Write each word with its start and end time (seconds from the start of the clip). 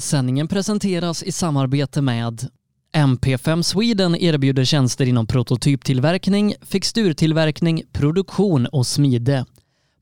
Sändningen 0.00 0.48
presenteras 0.48 1.22
i 1.22 1.32
samarbete 1.32 2.02
med 2.02 2.48
MP5 2.96 3.62
Sweden 3.62 4.16
erbjuder 4.16 4.64
tjänster 4.64 5.06
inom 5.06 5.26
prototyptillverkning, 5.26 6.54
fixturtillverkning, 6.62 7.82
produktion 7.92 8.66
och 8.66 8.86
smide. 8.86 9.44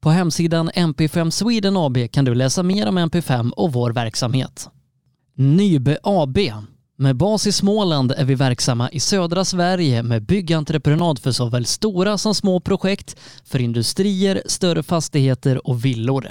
På 0.00 0.11
hemsidan 0.11 0.71
MP5 0.71 1.30
Sweden 1.30 1.76
AB 1.76 1.98
kan 2.12 2.24
du 2.24 2.34
läsa 2.34 2.62
mer 2.62 2.88
om 2.88 2.98
MP5 2.98 3.50
och 3.50 3.72
vår 3.72 3.93
verksamhet. 3.93 4.69
Nybe 5.34 5.99
AB. 6.03 6.39
Med 6.99 7.17
bas 7.17 7.46
i 7.46 7.53
Småland 7.53 8.12
är 8.12 8.25
vi 8.25 8.35
verksamma 8.35 8.91
i 8.91 9.01
södra 9.01 9.45
Sverige 9.45 10.03
med 10.03 10.23
byggentreprenad 10.23 11.19
för 11.19 11.33
såväl 11.33 11.67
stora 11.67 12.19
som 12.19 12.35
små 12.35 12.61
projekt, 12.61 13.17
för 13.45 13.59
industrier, 13.59 14.43
större 14.46 14.83
fastigheter 14.83 15.69
och 15.69 15.85
villor. 15.85 16.30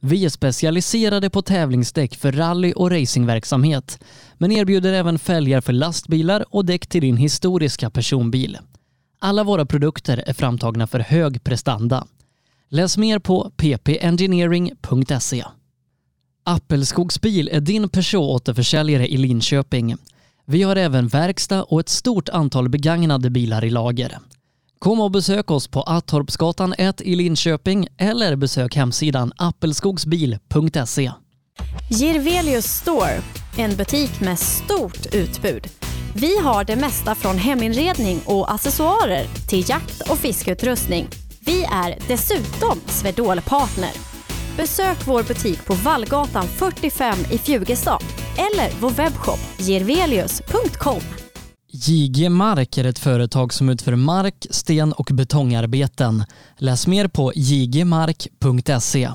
Vi 0.00 0.24
är 0.24 0.28
specialiserade 0.28 1.30
på 1.30 1.42
tävlingsdäck 1.42 2.16
för 2.16 2.32
rally 2.32 2.72
och 2.72 2.90
racingverksamhet, 2.90 4.04
men 4.34 4.52
erbjuder 4.52 4.92
även 4.92 5.18
fälgar 5.18 5.60
för 5.60 5.72
lastbilar 5.72 6.44
och 6.50 6.64
däck 6.64 6.86
till 6.86 7.00
din 7.00 7.16
historiska 7.16 7.90
personbil. 7.90 8.58
Alla 9.18 9.44
våra 9.44 9.66
produkter 9.66 10.24
är 10.26 10.32
framtagna 10.32 10.86
för 10.86 11.00
hög 11.00 11.44
prestanda. 11.44 12.06
Läs 12.68 12.96
mer 12.96 13.18
på 13.18 13.50
ppengineering.se. 13.56 15.44
Appelskogsbil 16.44 17.48
är 17.52 17.60
din 17.60 17.88
Peugeot-återförsäljare 17.88 19.06
i 19.06 19.16
Linköping. 19.16 19.96
Vi 20.44 20.62
har 20.62 20.76
även 20.76 21.08
verkstad 21.08 21.62
och 21.62 21.80
ett 21.80 21.88
stort 21.88 22.28
antal 22.28 22.68
begagnade 22.68 23.30
bilar 23.30 23.64
i 23.64 23.70
lager. 23.70 24.18
Kom 24.78 25.00
och 25.00 25.10
besök 25.10 25.50
oss 25.50 25.68
på 25.68 25.82
Attorpsgatan 25.82 26.74
1 26.78 27.00
i 27.00 27.14
Linköping 27.14 27.88
eller 27.98 28.36
besök 28.36 28.76
hemsidan 28.76 29.32
appelskogsbil.se. 29.36 31.12
Girvelius 31.90 32.64
Store, 32.64 33.20
en 33.56 33.76
butik 33.76 34.20
med 34.20 34.38
stort 34.38 35.14
utbud. 35.14 35.66
Vi 36.14 36.38
har 36.38 36.64
det 36.64 36.76
mesta 36.76 37.14
från 37.14 37.38
heminredning 37.38 38.20
och 38.26 38.52
accessoarer 38.52 39.26
till 39.48 39.68
jakt 39.68 40.10
och 40.10 40.18
fiskeutrustning. 40.18 41.08
Vi 41.40 41.64
är 41.64 41.98
dessutom 42.08 42.80
Swedol-partner. 42.86 43.92
Besök 44.56 45.06
vår 45.06 45.22
butik 45.22 45.66
på 45.66 45.74
Vallgatan 45.74 46.44
45 46.44 47.18
i 47.30 47.38
Fjugestad 47.38 48.02
eller 48.36 48.80
vår 48.80 48.90
webbshop 48.90 49.40
girvelius.com. 49.58 51.27
JG 51.86 52.28
Mark 52.28 52.78
är 52.78 52.84
ett 52.84 52.98
företag 52.98 53.52
som 53.52 53.68
utför 53.68 53.96
mark, 53.96 54.46
sten 54.50 54.92
och 54.92 55.10
betongarbeten. 55.12 56.24
Läs 56.56 56.86
mer 56.86 57.08
på 57.08 57.32
jgmark.se. 57.34 59.10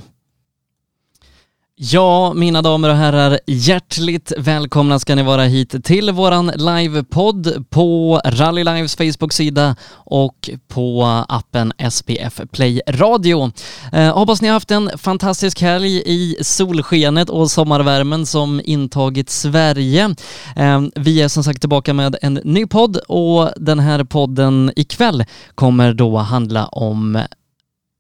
Ja, 1.86 2.34
mina 2.34 2.62
damer 2.62 2.90
och 2.90 2.96
herrar, 2.96 3.40
hjärtligt 3.48 4.34
välkomna 4.38 5.00
ska 5.00 5.16
ni 5.16 5.24
vara 5.24 5.44
hit 5.44 5.86
till 5.86 6.12
våran 6.12 6.52
livepodd 6.56 7.66
på 7.70 8.22
Rally 8.26 8.64
Lives 8.64 8.96
Facebook-sida 8.96 9.76
och 9.94 10.50
på 10.68 11.04
appen 11.30 11.74
SPF 11.92 12.42
Play 12.52 12.82
Radio. 12.88 13.52
Eh, 13.94 14.18
hoppas 14.18 14.42
ni 14.42 14.48
har 14.48 14.54
haft 14.54 14.72
en 14.72 14.98
fantastisk 14.98 15.62
helg 15.62 16.04
i 16.06 16.36
solskenet 16.42 17.30
och 17.30 17.52
sommarvärmen 17.52 18.26
som 18.26 18.62
intagit 18.64 19.30
Sverige. 19.30 20.16
Eh, 20.56 20.82
vi 20.96 21.22
är 21.22 21.28
som 21.28 21.44
sagt 21.44 21.60
tillbaka 21.60 21.94
med 21.94 22.16
en 22.22 22.34
ny 22.34 22.66
podd 22.68 22.98
och 22.98 23.50
den 23.58 23.80
här 23.80 24.04
podden 24.04 24.72
ikväll 24.76 25.26
kommer 25.56 25.94
då 25.94 26.18
handla 26.18 26.66
om 26.66 27.24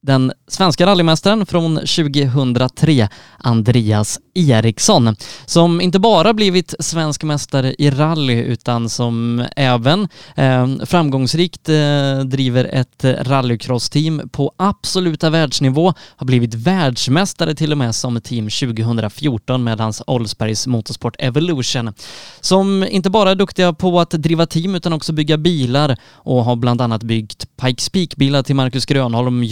den 0.03 0.31
svenska 0.47 0.85
rallymästaren 0.85 1.45
från 1.45 1.75
2003, 1.75 3.09
Andreas 3.37 4.19
Eriksson, 4.33 5.15
som 5.45 5.81
inte 5.81 5.99
bara 5.99 6.33
blivit 6.33 6.75
svensk 6.79 7.23
mästare 7.23 7.75
i 7.77 7.89
rally 7.89 8.33
utan 8.33 8.89
som 8.89 9.45
även 9.55 10.07
eh, 10.35 10.67
framgångsrikt 10.85 11.69
eh, 11.69 12.19
driver 12.25 12.65
ett 12.65 13.03
rallycross-team 13.03 14.29
på 14.29 14.51
absoluta 14.57 15.29
världsnivå, 15.29 15.93
har 16.15 16.25
blivit 16.25 16.53
världsmästare 16.53 17.55
till 17.55 17.71
och 17.71 17.77
med 17.77 17.95
som 17.95 18.21
team 18.21 18.49
2014 18.49 19.63
med 19.63 19.79
hans 19.79 20.01
Oldsbergs 20.07 20.67
Motorsport 20.67 21.15
Evolution, 21.19 21.93
som 22.41 22.83
inte 22.83 23.09
bara 23.09 23.31
är 23.31 23.35
duktiga 23.35 23.73
på 23.73 23.99
att 23.99 24.09
driva 24.09 24.45
team 24.45 24.75
utan 24.75 24.93
också 24.93 25.13
bygga 25.13 25.37
bilar 25.37 25.97
och 26.11 26.43
har 26.45 26.55
bland 26.55 26.81
annat 26.81 27.03
byggt 27.03 27.47
Pikes 27.61 27.89
Peak-bilar 27.89 28.43
till 28.43 28.55
Marcus 28.55 28.85
Grönholm, 28.85 29.43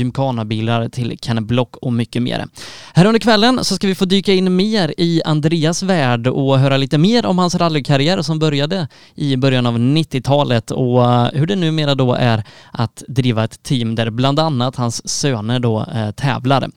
Gymkhana-bilar 0.42 0.90
till 0.90 1.18
Ken 1.22 1.48
Block 1.48 1.76
och 1.76 1.94
mycket 1.94 2.22
mer. 2.22 2.46
Här 2.94 3.06
under 3.06 3.20
kvällen 3.20 3.64
så 3.64 3.76
ska 3.76 3.88
vi 3.88 3.96
få 3.96 4.06
dyka 4.06 4.34
in 4.34 4.56
mer 4.56 4.94
i 4.98 5.22
Andreas 5.26 5.84
värld 5.84 6.28
och 6.28 6.60
höra 6.60 6.78
lite 6.78 6.98
mer 6.98 7.26
om 7.26 7.40
hans 7.40 7.56
rallykarriär 7.56 8.22
som 8.22 8.40
började 8.40 8.88
i 9.16 9.38
början 9.38 9.66
av 9.66 9.78
90-talet 9.78 10.72
och 10.72 11.04
hur 11.34 11.46
det 11.46 11.56
numera 11.56 11.96
då 11.96 12.14
är 12.14 12.44
att 12.72 13.04
driva 13.08 13.44
ett 13.44 13.64
team 13.64 13.96
där 13.96 14.10
bland 14.10 14.40
annat 14.40 14.76
hans 14.76 15.10
söner 15.10 15.60
då 15.60 15.86
eh, 15.96 16.12
tävlar. 16.12 16.70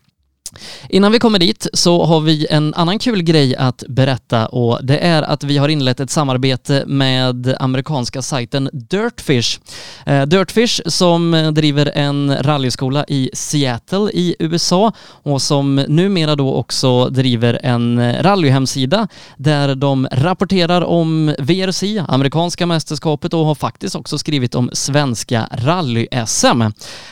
Innan 0.88 1.12
vi 1.12 1.18
kommer 1.18 1.38
dit 1.38 1.66
så 1.72 2.04
har 2.04 2.20
vi 2.20 2.46
en 2.50 2.74
annan 2.74 2.98
kul 2.98 3.22
grej 3.22 3.56
att 3.56 3.84
berätta 3.88 4.46
och 4.46 4.78
det 4.82 4.98
är 4.98 5.22
att 5.22 5.44
vi 5.44 5.58
har 5.58 5.68
inlett 5.68 6.00
ett 6.00 6.10
samarbete 6.10 6.84
med 6.86 7.56
amerikanska 7.60 8.22
sajten 8.22 8.70
Dirtfish. 8.72 9.60
Eh, 10.06 10.22
Dirtfish 10.22 10.80
som 10.86 11.50
driver 11.54 11.90
en 11.94 12.42
rallyskola 12.42 13.04
i 13.08 13.30
Seattle 13.32 14.10
i 14.12 14.36
USA 14.38 14.92
och 15.22 15.42
som 15.42 15.74
numera 15.74 16.36
då 16.36 16.54
också 16.54 17.08
driver 17.08 17.60
en 17.62 18.22
rallyhemsida 18.22 19.08
där 19.36 19.74
de 19.74 20.08
rapporterar 20.12 20.82
om 20.82 21.34
VRC, 21.38 22.02
amerikanska 22.08 22.66
mästerskapet 22.66 23.34
och 23.34 23.46
har 23.46 23.54
faktiskt 23.54 23.96
också 23.96 24.18
skrivit 24.18 24.54
om 24.54 24.70
svenska 24.72 25.48
rally-SM. 25.52 26.62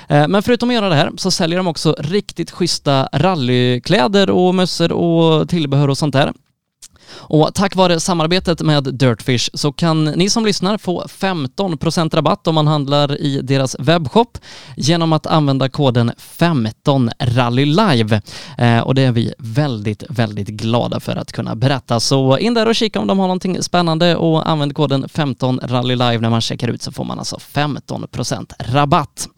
Eh, 0.09 0.29
men 0.29 0.43
förutom 0.43 0.69
att 0.69 0.75
göra 0.75 0.89
det 0.89 0.95
här 0.95 1.11
så 1.17 1.31
säljer 1.31 1.57
de 1.59 1.67
också 1.67 1.97
riktigt 1.99 2.51
schyssta 2.51 3.09
rallykläder 3.33 4.31
och 4.31 4.55
mössor 4.55 4.93
och 4.93 5.49
tillbehör 5.49 5.89
och 5.89 5.99
sånt 5.99 6.13
där. 6.13 6.33
Och 7.15 7.55
tack 7.55 7.77
vare 7.77 8.01
samarbetet 8.01 8.61
med 8.61 8.95
Dirtfish 8.95 9.51
så 9.55 9.73
kan 9.73 10.05
ni 10.05 10.31
som 10.31 10.45
lyssnar 10.45 10.79
få 10.79 11.05
15% 11.05 12.17
rabatt 12.17 12.47
om 12.47 12.55
man 12.55 12.67
handlar 12.67 13.21
i 13.21 13.41
deras 13.43 13.77
webbshop 13.79 14.39
genom 14.77 15.13
att 15.13 15.27
använda 15.27 15.69
koden 15.69 16.13
15rallylive. 16.39 18.23
Eh, 18.59 18.81
och 18.81 18.95
det 18.95 19.03
är 19.03 19.13
vi 19.13 19.35
väldigt, 19.39 20.05
väldigt 20.09 20.49
glada 20.49 21.01
för 21.01 21.17
att 21.17 21.33
kunna 21.33 21.57
berätta. 21.57 22.01
Så 22.01 22.39
in 22.39 22.55
där 22.55 22.69
och 22.69 22.75
kika 22.75 23.01
om 23.01 23.07
de 23.07 23.19
har 23.19 23.27
någonting 23.27 23.63
spännande 23.63 24.17
och 24.17 24.49
använd 24.49 24.75
koden 24.75 25.05
15rallylive 25.05 26.21
när 26.21 26.31
man 26.31 26.41
checkar 26.41 26.69
ut 26.69 26.83
så 26.83 26.93
får 26.93 27.05
man 27.05 27.19
alltså 27.19 27.37
15% 27.37 28.53
rabatt. 28.59 29.29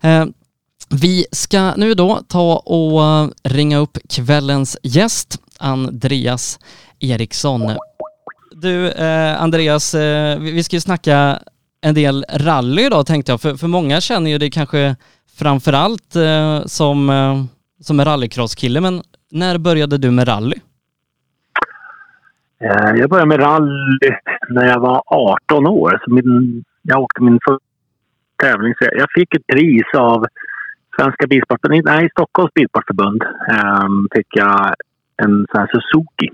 Eh, 0.00 0.24
vi 0.90 1.26
ska 1.32 1.74
nu 1.76 1.94
då 1.94 2.20
ta 2.28 2.56
och 2.56 3.02
eh, 3.02 3.28
ringa 3.44 3.78
upp 3.78 3.98
kvällens 4.10 4.78
gäst, 4.82 5.42
Andreas 5.58 6.60
Eriksson. 7.00 7.76
Du, 8.52 8.90
eh, 8.90 9.42
Andreas, 9.42 9.94
eh, 9.94 10.38
vi 10.38 10.62
ska 10.62 10.76
ju 10.76 10.80
snacka 10.80 11.38
en 11.80 11.94
del 11.94 12.24
rally 12.30 12.82
idag 12.82 13.06
tänkte 13.06 13.32
jag, 13.32 13.40
för, 13.40 13.54
för 13.54 13.66
många 13.66 14.00
känner 14.00 14.30
ju 14.30 14.38
det 14.38 14.50
kanske 14.50 14.96
framför 15.38 15.72
allt 15.72 16.16
eh, 16.16 16.62
som, 16.66 17.10
eh, 17.10 17.44
som 17.80 18.00
en 18.00 18.06
rallycrosskille, 18.06 18.80
men 18.80 19.02
när 19.30 19.58
började 19.58 19.98
du 19.98 20.10
med 20.10 20.28
rally? 20.28 20.56
Eh, 22.60 22.94
jag 22.96 23.10
började 23.10 23.28
med 23.28 23.40
rally 23.40 24.10
när 24.50 24.66
jag 24.66 24.80
var 24.80 25.02
18 25.06 25.66
år. 25.66 26.02
Så 26.04 26.10
min, 26.10 26.64
jag 26.82 27.00
åkte 27.00 27.22
min 27.22 27.38
första 27.48 27.64
tävling. 28.42 28.74
Så 28.78 28.88
jag 28.92 29.06
fick 29.14 29.34
ett 29.34 29.46
pris 29.46 29.86
av 29.96 30.26
Svenska 30.98 31.26
Bilsportförbundet, 31.26 31.84
nej 31.84 32.08
Stockholms 32.10 32.54
Bilsportförbund. 32.54 33.22
Um, 33.22 34.08
fick 34.14 34.26
jag 34.30 34.74
en 35.22 35.46
sån 35.50 35.60
här 35.60 35.70
Suzuki. 35.72 36.28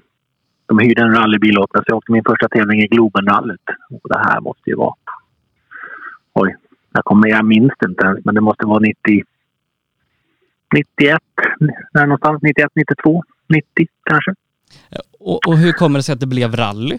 De 0.67 0.79
hyrde 0.79 1.03
en 1.03 1.15
rallybil 1.15 1.59
åt 1.59 1.75
mig 1.75 1.83
så 1.83 1.91
jag 1.91 1.97
åkte 1.97 2.13
min 2.13 2.25
första 2.25 2.49
tävling 2.49 2.81
i 2.81 2.87
Globenrallyt. 2.87 3.69
Och 3.91 4.09
det 4.09 4.19
här 4.19 4.41
måste 4.41 4.71
ju 4.71 4.77
vara... 4.77 4.95
Oj, 6.33 6.57
jag, 6.93 7.05
kommer, 7.05 7.29
jag 7.29 7.45
minns 7.45 7.73
det 7.79 7.89
inte 7.89 8.07
ens 8.07 8.25
men 8.25 8.35
det 8.35 8.41
måste 8.41 8.67
vara 8.67 8.79
90... 8.79 9.23
91, 10.75 11.19
där 11.93 12.07
någonstans. 12.07 12.43
91, 12.43 12.71
92, 12.75 13.23
90 13.49 13.87
kanske. 14.05 14.35
Och, 15.21 15.49
och 15.49 15.57
hur 15.59 15.73
kommer 15.73 15.99
det 15.99 16.03
sig 16.03 16.13
att 16.13 16.21
det 16.21 16.27
blev 16.27 16.57
rally? 16.57 16.99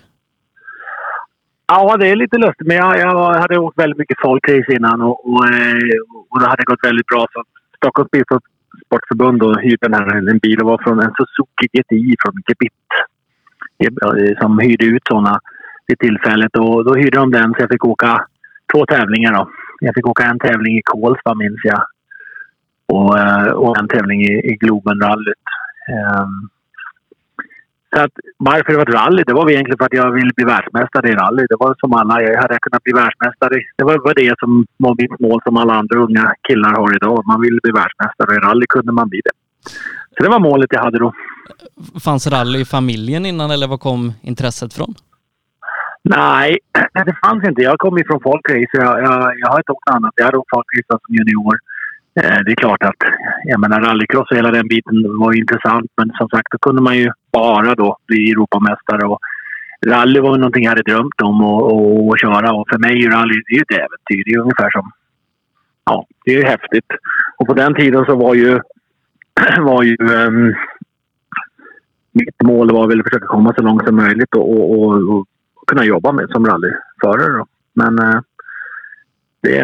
Ja, 1.67 1.97
det 1.97 2.07
är 2.07 2.15
lite 2.15 2.37
lustigt. 2.37 2.67
Men 2.67 2.77
jag, 2.77 2.99
jag 2.99 3.33
hade 3.33 3.59
åkt 3.59 3.79
väldigt 3.79 3.97
mycket 3.97 4.21
folkrace 4.21 4.73
innan 4.75 5.01
och, 5.01 5.29
och, 5.29 5.45
eh, 5.45 5.99
och 6.29 6.39
det 6.39 6.49
hade 6.49 6.63
gått 6.63 6.83
väldigt 6.83 7.07
bra. 7.07 7.27
Så 7.33 7.43
Stockholms 7.77 8.11
Bilsportförbund 8.11 9.43
och 9.43 9.61
hyrde 9.61 9.87
den 9.87 9.93
här, 9.93 10.29
en 10.29 10.37
bil. 10.37 10.59
och 10.61 10.67
var 10.67 10.83
från 10.83 10.99
en 10.99 11.13
Suzuki 11.17 11.67
GTI 11.73 12.15
från 12.19 12.41
Gebit. 12.47 12.73
Som 14.41 14.59
hyrde 14.59 14.85
ut 14.85 15.01
sådana 15.09 15.39
vid 15.87 15.99
tillfället. 15.99 16.57
Och 16.57 16.85
då 16.85 16.95
hyrde 16.95 17.17
de 17.17 17.31
den 17.31 17.53
så 17.53 17.61
jag 17.61 17.69
fick 17.69 17.85
åka 17.85 18.25
två 18.73 18.85
tävlingar. 18.85 19.33
Då. 19.33 19.49
Jag 19.79 19.95
fick 19.95 20.07
åka 20.07 20.23
en 20.23 20.39
tävling 20.39 20.77
i 20.77 20.81
Kolsva 20.85 21.33
minns 21.35 21.59
jag. 21.63 21.83
Och, 22.87 23.19
eh, 23.19 23.47
och 23.47 23.77
en 23.77 23.87
tävling 23.87 24.21
i, 24.21 24.33
i 24.51 24.57
Globenrallyt. 24.59 25.45
Um, 25.89 26.49
så 27.95 28.01
att 28.01 28.11
varför 28.37 28.71
det 28.71 28.77
var 28.77 28.87
ett 28.89 28.99
rally, 28.99 29.23
det 29.23 29.33
var 29.33 29.49
egentligen 29.49 29.77
för 29.77 29.85
att 29.85 29.99
jag 30.01 30.11
ville 30.11 30.33
bli 30.35 30.45
världsmästare 30.45 31.09
i 31.09 31.15
rally. 31.21 31.45
Det 31.49 31.55
var 31.59 31.75
som 31.79 31.93
alla, 31.93 32.21
jag 32.21 32.41
hade 32.41 32.59
kunnat 32.61 32.83
bli 32.83 32.93
världsmästare. 32.93 33.55
Det 33.77 33.83
var, 33.83 33.97
var 34.07 34.13
det 34.13 34.35
som 34.39 34.65
var 34.77 34.95
mitt 35.01 35.19
mål 35.19 35.39
som 35.45 35.57
alla 35.57 35.73
andra 35.73 35.99
unga 35.99 36.33
killar 36.47 36.73
har 36.79 36.95
idag. 36.95 37.23
Man 37.25 37.41
ville 37.41 37.59
bli 37.63 37.71
världsmästare 37.71 38.35
i 38.35 38.39
rally 38.47 38.65
kunde 38.69 38.91
man 38.91 39.09
bli 39.09 39.21
det. 39.27 39.35
Så 40.17 40.23
det 40.23 40.29
var 40.29 40.39
målet 40.39 40.69
jag 40.73 40.83
hade 40.83 40.99
då. 40.99 41.13
Fanns 42.05 42.27
rally 42.27 42.59
i 42.59 42.65
familjen 42.65 43.25
innan 43.25 43.51
eller 43.51 43.67
var 43.67 43.77
kom 43.77 44.13
intresset 44.21 44.73
från? 44.73 44.93
Nej, 46.03 46.59
det 47.07 47.15
fanns 47.23 47.43
inte. 47.49 47.61
Jag 47.61 47.77
kom 47.79 47.97
ju 47.97 48.03
från 48.05 48.21
folkrace. 48.21 48.75
Jag, 48.85 49.03
jag, 49.05 49.33
jag 49.39 49.47
har 49.51 49.57
inte 49.57 49.71
åkt 49.71 49.89
annat. 49.89 50.13
Jag 50.15 50.25
hade 50.25 50.37
åkt 50.37 50.49
folkrace 50.55 50.99
som 51.05 51.15
junior. 51.15 51.55
Eh, 52.19 52.39
det 52.45 52.51
är 52.51 52.55
klart 52.55 52.83
att 52.83 53.01
jag 53.43 53.59
menar, 53.59 53.81
rallycross 53.81 54.31
och 54.31 54.37
hela 54.37 54.51
den 54.51 54.67
biten 54.67 55.17
var 55.19 55.33
intressant 55.33 55.91
men 55.97 56.11
som 56.17 56.29
sagt 56.29 56.51
då 56.51 56.57
kunde 56.57 56.81
man 56.81 56.97
ju 56.97 57.11
bara 57.31 57.75
då 57.75 57.97
bli 58.07 58.31
Europamästare. 58.31 59.07
Och 59.07 59.19
rally 59.85 60.19
var 60.19 60.37
någonting 60.37 60.63
jag 60.63 60.71
hade 60.71 60.91
drömt 60.91 61.21
om 61.21 61.41
att 61.43 62.21
köra 62.21 62.53
och 62.53 62.67
för 62.69 62.77
mig 62.77 63.05
är 63.05 63.09
rally 63.11 63.33
det 63.47 63.53
är 63.53 63.57
ju 63.57 63.61
ett 63.61 63.71
äventyr. 63.71 64.23
Det 64.25 64.31
är 64.31 64.39
ungefär 64.39 64.69
som... 64.69 64.91
Ja, 65.85 66.05
det 66.25 66.31
är 66.31 66.37
ju 66.37 66.43
häftigt. 66.43 66.91
Och 67.37 67.47
på 67.47 67.53
den 67.53 67.75
tiden 67.75 68.05
så 68.05 68.15
var 68.15 68.35
ju... 68.35 68.59
var 69.59 69.83
ju 69.83 69.97
um, 69.99 70.55
mitt 72.11 72.41
mål 72.43 72.71
var 72.71 72.87
väl 72.87 72.99
att 72.99 73.05
försöka 73.05 73.25
komma 73.25 73.53
så 73.57 73.63
långt 73.63 73.85
som 73.85 73.95
möjligt 73.95 74.35
och, 74.35 74.49
och, 74.51 74.79
och, 74.79 75.17
och 75.17 75.27
kunna 75.67 75.85
jobba 75.85 76.11
med 76.11 76.29
som 76.29 76.45
rallyförare. 76.45 77.37
Då. 77.37 77.45
Men 77.73 77.99
uh, 77.99 78.21
det 79.41 79.59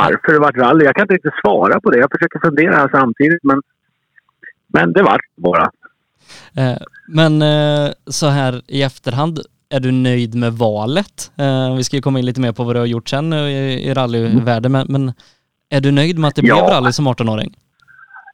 varför 0.00 0.32
det 0.32 0.38
vart 0.38 0.56
rally. 0.56 0.84
Jag 0.84 0.94
kan 0.94 1.04
inte 1.04 1.14
riktigt 1.14 1.40
svara 1.44 1.80
på 1.80 1.90
det. 1.90 1.98
Jag 1.98 2.10
försöker 2.10 2.38
fundera 2.46 2.74
här 2.74 2.88
samtidigt 2.92 3.42
men, 3.42 3.62
men 4.74 4.92
det 4.92 5.02
vart 5.02 5.26
bara. 5.36 5.70
Eh, 6.56 6.78
men 7.08 7.42
eh, 7.42 7.92
så 8.06 8.26
här 8.26 8.62
i 8.66 8.82
efterhand, 8.82 9.40
är 9.70 9.80
du 9.80 9.92
nöjd 9.92 10.34
med 10.34 10.52
valet? 10.52 11.32
Eh, 11.38 11.76
vi 11.76 11.84
ska 11.84 11.96
ju 11.96 12.02
komma 12.02 12.18
in 12.18 12.26
lite 12.26 12.40
mer 12.40 12.52
på 12.52 12.64
vad 12.64 12.74
du 12.74 12.78
har 12.78 12.86
gjort 12.86 13.08
sen 13.08 13.32
i, 13.32 13.88
i 13.88 13.94
rallyvärlden, 13.94 14.72
men, 14.72 14.86
men 14.88 15.12
är 15.70 15.80
du 15.80 15.90
nöjd 15.90 16.18
med 16.18 16.28
att 16.28 16.34
det 16.34 16.42
blev 16.42 16.56
ja. 16.56 16.68
rally 16.72 16.92
som 16.92 17.08
18-åring? 17.08 17.54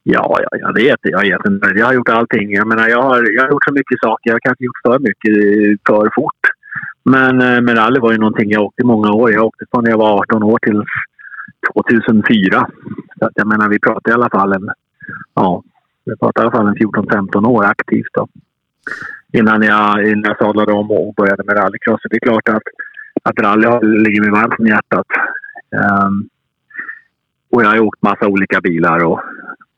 Ja, 0.03 0.37
ja, 0.43 0.57
ja, 0.61 0.71
det 0.71 0.81
är 0.81 0.85
jätte, 0.85 1.09
jag 1.09 1.25
jättenöjd. 1.25 1.77
Jag 1.77 1.85
har 1.85 1.93
gjort 1.93 2.09
allting. 2.09 2.53
Jag 2.53 2.67
menar, 2.67 2.87
jag 2.87 3.01
har, 3.01 3.35
jag 3.35 3.43
har 3.43 3.49
gjort 3.51 3.65
så 3.67 3.73
mycket 3.73 3.99
saker. 4.03 4.29
Jag 4.29 4.35
har 4.35 4.39
kanske 4.39 4.63
gjort 4.65 4.81
för 4.85 4.99
mycket 4.99 5.35
för 5.87 6.09
fort. 6.15 6.43
Men, 7.03 7.37
men 7.37 7.75
rally 7.75 7.99
var 7.99 8.11
ju 8.11 8.17
någonting 8.17 8.49
jag 8.51 8.63
åkte 8.63 8.83
många 8.85 9.11
år. 9.11 9.33
Jag 9.33 9.45
åkte 9.45 9.65
från 9.71 9.83
när 9.83 9.91
jag 9.91 9.97
var 9.97 10.19
18 10.19 10.43
år 10.43 10.59
till 10.61 10.83
2004. 11.73 12.67
Så 13.19 13.25
att 13.25 13.31
jag 13.35 13.47
menar, 13.47 13.69
vi 13.69 13.79
pratar 13.79 14.11
i 14.11 14.13
alla 14.13 14.29
fall 14.29 14.53
en, 14.53 14.69
ja, 15.33 15.63
vi 16.05 16.17
pratar 16.17 16.41
i 16.41 16.43
alla 16.43 16.51
fall 16.51 16.67
en 16.67 16.75
14-15 16.75 17.47
år 17.47 17.63
aktivt 17.63 18.13
då. 18.13 18.27
Innan 19.33 19.61
jag, 19.61 20.07
innan 20.07 20.23
jag 20.23 20.37
sadlade 20.37 20.71
om 20.73 20.91
och 20.91 21.13
började 21.13 21.43
med 21.43 21.57
rallycross. 21.57 22.01
Det 22.09 22.15
är 22.15 22.19
klart 22.19 22.49
att, 22.49 22.63
att 23.23 23.39
rally 23.39 23.99
ligger 23.99 24.21
mig 24.21 24.31
varmt 24.31 24.59
om 24.59 24.67
hjärtat. 24.67 25.07
Um, 26.05 26.29
och 27.49 27.63
jag 27.63 27.69
har 27.69 27.79
åkt 27.79 28.01
massa 28.01 28.27
olika 28.27 28.61
bilar 28.61 29.03
och 29.03 29.21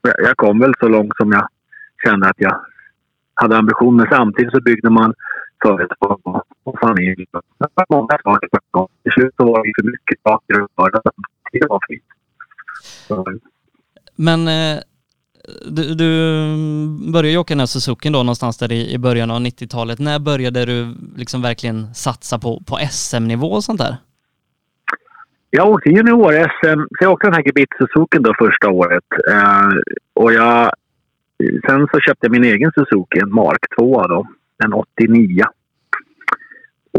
jag, 0.02 0.14
jag 0.18 0.38
kom 0.38 0.60
väl 0.60 0.74
så 0.80 0.88
långt 0.88 1.18
som 1.18 1.32
jag 1.32 1.48
kände 2.04 2.30
att 2.30 2.40
jag 2.40 2.62
hade 3.34 3.58
ambition. 3.58 3.96
Men 3.96 4.08
samtidigt 4.12 4.52
så 4.52 4.62
byggde 4.62 4.90
man 4.90 5.14
företag 5.64 6.20
och, 6.24 6.44
och 6.64 6.80
familj. 6.80 7.26
Det 7.32 7.70
var 7.76 7.86
många 7.90 8.18
saker 8.24 8.48
på 8.48 8.58
gång. 8.72 8.88
Till 9.04 9.12
slut 9.12 9.34
så 9.38 9.46
var 9.46 9.66
det 9.66 9.74
för 9.76 9.92
mycket 9.92 10.20
saker 10.24 10.54
att 10.62 10.94
göra 10.94 11.02
det 11.60 11.68
var 11.68 11.82
fint. 11.88 12.04
Men 14.16 14.48
eh, 14.48 14.80
du, 15.66 15.96
du 15.96 16.10
började 17.12 17.30
ju 17.30 17.38
åka 17.38 17.54
den 17.54 17.60
här 17.60 17.66
Suzuki 17.66 18.10
då 18.10 18.18
någonstans 18.18 18.58
där 18.58 18.72
i, 18.72 18.94
i 18.94 18.98
början 18.98 19.32
av 19.32 19.40
90-talet. 19.40 20.00
När 20.00 20.20
började 20.20 20.66
du 20.66 20.96
liksom 21.16 21.42
verkligen 21.42 21.94
satsa 21.94 22.40
på, 22.40 22.62
på 22.68 22.78
SM-nivå 22.92 23.48
och 23.48 23.64
sånt 23.64 23.80
där? 23.80 23.96
Jag 25.50 25.70
åkte 25.70 25.90
junior-SM, 25.90 26.80
så 26.80 26.98
jag 27.00 27.12
åkte 27.12 27.28
den 27.28 27.34
här 27.34 27.44
Gebit 27.46 27.70
Suzuki 27.78 28.18
då 28.20 28.34
första 28.38 28.70
året. 28.70 29.04
Eh, 29.32 29.70
och 30.14 30.34
jag, 30.34 30.72
sen 31.68 31.88
så 31.92 32.00
köpte 32.00 32.26
jag 32.26 32.32
min 32.32 32.44
egen 32.44 32.72
Suzuki, 32.76 33.20
en 33.20 33.34
Mark 33.34 33.60
2 33.80 34.08
då, 34.08 34.28
en 34.64 34.74
89. 34.74 35.44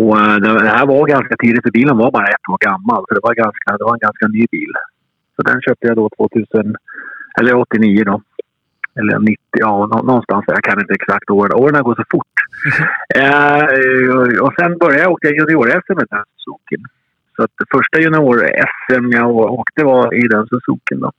Och 0.01 0.19
eh, 0.19 0.37
det 0.37 0.69
här 0.77 0.87
var 0.87 1.07
ganska 1.07 1.37
tidigt, 1.37 1.63
för 1.63 1.71
bilen 1.71 1.97
var 1.97 2.11
bara 2.11 2.27
ett 2.27 2.49
år 2.53 2.59
gammal. 2.69 3.05
Så 3.09 3.15
det 3.15 3.21
var, 3.23 3.35
ganska, 3.35 3.77
det 3.79 3.85
var 3.85 3.95
en 3.95 4.07
ganska 4.09 4.27
ny 4.27 4.47
bil. 4.51 4.73
Så 5.37 5.43
den 5.43 5.61
köpte 5.61 5.87
jag 5.87 5.97
då 5.97 6.09
2000, 6.17 6.77
eller 7.41 7.55
89 7.55 8.05
då. 8.05 8.23
Eller 8.99 9.19
90, 9.19 9.37
ja 9.53 9.87
någonstans 9.87 10.45
där. 10.47 10.55
Jag 10.55 10.65
kan 10.65 10.81
inte 10.81 10.95
exakt 10.95 11.31
åren. 11.31 11.53
Åren 11.53 11.83
går 11.83 11.95
så 11.95 12.05
fort. 12.11 12.35
eh, 13.23 13.65
och 14.45 14.53
sen 14.59 14.79
började 14.79 15.03
jag 15.03 15.13
åka 15.13 15.29
junior-SM 15.29 15.97
med 16.01 16.07
den 16.11 16.25
Suzuki. 16.37 16.77
Så 17.37 17.43
att 17.45 17.51
det 17.59 17.67
första 17.77 17.99
junior-SM 17.99 19.05
jag 19.13 19.31
åkte 19.37 19.85
var 19.85 20.15
i 20.15 20.29
den 20.29 20.47
Suzuki 20.47 20.95
då. 20.95 21.13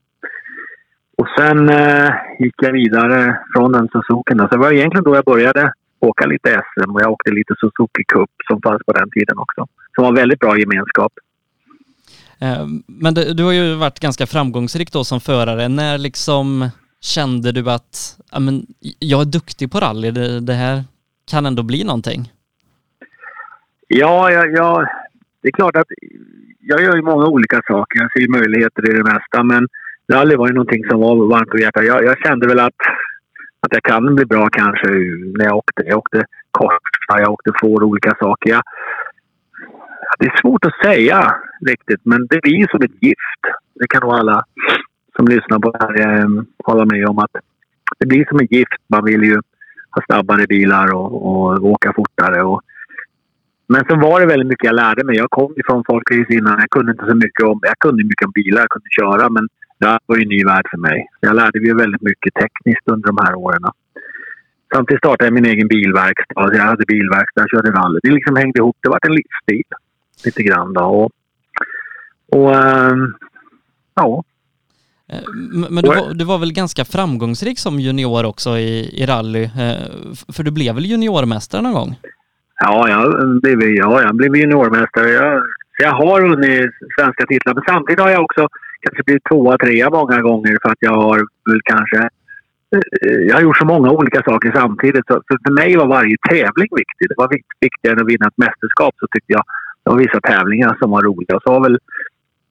Och 1.17 1.27
sen 1.37 1.69
eh, 1.69 2.09
gick 2.39 2.55
jag 2.61 2.71
vidare 2.71 3.39
från 3.53 3.71
den 3.71 3.87
Suzuki. 3.87 4.33
Så 4.37 4.47
det 4.47 4.57
var 4.57 4.71
egentligen 4.71 5.03
då 5.03 5.15
jag 5.15 5.25
började 5.25 5.71
åka 5.99 6.25
lite 6.25 6.49
SM 6.49 6.91
och 6.91 7.01
jag 7.01 7.11
åkte 7.11 7.31
lite 7.31 7.53
Suzuki 7.59 8.03
Cup 8.07 8.29
som 8.47 8.61
fanns 8.61 8.81
på 8.85 8.93
den 8.93 9.09
tiden 9.09 9.37
också. 9.37 9.67
Som 9.95 10.03
var 10.03 10.15
väldigt 10.15 10.39
bra 10.39 10.57
gemenskap. 10.57 11.13
Eh, 12.41 12.65
men 12.87 13.13
du, 13.13 13.43
har 13.43 13.51
ju 13.51 13.75
varit 13.75 13.99
ganska 13.99 14.25
framgångsrik 14.25 14.91
då 14.91 15.03
som 15.03 15.19
förare. 15.19 15.67
När 15.67 15.97
liksom 15.97 16.69
kände 17.01 17.51
du 17.51 17.71
att 17.71 18.19
ja, 18.31 18.39
men, 18.39 18.65
jag 18.99 19.21
är 19.21 19.25
duktig 19.25 19.71
på 19.71 19.79
rally, 19.79 20.11
det, 20.11 20.39
det 20.39 20.53
här 20.53 20.83
kan 21.31 21.45
ändå 21.45 21.63
bli 21.63 21.83
någonting? 21.83 22.31
Ja, 23.87 24.31
ja, 24.31 24.45
ja, 24.45 24.87
det 25.41 25.47
är 25.47 25.51
klart 25.51 25.75
att 25.75 25.87
jag 26.59 26.81
gör 26.81 26.95
ju 26.95 27.01
många 27.01 27.25
olika 27.25 27.61
saker. 27.67 27.99
Jag 27.99 28.11
ser 28.11 28.27
möjligheter 28.39 28.89
i 28.89 28.93
det 28.97 29.03
mesta. 29.03 29.43
Men 29.43 29.67
rally 30.13 30.35
var 30.35 30.47
ju 30.47 30.53
någonting 30.53 30.83
som 30.89 30.99
var 30.99 31.15
varmt 31.29 31.49
på 31.49 31.57
hjärtat. 31.57 31.85
Jag, 31.85 32.03
jag 32.03 32.17
kände 32.17 32.47
väl 32.47 32.59
att 32.59 32.81
att 33.59 33.73
jag 33.73 33.83
kan 33.83 34.15
bli 34.15 34.25
bra 34.25 34.49
kanske 34.49 34.87
när 35.37 35.45
jag 35.45 35.57
åkte. 35.57 35.83
Jag 35.85 35.97
åkte 35.97 36.23
korsar, 36.51 37.19
jag 37.19 37.31
åkte 37.31 37.51
får 37.61 37.83
olika 37.83 38.15
saker. 38.19 38.49
Jag, 38.49 38.61
det 40.19 40.25
är 40.25 40.41
svårt 40.41 40.65
att 40.65 40.85
säga 40.85 41.35
riktigt, 41.67 42.01
men 42.03 42.27
det 42.29 42.41
blir 42.41 42.67
som 42.71 42.81
ett 42.81 43.03
gift. 43.03 43.43
Det 43.75 43.87
kan 43.87 44.01
nog 44.01 44.13
alla 44.13 44.43
som 45.15 45.27
lyssnar 45.27 45.59
på 45.59 45.71
det 45.71 45.83
här 45.83 46.19
eh, 46.19 46.27
hålla 46.63 46.85
med 46.85 47.07
om. 47.09 47.19
att 47.19 47.31
Det 47.99 48.05
blir 48.05 48.25
som 48.25 48.39
ett 48.39 48.51
gift. 48.51 48.81
Man 48.87 49.05
vill 49.05 49.23
ju 49.23 49.35
ha 49.91 50.01
snabbare 50.05 50.45
bilar 50.47 50.93
och, 50.93 51.11
och 51.27 51.65
åka 51.65 51.93
fortare. 51.93 52.43
Och, 52.43 52.61
men 53.67 53.85
sen 53.85 53.99
var 53.99 54.19
det 54.19 54.25
väldigt 54.25 54.47
mycket 54.47 54.65
jag 54.65 54.75
lärde 54.75 55.03
mig. 55.03 55.15
Jag 55.15 55.29
kom 55.29 55.53
ju 55.57 55.63
från 55.65 55.83
folkrace 55.87 56.33
innan. 56.33 56.59
Jag 56.59 56.69
kunde 56.69 56.91
inte 56.91 57.05
så 57.05 57.15
mycket 57.15 57.45
om... 57.45 57.59
Jag 57.61 57.79
kunde 57.79 58.03
mycket 58.03 58.25
om 58.25 58.31
bilar, 58.31 58.61
jag 58.61 58.69
kunde 58.69 58.89
köra. 58.89 59.29
Men 59.29 59.47
det 59.79 59.99
var 60.05 60.15
ju 60.15 60.23
en 60.23 60.29
ny 60.29 60.43
värld 60.43 60.65
för 60.71 60.77
mig. 60.77 61.07
Jag 61.19 61.35
lärde 61.35 61.61
mig 61.61 61.73
väldigt 61.73 62.01
mycket 62.01 62.33
tekniskt 62.33 62.87
under 62.91 63.07
de 63.07 63.17
här 63.25 63.35
åren. 63.35 63.61
Samtidigt 64.73 64.99
startade 64.99 65.25
jag 65.25 65.33
min 65.33 65.45
egen 65.45 65.67
bilverkstad. 65.67 66.55
Jag 66.55 66.63
hade 66.63 66.85
bilverkstad, 66.87 67.41
jag 67.41 67.49
körde 67.49 67.71
rally. 67.71 67.99
Det 68.03 68.11
liksom 68.11 68.35
hängde 68.35 68.59
ihop. 68.59 68.77
Det 68.81 68.89
var 68.89 68.99
en 69.01 69.15
livsstil 69.15 69.63
lite 70.25 70.43
grann 70.43 70.73
då. 70.73 70.81
Och, 70.81 71.11
och 72.31 72.55
ähm, 72.55 73.13
ja. 73.95 74.23
Eh, 75.09 75.19
men 75.69 75.83
du 75.83 75.89
var, 75.89 76.13
du 76.13 76.25
var, 76.25 76.37
väl 76.37 76.53
ganska 76.53 76.85
framgångsrik 76.85 77.59
som 77.59 77.79
junior 77.79 78.25
också 78.25 78.57
i, 78.57 79.01
i 79.01 79.05
rally? 79.05 79.43
Eh, 79.43 79.51
för 80.33 80.43
du 80.43 80.51
blev 80.51 80.75
väl 80.75 80.85
juniormästare 80.85 81.61
någon 81.61 81.73
gång? 81.73 81.95
Ja, 82.59 82.89
jag 82.89 83.41
blev, 83.41 83.61
ja, 83.61 84.01
jag 84.01 84.15
blev 84.15 84.35
juniormästare. 84.35 85.09
Jag 85.09 85.43
jag 85.77 85.91
har 85.91 86.21
vunnit 86.21 86.71
svenska 86.99 87.25
titlar, 87.25 87.53
men 87.53 87.63
samtidigt 87.67 87.99
har 87.99 88.09
jag 88.09 88.23
också 88.23 88.47
kanske 88.81 89.03
blivit 89.03 89.23
tvåa, 89.29 89.57
trea 89.57 89.89
många 89.89 90.21
gånger 90.21 90.57
för 90.61 90.69
att 90.69 90.81
jag 90.87 90.93
har 90.93 91.17
väl 91.49 91.61
kanske... 91.63 91.99
Eh, 92.75 93.19
jag 93.27 93.35
har 93.35 93.41
gjort 93.41 93.57
så 93.57 93.65
många 93.65 93.91
olika 93.91 94.23
saker 94.23 94.51
samtidigt. 94.55 95.07
Så 95.07 95.21
för 95.45 95.53
mig 95.53 95.77
var 95.77 95.87
varje 95.87 96.17
tävling 96.29 96.69
viktig. 96.71 97.09
Det 97.09 97.17
var 97.17 97.29
viktigare 97.59 97.95
än 97.95 98.01
att 98.01 98.11
vinna 98.11 98.27
ett 98.27 98.43
mästerskap 98.45 98.93
så 98.99 99.07
tyckte 99.11 99.33
jag. 99.33 99.43
Det 99.83 99.89
var 99.89 99.97
vissa 99.97 100.21
tävlingar 100.21 100.77
som 100.79 100.91
var 100.91 101.01
roliga. 101.01 101.35
Och 101.35 101.43
så 101.43 101.53
har 101.53 101.63
väl 101.63 101.77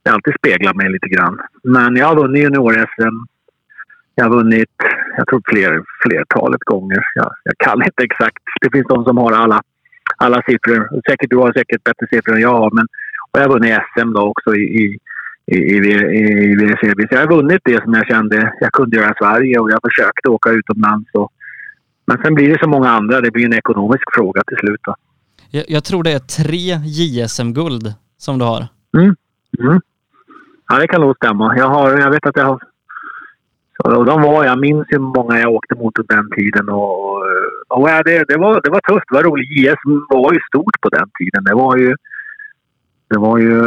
det 0.03 0.11
alltid 0.11 0.35
speglat 0.35 0.77
mig 0.77 0.89
lite 0.91 1.09
grann. 1.09 1.41
Men 1.63 1.97
jag 1.97 2.07
har 2.07 2.17
vunnit 2.17 2.43
junior-SM. 2.43 3.17
Jag 4.15 4.25
har 4.25 4.37
vunnit, 4.37 4.77
jag 5.17 5.27
tror 5.27 5.43
fler, 5.47 5.83
flertalet 6.03 6.61
gånger. 6.61 7.03
Jag, 7.15 7.31
jag 7.45 7.59
kan 7.59 7.83
inte 7.83 8.03
exakt. 8.03 8.43
Det 8.61 8.71
finns 8.73 8.87
de 8.89 9.05
som 9.05 9.19
har 9.19 9.33
alla, 9.33 9.63
alla 10.17 10.43
siffror. 10.43 11.01
Säkert 11.11 11.31
du 11.31 11.37
har 11.37 11.53
säkert 11.53 11.85
bättre 11.85 12.07
siffror 12.11 12.35
än 12.35 12.41
jag 12.41 12.59
har. 12.59 12.71
Men, 12.71 12.87
och 13.31 13.41
jag 13.41 13.45
har 13.45 13.53
vunnit 13.53 13.79
SM 13.95 14.13
då 14.13 14.21
också 14.21 14.55
i, 14.55 14.63
i, 14.83 14.99
i, 15.47 15.57
i, 15.57 15.93
i 16.53 16.57
VRCB. 16.57 17.03
Så 17.09 17.15
jag 17.15 17.21
har 17.21 17.37
vunnit 17.37 17.61
det 17.65 17.83
som 17.83 17.95
jag 17.95 18.07
kände 18.07 18.53
jag 18.61 18.73
kunde 18.73 18.97
göra 18.97 19.11
i 19.11 19.15
Sverige 19.19 19.59
och 19.59 19.71
jag 19.71 19.81
försökte 19.83 20.29
åka 20.29 20.51
utomlands. 20.51 21.11
Och, 21.15 21.33
men 22.07 22.19
sen 22.23 22.35
blir 22.35 22.49
det 22.49 22.59
så 22.63 22.69
många 22.69 22.91
andra. 22.91 23.21
Det 23.21 23.31
blir 23.31 23.45
en 23.45 23.53
ekonomisk 23.53 24.05
fråga 24.15 24.43
till 24.47 24.57
slut. 24.57 24.81
Då. 24.85 24.95
Jag, 25.51 25.65
jag 25.69 25.85
tror 25.85 26.03
det 26.03 26.13
är 26.13 26.19
tre 26.19 26.79
JSM-guld 26.85 27.95
som 28.19 28.39
du 28.39 28.45
har. 28.45 28.67
Mm. 28.97 29.15
Ja, 30.69 30.79
det 30.79 30.89
kan 30.89 31.01
nog 31.01 31.17
stämma. 31.17 31.57
Jag, 31.57 31.69
har, 31.69 31.99
jag 31.99 32.11
vet 32.11 32.27
att 32.27 32.37
jag 32.37 32.45
har... 32.45 32.61
Så, 33.77 33.97
och 33.97 34.05
de 34.05 34.23
var, 34.23 34.45
jag 34.45 34.59
minns 34.59 34.87
hur 34.89 34.99
många 34.99 35.39
jag 35.39 35.53
åkte 35.53 35.75
mot 35.75 35.99
under 35.99 36.17
den 36.17 36.31
tiden. 36.31 36.69
Och, 36.69 37.17
och 37.69 37.91
ja, 37.91 38.03
det, 38.03 38.25
det, 38.29 38.37
var, 38.37 38.61
det 38.65 38.71
var 38.71 38.81
tufft. 38.81 39.07
Det 39.09 39.15
var 39.15 39.23
roligt. 39.23 39.51
JS 39.51 39.79
var 40.09 40.33
ju 40.33 40.41
stort 40.49 40.81
på 40.81 40.89
den 40.89 41.11
tiden. 41.19 41.45
Det 41.45 41.55
var 41.55 41.77
ju... 41.77 41.97
Det 43.09 43.19
var 43.19 43.39
ju... 43.39 43.63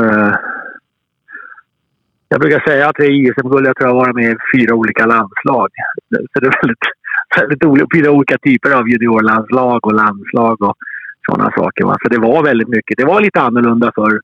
Jag 2.31 2.41
brukar 2.41 2.59
säga 2.59 2.89
att 2.89 2.95
det 2.95 3.05
är 3.05 3.11
ISM-guld. 3.11 3.67
Jag 3.67 3.75
tror 3.75 3.89
jag 3.89 3.95
har 3.95 4.05
varit 4.05 4.15
med 4.15 4.31
i 4.31 4.37
fyra 4.55 4.75
olika 4.75 5.05
landslag. 5.05 5.69
Så 6.33 6.39
det 6.39 6.47
är 6.47 6.55
väldigt, 6.61 6.85
väldigt 7.39 7.65
olika, 7.65 7.85
fyra 7.95 8.11
olika 8.11 8.37
typer 8.37 8.71
av 8.71 8.89
juniorlandslag 8.89 9.85
och 9.87 9.93
landslag 9.93 10.61
och 10.61 10.77
sådana 11.25 11.51
saker. 11.51 11.85
Va? 11.85 11.97
Så 12.03 12.09
det 12.09 12.19
var 12.19 12.43
väldigt 12.43 12.67
mycket. 12.67 12.97
Det 12.97 13.05
var 13.05 13.21
lite 13.21 13.41
annorlunda 13.41 13.91
för 13.95 14.19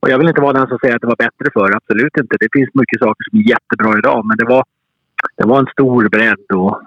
och 0.00 0.10
jag 0.10 0.18
vill 0.18 0.28
inte 0.28 0.40
vara 0.40 0.52
den 0.52 0.68
som 0.68 0.78
säger 0.78 0.94
att 0.94 1.00
det 1.00 1.06
var 1.14 1.24
bättre 1.26 1.50
för 1.52 1.76
Absolut 1.76 2.16
inte. 2.20 2.36
Det 2.40 2.48
finns 2.52 2.70
mycket 2.74 3.00
saker 3.00 3.24
som 3.30 3.38
är 3.38 3.42
jättebra 3.42 3.98
idag. 3.98 4.26
Men 4.26 4.36
det 4.36 4.44
var, 4.44 4.64
det 5.36 5.46
var 5.46 5.58
en 5.58 5.66
stor 5.66 6.08
bredd 6.08 6.46
och 6.54 6.80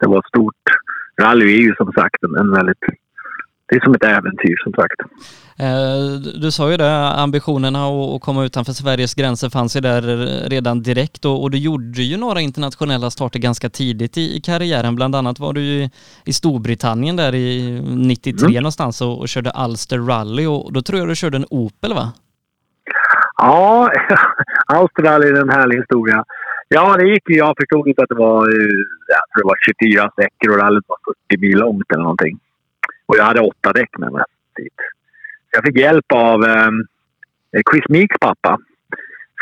det 0.00 0.06
var 0.06 0.18
ett 0.18 0.32
stort... 0.34 0.64
Rally 1.22 1.54
är 1.54 1.62
ju 1.68 1.74
som 1.74 1.92
sagt 1.92 2.22
en, 2.24 2.36
en 2.36 2.50
väldigt... 2.50 2.84
Det 3.68 3.76
är 3.76 3.80
som 3.84 3.94
ett 3.94 4.04
äventyr 4.04 4.56
som 4.64 4.72
sagt. 4.72 5.00
Eh, 5.58 6.30
Du 6.42 6.50
sa 6.50 6.70
ju 6.70 6.76
det, 6.76 7.08
ambitionerna 7.08 7.86
att 7.86 8.20
komma 8.22 8.44
utanför 8.44 8.72
Sveriges 8.72 9.14
gränser 9.14 9.50
fanns 9.50 9.76
ju 9.76 9.80
där 9.80 10.02
redan 10.50 10.82
direkt 10.82 11.24
och, 11.24 11.50
du 11.50 11.58
gjorde 11.58 12.02
ju 12.02 12.16
några 12.16 12.40
internationella 12.40 13.10
starter 13.10 13.38
ganska 13.38 13.68
tidigt 13.70 14.18
i, 14.18 14.40
karriären. 14.40 14.96
Bland 14.96 15.14
annat 15.16 15.38
var 15.40 15.52
du 15.52 15.60
ju 15.60 15.88
i, 16.24 16.32
Storbritannien 16.32 17.16
där 17.16 17.34
i 17.34 17.80
93 17.96 18.46
Mm. 18.46 18.62
någonstans 18.62 19.00
och, 19.02 19.28
körde 19.28 19.52
Ulster 19.66 19.98
Rally 19.98 20.46
och 20.46 20.72
då 20.72 20.82
tror 20.82 20.98
jag 20.98 21.08
du 21.08 21.16
körde 21.16 21.36
en 21.36 21.46
Opel 21.50 21.94
va? 21.94 22.12
Ja, 23.36 23.90
Australien 24.66 25.36
är 25.36 25.40
en 25.40 25.50
härlig 25.50 25.76
historia. 25.76 26.24
Ja, 26.68 26.96
det 26.96 27.08
gick 27.08 27.30
ju. 27.30 27.36
Jag 27.36 27.54
förstod 27.60 27.88
inte 27.88 28.02
att 28.02 28.08
det 28.08 28.14
var, 28.14 28.42
eh, 28.48 28.76
jag 29.08 29.22
tror 29.30 29.42
det 29.42 29.46
var 29.46 29.56
24 30.00 30.10
sträckor 30.12 30.50
och 30.54 30.58
rallyt 30.62 30.84
var 30.88 30.96
40 31.28 31.40
mil 31.40 31.58
långt 31.58 31.92
eller 31.92 32.02
någonting. 32.02 32.38
Och 33.06 33.16
jag 33.16 33.24
hade 33.24 33.40
åtta 33.40 33.72
däck 33.72 33.98
med 33.98 34.12
mig 34.12 34.24
dit. 34.56 34.78
Jag 35.52 35.64
fick 35.64 35.78
hjälp 35.78 36.12
av 36.12 36.44
eh, 36.44 36.70
Chris 37.70 37.88
Meeks 37.88 38.16
pappa. 38.20 38.58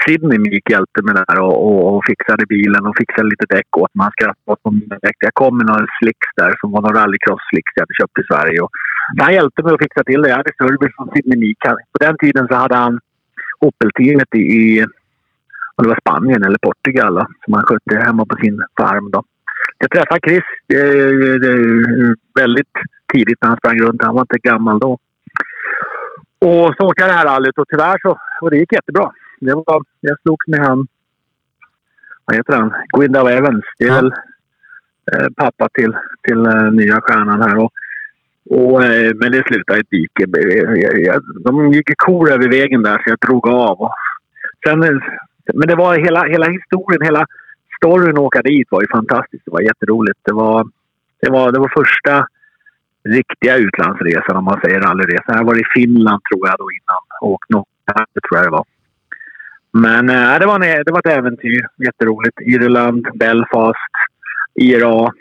Sidney 0.06 0.38
Meek 0.38 0.70
hjälpte 0.70 1.02
mig 1.02 1.14
där 1.14 1.40
och, 1.40 1.56
och, 1.66 1.96
och 1.96 2.02
fixade 2.06 2.46
bilen 2.46 2.86
och 2.86 2.96
fixade 2.98 3.28
lite 3.28 3.46
däck 3.48 3.76
åt 3.76 3.94
mig. 3.94 4.04
Han 4.04 4.12
skrattade 4.12 4.52
åt 4.52 4.62
på 4.62 4.70
mina 4.70 4.98
däck. 5.02 5.16
Jag 5.18 5.34
kom 5.34 5.56
med 5.56 5.66
några 5.66 5.86
slicks 5.98 6.28
där 6.36 6.54
som 6.60 6.72
var 6.72 6.82
några 6.82 7.00
rallycross-slicks 7.00 7.72
jag 7.74 7.82
hade 7.82 7.98
köpt 8.00 8.18
i 8.18 8.24
Sverige. 8.30 8.60
Och 8.60 8.70
han 9.18 9.34
hjälpte 9.34 9.62
mig 9.62 9.74
att 9.74 9.82
fixa 9.82 10.04
till 10.04 10.22
det. 10.22 10.28
Jag 10.28 10.36
hade 10.36 10.52
service 10.58 10.94
från 10.96 11.10
Sidney 11.14 11.38
Meek. 11.38 11.58
På 11.92 11.98
den 12.00 12.16
tiden 12.18 12.48
så 12.48 12.54
hade 12.54 12.76
han 12.76 13.00
Opel-teamet 13.60 14.34
i, 14.34 14.38
i 14.38 14.86
det 15.82 15.88
var 15.88 15.98
Spanien 16.00 16.42
eller 16.44 16.58
Portugal 16.58 17.14
då, 17.14 17.26
som 17.44 17.54
han 17.54 17.64
skötte 17.66 18.06
hemma 18.06 18.26
på 18.26 18.36
sin 18.36 18.62
farm. 18.78 19.10
Då. 19.10 19.22
Jag 19.84 19.90
träffade 19.90 20.20
Chris 20.28 20.44
eh, 20.74 21.50
eh, 21.50 22.12
väldigt 22.34 22.74
tidigt 23.12 23.38
när 23.42 23.48
han 23.48 23.58
sprang 23.58 23.78
runt. 23.78 24.02
Han 24.02 24.14
var 24.14 24.20
inte 24.22 24.38
gammal 24.38 24.78
då. 24.78 24.92
Och 26.38 26.74
så 26.76 26.86
åkte 26.86 27.02
jag 27.02 27.10
det 27.10 27.14
här 27.14 27.26
rallyt 27.26 27.58
och 27.58 27.68
tyvärr 27.68 27.98
så... 28.02 28.18
Och 28.40 28.50
det 28.50 28.56
gick 28.56 28.72
jättebra. 28.72 29.12
Det 29.40 29.54
var, 29.54 29.82
jag 30.00 30.20
slogs 30.20 30.46
med 30.46 30.60
han... 30.60 30.86
Vad 32.24 32.36
heter 32.36 32.52
han? 32.56 32.72
Gwyndaw 32.96 33.28
Evans. 33.32 33.64
Det 33.78 33.84
är 33.84 33.88
Ja. 33.88 33.94
väl 33.94 34.12
eh, 35.12 35.28
pappa 35.36 35.68
till, 35.72 35.96
till 36.28 36.46
eh, 36.46 36.70
nya 36.72 37.00
stjärnan 37.00 37.42
här. 37.42 37.56
Och, 37.58 37.72
och, 38.50 38.84
eh, 38.84 39.12
men 39.14 39.32
det 39.32 39.44
slutade 39.46 39.78
i 39.78 39.80
ett 39.80 39.90
dike. 39.90 40.26
De 41.44 41.72
gick 41.72 41.90
i 41.90 41.94
kor 41.96 42.30
över 42.30 42.48
vägen 42.48 42.82
där 42.82 42.96
så 43.04 43.10
jag 43.10 43.18
drog 43.18 43.48
av. 43.48 43.80
Och 43.80 43.92
sen, 44.66 44.82
eh, 44.82 44.98
men 45.54 45.68
det 45.68 45.74
var 45.74 45.96
hela, 45.98 46.24
hela 46.24 46.46
historien, 46.46 47.02
hela 47.02 47.26
storyn 47.84 48.18
att 48.18 48.28
åka 48.28 48.42
dit 48.42 48.68
var 48.70 48.80
ju 48.80 48.88
fantastisk. 48.98 49.42
Det 49.44 49.50
var 49.50 49.60
jätteroligt. 49.60 50.20
Det 50.22 50.32
var, 50.32 50.68
det 51.22 51.30
var, 51.30 51.52
det 51.52 51.58
var 51.58 51.72
första 51.80 52.26
riktiga 53.08 53.56
utlandsresan 53.56 54.36
om 54.36 54.44
man 54.44 54.60
säger 54.60 54.80
rallyresa. 54.80 55.36
Jag 55.38 55.44
var 55.44 55.60
i 55.60 55.64
Finland 55.74 56.20
tror 56.24 56.48
jag 56.48 56.56
då 56.58 56.66
innan 56.78 57.02
och 57.20 57.30
åkt 57.30 57.48
tror 58.28 58.38
jag 58.38 58.46
det 58.46 58.50
var. 58.50 58.66
Men 59.72 60.08
äh, 60.10 60.38
det, 60.38 60.46
var 60.46 60.54
en, 60.54 60.82
det 60.86 60.92
var 60.92 60.98
ett 60.98 61.18
äventyr. 61.18 61.66
Jätteroligt. 61.86 62.40
Irland, 62.40 63.06
Belfast, 63.14 63.94
IRA. 64.54 65.12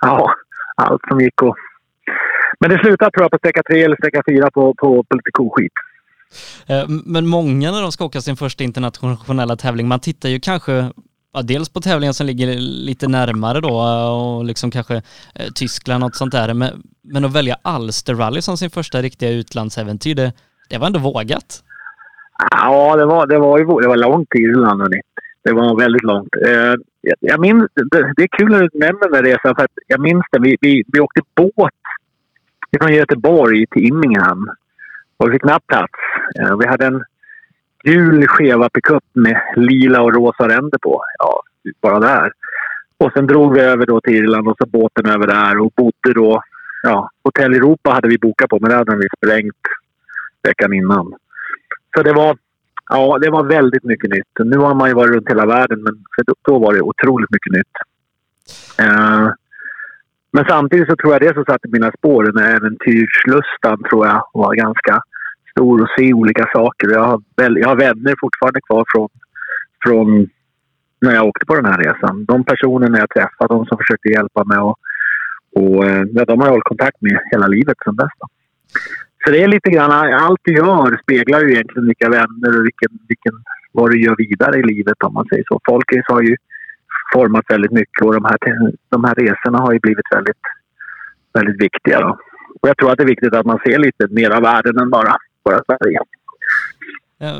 Ja, 0.00 0.34
allt 0.76 1.02
som 1.08 1.20
gick 1.20 1.42
och... 1.42 1.56
Men 2.60 2.70
det 2.70 2.78
slutade 2.78 3.10
tror 3.10 3.24
jag 3.24 3.30
på 3.30 3.38
sträcka 3.38 3.62
tre 3.62 3.82
eller 3.82 3.96
sträcka 3.96 4.22
fyra 4.28 4.50
på, 4.50 4.74
på, 4.74 5.04
på 5.04 5.16
lite 5.16 5.30
koskit. 5.32 5.72
Eh, 6.68 6.84
men 7.06 7.26
många 7.26 7.72
när 7.72 7.82
de 7.82 7.92
ska 7.92 8.04
åka 8.04 8.20
sin 8.20 8.36
första 8.36 8.64
internationella 8.64 9.56
tävling, 9.56 9.88
man 9.88 10.00
tittar 10.00 10.28
ju 10.28 10.40
kanske 10.40 10.90
ja, 11.34 11.42
dels 11.42 11.68
på 11.68 11.80
tävlingar 11.80 12.12
som 12.12 12.26
ligger 12.26 12.46
lite 12.58 13.08
närmare 13.08 13.60
då 13.60 13.74
och 14.18 14.44
liksom 14.44 14.70
kanske 14.70 14.94
eh, 15.34 15.46
Tyskland 15.54 16.04
och 16.04 16.14
sånt 16.14 16.32
där. 16.32 16.54
Men, 16.54 16.82
men 17.02 17.24
att 17.24 17.32
välja 17.32 17.56
Alster 17.62 18.14
Rally 18.14 18.42
som 18.42 18.56
sin 18.56 18.70
första 18.70 19.02
riktiga 19.02 19.30
utlandsäventyr, 19.30 20.14
det, 20.14 20.32
det 20.70 20.78
var 20.78 20.86
ändå 20.86 20.98
vågat. 20.98 21.62
Ja, 22.50 22.96
det 22.96 23.06
var, 23.06 23.26
det 23.26 23.38
var, 23.38 23.58
ju, 23.58 23.64
det 23.64 23.88
var 23.88 23.96
långt 23.96 24.30
till 24.30 24.40
Irland. 24.40 24.80
hörni. 24.80 25.00
Det 25.44 25.52
var 25.52 25.78
väldigt 25.78 26.02
långt. 26.02 26.28
Eh, 26.46 26.74
jag, 27.00 27.16
jag 27.20 27.40
minns, 27.40 27.64
det, 27.74 28.12
det 28.16 28.22
är 28.22 28.38
kul 28.38 28.54
att 28.54 28.60
du 28.60 28.78
nämner 28.78 29.00
den 29.00 29.12
där 29.12 29.22
resan 29.22 29.54
för 29.54 29.64
att 29.64 29.70
jag 29.86 30.00
minns 30.00 30.24
det. 30.32 30.38
Vi, 30.40 30.56
vi, 30.60 30.82
vi 30.92 31.00
åkte 31.00 31.20
båt 31.36 31.72
från 32.80 32.94
Göteborg 32.94 33.66
till 33.66 33.84
Immingham 33.84 34.50
och 35.16 35.28
vi 35.28 35.32
fick 35.32 35.44
nappplats. 35.44 35.92
Eh, 36.40 36.56
vi 36.58 36.66
hade 36.66 36.86
en 36.86 37.04
gul 37.84 38.26
skeva 38.26 38.68
pickup 38.68 39.04
med 39.12 39.40
lila 39.56 40.02
och 40.02 40.14
rosa 40.14 40.48
ränder 40.48 40.78
på. 40.78 41.02
Ja, 41.18 41.42
bara 41.80 42.00
där. 42.00 42.32
Och 42.98 43.12
sen 43.12 43.26
drog 43.26 43.54
vi 43.54 43.60
över 43.60 43.86
då 43.86 44.00
till 44.00 44.14
Irland 44.14 44.48
och 44.48 44.56
så 44.58 44.66
båten 44.66 45.06
över 45.06 45.26
där 45.26 45.60
och 45.60 45.72
bodde 45.76 46.14
då... 46.14 46.42
Ja, 46.82 47.10
Hotell 47.22 47.54
Europa 47.54 47.90
hade 47.90 48.08
vi 48.08 48.18
bokat 48.18 48.50
på 48.50 48.58
men 48.60 48.70
det 48.70 48.76
hade 48.76 48.96
vi 48.96 49.08
sprängt 49.16 49.62
veckan 50.42 50.72
innan. 50.72 51.14
Så 51.96 52.02
det 52.02 52.12
var, 52.12 52.36
ja, 52.88 53.18
det 53.18 53.30
var 53.30 53.44
väldigt 53.44 53.84
mycket 53.84 54.10
nytt. 54.10 54.38
Nu 54.38 54.56
har 54.56 54.74
man 54.74 54.88
ju 54.88 54.94
varit 54.94 55.14
runt 55.14 55.30
hela 55.30 55.46
världen, 55.46 55.82
men 55.82 55.94
för 56.16 56.24
då, 56.24 56.34
då 56.42 56.58
var 56.58 56.74
det 56.74 56.80
otroligt 56.80 57.30
mycket 57.30 57.52
nytt. 57.52 57.74
Eh, 58.78 59.28
men 60.32 60.44
samtidigt 60.48 60.88
så 60.88 60.96
tror 60.96 61.12
jag 61.12 61.22
det 61.22 61.34
som 61.34 61.44
satte 61.44 61.68
mina 61.68 61.92
spår, 61.98 62.24
den 62.24 62.44
här 62.44 62.56
äventyrslustan 62.56 63.82
tror 63.90 64.06
jag 64.06 64.28
var 64.32 64.54
ganska 64.54 65.02
stor 65.54 65.82
och 65.82 65.88
se 65.98 66.12
olika 66.12 66.46
saker. 66.52 66.90
Jag 66.90 67.04
har, 67.04 67.22
väl, 67.36 67.56
jag 67.58 67.68
har 67.68 67.76
vänner 67.76 68.14
fortfarande 68.20 68.60
kvar 68.60 68.84
från, 68.92 69.08
från 69.84 70.28
när 71.00 71.14
jag 71.14 71.26
åkte 71.26 71.46
på 71.46 71.54
den 71.54 71.64
här 71.64 71.78
resan. 71.78 72.24
De 72.24 72.44
personerna 72.44 72.98
jag 72.98 73.10
träffade, 73.10 73.54
de 73.54 73.66
som 73.66 73.78
försökte 73.78 74.08
hjälpa 74.08 74.44
mig 74.44 74.58
och, 74.58 74.78
och 75.54 75.84
eh, 75.86 76.04
ja, 76.12 76.24
de 76.24 76.40
har 76.40 76.46
jag 76.46 76.52
hållit 76.52 76.72
kontakt 76.72 77.00
med 77.00 77.20
hela 77.30 77.46
livet 77.46 77.76
sedan 77.84 77.96
dess. 77.96 78.14
Då. 78.20 78.26
Så 79.24 79.30
det 79.30 79.42
är 79.42 79.48
lite 79.48 79.70
grann, 79.70 79.90
allt 80.14 80.40
du 80.42 80.52
gör 80.52 81.00
speglar 81.02 81.40
ju 81.40 81.52
egentligen 81.52 81.86
vilka 81.86 82.08
vänner 82.08 82.58
och 82.58 82.64
vilken, 82.64 82.92
vilken, 83.08 83.32
vad 83.72 83.90
du 83.90 84.00
gör 84.00 84.16
vidare 84.16 84.58
i 84.58 84.62
livet 84.62 85.02
om 85.02 85.14
man 85.14 85.26
säger 85.26 85.44
så. 85.48 85.60
Folkis 85.68 86.04
har 86.08 86.22
ju 86.22 86.36
format 87.12 87.44
väldigt 87.48 87.72
mycket 87.72 88.04
och 88.04 88.14
de 88.14 88.24
här, 88.24 88.38
de 88.88 89.04
här 89.04 89.14
resorna 89.14 89.58
har 89.58 89.72
ju 89.72 89.78
blivit 89.78 90.06
väldigt, 90.14 90.44
väldigt 91.34 91.62
viktiga. 91.62 92.00
Då. 92.00 92.18
Och 92.60 92.68
jag 92.68 92.76
tror 92.76 92.90
att 92.90 92.98
det 92.98 93.04
är 93.04 93.14
viktigt 93.14 93.34
att 93.34 93.46
man 93.46 93.58
ser 93.66 93.78
lite 93.78 94.08
mer 94.10 94.30
av 94.30 94.42
världen 94.42 94.78
än 94.78 94.90
bara, 94.90 95.16
bara 95.44 95.60
Sverige. 95.66 95.98
Eh, 97.20 97.38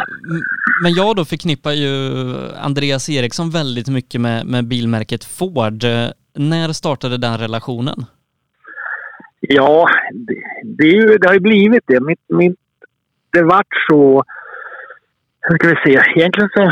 Men 0.83 0.93
jag 0.93 1.17
då 1.17 1.25
förknippar 1.25 1.73
ju 1.73 1.93
Andreas 2.57 3.09
Eriksson 3.09 3.51
väldigt 3.51 3.89
mycket 3.89 4.21
med, 4.21 4.47
med 4.47 4.65
bilmärket 4.69 5.25
Ford. 5.25 5.85
Eh, 5.85 6.09
När 6.35 6.73
startade 6.73 7.17
den 7.19 7.39
relationen? 7.39 8.05
Ja, 9.41 9.89
det, 10.13 10.35
det, 10.65 10.87
ju, 10.87 11.19
det 11.19 11.27
har 11.29 11.35
ju 11.35 11.41
blivit 11.41 11.85
det. 11.87 12.01
Mitt, 12.01 12.21
mitt, 12.29 12.57
det 13.33 13.43
vart 13.43 13.75
så 13.91 14.23
Nu 15.51 15.57
ska 15.57 15.69
vi 15.69 15.75
se. 15.85 16.03
Egentligen 16.17 16.49
så 16.55 16.71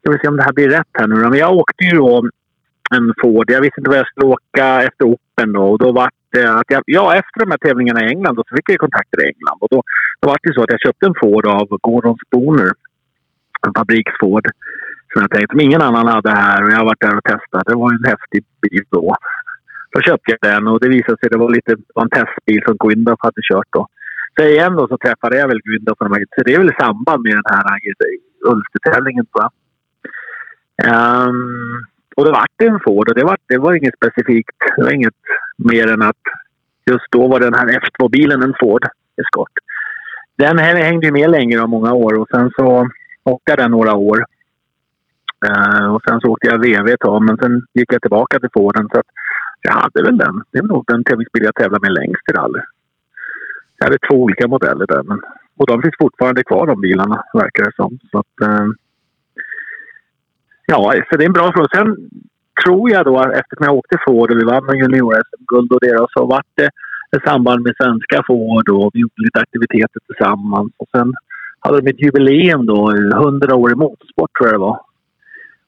ska 0.00 0.12
vi 0.12 0.18
se 0.18 0.28
om 0.28 0.36
det 0.36 0.42
här 0.42 0.52
blir 0.52 0.68
rätt 0.68 0.88
här 0.92 1.06
nu 1.06 1.14
Men 1.14 1.38
jag 1.38 1.52
åkte 1.56 1.84
ju 1.84 1.96
då 1.96 2.22
en 2.90 3.14
Ford. 3.22 3.50
Jag 3.50 3.60
visste 3.60 3.80
inte 3.80 3.90
vad 3.90 3.98
jag 3.98 4.06
skulle 4.08 4.26
åka 4.26 4.82
efter 4.82 5.04
Open 5.04 5.52
då. 5.52 5.62
Och 5.62 5.78
då 5.78 5.92
var 5.92 6.04
det 6.04 6.10
Eh, 6.36 6.56
att 6.56 6.68
jag, 6.68 6.82
ja, 6.86 7.14
efter 7.14 7.40
de 7.40 7.50
här 7.50 7.58
tävlingarna 7.58 8.00
i 8.04 8.08
England 8.08 8.36
då, 8.36 8.44
så 8.48 8.56
fick 8.56 8.70
jag 8.70 8.78
kontakter 8.78 9.22
i 9.22 9.26
England. 9.32 9.58
Och 9.60 9.68
då, 9.70 9.82
då 10.20 10.28
var 10.28 10.38
det 10.42 10.54
så 10.54 10.62
att 10.62 10.72
jag 10.72 10.80
köpte 10.80 11.06
en 11.06 11.20
Ford 11.20 11.46
av 11.46 11.66
Gordon 11.80 12.16
Spooner. 12.26 12.70
En 13.66 13.72
fabriksford. 13.76 14.46
Som 15.12 15.22
jag 15.22 15.30
tänkte, 15.30 15.52
som 15.52 15.60
ingen 15.60 15.82
annan 15.82 16.06
hade 16.06 16.30
här. 16.30 16.64
Och 16.64 16.70
jag 16.72 16.76
har 16.76 16.84
varit 16.84 17.00
där 17.00 17.16
och 17.16 17.24
testat. 17.24 17.66
Det 17.66 17.74
var 17.74 17.92
en 17.92 18.04
häftig 18.04 18.44
bil 18.62 18.84
då. 18.90 19.16
Då 19.92 20.00
köpte 20.00 20.30
jag 20.32 20.52
den 20.52 20.66
och 20.66 20.80
det 20.80 20.88
visade 20.88 21.18
sig 21.18 21.26
att 21.26 21.32
det 21.32 21.38
var 21.38 21.50
lite 21.50 21.76
var 21.94 22.02
en 22.02 22.10
testbil 22.10 22.62
som 22.66 22.76
Gwyndorf 22.76 23.18
hade 23.20 23.42
kört 23.50 23.68
då. 23.70 23.86
Så 24.36 24.44
igen 24.44 24.76
då 24.76 24.88
så 24.88 24.98
träffade 24.98 25.38
jag 25.38 25.48
väl 25.48 25.60
Gwyndorf 25.64 25.98
på 25.98 26.04
de 26.04 26.12
här, 26.12 26.24
så 26.36 26.42
det 26.44 26.54
är 26.54 26.58
väl 26.58 26.70
i 26.70 26.80
samband 26.80 27.22
med 27.22 27.32
den 27.32 27.50
här 27.54 27.64
eh, 27.64 28.52
Ulstertävlingen 28.52 29.26
tror 29.26 29.44
jag. 29.44 29.52
Um, 31.28 31.84
och 32.18 32.24
det 32.24 32.30
vart 32.30 32.62
en 32.62 32.80
Ford 32.80 33.08
och 33.08 33.14
det 33.14 33.24
var, 33.24 33.36
det 33.46 33.58
var 33.58 33.74
inget 33.74 33.94
specifikt. 33.94 34.58
Det 34.76 34.82
var 34.82 34.92
inget 34.92 35.14
mer 35.56 35.86
än 35.92 36.02
att 36.02 36.22
just 36.90 37.10
då 37.10 37.28
var 37.28 37.40
den 37.40 37.54
här 37.54 37.80
F2-bilen 37.80 38.42
en 38.42 38.54
Ford 38.60 38.84
Escort. 39.22 39.52
Den 40.36 40.58
hängde 40.58 41.12
med 41.12 41.30
längre 41.30 41.60
och 41.60 41.68
många 41.68 41.92
år 41.92 42.18
och 42.20 42.28
sen 42.30 42.50
så 42.56 42.88
åkte 43.24 43.50
jag 43.52 43.58
den 43.58 43.70
några 43.70 43.94
år. 43.94 44.24
Uh, 45.48 45.94
och 45.94 46.02
sen 46.08 46.20
så 46.20 46.28
åkte 46.28 46.46
jag 46.46 46.58
VW 46.58 46.92
ett 46.92 47.00
tag 47.00 47.22
men 47.22 47.36
sen 47.36 47.66
gick 47.74 47.92
jag 47.92 48.02
tillbaka 48.02 48.40
till 48.40 48.50
Forden 48.52 48.88
så 48.92 48.98
att 48.98 49.10
jag 49.62 49.72
hade 49.72 50.02
väl 50.02 50.18
den. 50.18 50.42
Det 50.50 50.58
är 50.58 50.62
nog 50.62 50.84
den 50.86 51.04
tävlingsbil 51.04 51.44
jag 51.44 51.54
tävlar 51.54 51.80
med 51.80 51.92
längst 51.92 52.30
i 52.30 52.32
rally. 52.32 52.60
Jag 53.78 53.86
hade 53.86 53.98
två 54.10 54.16
olika 54.22 54.48
modeller 54.48 54.86
där. 54.86 55.02
Men, 55.02 55.20
och 55.56 55.66
de 55.66 55.82
finns 55.82 55.94
fortfarande 55.98 56.44
kvar 56.44 56.66
de 56.66 56.80
bilarna 56.80 57.24
verkar 57.32 57.64
det 57.64 57.72
som. 57.76 57.98
Så 58.10 58.18
att, 58.18 58.48
uh, 58.48 58.70
Ja, 60.70 60.92
så 61.10 61.16
det 61.16 61.24
är 61.24 61.26
en 61.26 61.32
bra 61.32 61.52
fråga. 61.52 61.68
Sen 61.74 61.96
tror 62.64 62.90
jag 62.90 63.04
då, 63.04 63.18
eftersom 63.20 63.66
jag 63.66 63.74
åkte 63.74 63.98
Ford 64.06 64.30
och 64.30 64.38
vi 64.38 64.44
vann 64.44 64.78
junior-SM-guld 64.78 65.72
och 65.72 65.80
det, 65.80 66.06
så 66.10 66.26
vart 66.26 66.46
det 66.54 66.70
i 67.16 67.20
samband 67.26 67.62
med 67.62 67.74
svenska 67.76 68.22
Ford 68.26 68.68
och 68.68 68.90
vi 68.94 69.00
gjorde 69.00 69.22
lite 69.22 69.40
aktiviteter 69.40 70.00
tillsammans. 70.06 70.72
Och 70.76 70.88
sen 70.96 71.14
hade 71.60 71.80
de 71.80 71.90
ett 71.90 72.00
jubileum 72.00 72.66
då, 72.66 72.90
100 72.90 73.54
år 73.56 73.72
i 73.72 73.74
motorsport 73.74 74.30
tror 74.38 74.48
jag 74.48 74.54
det 74.54 74.58
var. 74.58 74.80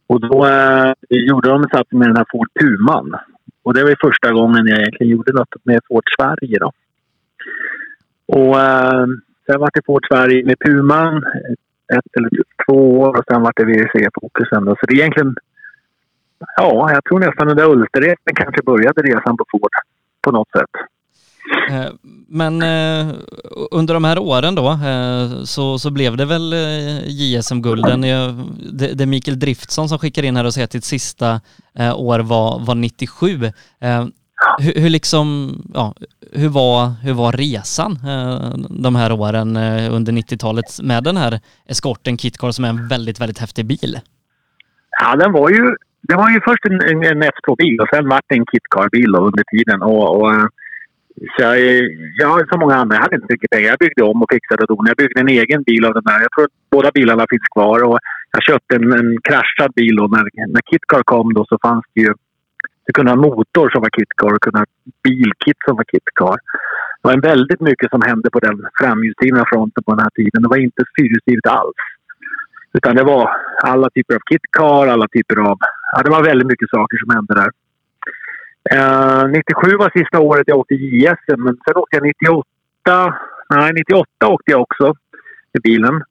Och 0.07 0.21
då 0.21 0.47
eh, 0.47 0.93
gjorde 1.09 1.49
de 1.49 1.63
en 1.63 1.69
satsning 1.69 1.99
med 1.99 2.09
den 2.09 2.17
här 2.17 2.27
Ford 2.33 2.49
Puman. 2.61 3.15
Och 3.63 3.75
det 3.75 3.83
var 3.83 3.91
ju 3.91 3.97
första 4.01 4.33
gången 4.33 4.67
jag 4.67 4.79
egentligen 4.79 5.13
gjorde 5.13 5.33
något 5.33 5.65
med 5.65 5.81
Ford 5.89 6.05
Sverige 6.17 6.59
då. 6.59 6.73
Och 8.27 8.61
eh, 8.61 9.07
sen 9.47 9.61
var 9.61 9.71
det 9.75 9.87
Ford 9.87 10.07
Sverige 10.11 10.45
med 10.45 10.59
Puman 10.59 11.25
ett 11.97 12.17
eller 12.17 12.31
två 12.67 13.01
år 13.01 13.19
och 13.19 13.25
sen 13.31 13.43
vart 13.43 13.57
det 13.57 13.65
VUC-fokus 13.65 14.49
ändå. 14.57 14.77
Så 14.81 14.87
det 14.87 14.95
är 14.95 14.99
egentligen... 14.99 15.35
Ja, 16.57 16.93
jag 16.93 17.05
tror 17.05 17.19
nästan 17.19 17.47
den 17.47 17.57
där 17.57 17.71
ultraresan 17.71 18.35
kanske 18.35 18.63
började 18.63 19.03
resan 19.03 19.37
på 19.37 19.45
Ford 19.51 19.71
på 20.21 20.31
något 20.31 20.51
sätt. 20.51 20.75
Eh, 21.71 21.93
men 22.29 22.63
eh, 22.63 23.15
under 23.71 23.95
de 23.95 24.05
här 24.05 24.19
åren 24.19 24.55
då 24.55 24.71
eh, 24.71 25.45
så, 25.45 25.79
så 25.79 25.91
blev 25.91 26.17
det 26.17 26.25
väl 26.25 26.53
eh, 26.53 27.09
JSM-gulden. 27.09 28.01
Det 28.73 29.03
är 29.03 29.07
Mikael 29.07 29.39
Driftsson 29.39 29.89
som 29.89 29.99
skickar 29.99 30.23
in 30.23 30.37
här 30.37 30.45
och 30.45 30.55
säger 30.55 30.65
att 30.65 30.71
ditt 30.71 30.85
sista 30.85 31.41
eh, 31.79 32.01
år 32.01 32.19
var, 32.19 32.67
var 32.67 32.75
97. 32.75 33.53
Hur, 34.59 34.83
hur, 34.83 34.91
liksom, 34.91 35.29
ja, 35.75 35.95
hur, 36.33 36.49
var, 36.49 36.81
hur 37.05 37.15
var 37.15 37.33
resan 37.33 37.93
eh, 37.93 38.51
de 38.85 38.97
här 38.97 39.13
åren 39.13 39.57
eh, 39.57 39.95
under 39.95 40.13
90-talet 40.13 40.83
med 40.83 41.05
den 41.05 41.17
här 41.17 41.41
eskorten 41.69 42.19
Kitcar 42.19 42.51
som 42.51 42.65
är 42.65 42.69
en 42.69 42.89
väldigt, 42.89 43.21
väldigt 43.21 43.39
häftig 43.39 43.67
bil? 43.67 43.99
Ja, 45.01 45.17
den 45.17 45.33
var 45.33 45.51
ju, 45.51 45.75
det 46.09 46.15
var 46.15 46.31
ju 46.31 46.41
först 46.49 46.65
en, 46.65 46.81
en, 46.91 47.05
en 47.13 47.23
F2-bil 47.23 47.81
och 47.81 47.89
sen 47.93 48.09
vart 48.09 48.25
det 48.29 48.35
en 48.35 48.47
Kitcar-bil 48.53 49.15
under 49.15 49.45
tiden. 49.53 49.83
Och, 49.83 50.17
och, 50.17 50.35
eh, 50.35 50.47
så 51.33 51.43
jag, 51.43 51.59
jag, 52.23 52.49
som 52.49 52.61
många 52.61 52.77
andra, 52.77 52.97
jag 52.97 53.03
hade 53.03 53.17
inte 53.17 53.33
mycket 53.35 53.51
pengar. 53.51 53.69
Jag 53.69 53.79
byggde 53.79 54.03
om 54.03 54.23
och 54.23 54.31
fixade 54.33 54.65
och 54.65 54.89
Jag 54.89 54.97
byggde 54.97 55.21
en 55.21 55.29
egen 55.29 55.63
bil 55.63 55.85
av 55.85 55.95
den 55.95 56.05
där. 56.05 56.21
Jag 56.21 56.33
tror 56.33 56.45
att 56.45 56.57
båda 56.71 56.91
bilarna 56.95 57.25
finns 57.31 57.49
kvar. 57.55 57.79
Och 57.89 57.99
jag 58.33 58.43
köpte 58.43 58.77
en, 58.77 58.93
en 59.01 59.11
kraschad 59.29 59.73
bil 59.75 60.01
och 60.01 60.11
när, 60.11 60.25
när 60.55 60.63
Kitcar 60.71 61.03
kom 61.03 61.35
då 61.35 61.45
så 61.49 61.59
fanns 61.63 61.85
det 61.95 62.01
ju 62.01 62.15
du 62.91 62.95
kunde 62.95 63.11
ha 63.11 63.17
en 63.17 63.29
motor 63.31 63.71
som 63.71 63.81
var 63.83 63.91
KitKar 63.97 64.33
och 64.35 64.43
kunde 64.47 64.59
ha 64.59 64.67
bilkit 65.05 65.59
som 65.67 65.77
var 65.77 65.85
KitKar. 65.93 66.39
Det 66.99 67.09
var 67.09 67.17
väldigt 67.33 67.61
mycket 67.61 67.91
som 67.91 68.03
hände 68.03 68.31
på 68.31 68.39
den 68.47 68.57
framhjulsdrivna 68.81 69.45
fronten 69.53 69.83
på 69.85 69.91
den 69.95 70.05
här 70.05 70.11
tiden. 70.11 70.43
Det 70.43 70.49
var 70.49 70.57
inte 70.69 70.83
fyrhjulsdrivet 70.97 71.47
alls. 71.47 71.83
Utan 72.73 72.97
det 72.97 73.05
var 73.05 73.25
alla 73.63 73.91
typer 73.91 74.15
av 74.15 74.23
KitKar, 74.31 74.87
alla 74.87 75.09
typer 75.09 75.37
av... 75.37 75.59
Ja, 75.93 76.03
det 76.05 76.11
var 76.11 76.25
väldigt 76.25 76.49
mycket 76.53 76.71
saker 76.71 76.97
som 76.99 77.11
hände 77.17 77.35
där. 77.41 77.51
Eh, 78.75 79.25
uh, 79.25 79.31
97 79.31 79.77
var 79.77 79.91
sista 79.99 80.19
året 80.21 80.47
jag 80.47 80.59
åkte 80.59 80.75
JSM, 80.75 81.41
men 81.47 81.55
sen 81.65 81.77
åkte 81.77 81.97
jag 81.97 82.05
98... 82.05 82.45
Nej, 83.55 83.73
98 83.73 84.27
åkte 84.27 84.51
jag 84.51 84.61
också 84.61 84.95
i 85.59 85.61
bilen. 85.63 86.03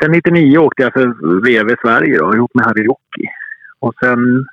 Sen 0.00 0.12
99 0.12 0.58
åkte 0.58 0.82
jag 0.82 0.92
för 0.92 1.06
VV 1.44 1.76
Sverige 1.82 2.18
då, 2.18 2.34
ihop 2.34 2.54
med 2.54 2.64
Harry 2.64 2.84
Rocky. 2.84 3.26
Och 3.80 3.94
sen 4.02 4.46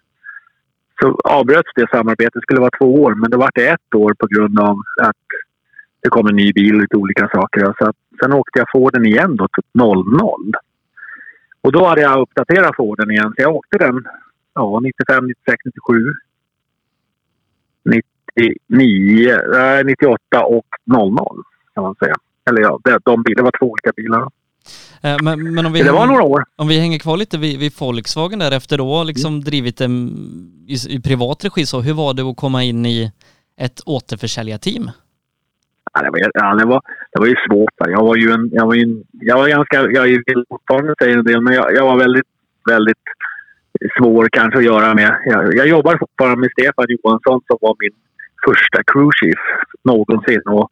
så 1.01 1.19
avbröts 1.23 1.71
det 1.75 1.89
samarbetet. 1.91 2.33
Det 2.33 2.41
skulle 2.41 2.59
vara 2.59 2.77
två 2.79 3.03
år, 3.03 3.15
men 3.15 3.31
det 3.31 3.37
var 3.37 3.51
det 3.55 3.67
ett 3.67 3.95
år 3.95 4.13
på 4.13 4.27
grund 4.27 4.59
av 4.59 4.77
att 5.01 5.25
det 6.01 6.09
kom 6.09 6.27
en 6.27 6.35
ny 6.35 6.53
bil 6.53 6.75
och 6.75 6.81
lite 6.81 6.97
olika 6.97 7.27
saker. 7.27 7.73
Så 7.79 7.89
att, 7.89 7.95
sen 8.21 8.33
åkte 8.33 8.59
jag 8.59 8.67
Forden 8.71 9.05
igen 9.05 9.35
då, 9.35 9.47
typ 9.47 9.65
00. 9.73 10.53
Och 11.61 11.71
då 11.71 11.85
hade 11.85 12.01
jag 12.01 12.21
uppdaterat 12.21 12.75
Forden 12.75 13.11
igen, 13.11 13.33
så 13.35 13.41
jag 13.41 13.55
åkte 13.55 13.77
den 13.77 14.07
ja, 14.53 14.79
95, 14.79 15.25
96, 15.27 15.57
97, 15.65 16.13
99, 18.35 19.31
äh, 19.31 19.85
98 19.85 20.45
och 20.45 20.67
00 20.85 21.43
kan 21.73 21.83
man 21.83 21.95
säga. 21.95 22.15
Eller 22.49 22.61
ja, 22.61 22.79
de, 22.83 22.99
de, 23.03 23.23
det 23.35 23.41
var 23.41 23.51
två 23.59 23.65
olika 23.65 23.91
bilar. 23.95 24.29
Eh, 25.01 25.17
men, 25.23 25.53
men 25.53 25.65
om 25.65 25.73
vi 25.73 25.83
det 25.83 25.91
var 25.91 26.07
några 26.07 26.23
år. 26.23 26.43
Om 26.55 26.67
vi 26.67 26.79
hänger 26.79 26.99
kvar 26.99 27.17
lite 27.17 27.37
vid, 27.37 27.59
vid 27.59 27.73
Volkswagen 27.79 28.39
där 28.39 28.51
efter 28.51 28.77
då 28.77 29.03
liksom 29.03 29.33
mm. 29.33 29.43
drivit 29.43 29.77
det 29.77 29.85
i, 30.67 30.75
i, 30.89 31.01
privat 31.01 31.45
regi 31.45 31.65
så, 31.65 31.81
hur 31.81 31.93
var 31.93 32.13
det 32.13 32.23
att 32.23 32.37
komma 32.37 32.63
in 32.63 32.85
i 32.85 33.11
ett 33.57 33.81
återförsäljarteam? 33.85 34.91
Ja, 35.93 36.01
det, 36.01 36.09
var, 36.09 36.31
ja, 36.33 36.55
det, 36.55 36.65
var, 36.65 36.81
det 37.11 37.19
var 37.19 37.27
ju 37.27 37.35
svårt. 37.49 37.73
Jag 37.77 38.03
var 38.03 38.15
ju 38.15 38.31
en, 38.31 38.49
jag 38.53 38.65
var, 38.65 38.75
en, 38.75 39.03
jag 39.11 39.37
var 39.37 39.47
ganska, 39.47 39.77
jag 39.77 40.03
vill 40.03 40.43
fortfarande 40.49 40.95
säga 41.01 41.17
en 41.17 41.25
del, 41.25 41.41
men 41.41 41.53
jag, 41.53 41.75
jag 41.75 41.85
var 41.85 41.97
väldigt, 41.97 42.27
väldigt 42.69 43.05
svår 43.97 44.29
kanske 44.31 44.57
att 44.59 44.65
göra 44.65 44.93
med. 44.93 45.17
Jag, 45.25 45.55
jag 45.55 45.67
jobbar 45.67 45.97
fortfarande 45.97 46.37
med 46.41 46.51
Stefan 46.51 46.85
Johansson 46.89 47.41
som 47.47 47.57
var 47.61 47.75
min 47.79 47.95
första 48.47 48.83
crewchief 48.83 49.39
någonsin. 49.83 50.41
Och 50.45 50.69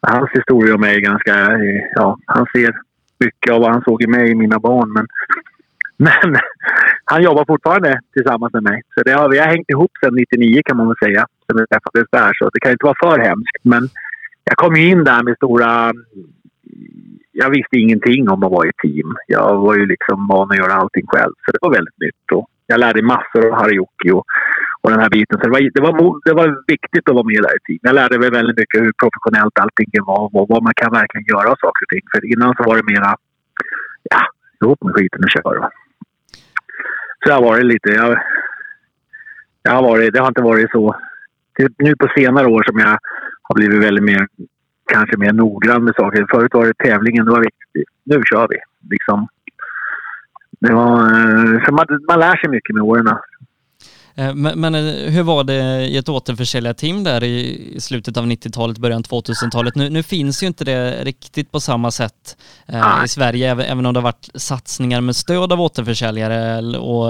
hans 0.00 0.30
historia 0.30 0.74
om 0.74 0.80
mig 0.80 0.96
är 0.96 1.00
ganska, 1.00 1.34
ja, 1.94 2.18
han 2.26 2.46
ser 2.52 2.87
mycket 3.20 3.52
av 3.52 3.60
vad 3.60 3.72
han 3.72 3.82
såg 3.82 4.02
i 4.02 4.06
mig, 4.06 4.30
i 4.30 4.34
mina 4.34 4.58
barn. 4.58 4.92
Men, 4.92 5.06
men 6.32 6.40
han 7.04 7.22
jobbar 7.22 7.44
fortfarande 7.46 8.00
tillsammans 8.12 8.52
med 8.52 8.62
mig. 8.62 8.82
Så 8.94 9.02
det 9.02 9.12
har, 9.12 9.28
vi 9.30 9.38
har 9.38 9.46
hängt 9.46 9.70
ihop 9.70 9.90
sedan 10.00 10.14
99 10.14 10.62
kan 10.64 10.76
man 10.76 10.86
väl 10.86 10.96
säga. 11.04 11.26
Sen 11.46 11.56
vi 11.60 11.66
träffades 11.66 12.08
där. 12.10 12.32
Så 12.38 12.50
det 12.52 12.60
kan 12.60 12.72
inte 12.72 12.86
vara 12.86 13.02
för 13.04 13.18
hemskt. 13.18 13.58
Men 13.62 13.88
jag 14.44 14.56
kom 14.56 14.76
ju 14.76 14.88
in 14.88 15.04
där 15.04 15.22
med 15.22 15.36
stora... 15.36 15.92
Jag 17.32 17.50
visste 17.50 17.76
ingenting 17.76 18.28
om 18.28 18.44
att 18.44 18.50
vara 18.52 18.68
i 18.68 18.72
team. 18.82 19.16
Jag 19.26 19.56
var 19.56 19.76
ju 19.76 19.86
liksom 19.86 20.26
van 20.26 20.50
att 20.50 20.56
göra 20.56 20.72
allting 20.72 21.06
själv. 21.06 21.32
Så 21.44 21.52
det 21.52 21.58
var 21.60 21.72
väldigt 21.72 22.00
nytt. 22.00 22.32
Och 22.32 22.48
jag 22.66 22.80
lärde 22.80 23.02
massor 23.02 23.46
av 23.46 23.54
Harioki 23.60 24.10
och, 24.10 24.24
och 24.80 24.90
den 24.90 25.00
här 25.00 25.10
biten. 25.10 25.38
Så 25.38 25.44
det 25.46 25.54
var, 25.56 25.60
det, 25.76 25.80
var, 25.80 25.94
det 26.24 26.34
var 26.40 26.48
viktigt 26.66 27.08
att 27.08 27.14
vara 27.14 27.30
med 27.32 27.42
där 27.42 27.56
i 27.56 27.62
tiden. 27.66 27.88
Jag 27.88 27.94
lärde 27.94 28.18
mig 28.18 28.30
väldigt 28.30 28.58
mycket 28.62 28.80
hur 28.84 28.92
professionellt 29.02 29.58
allting 29.58 29.88
var 30.12 30.24
och 30.36 30.48
vad 30.48 30.62
man 30.62 30.74
kan 30.76 30.92
verkligen 30.92 31.26
göra 31.32 31.48
av 31.52 31.58
saker 31.64 31.82
och 31.84 31.92
ting. 31.92 32.04
För 32.12 32.32
innan 32.32 32.54
så 32.56 32.62
var 32.68 32.76
det 32.76 32.92
mera, 32.92 33.16
ja, 34.10 34.20
ihop 34.60 34.82
med 34.84 34.94
skiten 34.94 35.24
och 35.24 35.30
kör. 35.30 35.70
Så 37.20 37.24
det 37.28 37.32
har 37.32 37.42
varit 37.42 37.66
lite, 37.66 37.88
jag, 37.90 38.18
jag 39.62 39.72
har 39.72 39.82
varit, 39.82 40.12
det 40.12 40.20
har 40.20 40.28
inte 40.28 40.42
varit 40.42 40.70
så. 40.70 40.96
nu 41.78 41.96
på 41.96 42.08
senare 42.16 42.46
år 42.46 42.62
som 42.62 42.78
jag 42.78 42.98
har 43.42 43.54
blivit 43.54 43.84
väldigt 43.84 44.04
mer, 44.04 44.28
kanske 44.92 45.16
mer 45.16 45.32
noggrann 45.32 45.84
med 45.84 45.94
saker. 45.94 46.26
Förut 46.30 46.54
var 46.54 46.66
det 46.66 46.84
tävlingen, 46.84 47.24
det 47.24 47.32
var 47.32 47.40
viktigt. 47.40 47.88
Nu 48.04 48.22
kör 48.30 48.48
vi. 48.48 48.58
Liksom. 48.90 49.28
Det 50.60 50.72
var, 50.72 50.94
eh, 50.98 51.64
så 51.64 51.72
man, 51.74 51.86
man 52.08 52.20
lär 52.20 52.36
sig 52.36 52.50
mycket 52.50 52.74
med 52.74 52.82
åren. 52.82 53.08
Eh, 54.18 54.34
men, 54.34 54.60
men, 54.60 54.74
eh, 54.74 55.10
hur 55.10 55.22
var 55.22 55.44
det 55.44 55.86
i 55.86 55.96
ett 55.96 56.08
återförsäljarteam 56.08 57.04
där 57.04 57.24
i 57.24 57.76
slutet 57.78 58.16
av 58.16 58.26
90-talet, 58.26 58.78
början 58.78 59.02
2000-talet? 59.02 59.74
Nu, 59.74 59.90
nu, 59.90 60.02
finns 60.02 60.42
ju 60.42 60.46
inte 60.46 60.64
det 60.64 61.04
riktigt 61.04 61.52
på 61.52 61.60
samma 61.60 61.90
sätt 61.90 62.36
eh, 62.66 63.04
i 63.04 63.08
Sverige, 63.08 63.50
även 63.50 63.86
om 63.86 63.94
det 63.94 64.00
har 64.00 64.04
varit 64.04 64.28
satsningar 64.34 65.00
med 65.00 65.16
stöd 65.16 65.52
av 65.52 65.60
återförsäljare 65.60 66.60
och 66.78 67.08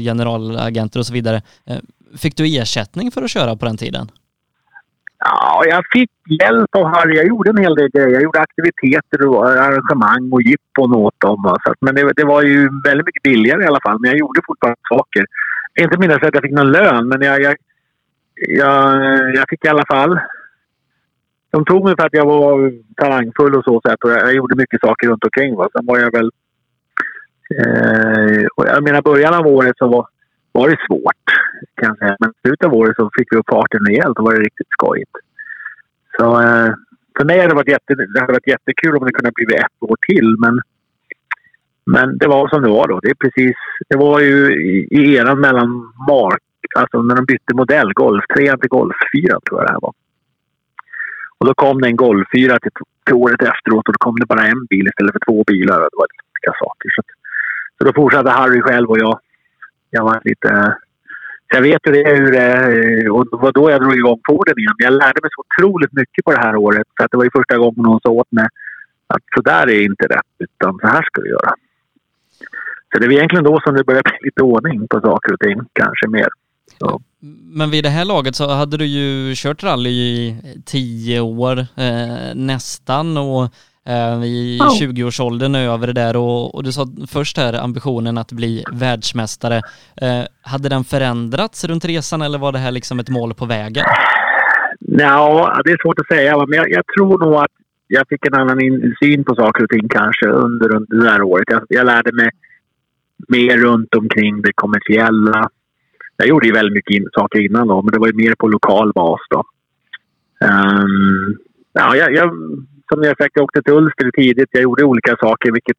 generalagenter 0.00 1.00
och 1.00 1.06
så 1.06 1.12
vidare. 1.12 1.42
Fick 2.16 2.36
du 2.36 2.56
ersättning 2.56 3.10
för 3.10 3.22
att 3.22 3.30
köra 3.30 3.56
på 3.56 3.64
den 3.66 3.76
tiden? 3.76 4.10
Ja, 5.24 5.62
jag 5.66 5.84
fick 5.92 6.10
hjälp 6.40 6.74
av 6.76 6.84
Harry. 6.84 7.16
Jag 7.16 7.26
gjorde 7.26 7.50
en 7.50 7.56
hel 7.56 7.74
del 7.74 7.90
grejer. 7.90 8.08
Jag 8.08 8.22
gjorde 8.22 8.40
aktiviteter 8.40 9.26
och 9.28 9.46
arrangemang 9.46 10.32
och 10.32 10.42
jippon 10.42 10.94
åt 10.94 11.20
dem. 11.20 11.56
Så 11.64 11.70
att, 11.70 11.76
men 11.80 11.94
det, 11.94 12.12
det, 12.16 12.24
var 12.24 12.42
ju 12.42 12.68
väldigt 12.84 13.06
mycket 13.06 13.22
billigare 13.22 13.62
i 13.62 13.66
alla 13.66 13.80
fall. 13.82 13.98
Men 14.00 14.10
jag 14.10 14.18
gjorde 14.18 14.40
fortfarande 14.46 14.80
saker. 14.88 15.24
Inte 15.80 15.98
minst 15.98 16.16
att 16.16 16.34
jag 16.34 16.42
fick 16.42 16.52
någon 16.52 16.72
lön, 16.72 17.08
men 17.08 17.22
jag, 17.22 17.42
jag, 17.42 17.56
jag, 18.34 18.94
jag 19.34 19.44
fick 19.48 19.64
i 19.64 19.68
alla 19.68 19.86
fall... 19.86 20.20
De 21.52 21.64
tog 21.64 21.84
mig 21.84 21.94
för 21.98 22.06
att 22.06 22.14
jag 22.14 22.26
var 22.26 22.72
talangfull 22.96 23.54
och 23.54 23.64
så 23.64 23.80
sätt 23.80 24.04
och 24.04 24.10
jag, 24.10 24.20
jag 24.20 24.34
gjorde 24.34 24.56
mycket 24.56 24.80
saker 24.80 25.08
runt 25.08 25.24
omkring. 25.24 25.56
Va? 25.56 25.68
Sen 25.72 25.86
var 25.86 25.98
jag 25.98 26.12
väl... 26.12 26.30
Eh, 27.58 28.46
och 28.56 28.66
jag 28.66 28.82
menar, 28.82 29.02
början 29.02 29.34
av 29.34 29.46
året 29.46 29.76
så 29.78 29.88
var, 29.88 30.06
var 30.52 30.68
det 30.68 30.76
svårt 30.86 31.39
kan 31.74 31.96
säga. 31.96 32.16
Men 32.20 32.32
slutet 32.42 32.66
av 32.66 32.74
året 32.74 32.96
så 32.96 33.10
fick 33.18 33.32
vi 33.32 33.36
upp 33.36 33.50
farten 33.50 33.86
rejält 33.86 34.18
och 34.18 34.24
var 34.24 34.34
det 34.34 34.40
riktigt 34.40 34.70
skojigt. 34.70 35.16
Så 36.18 36.40
eh, 36.42 36.74
för 37.16 37.24
mig 37.24 37.38
hade 37.38 37.48
det 37.48 37.54
varit, 37.54 37.68
jätte, 37.68 37.94
det 37.94 38.20
hade 38.20 38.32
varit 38.32 38.46
jättekul 38.46 38.96
om 38.96 39.04
det 39.06 39.12
kunde 39.12 39.32
bli 39.34 39.54
ett 39.54 39.76
år 39.80 39.96
till. 40.08 40.36
Men, 40.38 40.60
men 41.84 42.18
det 42.18 42.26
var 42.26 42.48
som 42.48 42.62
det 42.62 42.68
var 42.68 42.88
då. 42.88 43.00
Det, 43.00 43.10
är 43.10 43.14
precis, 43.14 43.56
det 43.88 43.96
var 43.96 44.20
ju 44.20 44.36
i, 44.70 44.88
i 44.90 45.16
eran 45.16 45.40
mellan 45.40 45.68
Mark, 46.08 46.42
alltså 46.76 47.02
när 47.02 47.16
de 47.16 47.24
bytte 47.24 47.54
modell, 47.54 47.92
Golf 47.92 48.24
3 48.36 48.56
till 48.56 48.68
Golf 48.68 48.96
4 49.16 49.40
tror 49.40 49.60
jag 49.60 49.66
det 49.66 49.72
här 49.72 49.80
var. 49.80 49.92
Och 51.38 51.46
då 51.46 51.54
kom 51.54 51.80
det 51.80 51.88
en 51.88 51.96
Golf 51.96 52.28
4 52.34 52.58
till, 52.58 52.70
till 53.04 53.14
året 53.14 53.42
efteråt 53.42 53.88
och 53.88 53.92
då 53.92 53.98
kom 53.98 54.16
det 54.16 54.26
bara 54.26 54.46
en 54.46 54.66
bil 54.66 54.86
istället 54.86 55.12
för 55.12 55.20
två 55.26 55.44
bilar. 55.46 55.76
Det 55.80 55.88
var 55.92 56.06
olika 56.06 56.58
saker. 56.64 56.88
Så, 56.94 57.02
så 57.78 57.84
då 57.84 57.92
fortsatte 57.92 58.30
Harry 58.30 58.60
själv 58.60 58.90
och 58.90 58.98
jag. 58.98 59.20
Jag 59.90 60.04
var 60.04 60.20
lite 60.24 60.76
jag 61.52 61.62
vet 61.62 61.86
ju 61.86 61.92
det 61.92 62.16
hur 62.16 62.32
det 62.32 63.10
och 63.10 63.30
det 63.30 63.36
var 63.36 63.52
då 63.52 63.70
jag 63.70 63.80
drog 63.80 63.96
igång 63.96 64.20
Forden 64.26 64.58
igen. 64.58 64.74
Jag 64.78 64.92
lärde 64.92 65.20
mig 65.22 65.30
så 65.34 65.44
otroligt 65.46 65.92
mycket 65.92 66.24
på 66.24 66.32
det 66.32 66.40
här 66.40 66.56
året. 66.56 66.86
Så 66.96 67.04
att 67.04 67.10
det 67.10 67.16
var 67.16 67.24
ju 67.24 67.30
första 67.30 67.56
gången 67.58 67.82
någon 67.82 68.00
sa 68.00 68.10
åt 68.10 68.32
mig 68.32 68.48
att 69.06 69.22
så 69.34 69.40
där 69.42 69.70
är 69.70 69.82
inte 69.82 70.06
rätt, 70.06 70.34
utan 70.38 70.78
så 70.80 70.86
här 70.86 71.02
ska 71.02 71.20
du 71.20 71.28
göra. 71.28 71.54
Så 72.92 72.98
det 72.98 73.06
var 73.06 73.14
egentligen 73.14 73.44
då 73.44 73.60
som 73.60 73.74
det 73.74 73.84
började 73.84 74.10
bli 74.10 74.18
lite 74.22 74.42
ordning 74.42 74.88
på 74.88 75.00
saker 75.00 75.32
och 75.32 75.40
ting, 75.40 75.60
kanske 75.72 76.08
mer. 76.08 76.28
Så. 76.78 77.00
Men 77.52 77.70
vid 77.70 77.84
det 77.84 77.90
här 77.90 78.04
laget 78.04 78.36
så 78.36 78.50
hade 78.50 78.76
du 78.76 78.86
ju 78.86 79.32
kört 79.36 79.62
rally 79.62 79.90
i 79.90 80.36
tio 80.66 81.20
år 81.20 81.58
eh, 81.58 82.34
nästan 82.34 83.16
och 83.16 83.54
i 84.24 84.58
oh. 84.60 84.80
20-årsåldern 84.80 85.54
över 85.54 85.86
det 85.86 85.92
där 85.92 86.16
och, 86.16 86.54
och, 86.54 86.64
du 86.64 86.72
sa 86.72 86.86
först 87.08 87.36
här 87.36 87.52
ambitionen 87.52 88.18
att 88.18 88.32
bli 88.32 88.64
världsmästare. 88.72 89.56
Eh, 90.02 90.22
hade 90.42 90.68
den 90.68 90.84
förändrats 90.84 91.64
runt 91.64 91.84
resan 91.84 92.22
eller 92.22 92.38
var 92.38 92.52
det 92.52 92.58
här 92.58 92.70
liksom 92.72 93.00
ett 93.00 93.08
mål 93.08 93.34
på 93.34 93.46
vägen? 93.46 93.84
Ja, 94.80 95.60
det 95.64 95.70
är 95.70 95.82
svårt 95.82 96.00
att 96.00 96.06
säga 96.06 96.36
men 96.46 96.56
jag, 96.58 96.70
jag 96.70 96.84
tror 96.96 97.18
nog 97.18 97.34
att 97.34 97.52
jag 97.86 98.08
fick 98.08 98.26
en 98.26 98.34
annan 98.34 98.58
syn 99.02 99.24
på 99.24 99.34
saker 99.34 99.64
och 99.64 99.70
ting 99.70 99.88
kanske 99.88 100.26
under, 100.26 100.76
under 100.76 100.96
det 101.04 101.10
här 101.10 101.22
året. 101.22 101.44
Jag, 101.46 101.62
jag 101.68 101.86
lärde 101.86 102.12
mig 102.12 102.30
mer 103.28 103.56
runt 103.56 103.94
omkring 103.94 104.42
det 104.42 104.52
kommersiella. 104.54 105.50
Jag 106.16 106.28
gjorde 106.28 106.46
ju 106.46 106.52
väldigt 106.52 106.74
mycket 106.74 106.96
in, 106.96 107.08
saker 107.12 107.40
innan 107.40 107.68
då, 107.68 107.82
men 107.82 107.92
det 107.92 107.98
var 107.98 108.06
ju 108.06 108.12
mer 108.12 108.34
på 108.34 108.48
lokal 108.48 108.92
bas 108.92 109.20
då. 109.30 109.44
Um, 110.44 111.38
ja, 111.72 111.96
jag, 111.96 112.14
jag 112.14 112.30
som 112.92 113.02
jag 113.02 113.16
sagt, 113.16 113.32
jag 113.34 113.44
åkte 113.44 113.62
till 113.62 113.74
Ulster 113.74 114.10
tidigt. 114.10 114.48
Jag 114.52 114.62
gjorde 114.62 114.84
olika 114.84 115.16
saker 115.16 115.52
vilket 115.52 115.76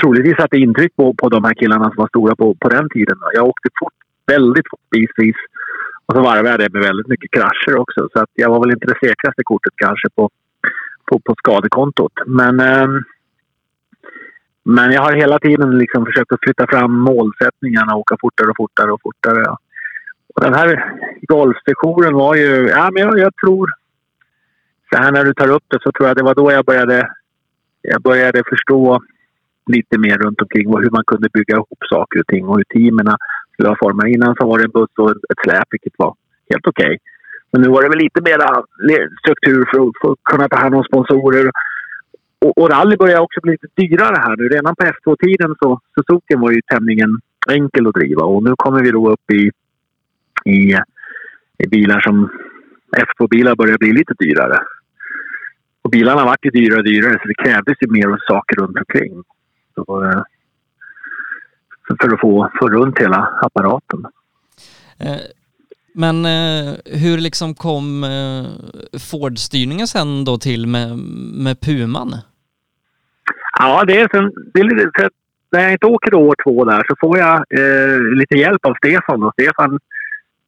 troligtvis 0.00 0.36
satte 0.36 0.56
intryck 0.56 0.96
på, 0.96 1.14
på 1.14 1.28
de 1.28 1.44
här 1.44 1.54
killarna 1.54 1.84
som 1.84 1.96
var 1.96 2.08
stora 2.08 2.36
på, 2.36 2.54
på 2.54 2.68
den 2.68 2.88
tiden. 2.88 3.18
Jag 3.34 3.46
åkte 3.46 3.68
fort, 3.80 3.98
väldigt 4.26 4.68
fort 4.70 4.90
bitvis. 4.90 5.36
Och 6.06 6.14
så 6.14 6.20
varvade 6.22 6.50
jag 6.50 6.60
det 6.60 6.72
med 6.72 6.82
väldigt 6.82 7.08
mycket 7.08 7.30
krascher 7.30 7.76
också. 7.76 8.08
Så 8.12 8.20
att 8.22 8.30
jag 8.34 8.50
var 8.50 8.60
väl 8.60 8.74
inte 8.74 8.86
det 8.86 9.06
säkraste 9.08 9.42
kortet 9.44 9.72
kanske 9.76 10.08
på, 10.14 10.30
på, 11.04 11.20
på 11.20 11.34
skadekontot. 11.38 12.12
Men, 12.26 12.60
eh, 12.60 12.88
men 14.64 14.92
jag 14.92 15.02
har 15.02 15.12
hela 15.12 15.38
tiden 15.38 15.78
liksom 15.78 16.06
försökt 16.06 16.32
att 16.32 16.44
flytta 16.44 16.66
fram 16.66 16.92
målsättningarna 16.92 17.94
och 17.94 18.00
åka 18.00 18.16
fortare 18.20 18.50
och 18.50 18.56
fortare 18.56 18.92
och 18.92 19.02
fortare. 19.02 19.42
Och 20.34 20.42
den 20.42 20.54
här 20.54 20.94
golfsessionen 21.22 22.14
var 22.14 22.34
ju... 22.34 22.68
Ja, 22.68 22.90
men 22.92 23.02
jag, 23.02 23.18
jag 23.18 23.36
tror 23.36 23.70
så 24.90 24.96
här 25.02 25.12
när 25.12 25.24
du 25.24 25.34
tar 25.34 25.50
upp 25.50 25.64
det 25.68 25.78
så 25.82 25.92
tror 25.92 26.08
jag 26.08 26.16
det 26.16 26.22
var 26.22 26.34
då 26.34 26.52
jag 26.52 26.64
började, 26.64 27.08
jag 27.82 28.02
började 28.02 28.42
förstå 28.48 29.00
lite 29.66 29.98
mer 29.98 30.18
runt 30.18 30.42
omkring 30.42 30.68
hur 30.68 30.90
man 30.90 31.04
kunde 31.06 31.28
bygga 31.32 31.54
ihop 31.54 31.82
saker 31.90 32.20
och 32.20 32.26
ting 32.26 32.46
och 32.46 32.56
hur 32.56 32.64
teamen 32.64 33.16
skulle 33.52 33.68
ha 33.68 33.76
formade. 33.80 34.10
Innan 34.10 34.36
så 34.36 34.46
var 34.46 34.58
det 34.58 34.64
en 34.64 34.70
buss 34.70 34.94
och 34.98 35.10
ett 35.10 35.42
släp 35.44 35.68
vilket 35.70 35.92
var 35.96 36.14
helt 36.50 36.66
okej. 36.66 36.86
Okay. 36.86 36.98
Men 37.52 37.62
nu 37.62 37.68
var 37.68 37.82
det 37.82 37.88
väl 37.88 37.98
lite 37.98 38.20
mer 38.22 38.38
struktur 39.22 39.64
för 39.70 39.78
att, 39.88 39.92
för 40.00 40.12
att 40.12 40.18
kunna 40.24 40.48
ta 40.48 40.56
hand 40.56 40.74
om 40.74 40.84
sponsorer. 40.84 41.50
Och, 42.38 42.58
och 42.58 42.70
rally 42.70 42.96
börjar 42.96 43.20
också 43.20 43.40
bli 43.40 43.52
lite 43.52 43.66
dyrare 43.74 44.16
här 44.16 44.36
nu. 44.36 44.48
Redan 44.48 44.76
på 44.76 44.84
F2-tiden 44.84 45.54
så 45.62 45.80
Suzuki 45.94 46.34
var 46.34 46.50
ju 46.50 46.60
tämligen 46.62 47.20
enkel 47.50 47.86
att 47.86 47.94
driva 47.94 48.22
och 48.22 48.42
nu 48.42 48.54
kommer 48.56 48.82
vi 48.82 48.90
då 48.90 49.10
upp 49.10 49.30
i, 49.32 49.50
i, 50.44 50.78
i 51.58 51.66
bilar 51.68 52.00
som 52.00 52.30
F2-bilar 52.96 53.56
börjar 53.56 53.78
bli 53.78 53.92
lite 53.92 54.14
dyrare. 54.18 54.58
Och 55.88 55.92
bilarna 55.92 56.24
vart 56.24 56.44
ju 56.44 56.50
dyrare 56.50 56.78
och 56.78 56.84
dyrare 56.84 57.18
så 57.22 57.28
det 57.28 57.34
krävdes 57.34 57.76
ju 57.80 57.90
mer 57.90 58.18
saker 58.26 58.56
runt 58.56 58.78
omkring. 58.78 59.22
Så, 59.74 60.04
eh, 60.04 60.22
för 62.00 62.14
att 62.14 62.20
få, 62.20 62.50
få 62.60 62.68
runt 62.68 62.98
hela 62.98 63.16
apparaten. 63.42 64.06
Eh, 64.98 65.20
men 65.94 66.24
eh, 66.24 66.74
hur 66.84 67.18
liksom 67.18 67.54
kom 67.54 68.04
Ford-styrningen 69.10 69.86
sen 69.86 70.24
då 70.24 70.38
till 70.38 70.66
med, 70.66 70.98
med 71.44 71.60
Puman? 71.60 72.14
Ja, 73.58 73.84
det 73.84 74.00
är, 74.00 74.08
sen, 74.12 74.32
det 74.54 74.60
är 74.60 74.64
lite, 74.64 75.10
när 75.52 75.60
jag 75.60 75.72
inte 75.72 75.86
åker 75.86 76.14
år 76.14 76.34
två 76.44 76.64
där 76.64 76.84
så 76.88 76.94
får 77.00 77.18
jag 77.18 77.44
lite 78.18 78.34
hjälp 78.34 78.66
av 78.66 78.74
Stefan. 78.74 79.22
Och 79.22 79.32
Stefan 79.32 79.78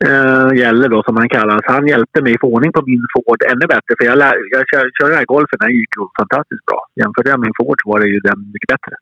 eh, 0.09 0.49
gäller 0.63 0.89
då 0.89 1.03
som 1.03 1.17
han 1.17 1.29
kallas. 1.29 1.61
Han 1.65 1.87
hjälpte 1.87 2.23
mig 2.23 2.37
få 2.41 2.47
ordning 2.55 2.73
på 2.73 2.83
min 2.87 3.05
Ford 3.15 3.41
ännu 3.53 3.67
bättre. 3.67 3.93
För 3.99 4.05
jag, 4.05 4.19
lär, 4.19 4.35
jag 4.51 4.65
kör, 4.71 4.91
kör 4.97 5.09
den 5.09 5.19
här 5.19 5.33
golfen, 5.35 5.59
den 5.61 5.77
gick 5.79 5.93
ju 5.97 6.03
fantastiskt 6.21 6.67
bra. 6.67 6.81
Jämförde 7.01 7.31
jag 7.31 7.41
med 7.41 7.47
min 7.47 7.59
Ford 7.61 7.79
så 7.83 7.91
var 7.91 8.01
det 8.01 8.09
ju 8.09 8.21
den 8.21 8.39
mycket 8.53 8.73
bättre. 8.75 8.95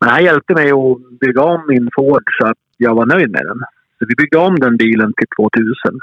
Men 0.00 0.08
han 0.10 0.24
hjälpte 0.24 0.54
mig 0.54 0.70
att 0.70 1.20
bygga 1.20 1.42
om 1.42 1.62
min 1.68 1.88
Ford 1.96 2.24
så 2.38 2.46
att 2.46 2.60
jag 2.76 2.94
var 2.94 3.06
nöjd 3.06 3.30
med 3.30 3.44
den. 3.50 3.58
Så 3.98 4.00
vi 4.08 4.14
byggde 4.20 4.38
om 4.38 4.54
den 4.64 4.76
bilen 4.76 5.12
till 5.16 5.30
2000. 5.36 6.00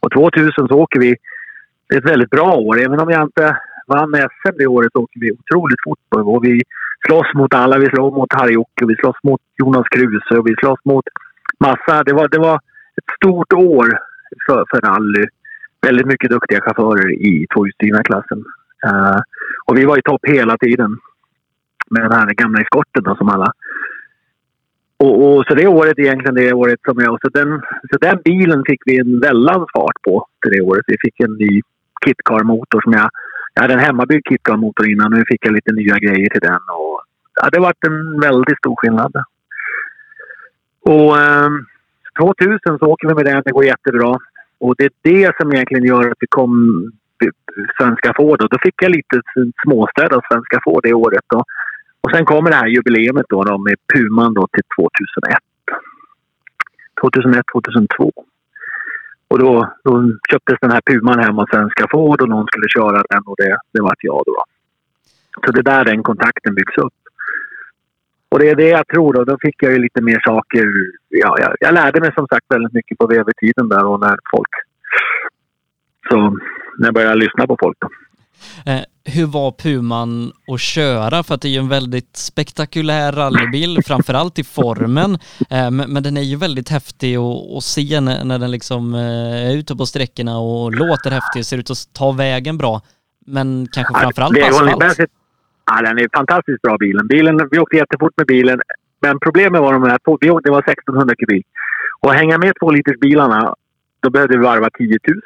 Och 0.00 0.10
2000 0.12 0.68
så 0.68 0.74
åker 0.84 1.00
vi... 1.00 1.16
Det 1.88 1.94
är 1.94 1.98
ett 1.98 2.10
väldigt 2.10 2.30
bra 2.30 2.50
år. 2.54 2.80
Även 2.80 3.00
om 3.00 3.10
jag 3.10 3.22
inte 3.22 3.56
vann 3.86 4.14
SM 4.14 4.56
det 4.58 4.66
året 4.66 4.92
så 4.92 4.98
åker 5.02 5.20
vi 5.20 5.32
otroligt 5.32 5.82
fort. 5.84 5.98
Och 6.10 6.44
vi 6.44 6.62
slåss 7.06 7.34
mot 7.34 7.54
alla. 7.54 7.78
Vi 7.78 7.86
slåss 7.86 8.14
mot 8.14 8.32
Harry 8.32 8.56
och 8.56 8.70
vi 8.86 8.96
slåss 8.96 9.16
mot 9.22 9.40
Jonas 9.58 9.88
Kruse 9.88 10.38
och 10.38 10.46
vi 10.48 10.54
slåss 10.60 10.80
mot 10.84 11.04
massa. 11.60 12.02
Det 12.04 12.12
var, 12.12 12.28
det 12.28 12.38
var 12.38 12.60
ett 12.96 13.14
stort 13.16 13.52
år 13.52 13.98
för, 14.46 14.64
för 14.70 14.80
rally. 14.80 15.26
Väldigt 15.82 16.06
mycket 16.06 16.30
duktiga 16.30 16.60
chaufförer 16.60 17.10
i 17.12 17.46
tvåhjulsdrivna 17.54 18.02
klassen. 18.02 18.44
Uh, 18.86 18.92
eh, 18.92 19.20
och 19.66 19.78
vi 19.78 19.84
var 19.84 19.98
i 19.98 20.02
topp 20.02 20.20
hela 20.26 20.56
tiden 20.58 20.98
med 21.90 22.02
den 22.02 22.12
här 22.12 22.26
gamla 22.26 22.60
eskorten 22.60 23.02
då, 23.02 23.16
som 23.16 23.28
alla. 23.28 23.52
Och, 24.98 25.14
och, 25.26 25.44
så 25.46 25.54
det 25.54 25.66
året 25.66 25.98
egentligen 25.98 26.34
det 26.34 26.52
året 26.52 26.80
som 26.84 26.98
jag... 26.98 27.18
Så 27.20 27.28
den, 27.28 27.62
så 27.92 27.98
den 28.00 28.18
bilen 28.24 28.62
fick 28.66 28.80
vi 28.84 28.98
en 28.98 29.20
väldans 29.20 29.66
fart 29.74 30.02
på 30.02 30.26
till 30.42 30.52
det 30.52 30.60
året. 30.60 30.84
Vi 30.86 30.96
fick 31.00 31.20
en 31.20 31.32
ny 31.32 31.62
kitcar-motor 32.04 32.80
som 32.80 32.92
jag... 32.92 33.10
Jag 33.54 33.62
hade 33.62 33.74
en 33.74 33.80
hemmabyggd 33.80 34.28
kitcar-motor 34.28 34.90
innan 34.90 35.12
nu 35.12 35.24
fick 35.28 35.46
jag 35.46 35.54
lite 35.54 35.72
nya 35.72 35.98
grejer 35.98 36.28
till 36.28 36.40
den. 36.40 36.60
Och, 36.68 37.00
ja, 37.34 37.48
det 37.52 37.60
varit 37.60 37.84
en 37.86 38.20
väldigt 38.20 38.58
stor 38.58 38.76
skillnad. 38.76 39.12
Och... 40.80 41.18
Ehm, 41.18 41.66
2000 42.20 42.78
så 42.78 42.86
åker 42.86 43.08
vi 43.08 43.14
med 43.14 43.24
den, 43.24 43.42
det 43.44 43.52
går 43.52 43.64
jättebra. 43.64 44.18
Och 44.58 44.74
det 44.78 44.84
är 44.84 44.90
det 45.02 45.36
som 45.40 45.52
egentligen 45.52 45.84
gör 45.84 46.10
att 46.10 46.18
vi 46.20 46.26
kom 46.26 46.52
Svenska 47.78 48.14
Ford. 48.16 48.42
Och 48.42 48.48
då 48.48 48.58
fick 48.62 48.82
jag 48.82 48.90
lite 48.90 49.22
småstöd 49.64 50.12
av 50.12 50.22
Svenska 50.30 50.60
Ford 50.64 50.82
det 50.82 50.94
året. 50.94 51.24
Då. 51.26 51.44
Och 52.00 52.10
sen 52.10 52.24
kommer 52.24 52.50
det 52.50 52.56
här 52.56 52.66
jubileet 52.66 53.26
då, 53.28 53.44
då 53.44 53.58
med 53.58 53.76
Puman 53.94 54.34
då 54.34 54.46
till 54.52 54.62
2001. 54.76 55.38
2001, 57.00 57.44
2002. 57.52 58.12
Och 59.28 59.38
då, 59.38 59.74
då 59.84 60.12
köptes 60.30 60.58
den 60.60 60.70
här 60.70 60.80
Puman 60.80 61.18
hem 61.18 61.38
av 61.38 61.46
Svenska 61.46 61.86
Ford 61.90 62.20
och 62.20 62.28
någon 62.28 62.46
skulle 62.46 62.68
köra 62.68 63.02
den 63.10 63.22
och 63.26 63.36
det, 63.38 63.58
det 63.72 63.80
var 63.80 63.94
jag 63.98 64.22
då. 64.26 64.44
Så 65.46 65.52
det 65.52 65.60
är 65.60 65.62
där 65.62 65.84
den 65.84 66.02
kontakten 66.02 66.54
byggs 66.54 66.78
upp. 66.78 66.94
Och 68.28 68.38
det 68.38 68.50
är 68.50 68.56
det 68.56 68.68
jag 68.68 68.88
tror 68.88 69.12
då. 69.12 69.24
Då 69.24 69.36
fick 69.40 69.62
jag 69.62 69.72
ju 69.72 69.78
lite 69.78 70.02
mer 70.02 70.20
saker. 70.26 70.66
Ja, 71.08 71.36
jag, 71.38 71.56
jag 71.60 71.74
lärde 71.74 72.00
mig 72.00 72.12
som 72.14 72.26
sagt 72.26 72.46
väldigt 72.48 72.72
mycket 72.72 72.98
på 72.98 73.06
VV-tiden 73.06 73.68
där 73.68 73.84
och 73.86 74.00
när 74.00 74.18
folk... 74.30 74.50
Så 76.08 76.16
när 76.78 76.86
jag 76.86 76.94
började 76.94 77.14
lyssna 77.14 77.46
på 77.46 77.56
folk 77.60 77.76
då. 77.80 77.88
Eh, 78.66 78.80
hur 79.04 79.26
var 79.26 79.52
Puman 79.52 80.32
att 80.52 80.60
köra? 80.60 81.22
För 81.22 81.34
att 81.34 81.40
det 81.40 81.48
är 81.48 81.50
ju 81.50 81.58
en 81.58 81.68
väldigt 81.68 82.16
spektakulär 82.16 83.12
rallybil, 83.12 83.78
framförallt 83.86 84.38
i 84.38 84.44
formen. 84.44 85.18
Eh, 85.50 85.70
men, 85.70 85.92
men, 85.92 86.02
den 86.02 86.16
är 86.16 86.22
ju 86.22 86.36
väldigt 86.36 86.68
häftig 86.68 87.16
att, 87.16 87.64
se 87.64 88.00
när, 88.00 88.24
när 88.24 88.38
den 88.38 88.50
liksom 88.50 88.94
eh, 88.94 89.50
är 89.50 89.56
ute 89.56 89.76
på 89.76 89.86
sträckorna 89.86 90.38
och 90.38 90.72
låter 90.72 91.10
häftig, 91.10 91.46
ser 91.46 91.58
ut 91.58 91.70
att 91.70 91.92
ta 91.92 92.12
vägen 92.12 92.58
bra. 92.58 92.82
Men 93.26 93.68
kanske 93.72 93.94
framförallt 94.00 94.40
på 94.40 94.46
asfalt. 94.46 95.10
Ja, 95.66 95.82
den 95.82 95.98
är 95.98 96.08
fantastiskt 96.16 96.62
bra 96.62 96.76
bilen. 96.78 97.06
bilen. 97.06 97.48
Vi 97.50 97.58
åkte 97.58 97.76
jättefort 97.76 98.12
med 98.16 98.26
bilen. 98.26 98.60
Men 99.00 99.20
problemet 99.20 99.60
var 99.60 99.72
de 99.72 99.82
här 99.82 99.98
två, 100.04 100.18
vi 100.20 100.30
åkte, 100.30 100.48
det 100.48 100.52
var 100.52 100.62
1600 100.62 101.14
kubik. 101.18 101.46
Och 102.00 102.10
att 102.10 102.16
hänga 102.16 102.38
med 102.38 102.52
två 102.60 102.70
liters 102.70 103.00
bilarna, 103.00 103.54
då 104.00 104.10
behövde 104.10 104.38
vi 104.38 104.44
varva 104.44 104.70
10 104.70 104.98
000. 105.08 105.20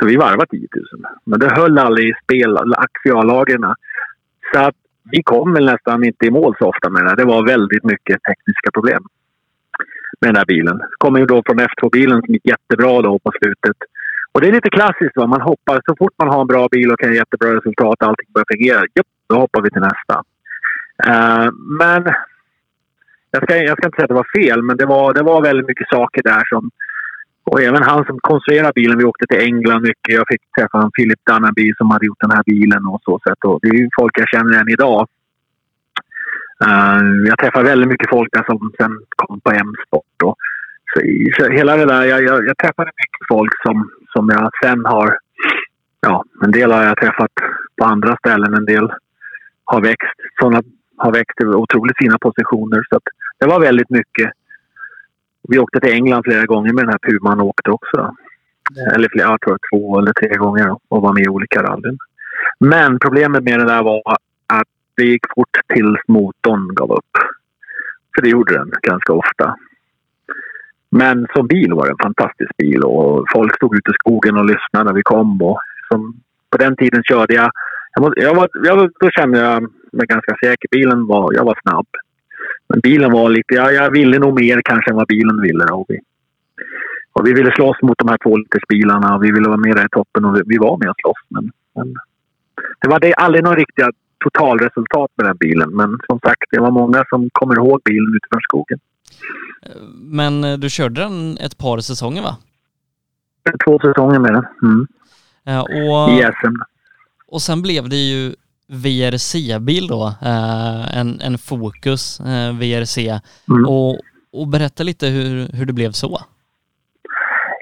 Så 0.00 0.06
vi 0.06 0.16
varvade 0.16 0.46
10 0.46 0.68
000. 0.74 0.86
Men 1.24 1.40
det 1.40 1.54
höll 1.54 1.78
aldrig 1.78 2.08
i 2.08 2.14
spel, 2.24 2.58
axiallagren. 2.76 3.74
Så 4.52 4.60
att 4.60 4.74
vi 5.10 5.22
kom 5.22 5.54
väl 5.54 5.64
nästan 5.64 6.04
inte 6.04 6.26
i 6.26 6.30
mål 6.30 6.54
så 6.58 6.68
ofta 6.68 6.90
med 6.90 7.04
det. 7.04 7.14
Det 7.14 7.24
var 7.24 7.46
väldigt 7.46 7.84
mycket 7.84 8.22
tekniska 8.22 8.70
problem 8.74 9.02
med 10.20 10.28
den 10.28 10.36
här 10.36 10.44
bilen. 10.44 10.80
Kommer 10.98 11.18
ju 11.20 11.26
då 11.26 11.42
från 11.46 11.60
F2-bilen 11.60 12.22
som 12.22 12.34
gick 12.34 12.46
jättebra 12.46 13.02
då 13.02 13.18
på 13.18 13.32
slutet. 13.38 13.76
Och 14.32 14.40
det 14.40 14.48
är 14.48 14.52
lite 14.52 14.70
klassiskt. 14.70 15.16
Va? 15.16 15.26
Man 15.26 15.40
hoppar 15.40 15.80
så 15.86 15.96
fort 15.98 16.14
man 16.18 16.28
har 16.28 16.40
en 16.40 16.46
bra 16.46 16.68
bil 16.68 16.92
och 16.92 16.98
kan 16.98 17.12
ge 17.12 17.18
jättebra 17.18 17.56
resultat 17.56 18.02
allting 18.02 18.26
börjar 18.34 18.52
fungera. 18.52 18.80
Jupp, 18.80 19.06
då 19.28 19.36
hoppar 19.36 19.62
vi 19.62 19.70
till 19.70 19.88
nästa. 19.90 20.16
Uh, 21.06 21.48
men 21.80 22.14
jag 23.30 23.42
ska, 23.42 23.56
jag 23.56 23.76
ska 23.76 23.86
inte 23.86 23.96
säga 23.96 24.04
att 24.04 24.08
det 24.08 24.22
var 24.24 24.42
fel, 24.42 24.62
men 24.62 24.76
det 24.76 24.86
var, 24.86 25.14
det 25.14 25.22
var 25.22 25.42
väldigt 25.42 25.66
mycket 25.66 25.88
saker 25.88 26.22
där 26.22 26.42
som 26.48 26.70
och 27.44 27.62
även 27.62 27.82
han 27.82 28.04
som 28.04 28.18
konstruerade 28.20 28.72
bilen, 28.74 28.98
vi 28.98 29.04
åkte 29.04 29.26
till 29.26 29.40
England 29.40 29.82
mycket. 29.82 30.14
Jag 30.14 30.28
fick 30.28 30.42
träffa 30.58 30.78
en 30.82 30.90
Philip 30.90 31.24
Dunnaby 31.24 31.72
som 31.76 31.90
hade 31.90 32.06
gjort 32.06 32.20
den 32.20 32.30
här 32.30 32.42
bilen 32.46 32.86
och 32.86 33.00
så 33.04 33.20
sätt. 33.28 33.44
Och 33.44 33.58
det 33.62 33.68
är 33.68 33.74
ju 33.74 33.88
folk 34.00 34.18
jag 34.18 34.28
känner 34.28 34.60
än 34.60 34.68
idag. 34.68 35.08
Uh, 36.64 37.28
jag 37.28 37.38
träffar 37.38 37.64
väldigt 37.64 37.88
mycket 37.88 38.10
folk 38.10 38.28
där 38.32 38.44
som 38.44 38.72
sen 38.76 38.98
kom 39.16 39.40
på 39.40 39.50
M-sport. 39.50 40.22
Så, 40.92 41.00
så, 41.36 41.50
hela 41.50 41.76
det 41.76 41.84
där, 41.84 42.04
jag, 42.04 42.22
jag, 42.22 42.46
jag 42.46 42.58
träffade 42.58 42.90
mycket 42.96 43.28
folk 43.28 43.52
som, 43.66 43.90
som 44.12 44.28
jag 44.28 44.50
sen 44.64 44.84
har... 44.84 45.18
Ja, 46.00 46.24
en 46.44 46.50
del 46.50 46.72
har 46.72 46.82
jag 46.82 46.96
träffat 46.96 47.30
på 47.78 47.84
andra 47.84 48.16
ställen. 48.16 48.54
En 48.54 48.64
del 48.64 48.92
har 49.64 49.80
växt. 49.80 50.18
Sådana 50.40 50.62
har 50.96 51.12
växt 51.12 51.36
till 51.36 51.48
otroligt 51.48 51.98
fina 51.98 52.18
positioner. 52.18 52.82
Så 52.90 53.00
det 53.38 53.46
var 53.46 53.60
väldigt 53.60 53.90
mycket 53.90 54.30
vi 55.48 55.58
åkte 55.58 55.80
till 55.80 55.92
England 55.92 56.22
flera 56.24 56.44
gånger 56.44 56.72
med 56.72 56.84
den 56.84 56.90
här 56.92 57.10
Puman 57.10 57.40
och 57.40 57.46
åkte 57.46 57.70
också. 57.70 58.14
Eller 58.94 59.08
flera, 59.12 59.28
jag 59.28 59.40
tror 59.40 59.58
två 59.72 59.98
eller 59.98 60.12
tre 60.12 60.36
gånger 60.36 60.76
och 60.88 61.02
var 61.02 61.12
med 61.12 61.24
i 61.24 61.28
olika 61.28 61.62
rallyn. 61.62 61.98
Men 62.60 62.98
problemet 62.98 63.44
med 63.44 63.58
det 63.58 63.64
där 63.64 63.82
var 63.82 64.02
att 64.46 64.68
det 64.96 65.04
gick 65.04 65.26
fort 65.34 65.56
tills 65.74 66.00
motorn 66.08 66.74
gav 66.74 66.92
upp. 66.92 67.14
För 68.14 68.22
det 68.22 68.28
gjorde 68.28 68.54
den 68.54 68.72
ganska 68.82 69.12
ofta. 69.12 69.56
Men 70.94 71.26
som 71.34 71.46
bil 71.46 71.72
var 71.74 71.84
det 71.86 71.92
en 71.92 72.06
fantastisk 72.08 72.56
bil 72.56 72.82
och 72.82 73.24
folk 73.32 73.56
stod 73.56 73.76
ute 73.76 73.90
i 73.90 73.94
skogen 74.00 74.36
och 74.36 74.44
lyssnade 74.44 74.84
när 74.84 74.92
vi 74.92 75.02
kom. 75.02 75.42
Och 75.42 75.58
som, 75.88 76.20
på 76.50 76.58
den 76.58 76.76
tiden 76.76 77.02
körde 77.04 77.34
jag... 77.34 77.50
jag, 77.94 78.12
jag, 78.16 78.34
var, 78.34 78.48
jag 78.52 78.90
då 79.00 79.10
kände 79.10 79.38
jag 79.40 79.62
mig 79.92 80.06
ganska 80.06 80.36
säker. 80.44 80.68
Bilen 80.70 81.06
var... 81.06 81.32
Jag 81.34 81.44
var 81.44 81.58
snabb. 81.62 81.86
Men 82.68 82.80
bilen 82.80 83.12
var 83.12 83.28
lite... 83.28 83.54
Ja, 83.54 83.70
jag 83.70 83.90
ville 83.90 84.18
nog 84.18 84.40
mer 84.40 84.60
kanske 84.64 84.90
än 84.90 84.96
vad 84.96 85.06
bilen 85.06 85.40
ville. 85.42 85.64
Och 85.64 85.86
Vi, 85.88 85.98
och 87.12 87.26
vi 87.26 87.32
ville 87.32 87.52
slåss 87.52 87.82
mot 87.82 87.98
de 87.98 88.08
här 88.08 88.18
tvålitersbilarna 88.18 89.14
och 89.14 89.24
vi 89.24 89.32
ville 89.32 89.48
vara 89.48 89.64
med 89.66 89.76
i 89.76 89.88
toppen 89.90 90.24
och 90.24 90.36
vi, 90.36 90.40
vi 90.46 90.58
var 90.58 90.78
med 90.78 90.90
och 90.90 91.00
slåss. 91.02 91.22
Men, 91.28 91.50
men 91.74 91.94
det 92.80 92.88
var 92.88 93.00
det, 93.00 93.14
aldrig 93.14 93.44
några 93.44 93.56
riktiga 93.56 93.88
totalresultat 94.24 95.10
med 95.16 95.26
den 95.26 95.36
bilen. 95.36 95.70
Men 95.70 95.98
som 96.06 96.20
sagt, 96.20 96.44
det 96.50 96.60
var 96.60 96.70
många 96.70 97.04
som 97.08 97.30
kommer 97.32 97.56
ihåg 97.56 97.80
bilen 97.84 98.14
utifrån 98.16 98.40
skogen. 98.40 98.78
Men 99.94 100.44
eh, 100.44 100.58
du 100.58 100.70
körde 100.70 101.00
den 101.00 101.38
ett 101.38 101.58
par 101.58 101.78
säsonger 101.78 102.22
va? 102.22 102.36
Två 103.64 103.78
säsonger 103.78 104.18
med 104.18 104.32
den. 104.32 104.44
Mm. 104.62 104.86
Ja, 105.44 105.62
och, 105.62 106.12
I 106.12 106.22
SM. 106.22 106.54
Och 107.26 107.42
sen 107.42 107.62
blev 107.62 107.88
det 107.88 107.96
ju 107.96 108.34
VRC-bil 108.68 109.86
då, 109.86 110.06
eh, 110.22 110.98
en, 110.98 111.20
en 111.20 111.38
Focus 111.38 112.20
eh, 112.20 112.56
VRC. 112.58 113.20
Mm. 113.48 113.66
Och, 113.66 113.98
och 114.32 114.48
berätta 114.48 114.82
lite 114.82 115.06
hur, 115.06 115.56
hur 115.56 115.66
det 115.66 115.72
blev 115.72 115.90
så. 115.90 116.20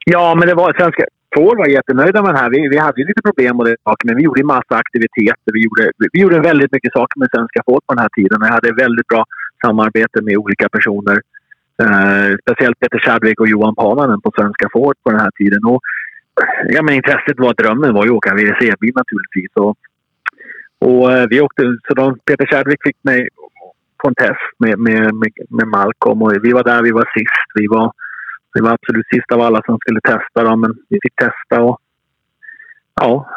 Ja, 0.06 0.34
men 0.34 0.48
det 0.48 0.54
var 0.54 0.72
svenska 0.72 1.04
Ford 1.34 1.58
var 1.58 1.66
jättenöjda 1.66 2.22
med 2.22 2.30
den 2.34 2.40
här. 2.42 2.50
Vi, 2.50 2.68
vi 2.68 2.78
hade 2.78 3.00
ju 3.00 3.06
lite 3.06 3.22
problem 3.22 3.56
med 3.56 3.66
det 3.66 3.76
saker, 3.84 4.06
men 4.06 4.16
vi 4.16 4.22
gjorde 4.22 4.40
en 4.40 4.46
massa 4.46 4.74
aktiviteter. 4.84 5.50
Vi 5.52 5.60
gjorde, 5.66 5.92
vi 6.12 6.20
gjorde 6.20 6.40
väldigt 6.40 6.72
mycket 6.72 6.92
saker 6.92 7.16
med 7.20 7.28
svenska 7.34 7.60
Ford 7.66 7.82
på 7.86 7.94
den 7.94 8.02
här 8.02 8.12
tiden. 8.18 8.38
Jag 8.40 8.52
hade 8.58 8.82
väldigt 8.84 9.06
bra 9.06 9.24
samarbete 9.64 10.22
med 10.22 10.36
olika 10.36 10.68
personer. 10.68 11.20
Eh, 11.82 12.36
speciellt 12.42 12.80
Peter 12.80 12.98
Chadwick 12.98 13.40
och 13.40 13.48
Johan 13.48 13.74
Pananen 13.74 14.20
på 14.20 14.32
svenska 14.36 14.68
Ford 14.72 14.96
på 15.02 15.10
den 15.10 15.20
här 15.20 15.30
tiden. 15.30 15.64
Och, 15.64 15.80
ja, 16.68 16.82
men 16.82 16.94
intresset 16.94 17.38
var, 17.38 17.54
drömmen 17.54 17.94
var 17.94 18.04
ju 18.04 18.10
att 18.10 18.16
åka 18.16 18.34
WRC-bil 18.34 18.92
naturligtvis. 18.94 19.52
Och 19.54 19.76
och 20.80 21.12
eh, 21.12 21.26
vi 21.30 21.40
åkte, 21.40 21.62
så 21.88 21.94
de, 21.94 22.18
Peter 22.24 22.46
Chadwick 22.46 22.80
fick 22.84 22.96
mig 23.02 23.28
på 24.02 24.08
en 24.08 24.14
test 24.14 24.50
med, 24.58 24.78
med, 24.78 25.14
med, 25.14 25.32
med 25.48 25.68
Malcolm 25.68 26.22
och 26.22 26.44
vi 26.44 26.52
var 26.52 26.64
där, 26.64 26.82
vi 26.82 26.90
var 26.90 27.08
sist. 27.18 27.48
Vi 27.54 27.66
var, 27.66 27.92
vi 28.54 28.60
var 28.60 28.70
absolut 28.70 29.06
sist 29.14 29.32
av 29.32 29.40
alla 29.40 29.62
som 29.66 29.78
skulle 29.78 30.00
testa 30.00 30.44
dem, 30.44 30.60
men 30.60 30.74
vi 30.88 30.98
fick 31.02 31.16
testa 31.16 31.62
och 31.62 31.80
ja. 32.94 33.28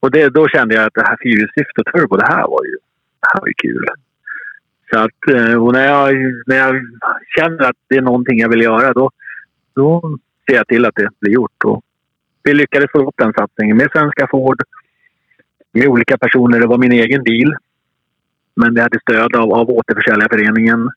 Och 0.00 0.10
det, 0.10 0.28
då 0.28 0.48
kände 0.48 0.74
jag 0.74 0.84
att 0.84 0.94
det 0.94 1.06
här 1.08 1.16
fyrhjulsdrift 1.22 1.78
och 1.78 1.84
turbo, 1.84 2.16
det 2.16 2.26
här 2.26 2.42
var 2.42 2.64
ju, 2.64 2.76
det 3.20 3.28
här 3.32 3.40
var 3.40 3.48
ju 3.48 3.54
kul. 3.54 3.86
Så 4.92 4.98
att, 4.98 5.28
eh, 5.36 5.54
och 5.62 5.72
när 5.72 5.86
jag, 5.86 6.14
när 6.46 6.56
jag 6.56 6.82
känner 7.36 7.64
att 7.64 7.76
det 7.88 7.96
är 7.96 8.02
någonting 8.02 8.38
jag 8.38 8.48
vill 8.48 8.60
göra, 8.60 8.92
då, 8.92 9.10
då 9.74 10.18
ser 10.46 10.56
jag 10.56 10.68
till 10.68 10.86
att 10.86 10.94
det 10.94 11.08
blir 11.20 11.32
gjort. 11.32 11.64
Och 11.64 11.82
vi 12.42 12.54
lyckades 12.54 12.90
få 12.92 13.00
ihop 13.00 13.14
den 13.18 13.32
satsningen 13.32 13.76
med 13.76 13.88
Svenska 13.92 14.26
Ford 14.30 14.62
med 15.72 15.86
olika 15.88 16.18
personer. 16.18 16.60
Det 16.60 16.66
var 16.66 16.78
min 16.78 16.92
egen 16.92 17.22
bil. 17.22 17.54
Men 18.54 18.74
vi 18.74 18.80
hade 18.80 19.00
stöd 19.00 19.36
av, 19.36 19.52
av 19.52 19.70
Återförsäljarföreningen. 19.70 20.90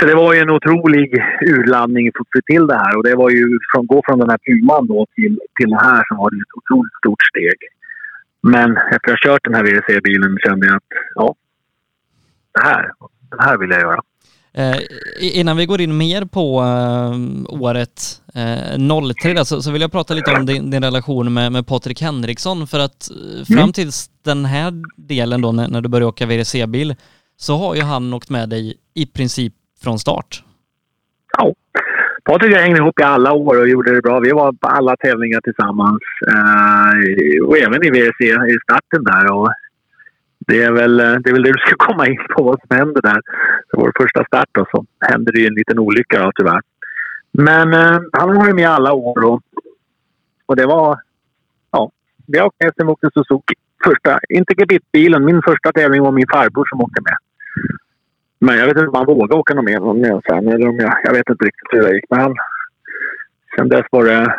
Så 0.00 0.06
det 0.06 0.14
var 0.14 0.34
ju 0.34 0.40
en 0.40 0.50
otrolig 0.50 1.24
urladdning 1.40 2.12
för 2.12 2.20
att 2.20 2.32
få 2.34 2.40
till 2.46 2.66
det 2.66 2.74
här. 2.74 2.96
Och 2.96 3.04
det 3.04 3.14
var 3.14 3.30
ju 3.30 3.58
från 3.72 3.86
gå 3.86 4.02
från 4.06 4.18
den 4.18 4.30
här 4.30 4.38
Puman 4.38 4.86
då 4.86 5.06
till, 5.14 5.40
till 5.60 5.70
det 5.70 5.82
här 5.82 6.02
som 6.08 6.16
var 6.16 6.30
det 6.30 6.36
ett 6.36 6.56
otroligt 6.58 6.96
stort 7.00 7.22
steg. 7.30 7.58
Men 8.40 8.76
efter 8.76 9.12
att 9.12 9.22
ha 9.22 9.30
kört 9.30 9.44
den 9.44 9.54
här 9.54 9.62
WRC-bilen 9.62 10.38
kände 10.44 10.66
jag 10.66 10.76
att 10.76 10.92
ja, 11.14 11.34
det 12.56 12.68
här, 12.68 12.92
det 13.30 13.42
här 13.42 13.58
vill 13.58 13.70
jag 13.70 13.80
göra. 13.80 14.00
Eh, 14.58 14.78
innan 15.20 15.56
vi 15.56 15.66
går 15.66 15.80
in 15.80 15.96
mer 15.96 16.24
på 16.24 16.60
eh, 16.60 17.60
året 17.60 18.22
eh, 18.34 19.12
03 19.22 19.34
då, 19.34 19.44
så, 19.44 19.62
så, 19.62 19.72
vill 19.72 19.80
jag 19.80 19.92
prata 19.92 20.14
lite 20.14 20.32
om 20.32 20.46
din, 20.46 20.70
din 20.70 20.84
relation 20.84 21.34
med, 21.34 21.52
med 21.52 21.66
Patrik 21.66 22.02
Henriksson 22.02 22.66
för 22.66 22.78
att 22.78 23.10
eh, 23.10 23.44
fram 23.44 23.58
mm. 23.58 23.72
tills 23.72 24.10
den 24.24 24.44
här 24.44 24.72
delen 24.96 25.40
då 25.40 25.52
när, 25.52 25.68
när 25.68 25.80
du 25.80 25.88
började 25.88 26.06
åka 26.06 26.26
VRC-bil 26.26 26.94
så 27.36 27.56
har 27.56 27.74
ju 27.74 27.82
han 27.82 28.14
åkt 28.14 28.30
med 28.30 28.48
dig 28.48 28.74
i 28.94 29.06
princip 29.06 29.54
från 29.82 29.98
start. 29.98 30.42
Ja, 31.38 31.54
Patrik 32.24 32.50
och 32.50 32.56
jag 32.56 32.62
hängde 32.62 32.80
ihop 32.80 33.00
i 33.00 33.02
alla 33.02 33.32
år 33.32 33.60
och 33.60 33.68
gjorde 33.68 33.94
det 33.94 34.02
bra. 34.02 34.20
Vi 34.20 34.30
var 34.30 34.52
på 34.52 34.68
alla 34.68 34.96
tävlingar 34.96 35.40
tillsammans 35.40 36.02
eh, 36.28 37.46
och 37.46 37.58
även 37.58 37.84
i 37.84 37.90
VRC 37.90 38.24
i 38.54 38.58
starten 38.62 39.04
där. 39.04 39.32
Och 39.32 39.52
det 40.46 40.62
är, 40.62 40.72
väl, 40.72 41.00
eh, 41.00 41.14
det 41.14 41.30
är 41.30 41.32
väl 41.32 41.42
det 41.42 41.52
du 41.52 41.58
ska 41.58 41.76
komma 41.86 42.06
in 42.06 42.18
på, 42.36 42.42
vad 42.42 42.60
som 42.60 42.76
händer 42.76 43.02
där. 43.02 43.20
Så 43.70 43.80
vår 43.80 43.92
första 44.00 44.24
start 44.24 44.56
och 44.58 44.68
så 44.70 44.84
hände 45.00 45.32
det 45.32 45.40
ju 45.40 45.46
en 45.46 45.54
liten 45.54 45.78
olycka 45.78 46.22
då, 46.22 46.32
tyvärr. 46.34 46.60
Men 47.32 47.74
eh, 47.74 48.00
han 48.12 48.28
har 48.28 48.34
varit 48.34 48.54
med 48.54 48.68
alla 48.68 48.92
år 48.92 49.24
och, 49.24 49.42
och 50.46 50.56
det 50.56 50.66
var... 50.66 51.00
Ja, 51.70 51.90
vi 52.26 52.40
åkte 52.40 52.64
med 52.64 52.72
SM 52.74 52.88
åkte 52.88 53.10
Suzuki. 53.14 53.54
Första, 53.84 54.18
inte 54.28 54.54
gebitbilen, 54.58 55.24
min 55.24 55.42
första 55.42 55.72
tävling 55.72 56.02
var 56.02 56.12
min 56.12 56.28
farbror 56.32 56.66
som 56.70 56.80
åkte 56.80 57.02
med. 57.02 57.16
Men 58.38 58.58
jag 58.58 58.66
vet 58.66 58.76
inte 58.76 58.88
om 58.88 58.94
han 58.94 59.06
vågade 59.06 59.34
åka 59.34 59.54
någon 59.54 59.64
mer 59.64 59.80
någon 59.80 60.00
med 60.00 60.22
sen. 60.28 60.48
Eller 60.48 60.68
om 60.68 60.76
jag, 60.76 60.94
jag 61.04 61.12
vet 61.12 61.30
inte 61.30 61.44
riktigt 61.44 61.68
hur 61.70 61.82
det 61.82 61.94
gick. 61.94 62.04
Men 62.10 62.20
han, 62.20 62.34
sen 63.56 63.68
dess 63.68 63.86
var 63.90 64.04
det... 64.04 64.36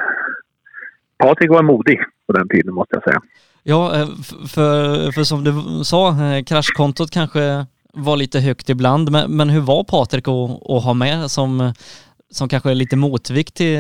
Patrik 1.17 1.50
var 1.50 1.63
modig 1.63 2.00
på 2.28 2.34
den 2.34 2.48
tiden 2.48 2.74
måste 2.74 2.96
jag 2.96 3.04
säga. 3.04 3.22
Ja, 3.69 3.95
eh, 3.95 4.08
för, 4.53 5.12
för 5.12 5.23
som 5.23 5.43
du 5.43 5.84
sa, 5.84 6.10
eh, 6.10 6.43
kraschkontot 6.43 7.12
kanske 7.12 7.65
var 7.93 8.17
lite 8.17 8.39
högt 8.39 8.69
ibland, 8.69 9.12
men, 9.12 9.38
men 9.38 9.49
hur 9.49 9.62
var 9.62 9.84
Patrik 9.84 10.27
att, 10.27 10.71
att 10.71 10.84
ha 10.84 10.93
med 10.93 11.32
som, 11.32 11.73
som 12.32 12.49
kanske 12.49 12.73
lite 12.73 12.95
motvikt 12.95 13.56
till, 13.56 13.77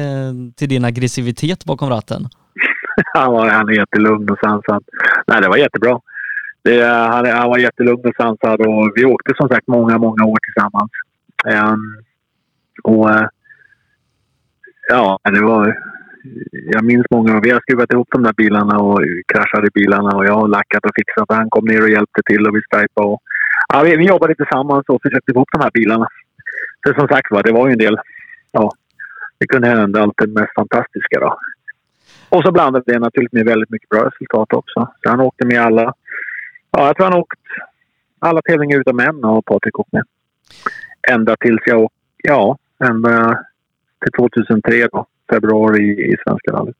till 0.57 0.69
din 0.69 0.85
aggressivitet 0.85 1.65
bakom 1.65 1.89
ratten? 1.89 2.21
han, 3.13 3.31
var, 3.31 3.49
han 3.49 3.69
är 3.69 3.73
jättelugn 3.73 4.29
och 4.29 4.39
sansad. 4.39 4.83
Nej, 5.27 5.41
det 5.41 5.49
var 5.49 5.57
jättebra. 5.57 5.99
Det, 6.63 6.83
han, 6.85 7.25
han 7.25 7.49
var 7.49 7.57
jättelugn 7.57 8.05
och 8.07 8.15
sansad 8.17 8.61
och 8.61 8.91
vi 8.95 9.05
åkte 9.05 9.33
som 9.37 9.49
sagt 9.49 9.67
många, 9.67 9.97
många 9.97 10.25
år 10.25 10.37
tillsammans. 10.45 10.91
Um, 11.45 12.03
och 12.83 13.09
eh, 13.11 13.27
ja, 14.89 15.19
det 15.23 15.41
var 15.41 15.77
jag 16.51 16.83
minns 16.85 17.05
många, 17.11 17.39
vi 17.39 17.51
har 17.51 17.59
skruvat 17.59 17.93
ihop 17.93 18.07
de 18.11 18.23
där 18.23 18.33
bilarna 18.33 18.77
och 18.77 19.01
kraschade 19.33 19.69
bilarna 19.73 20.17
och 20.17 20.25
jag 20.25 20.33
har 20.33 20.47
lackat 20.47 20.85
och 20.85 20.95
fixat. 20.95 21.37
Han 21.37 21.49
kom 21.49 21.65
ner 21.65 21.81
och 21.81 21.89
hjälpte 21.89 22.21
till 22.25 22.47
och 22.47 22.55
vi 22.55 22.61
stripade. 22.61 23.07
Och, 23.07 23.21
ja, 23.73 23.81
vi, 23.83 23.95
vi 23.95 24.05
jobbade 24.05 24.35
tillsammans 24.35 24.85
och 24.87 25.01
försökte 25.01 25.33
få 25.33 25.37
ihop 25.37 25.49
de 25.51 25.61
här 25.61 25.71
bilarna. 25.73 26.07
För 26.83 26.93
som 26.93 27.07
sagt 27.07 27.31
var, 27.31 27.43
det 27.43 27.51
var 27.51 27.67
ju 27.67 27.71
en 27.71 27.79
del, 27.85 27.97
ja, 28.51 28.71
det 29.39 29.47
kunde 29.47 29.67
hända 29.67 30.01
allt 30.01 30.17
det 30.17 30.27
mest 30.27 30.53
fantastiska 30.55 31.19
då. 31.19 31.39
Och 32.29 32.43
så 32.43 32.51
blandade 32.51 32.83
det 32.87 32.99
naturligtvis 32.99 33.37
med 33.39 33.45
väldigt 33.45 33.69
mycket 33.69 33.89
bra 33.89 34.05
resultat 34.05 34.53
också. 34.53 34.87
Så 35.03 35.09
han 35.09 35.19
åkte 35.19 35.45
med 35.45 35.61
alla, 35.61 35.93
ja 36.71 36.87
jag 36.87 36.95
tror 36.95 37.05
han 37.05 37.19
åkt 37.19 37.39
alla 38.19 38.41
tävlingar 38.41 38.79
utom 38.79 38.99
en 38.99 39.23
och 39.23 39.45
Patrik 39.45 39.79
åkt 39.79 39.93
med. 39.93 40.03
Ända 41.11 41.35
tills 41.35 41.61
jag 41.65 41.79
åkte, 41.79 41.97
ja, 42.23 42.57
ända 42.79 43.43
till 44.01 44.11
2003 44.11 44.87
då, 44.91 45.05
februari 45.33 46.11
i 46.13 46.15
Svenska 46.23 46.51
rallyt. 46.51 46.75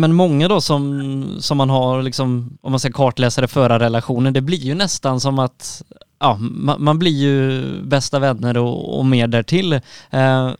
Men 0.00 0.12
många 0.14 0.48
då 0.48 0.60
som, 0.60 1.02
som 1.38 1.56
man 1.58 1.70
har 1.70 2.02
liksom, 2.02 2.58
om 2.60 2.72
man 2.72 2.80
ska 2.80 2.92
kartläsare 2.92 3.48
förarrelationer, 3.48 4.30
det 4.30 4.40
blir 4.40 4.58
ju 4.58 4.74
nästan 4.74 5.20
som 5.20 5.38
att 5.38 5.82
ja, 6.20 6.38
man, 6.40 6.84
man 6.84 6.98
blir 6.98 7.10
ju 7.10 7.62
bästa 7.82 8.18
vänner 8.18 8.58
och, 8.58 8.98
och 8.98 9.06
mer 9.06 9.26
därtill. 9.26 9.72
Eh, 10.10 10.50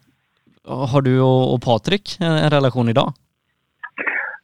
har 0.68 1.02
du 1.02 1.20
och, 1.20 1.54
och 1.54 1.62
Patrik 1.62 2.16
en 2.20 2.50
relation 2.50 2.88
idag? 2.88 3.12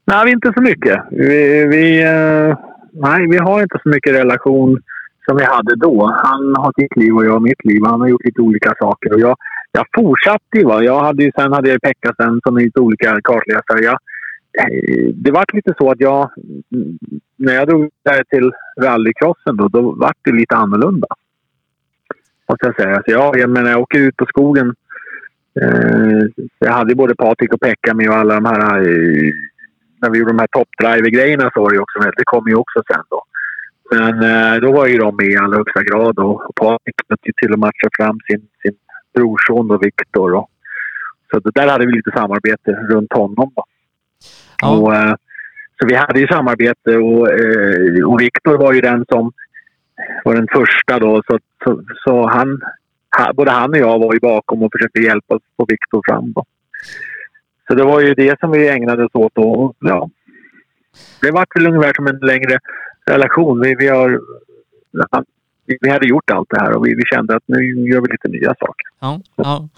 Nej, 0.04 0.32
inte 0.32 0.52
så 0.56 0.62
mycket. 0.62 1.02
Vi, 1.10 1.66
vi, 1.66 2.02
eh, 2.02 2.58
nej, 2.92 3.26
vi 3.30 3.38
har 3.38 3.62
inte 3.62 3.78
så 3.82 3.88
mycket 3.88 4.14
relation 4.14 4.80
som 5.24 5.36
vi 5.36 5.44
hade 5.44 5.76
då. 5.76 6.06
Han 6.06 6.54
har 6.56 6.72
sitt 6.80 6.96
liv 6.96 7.14
och 7.16 7.24
jag 7.24 7.32
har 7.32 7.40
mitt 7.40 7.64
liv. 7.64 7.80
Han 7.84 8.00
har 8.00 8.08
gjort 8.08 8.24
lite 8.24 8.40
olika 8.40 8.74
saker. 8.80 9.14
Och 9.14 9.20
jag, 9.20 9.36
jag 9.72 9.86
fortsatte 9.96 10.58
ju. 10.58 10.64
Va? 10.64 10.82
Jag 10.82 11.00
hade 11.00 11.24
ju, 11.24 11.30
sen 11.36 11.52
hade 11.52 11.70
jag 11.70 11.80
Pekka 11.80 12.14
sen 12.16 12.40
som 12.44 12.56
lite 12.56 12.80
olika 12.80 13.20
kartläsare. 13.20 13.84
Jag, 13.84 13.98
eh, 14.58 15.08
det 15.14 15.30
var 15.30 15.44
lite 15.52 15.74
så 15.78 15.90
att 15.90 16.00
jag... 16.00 16.30
Mm, 16.74 16.98
när 17.36 17.54
jag 17.54 17.68
drog 17.68 17.90
där 18.04 18.24
till 18.24 18.52
rallycrossen 18.80 19.56
då, 19.56 19.68
då 19.68 19.80
var 19.80 20.12
det 20.24 20.32
lite 20.32 20.56
annorlunda. 20.56 21.06
Måste 22.48 22.66
jag 22.66 22.76
säga. 22.76 23.02
Så 23.04 23.10
jag, 23.10 23.38
jag 23.38 23.50
menar, 23.50 23.70
jag 23.70 23.80
åker 23.80 23.98
ut 23.98 24.16
på 24.16 24.26
skogen. 24.26 24.74
Eh, 25.60 26.22
jag 26.58 26.72
hade 26.72 26.94
både 26.94 27.14
Patrik 27.14 27.52
och 27.52 27.60
Pekka 27.60 27.94
med 27.94 28.08
och 28.08 28.16
alla 28.16 28.34
de 28.34 28.44
här... 28.44 28.78
Eh, 28.78 29.32
när 30.02 30.10
vi 30.10 30.18
gjorde 30.18 30.32
de 30.32 30.38
här 30.38 30.46
toppdriver-grejerna 30.46 31.50
så 31.54 31.62
var 31.62 31.70
det 31.70 31.78
också 31.78 31.98
Det 32.16 32.24
kom 32.24 32.48
ju 32.48 32.54
också 32.54 32.82
sen 32.92 33.02
då. 33.10 33.22
Men 33.90 34.14
eh, 34.22 34.60
då 34.60 34.72
var 34.72 34.86
ju 34.86 34.98
de 34.98 35.16
med 35.16 35.26
i 35.26 35.36
allra 35.36 35.56
högsta 35.56 35.82
grad 35.82 36.18
och 36.18 36.54
Patrik 36.54 36.94
kunde 36.96 37.32
till 37.36 37.52
och 37.52 37.58
matcha 37.58 37.88
fram 37.98 38.18
sin, 38.26 38.48
sin 38.62 38.76
brorson 39.14 39.70
och 39.70 39.84
Viktor. 39.84 40.46
Så 41.30 41.38
det 41.38 41.50
där 41.54 41.68
hade 41.68 41.86
vi 41.86 41.92
lite 41.92 42.10
samarbete 42.10 42.72
runt 42.72 43.12
honom. 43.12 43.52
Då. 43.56 43.64
Ja. 44.62 44.78
Och, 44.78 44.94
eh, 44.94 45.14
så 45.80 45.86
vi 45.86 45.94
hade 45.94 46.20
ju 46.20 46.26
samarbete 46.26 46.96
och, 46.96 47.30
eh, 47.30 48.04
och 48.06 48.20
Viktor 48.20 48.58
var 48.58 48.72
ju 48.72 48.80
den 48.80 49.04
som 49.08 49.32
var 50.24 50.34
den 50.34 50.48
första 50.52 50.98
då. 50.98 51.22
Så, 51.26 51.38
så, 51.64 51.82
så 52.04 52.26
han, 52.26 52.60
både 53.34 53.50
han 53.50 53.70
och 53.70 53.76
jag 53.76 53.98
var 53.98 54.14
ju 54.14 54.20
bakom 54.20 54.62
och 54.62 54.72
försökte 54.72 55.00
hjälpa 55.00 55.38
få 55.56 55.64
Viktor 55.68 56.02
fram. 56.08 56.32
Då. 56.32 56.44
Så 57.68 57.74
det 57.74 57.84
var 57.84 58.00
ju 58.00 58.14
det 58.14 58.40
som 58.40 58.50
vi 58.50 58.68
ägnade 58.68 59.04
oss 59.04 59.14
åt. 59.14 59.38
Och, 59.38 59.76
ja, 59.78 60.10
det 61.20 61.30
var 61.30 61.46
väl 61.54 61.66
ungefär 61.66 61.94
som 61.94 62.06
en 62.06 62.18
längre 62.18 62.58
relation. 63.06 63.60
Vi, 63.60 63.74
vi, 63.74 63.88
har, 63.88 64.20
vi 65.82 65.90
hade 65.90 66.08
gjort 66.08 66.30
allt 66.30 66.48
det 66.50 66.60
här 66.60 66.76
och 66.76 66.86
vi, 66.86 66.94
vi 66.94 67.02
kände 67.14 67.36
att 67.36 67.42
nu 67.46 67.56
gör 67.88 68.00
vi 68.00 68.12
lite 68.12 68.28
nya 68.28 68.54
saker. 68.54 68.86
Ja, 69.00 69.20
ja. 69.36 69.68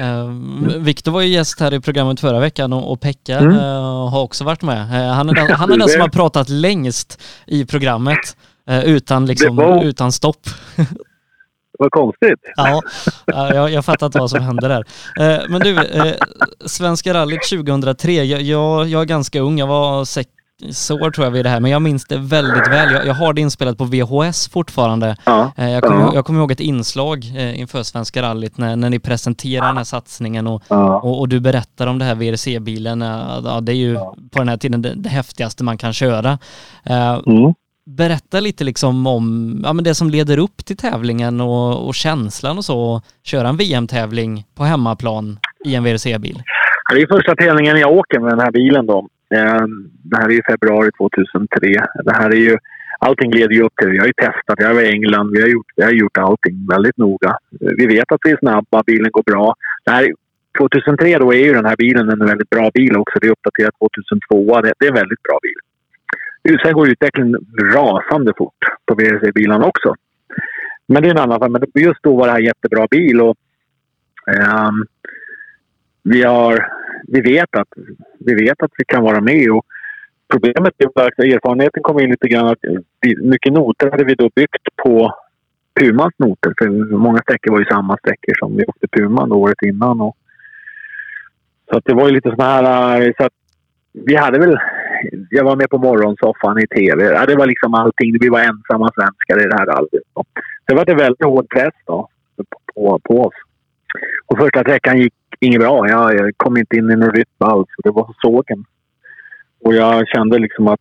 Uh, 0.00 0.78
Viktor 0.78 1.12
var 1.12 1.20
ju 1.20 1.28
gäst 1.28 1.60
här 1.60 1.74
i 1.74 1.80
programmet 1.80 2.20
förra 2.20 2.40
veckan 2.40 2.72
och, 2.72 2.92
och 2.92 3.00
Pekka 3.00 3.38
mm. 3.38 3.52
uh, 3.52 4.10
har 4.10 4.22
också 4.22 4.44
varit 4.44 4.62
med. 4.62 4.78
Uh, 4.78 5.12
han 5.12 5.28
är 5.28 5.34
den, 5.34 5.50
han 5.50 5.72
är 5.72 5.76
den 5.76 5.88
som 5.88 6.00
har 6.00 6.08
pratat 6.08 6.48
längst 6.48 7.22
i 7.46 7.66
programmet 7.66 8.36
utan, 8.84 9.26
liksom, 9.26 9.56
var... 9.56 9.84
utan 9.84 10.12
stopp. 10.12 10.46
Vad 11.78 11.90
konstigt. 11.90 12.40
Ja, 12.56 12.82
jag, 13.26 13.70
jag 13.70 13.84
fattar 13.84 14.06
inte 14.06 14.18
vad 14.18 14.30
som 14.30 14.42
hände 14.42 14.68
där. 14.68 14.84
Men 15.48 15.60
du, 15.60 15.78
Svenska 16.66 17.14
rallyt 17.14 17.50
2003, 17.50 18.12
jag, 18.12 18.42
jag, 18.42 18.88
jag 18.88 19.02
är 19.02 19.06
ganska 19.06 19.40
ung, 19.40 19.58
jag 19.58 19.66
var 19.66 20.04
sex, 20.04 20.30
sår 20.70 21.10
tror 21.10 21.26
jag 21.26 21.30
vid 21.30 21.44
det 21.44 21.48
här, 21.48 21.60
men 21.60 21.70
jag 21.70 21.82
minns 21.82 22.04
det 22.04 22.18
väldigt 22.18 22.68
väl. 22.68 22.92
Jag, 22.92 23.06
jag 23.06 23.14
har 23.14 23.32
det 23.32 23.40
inspelat 23.40 23.78
på 23.78 23.84
VHS 23.84 24.48
fortfarande. 24.48 25.16
Ja. 25.24 25.52
Eh, 25.56 25.70
jag 25.70 25.82
kommer 25.82 26.14
ja. 26.14 26.22
kom 26.22 26.36
ihåg 26.36 26.52
ett 26.52 26.60
inslag 26.60 27.24
eh, 27.36 27.60
inför 27.60 27.82
Svenska 27.82 28.22
rallyt 28.22 28.58
när, 28.58 28.76
när 28.76 28.90
ni 28.90 28.98
presenterar 28.98 29.66
den 29.66 29.76
här 29.76 29.84
satsningen 29.84 30.46
och, 30.46 30.62
ja. 30.68 31.00
och, 31.00 31.20
och, 31.20 31.28
du 31.28 31.40
berättar 31.40 31.86
om 31.86 31.98
det 31.98 32.04
här 32.04 32.14
VRC-bilen. 32.14 33.02
Eh, 33.02 33.40
ja, 33.44 33.60
det 33.60 33.72
är 33.72 33.76
ju 33.76 33.94
på 34.30 34.38
den 34.38 34.48
här 34.48 34.56
tiden 34.56 34.82
det, 34.82 34.94
det 34.94 35.08
häftigaste 35.08 35.64
man 35.64 35.78
kan 35.78 35.92
köra. 35.92 36.38
Mm. 37.26 37.54
Berätta 37.86 38.40
lite 38.40 38.64
liksom 38.64 39.06
om 39.06 39.60
ja, 39.64 39.72
men 39.72 39.84
det 39.84 39.94
som 39.94 40.10
leder 40.10 40.38
upp 40.38 40.64
till 40.64 40.76
tävlingen 40.76 41.40
och, 41.40 41.88
och 41.88 41.94
känslan 41.94 42.58
och 42.58 42.64
så. 42.64 43.02
Köra 43.22 43.48
en 43.48 43.56
VM-tävling 43.56 44.44
på 44.54 44.64
hemmaplan 44.64 45.38
i 45.64 45.74
en 45.74 45.84
VRC-bil. 45.84 46.42
Det 46.94 47.02
är 47.02 47.06
första 47.06 47.34
tävlingen 47.34 47.76
jag 47.76 47.92
åker 47.92 48.18
med 48.18 48.32
den 48.32 48.40
här 48.40 48.50
bilen 48.50 48.86
då. 48.86 49.08
Ehm, 49.34 49.90
det 50.02 50.16
här 50.16 50.28
är 50.28 50.32
ju 50.32 50.42
februari 50.42 50.90
2003. 50.98 51.86
Det 52.04 52.14
här 52.14 52.30
är 52.30 52.36
ju, 52.36 52.56
allting 52.98 53.32
leder 53.32 53.54
ju 53.54 53.62
upp 53.62 53.76
till 53.76 53.86
det. 53.86 53.92
Vi 53.92 53.98
har 53.98 54.06
ju 54.06 54.12
testat. 54.12 54.56
Jag 54.58 54.74
var 54.74 54.82
i 54.82 54.92
England. 54.92 55.30
Vi 55.30 55.40
har, 55.40 55.48
gjort, 55.48 55.72
vi 55.76 55.82
har 55.82 55.90
gjort 55.90 56.18
allting 56.18 56.66
väldigt 56.70 56.96
noga. 56.96 57.38
Vi 57.50 57.86
vet 57.86 58.12
att 58.12 58.20
vi 58.24 58.30
är 58.30 58.36
snabba. 58.36 58.82
Bilen 58.86 59.10
går 59.10 59.22
bra. 59.22 59.54
Det 59.84 59.90
här, 59.90 60.12
2003 60.58 61.18
då 61.18 61.34
är 61.34 61.44
ju 61.44 61.52
den 61.52 61.64
här 61.64 61.76
bilen 61.76 62.10
en 62.10 62.26
väldigt 62.26 62.50
bra 62.50 62.70
bil 62.74 62.96
också. 62.96 63.18
Det 63.20 63.26
är 63.26 63.30
uppdaterat 63.30 63.74
2002. 63.78 64.60
Det, 64.60 64.72
det 64.78 64.86
är 64.86 64.90
en 64.90 64.94
väldigt 64.94 65.22
bra 65.22 65.38
bil. 65.42 66.58
Sen 66.62 66.72
går 66.72 66.88
utvecklingen 66.88 67.36
rasande 67.74 68.32
fort 68.38 68.62
på 68.86 68.94
VRC-bilarna 68.94 69.66
också. 69.66 69.94
Men 70.86 71.02
det 71.02 71.08
är 71.08 71.10
en 71.10 71.18
annan 71.18 71.40
sak. 71.40 71.50
Men 71.50 71.82
just 71.82 72.02
då 72.02 72.16
var 72.16 72.26
det 72.26 72.32
här 72.32 72.40
jättebra 72.40 72.86
bil. 72.90 73.20
Och, 73.20 73.36
um, 74.26 74.86
vi 76.02 76.22
har 76.22 76.79
vi 77.08 77.20
vet 77.20 77.56
att 77.56 77.68
vi 78.18 78.34
vet 78.34 78.62
att 78.62 78.72
vi 78.78 78.84
kan 78.84 79.02
vara 79.02 79.20
med. 79.20 79.50
Och 79.50 79.66
problemet 80.32 80.74
är 80.78 80.86
att 80.86 81.18
erfarenheten 81.18 81.82
kom 81.82 82.00
in 82.00 82.10
lite 82.10 82.28
grann 82.28 82.46
att 82.46 82.58
mycket 83.22 83.52
noter 83.52 83.90
hade 83.90 84.04
vi 84.04 84.14
då 84.14 84.30
byggt 84.34 84.76
på 84.84 85.14
Pumans 85.80 86.14
noter. 86.16 86.54
För 86.58 86.68
många 86.96 87.18
sträckor 87.18 87.52
var 87.52 87.58
ju 87.58 87.64
samma 87.64 87.96
sträckor 87.96 88.34
som 88.38 88.56
vi 88.56 88.64
åkte 88.64 88.88
Puman 88.88 89.32
året 89.32 89.62
innan. 89.62 90.00
Och, 90.00 90.16
så 91.70 91.76
att 91.76 91.84
det 91.84 91.94
var 91.94 92.08
ju 92.08 92.14
lite 92.14 92.30
sådana 92.30 92.52
här... 92.52 93.00
Eh, 93.02 93.12
så 93.16 93.24
att 93.24 93.32
vi 93.92 94.16
hade 94.16 94.38
väl... 94.38 94.58
Jag 95.30 95.44
var 95.44 95.56
med 95.56 95.70
på 95.70 95.78
morgonsoffan 95.78 96.58
i 96.58 96.66
tv. 96.66 97.04
Ja, 97.04 97.26
det 97.26 97.36
var 97.36 97.46
liksom 97.46 97.74
allting. 97.74 98.18
Vi 98.20 98.28
var 98.28 98.40
ensamma 98.40 98.90
svenskar 98.94 99.44
i 99.44 99.48
det 99.48 99.56
här 99.56 99.66
rallyt. 99.66 100.02
Det 100.66 100.74
var 100.74 100.84
det 100.84 100.94
väldigt 100.94 101.24
hård 101.24 101.48
press 101.48 101.74
då, 101.86 102.08
på, 102.74 103.00
på 103.04 103.20
oss. 103.20 103.34
Och 104.26 104.38
första 104.38 104.60
sträckan 104.60 104.98
gick 104.98 105.14
inget 105.40 105.60
bra. 105.60 105.88
Jag, 105.88 106.14
jag 106.14 106.32
kom 106.36 106.56
inte 106.56 106.76
in 106.76 106.90
i 106.90 106.96
någon 106.96 107.12
rytm 107.12 107.38
alls. 107.38 107.68
Det 107.84 107.90
var 107.90 108.14
sågen. 108.22 108.64
Och 109.64 109.74
jag 109.74 110.08
kände 110.08 110.38
liksom 110.38 110.68
att 110.68 110.80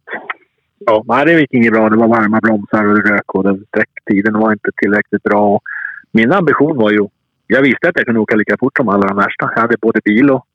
ja, 0.80 1.04
nej, 1.08 1.26
det 1.26 1.40
gick 1.40 1.54
inget 1.54 1.74
bra. 1.74 1.90
Det 1.90 1.98
var 1.98 2.08
varma 2.08 2.40
bromsar 2.40 2.86
och 2.86 3.10
rök 3.10 3.36
och 3.36 3.58
sträcktiden 3.68 4.40
var 4.40 4.52
inte 4.52 4.72
tillräckligt 4.76 5.24
bra. 5.24 5.60
Min 6.12 6.32
ambition 6.32 6.78
var 6.78 6.92
ju... 6.92 7.08
Jag 7.48 7.62
visste 7.62 7.90
att 7.90 7.96
jag 7.96 8.06
kunde 8.06 8.20
åka 8.22 8.36
lika 8.36 8.58
fort 8.60 8.78
som 8.78 8.90
alla 8.90 9.08
de 9.08 9.18
värsta. 9.18 9.52
Jag 9.56 9.62
hade 9.62 9.78
både 9.82 10.02
bil 10.06 10.32
och, 10.32 10.46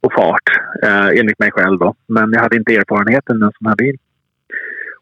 och 0.00 0.12
fart, 0.12 0.48
eh, 0.82 1.06
enligt 1.06 1.38
mig 1.38 1.50
själv. 1.50 1.78
Då. 1.78 1.94
Men 2.06 2.32
jag 2.32 2.40
hade 2.40 2.56
inte 2.56 2.74
erfarenheten 2.74 3.38
med 3.38 3.46
en 3.46 3.52
sån 3.58 3.66
här 3.66 3.76
bil. 3.76 3.96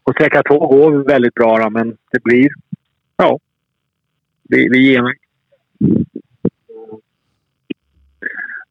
Och 0.04 0.14
sträcka 0.14 0.42
två 0.42 0.66
går 0.66 1.04
väldigt 1.04 1.34
bra, 1.34 1.58
då, 1.58 1.70
men 1.70 1.96
det 2.12 2.22
blir... 2.24 2.48
Ja. 3.16 3.38
Det, 4.42 4.68
det 4.68 4.78
ger 4.78 5.02
mig. 5.02 5.14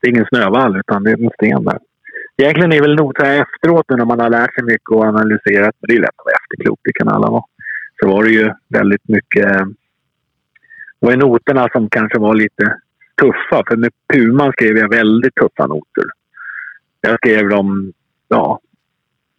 Det 0.02 0.08
är 0.08 0.12
ingen 0.12 0.26
snövall 0.26 0.78
utan 0.78 1.04
det 1.04 1.12
är 1.12 1.24
en 1.24 1.30
sten 1.30 1.64
där. 1.64 1.80
Egentligen 2.38 2.74
är 2.74 2.82
väl 2.82 2.96
nog 2.96 3.20
efteråt 3.20 3.90
när 3.90 4.06
man 4.06 4.20
har 4.20 4.30
lärt 4.30 4.54
sig 4.54 4.64
mycket 4.64 4.90
och 4.90 5.04
analyserat, 5.04 5.76
men 5.80 5.88
det 5.88 5.96
är 5.96 6.00
lätt 6.00 6.10
att 6.10 6.26
vara 6.26 6.36
efterklok, 6.42 6.80
det 6.84 6.94
kan 6.94 7.08
alla 7.08 7.30
vara. 7.30 7.44
Så 8.00 8.08
var 8.08 8.24
det 8.24 8.30
ju 8.30 8.54
väldigt 8.70 9.08
mycket... 9.08 9.48
Det 11.00 11.08
var 11.08 11.12
ju 11.12 11.18
noterna 11.18 11.68
som 11.72 11.90
kanske 11.90 12.20
var 12.20 12.36
lite 12.36 12.78
tuffa. 13.22 13.64
För 13.68 13.76
med 13.76 13.92
Puman 14.14 14.52
skrev 14.52 14.78
jag 14.78 14.90
väldigt 14.90 15.36
tuffa 15.36 15.68
noter. 15.68 16.06
Jag 17.02 17.18
skrev 17.18 17.50
dem... 17.50 17.94
Ja, 18.28 18.60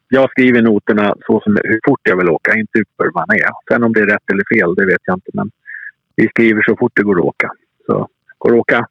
jag 0.08 0.30
skriver 0.30 0.62
noterna 0.62 1.14
så 1.26 1.40
som 1.40 1.58
hur 1.64 1.80
fort 1.84 2.00
jag 2.02 2.16
vill 2.16 2.28
åka, 2.28 2.54
inte 2.54 2.78
hur 2.98 3.10
man 3.14 3.30
är. 3.30 3.50
Sen 3.70 3.84
om 3.84 3.92
det 3.92 4.00
är 4.00 4.06
rätt 4.06 4.30
eller 4.30 4.54
fel, 4.54 4.74
det 4.74 4.86
vet 4.86 5.00
jag 5.04 5.16
inte. 5.16 5.30
Men 5.34 5.50
vi 6.16 6.28
skriver 6.28 6.62
så 6.62 6.76
fort 6.76 6.92
det 6.94 7.02
går 7.02 7.18
att 7.18 7.24
åka. 7.24 7.50
Så 7.86 8.08
går 8.38 8.50
det 8.50 8.56
att 8.56 8.60
åka 8.60 8.86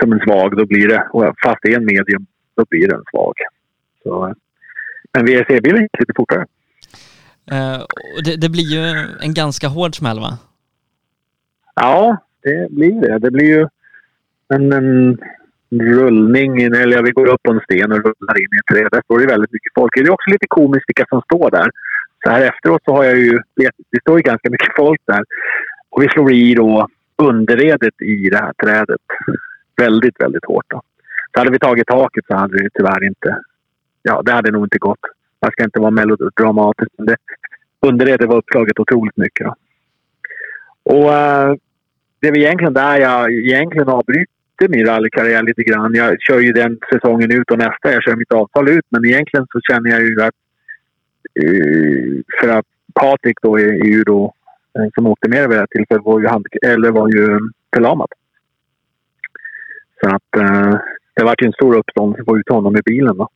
som 0.00 0.12
en 0.12 0.20
svag, 0.20 0.56
då 0.56 0.66
blir 0.66 0.88
det, 0.88 1.08
fast 1.44 1.58
det 1.62 1.72
är 1.72 1.76
en 1.76 1.84
medium, 1.84 2.26
då 2.56 2.64
blir 2.70 2.88
den 2.88 3.02
svag. 3.10 3.34
Så, 4.02 4.34
men 5.12 5.26
VRC-bilen 5.26 5.82
gick 5.82 5.98
lite 5.98 6.12
fortare. 6.16 6.46
Uh, 7.52 7.84
det, 8.24 8.36
det, 8.36 8.48
blir 8.48 8.68
ju 8.76 8.84
en 9.20 9.34
ganska 9.34 9.68
hård 9.68 9.94
smäll 9.96 10.20
va? 10.20 10.38
Ja, 11.74 12.16
det 12.42 12.70
blir 12.70 13.00
det. 13.00 13.18
Det 13.18 13.30
blir 13.30 13.46
ju 13.46 13.68
en, 14.48 14.72
en 14.72 15.18
rullning, 15.70 16.62
eller 16.62 17.02
vi 17.02 17.10
går 17.10 17.26
upp 17.26 17.42
på 17.42 17.52
en 17.52 17.60
sten 17.60 17.92
och 17.92 17.98
rullar 17.98 18.40
in 18.40 18.54
i 18.54 18.58
ett 18.58 18.74
träd. 18.74 18.88
Där 18.92 19.02
står 19.04 19.18
det 19.18 19.26
väldigt 19.26 19.52
mycket 19.52 19.72
folk. 19.74 19.94
Det 19.94 20.00
är 20.00 20.10
också 20.10 20.30
lite 20.30 20.46
komiskt 20.48 20.88
vilka 20.88 21.06
som 21.08 21.22
står 21.22 21.50
där. 21.50 21.70
Så 22.24 22.30
här 22.30 22.42
efteråt 22.42 22.82
så 22.84 22.92
har 22.92 23.04
jag 23.04 23.18
ju, 23.18 23.38
det 23.90 24.00
står 24.00 24.18
ju 24.18 24.22
ganska 24.22 24.50
mycket 24.50 24.76
folk 24.76 25.00
där. 25.06 25.24
Och 25.90 26.02
vi 26.02 26.08
slår 26.08 26.32
i 26.32 26.54
då 26.54 26.88
underredet 27.16 28.02
i 28.02 28.30
det 28.30 28.38
här 28.38 28.52
trädet. 28.62 29.00
Väldigt, 29.78 30.20
väldigt 30.20 30.44
hårt. 30.44 30.64
Då. 30.68 30.82
Så 31.32 31.40
hade 31.40 31.50
vi 31.50 31.58
tagit 31.58 31.86
taket 31.86 32.24
så 32.26 32.34
hade 32.34 32.62
det 32.62 32.70
tyvärr 32.74 33.04
inte... 33.04 33.38
Ja, 34.02 34.22
det 34.22 34.32
hade 34.32 34.50
nog 34.50 34.64
inte 34.64 34.78
gått. 34.78 35.00
Man 35.42 35.50
ska 35.50 35.64
inte 35.64 35.80
vara 35.80 35.90
melodramatisk, 35.90 36.90
men 36.98 37.06
det, 37.06 37.16
underredet 37.80 38.28
var 38.28 38.36
uppslaget 38.36 38.78
otroligt 38.78 39.16
mycket. 39.16 39.46
Då. 39.46 39.54
Och 40.82 41.14
äh, 41.14 41.54
det 42.20 42.28
är 42.28 42.38
egentligen 42.38 42.74
där 42.74 42.98
jag 42.98 43.32
egentligen 43.32 43.88
avbryter 43.88 44.68
min 44.68 44.86
rallykarriär 44.86 45.42
lite 45.42 45.62
grann. 45.62 45.94
Jag 45.94 46.16
kör 46.20 46.40
ju 46.40 46.52
den 46.52 46.78
säsongen 46.92 47.32
ut 47.32 47.50
och 47.50 47.58
nästa. 47.58 47.92
Jag 47.92 48.02
kör 48.02 48.16
mitt 48.16 48.32
avtal 48.32 48.68
ut. 48.68 48.84
Men 48.88 49.04
egentligen 49.04 49.46
så 49.52 49.60
känner 49.60 49.90
jag 49.90 50.00
ju 50.00 50.22
att... 50.22 50.34
Uh, 51.44 52.20
för 52.40 52.48
att 52.48 52.66
Patrik 52.94 53.36
då 53.42 53.58
är, 53.58 53.66
är 53.66 53.88
ju 53.88 54.02
då 54.02 54.34
eh, 54.78 54.88
som 54.94 55.06
åkte 55.06 55.28
med 55.28 55.48
vid 55.48 55.50
det 55.50 55.60
här 55.60 55.66
tillfället 55.66 56.04
var 56.04 56.20
ju, 56.20 56.26
hand, 56.26 56.46
eller 56.62 56.90
var 56.90 57.08
ju 57.08 57.38
förlamad. 57.74 58.08
Så 60.00 60.08
att 60.08 60.36
eh, 60.36 60.80
det 61.14 61.24
var 61.24 61.34
ju 61.38 61.46
en 61.46 61.52
stor 61.52 61.76
uppståndelse 61.76 62.20
att 62.22 62.26
få 62.26 62.38
ut 62.38 62.48
honom 62.48 62.76
i 62.76 62.82
bilen. 62.84 63.16
Då. 63.16 63.28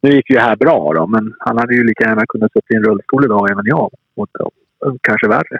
Nu 0.00 0.10
gick 0.10 0.30
ju 0.30 0.36
det 0.36 0.42
här 0.42 0.56
bra 0.56 0.92
då, 0.94 1.06
men 1.06 1.34
han 1.38 1.58
hade 1.58 1.74
ju 1.74 1.84
lika 1.84 2.04
gärna 2.04 2.26
kunnat 2.26 2.52
sätta 2.52 2.74
i 2.74 2.76
en 2.76 2.84
rullstol 2.84 3.24
idag, 3.24 3.50
även 3.50 3.66
jag. 3.66 3.90
Och, 4.16 4.28
och, 4.40 4.96
kanske 5.00 5.28
värre. 5.28 5.58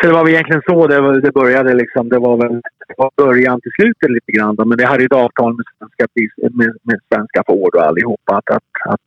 Så 0.00 0.06
det 0.06 0.12
var 0.12 0.24
väl 0.24 0.32
egentligen 0.32 0.62
så 0.66 0.86
det, 0.86 1.20
det 1.20 1.32
började. 1.32 1.74
Liksom. 1.74 2.08
Det 2.08 2.18
var 2.18 2.36
väl 2.36 2.60
det 2.88 2.94
var 2.96 3.10
början 3.16 3.60
till 3.60 3.72
slutet 3.72 4.10
lite 4.10 4.32
grann. 4.32 4.54
Då. 4.54 4.64
Men 4.64 4.78
det 4.78 4.86
hade 4.86 5.04
ett 5.04 5.12
avtal 5.12 5.56
med 5.56 5.64
svenska, 5.78 6.06
med, 6.52 6.76
med 6.82 7.00
svenska 7.14 7.42
Ford 7.46 7.74
och 7.74 7.82
allihopa. 7.82 8.36
Att, 8.36 8.50
att, 8.50 8.92
att 8.92 9.00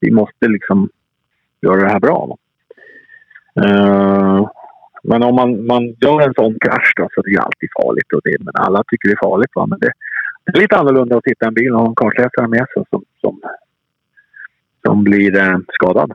vi 0.00 0.10
måste 0.10 0.48
liksom 0.48 0.88
göra 1.60 1.80
det 1.80 1.88
här 1.88 2.00
bra. 2.00 2.28
Då. 2.28 2.38
Uh, 3.62 4.50
men 5.04 5.22
om 5.22 5.34
man, 5.34 5.66
man 5.66 5.82
gör 6.04 6.20
en 6.20 6.34
sån 6.34 6.54
krasch 6.64 6.92
då, 6.96 7.08
så 7.14 7.22
det 7.22 7.30
är 7.34 7.40
alltid 7.40 7.68
farligt. 7.82 8.12
Och 8.14 8.20
det, 8.24 8.36
men 8.40 8.54
alla 8.54 8.82
tycker 8.88 9.08
det 9.08 9.14
är 9.14 9.28
farligt. 9.28 9.50
Va? 9.54 9.66
Men 9.66 9.78
det, 9.78 9.92
det 10.44 10.58
är 10.58 10.62
lite 10.62 10.76
annorlunda 10.76 11.16
att 11.16 11.24
sitta 11.24 11.44
i 11.44 11.48
en 11.48 11.54
bil 11.54 11.72
och 11.72 11.80
ha 11.80 11.88
en 11.88 11.94
kartläsare 11.94 12.48
med 12.48 12.66
sig 12.74 12.84
som, 12.90 13.02
som, 13.20 13.40
som 14.86 15.04
blir 15.04 15.36
eh, 15.36 15.58
skadad. 15.68 16.12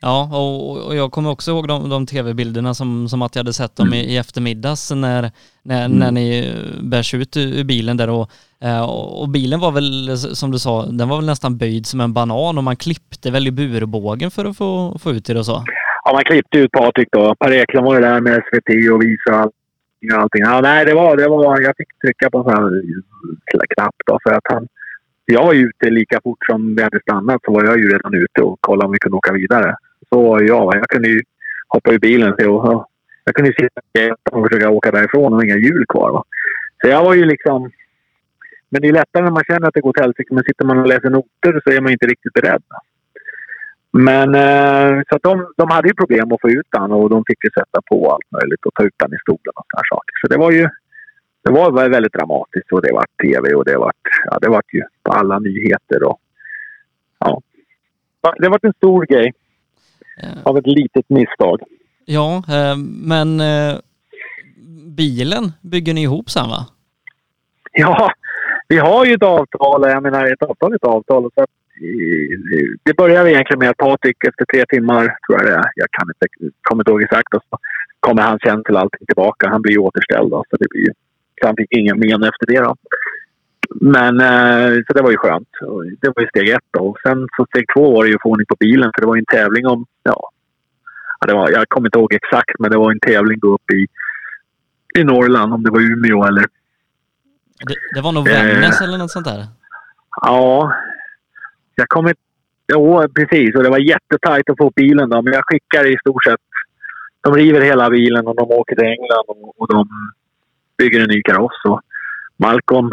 Ja, 0.00 0.30
och, 0.32 0.86
och, 0.86 0.96
jag 0.96 1.12
kommer 1.12 1.30
också 1.30 1.50
ihåg 1.50 1.68
de, 1.68 1.88
de 1.88 2.06
tv-bilderna 2.06 2.74
som, 2.74 3.08
som 3.08 3.22
att 3.22 3.34
jag 3.34 3.40
hade 3.40 3.52
sett 3.52 3.76
dem 3.76 3.86
mm. 3.86 3.98
i, 3.98 4.02
i 4.02 4.16
eftermiddags 4.16 4.90
när, 4.90 5.30
när, 5.62 5.84
mm. 5.84 5.98
när 5.98 6.10
ni 6.10 6.54
bärs 6.82 7.14
ut 7.14 7.36
ur 7.36 7.64
bilen 7.64 7.96
där 7.96 8.10
och, 8.10 8.30
eh, 8.60 8.82
och, 8.82 9.20
och 9.20 9.28
bilen 9.28 9.60
var 9.60 9.72
väl, 9.72 10.18
som 10.18 10.50
du 10.50 10.58
sa, 10.58 10.86
den 10.86 11.08
var 11.08 11.16
väl 11.16 11.26
nästan 11.26 11.58
böjd 11.58 11.86
som 11.86 12.00
en 12.00 12.12
banan 12.12 12.58
och 12.58 12.64
man 12.64 12.76
klippte 12.76 13.30
väl 13.30 13.46
i 13.46 13.50
burbågen 13.50 14.30
för 14.30 14.44
att 14.44 14.56
få, 14.56 14.98
få 14.98 15.10
ut 15.10 15.24
det 15.24 15.38
och 15.38 15.46
så? 15.46 15.64
Ja, 16.08 16.14
man 16.14 16.24
klippte 16.24 16.58
ut 16.58 16.72
Patrik 16.72 17.08
då. 17.12 17.34
Per 17.34 17.52
Eklund 17.52 17.86
var 17.86 17.94
ju 17.94 18.00
där 18.00 18.20
med 18.20 18.42
SVT 18.46 18.92
och 18.92 19.02
visade 19.02 19.36
allting. 19.36 20.10
allting. 20.12 20.42
Ja, 20.42 20.60
nej, 20.60 20.84
det 20.84 20.94
var, 20.94 21.16
det 21.16 21.28
var... 21.28 21.60
Jag 21.60 21.76
fick 21.76 21.88
trycka 22.02 22.30
på 22.30 22.38
en 22.38 22.44
sån 22.44 22.52
här 23.60 23.74
knapp 23.74 23.94
då 24.06 24.18
för 24.22 24.32
att 24.32 24.46
han... 24.52 24.68
Jag 25.24 25.44
var 25.44 25.52
ju 25.52 25.60
ute 25.60 25.90
lika 25.90 26.20
fort 26.20 26.46
som 26.46 26.74
vi 26.76 26.82
hade 26.82 27.00
stannat 27.00 27.42
så 27.44 27.52
var 27.52 27.64
jag 27.64 27.78
ju 27.78 27.88
redan 27.88 28.14
ute 28.14 28.42
och 28.42 28.58
kollade 28.60 28.86
om 28.86 28.92
vi 28.92 28.98
kunde 28.98 29.16
åka 29.16 29.32
vidare. 29.32 29.76
Så 30.08 30.22
var 30.22 30.42
jag. 30.42 30.76
Jag 30.76 30.88
kunde 30.88 31.08
ju 31.08 31.20
hoppa 31.68 31.92
ur 31.92 31.98
bilen 31.98 32.32
och 32.32 32.88
jag 33.24 33.34
kunde 33.34 33.50
ju 33.50 33.54
sitta 33.54 34.14
och 34.32 34.48
försöka 34.48 34.70
åka 34.70 34.90
därifrån 34.90 35.34
och 35.34 35.44
inga 35.44 35.56
hjul 35.56 35.84
kvar. 35.88 36.12
Va? 36.12 36.24
Så 36.80 36.88
jag 36.88 37.04
var 37.04 37.14
ju 37.14 37.24
liksom... 37.24 37.70
Men 38.70 38.82
det 38.82 38.88
är 38.88 38.92
lättare 38.92 39.24
när 39.24 39.30
man 39.30 39.44
känner 39.44 39.68
att 39.68 39.74
det 39.74 39.80
går 39.80 39.90
åt 39.90 40.00
helsike. 40.00 40.34
Men 40.34 40.44
sitter 40.44 40.64
man 40.64 40.78
och 40.78 40.86
läser 40.86 41.10
noter 41.10 41.60
så 41.64 41.70
är 41.70 41.80
man 41.80 41.92
inte 41.92 42.06
riktigt 42.06 42.32
beredd. 42.32 42.62
Men 43.92 44.34
eh, 44.34 45.02
så 45.08 45.18
de, 45.22 45.52
de 45.56 45.70
hade 45.70 45.88
ju 45.88 45.94
problem 45.94 46.32
att 46.32 46.40
få 46.40 46.50
ut 46.50 46.66
den 46.70 46.92
och 46.92 47.10
de 47.10 47.24
fick 47.26 47.44
ju 47.44 47.50
sätta 47.50 47.82
på 47.90 48.12
allt 48.12 48.42
möjligt 48.42 48.66
och 48.66 48.74
ta 48.74 48.84
ut 48.84 48.94
den 48.96 49.14
i 49.14 49.18
stolen 49.22 49.52
och 49.54 49.66
sådana 49.70 49.84
saker. 49.88 50.14
Så 50.20 50.26
det 50.28 50.38
var 50.38 50.52
ju 50.52 50.68
det 51.42 51.52
var 51.52 51.88
väldigt 51.88 52.12
dramatiskt 52.12 52.72
och 52.72 52.82
det 52.82 52.92
var 52.92 53.04
tv 53.22 53.54
och 53.54 53.64
det 53.64 53.76
var, 53.76 53.92
ja, 54.24 54.38
det 54.40 54.48
var 54.48 54.62
ju 54.72 54.82
på 55.02 55.12
alla 55.12 55.38
nyheter 55.38 56.02
och 56.02 56.18
ja. 57.18 57.40
Det 58.38 58.48
var 58.48 58.58
en 58.62 58.72
stor 58.72 59.06
grej 59.06 59.32
av 60.42 60.58
ett 60.58 60.66
litet 60.66 61.04
misstag. 61.08 61.60
Ja, 62.04 62.42
eh, 62.48 62.76
men 63.02 63.40
eh, 63.40 63.78
bilen 64.96 65.52
bygger 65.60 65.94
ni 65.94 66.02
ihop 66.02 66.30
sen 66.30 66.48
va? 66.48 66.66
Ja, 67.72 68.10
vi 68.68 68.78
har 68.78 69.04
ju 69.04 69.14
ett 69.14 69.22
avtal. 69.22 69.90
Jag 69.90 70.02
menar 70.02 70.32
ett 70.32 70.42
avtal 70.42 70.72
är 70.72 70.76
ett 70.76 70.84
avtal. 70.84 71.30
Så 71.34 71.46
det 72.82 72.96
började 72.96 73.32
egentligen 73.32 73.58
med 73.58 73.70
att 73.70 73.76
Patrik 73.76 74.24
efter 74.24 74.44
tre 74.44 74.64
timmar, 74.68 75.02
tror 75.02 75.38
jag 75.38 75.46
det 75.46 75.54
är, 75.54 75.70
jag 75.74 75.90
kan 75.90 76.08
inte, 76.08 76.26
kommer 76.62 76.82
inte 76.82 76.90
ihåg 76.90 77.02
exakt, 77.02 77.34
och 77.34 77.42
så 77.50 77.58
kommer 78.00 78.22
han 78.22 78.38
sen 78.38 78.64
till 78.64 78.76
allting 78.76 79.06
tillbaka. 79.06 79.48
Han 79.48 79.62
blir 79.62 79.78
återställd 79.78 80.30
då, 80.30 80.44
så 80.50 80.56
det 80.56 80.68
blir 80.70 80.92
så 81.40 81.46
han 81.46 81.56
fick 81.56 81.72
ingen 81.72 81.98
men 81.98 82.22
efter 82.22 82.46
det 82.46 82.60
då. 82.60 82.76
Men 83.80 84.20
eh, 84.20 84.82
så 84.86 84.92
det 84.94 85.02
var 85.02 85.10
ju 85.10 85.16
skönt. 85.16 85.48
Det 86.00 86.12
var 86.16 86.22
ju 86.22 86.28
steg 86.28 86.48
ett 86.48 86.68
då. 86.70 86.80
Och 86.80 86.98
sen 87.02 87.28
så 87.36 87.46
steg 87.46 87.64
två 87.76 87.92
var 87.94 88.04
det 88.04 88.10
ju 88.10 88.14
att 88.14 88.22
få 88.22 88.30
ordning 88.30 88.46
på 88.46 88.56
bilen 88.60 88.90
för 88.94 89.00
det 89.00 89.06
var 89.06 89.16
ju 89.16 89.18
en 89.18 89.38
tävling 89.38 89.66
om, 89.66 89.86
ja, 90.02 90.30
ja 91.20 91.26
det 91.26 91.34
var, 91.34 91.50
jag 91.50 91.68
kommer 91.68 91.88
inte 91.88 91.98
ihåg 91.98 92.12
exakt 92.14 92.58
men 92.58 92.70
det 92.70 92.76
var 92.76 92.90
en 92.90 93.00
tävling 93.00 93.38
då 93.38 93.54
uppe 93.54 93.74
i, 93.74 93.86
i 94.98 95.04
Norrland, 95.04 95.54
om 95.54 95.62
det 95.62 95.70
var 95.70 95.80
Umeå 95.80 96.24
eller... 96.24 96.46
Det, 97.66 97.74
det 97.94 98.00
var 98.00 98.12
nog 98.12 98.24
Vännäs 98.24 98.80
eh, 98.80 98.88
eller 98.88 98.98
något 98.98 99.10
sånt 99.10 99.26
där? 99.26 99.46
Ja, 100.20 100.72
jag 101.78 101.88
kommer 101.88 102.14
Jo, 102.72 103.08
precis. 103.14 103.54
Och 103.54 103.62
det 103.62 103.70
var 103.70 103.78
jättetajt 103.78 104.50
att 104.50 104.56
få 104.58 104.70
bilen 104.76 105.08
då. 105.08 105.22
Men 105.22 105.32
jag 105.32 105.44
skickar 105.46 105.92
i 105.92 105.96
stort 105.98 106.24
sett... 106.24 106.40
De 107.20 107.34
river 107.34 107.60
hela 107.60 107.90
bilen 107.90 108.26
och 108.26 108.36
de 108.36 108.50
åker 108.50 108.76
till 108.76 108.84
England 108.84 109.24
och, 109.26 109.60
och 109.60 109.68
de 109.68 109.88
bygger 110.78 111.00
en 111.00 111.08
ny 111.08 111.22
kaross. 111.22 111.64
Och 111.64 111.80
Malcolm 112.36 112.90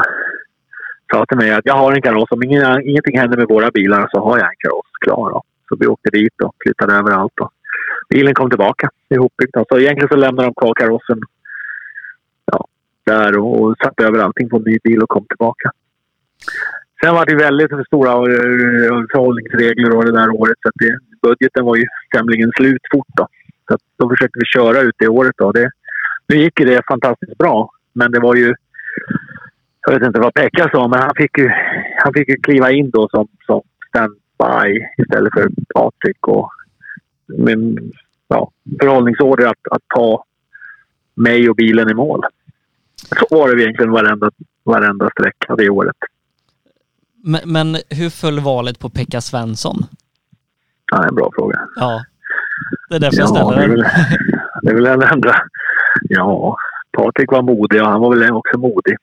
sa 1.11 1.25
till 1.25 1.37
mig 1.37 1.51
att 1.51 1.65
jag 1.65 1.73
har 1.73 1.93
en 1.93 2.01
kaross. 2.01 2.31
Om 2.31 2.43
ingen, 2.43 2.89
ingenting 2.89 3.19
händer 3.19 3.37
med 3.37 3.47
våra 3.47 3.71
bilar 3.71 4.09
så 4.11 4.19
har 4.19 4.37
jag 4.37 4.47
en 4.47 4.57
kaross 4.57 4.91
klar. 5.05 5.29
Då. 5.29 5.43
Så 5.69 5.75
vi 5.79 5.87
åkte 5.87 6.09
dit 6.09 6.41
och 6.41 6.55
flyttade 6.63 6.93
över 6.93 7.11
allt. 7.11 7.39
Och 7.39 7.51
bilen 8.09 8.33
kom 8.33 8.49
tillbaka 8.49 8.89
ihopbyggd. 9.09 9.57
Så 9.69 9.79
egentligen 9.79 10.09
så 10.09 10.15
lämnade 10.15 10.47
de 10.47 10.53
kvar 10.53 10.73
karossen 10.73 11.21
ja, 12.45 12.67
där 13.03 13.37
och, 13.37 13.61
och 13.61 13.75
satte 13.83 14.05
över 14.05 14.19
allting 14.19 14.49
på 14.49 14.57
en 14.57 14.63
ny 14.63 14.77
bil 14.83 15.01
och 15.01 15.09
kom 15.09 15.25
tillbaka. 15.25 15.71
Sen 17.05 17.15
var 17.15 17.25
det 17.25 17.35
väldigt 17.35 17.87
stora 17.87 18.11
eh, 18.11 19.05
förhållningsregler 19.11 19.95
och 19.95 20.05
det 20.05 20.11
där 20.11 20.29
året. 20.29 20.57
Så 20.61 20.71
det, 20.75 20.99
budgeten 21.21 21.65
var 21.65 21.75
ju 21.75 21.85
tämligen 22.15 22.51
slut 22.55 22.81
fort. 22.91 23.07
Då, 23.17 23.27
så 23.69 23.77
då 23.97 24.09
försökte 24.09 24.39
vi 24.39 24.45
köra 24.45 24.81
ut 24.81 24.95
det 24.97 25.07
året. 25.07 25.35
Då. 25.37 25.51
Det, 25.51 25.71
nu 26.27 26.35
gick 26.35 26.55
det 26.55 26.81
fantastiskt 26.87 27.37
bra, 27.37 27.69
men 27.93 28.11
det 28.11 28.19
var 28.19 28.35
ju... 28.35 28.55
Jag 29.87 29.93
vet 29.93 30.07
inte 30.07 30.19
vad 30.19 30.33
Pekka 30.33 30.69
sa, 30.69 30.87
men 30.87 30.99
han 30.99 31.15
fick 31.15 31.37
ju, 31.37 31.49
han 31.97 32.13
fick 32.13 32.29
ju 32.29 32.35
kliva 32.35 32.71
in 32.71 32.89
då 32.89 33.09
som, 33.09 33.27
som 33.45 33.61
standby 33.89 34.85
istället 34.97 35.33
för 35.33 35.49
Patrik. 35.75 36.27
Och, 36.27 36.49
med 37.25 37.79
ja, 38.27 38.51
förhållningsorder 38.81 39.47
att, 39.47 39.67
att 39.71 39.83
ta 39.95 40.23
mig 41.15 41.49
och 41.49 41.55
bilen 41.55 41.89
i 41.89 41.93
mål. 41.93 42.21
Så 42.95 43.35
var 43.35 43.55
det 43.55 43.63
egentligen 43.63 43.91
varenda, 43.91 44.31
varenda 44.63 45.09
sträcka 45.09 45.55
det 45.55 45.69
året. 45.69 45.97
Men, 47.27 47.41
men 47.45 47.67
hur 47.89 48.09
föll 48.09 48.39
valet 48.39 48.79
på 48.79 48.89
Pekka 48.89 49.21
Svensson? 49.21 49.77
Ja, 50.91 51.07
en 51.07 51.15
bra 51.15 51.31
fråga. 51.35 51.59
Ja, 51.75 52.03
det 52.89 52.95
är 52.95 52.99
därför 52.99 53.17
jag 53.17 53.29
ställer 53.29 53.67
den. 53.67 53.85
Det 54.61 54.69
är 54.69 54.75
väl 54.75 54.85
en 54.85 55.01
enda... 55.01 55.35
Ja, 56.01 56.57
Patrik 56.97 57.31
var 57.31 57.41
modig 57.41 57.81
och 57.81 57.87
han 57.87 58.01
var 58.01 58.15
väl 58.15 58.31
också 58.31 58.57
modig. 58.57 58.95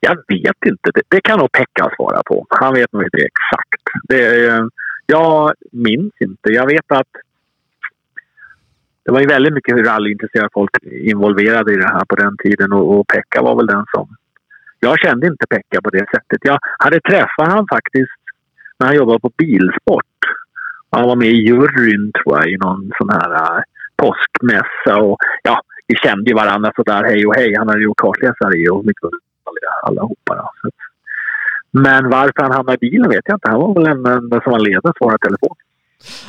Jag 0.00 0.16
vet 0.28 0.66
inte. 0.66 0.90
Det, 0.94 1.02
det 1.08 1.20
kan 1.20 1.38
nog 1.38 1.52
Pekka 1.52 1.90
svara 1.96 2.22
på. 2.26 2.46
Han 2.48 2.74
vet 2.74 2.92
nog 2.92 3.02
inte 3.04 3.16
exakt. 3.16 3.82
Det, 4.08 4.50
jag 5.06 5.52
minns 5.72 6.12
inte. 6.20 6.52
Jag 6.52 6.66
vet 6.66 6.92
att 6.92 7.08
det 9.04 9.12
var 9.12 9.20
ju 9.20 9.26
väldigt 9.26 9.54
mycket 9.54 9.86
rallyintresserade 9.86 10.48
folk 10.52 10.70
involverade 10.84 11.72
i 11.72 11.76
det 11.76 11.88
här 11.88 12.04
på 12.04 12.16
den 12.16 12.36
tiden 12.36 12.72
och, 12.72 12.98
och 12.98 13.06
Pekka 13.06 13.42
var 13.42 13.56
väl 13.56 13.66
den 13.66 13.84
som 13.94 14.16
jag 14.84 14.98
kände 14.98 15.26
inte 15.26 15.46
Pekka 15.46 15.82
på 15.82 15.90
det 15.90 16.06
sättet. 16.14 16.40
Jag 16.42 16.58
hade 16.78 17.00
träffat 17.00 17.52
han 17.52 17.66
faktiskt 17.74 18.20
när 18.78 18.86
han 18.86 18.96
jobbade 18.96 19.20
på 19.20 19.32
Bilsport. 19.38 20.16
Han 20.90 21.08
var 21.08 21.16
med 21.16 21.28
i 21.28 21.46
juryn 21.48 22.12
tror 22.12 22.38
jag 22.38 22.48
i 22.48 22.56
någon 22.56 22.90
sån 22.98 23.10
här 23.10 23.30
uh, 23.30 23.62
påskmässa. 23.96 25.02
Och, 25.02 25.16
ja, 25.42 25.60
vi 25.88 25.94
kände 25.96 26.30
ju 26.30 26.36
varandra 26.36 26.72
sådär 26.76 27.04
hej 27.04 27.26
och 27.26 27.34
hej. 27.34 27.54
Han 27.58 27.68
hade 27.68 27.82
gjort 27.82 27.96
kartläsare 27.96 28.56
i 28.56 28.68
och 28.68 28.84
mycket 28.84 29.10
allihopa. 29.82 30.34
Då. 30.36 30.70
Men 31.70 32.10
varför 32.10 32.42
han 32.42 32.52
hamnade 32.52 32.74
i 32.74 32.90
bilen 32.90 33.10
vet 33.10 33.24
jag 33.24 33.36
inte. 33.36 33.50
Han 33.50 33.60
var 33.60 33.74
väl 33.74 33.86
en, 33.86 34.06
en 34.06 34.40
som 34.42 34.52
var 34.52 34.58
ledare 34.58 34.90
och 34.90 34.96
svarade 34.98 35.18
telefon. 35.18 35.56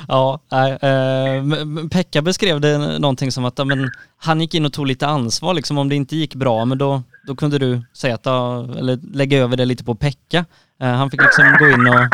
Ja, 0.07 0.39
äh, 0.51 1.89
Pekka 1.91 2.21
beskrev 2.21 2.61
det 2.61 2.99
någonting 2.99 3.31
som 3.31 3.45
att 3.45 3.67
men, 3.67 3.89
han 4.17 4.41
gick 4.41 4.53
in 4.53 4.65
och 4.65 4.73
tog 4.73 4.87
lite 4.87 5.07
ansvar 5.07 5.53
liksom 5.53 5.77
om 5.77 5.89
det 5.89 5.95
inte 5.95 6.15
gick 6.15 6.35
bra 6.35 6.65
men 6.65 6.77
då, 6.77 7.03
då 7.27 7.35
kunde 7.35 7.57
du 7.57 7.81
säga 7.93 8.15
att, 8.15 8.27
eller 8.27 9.15
lägga 9.15 9.37
över 9.39 9.57
det 9.57 9.65
lite 9.65 9.83
på 9.83 9.95
Pekka. 9.95 10.45
Eh, 10.81 10.87
han 10.87 11.11
fick 11.11 11.21
liksom 11.21 11.55
gå 11.59 11.69
in 11.69 11.87
och... 11.87 12.07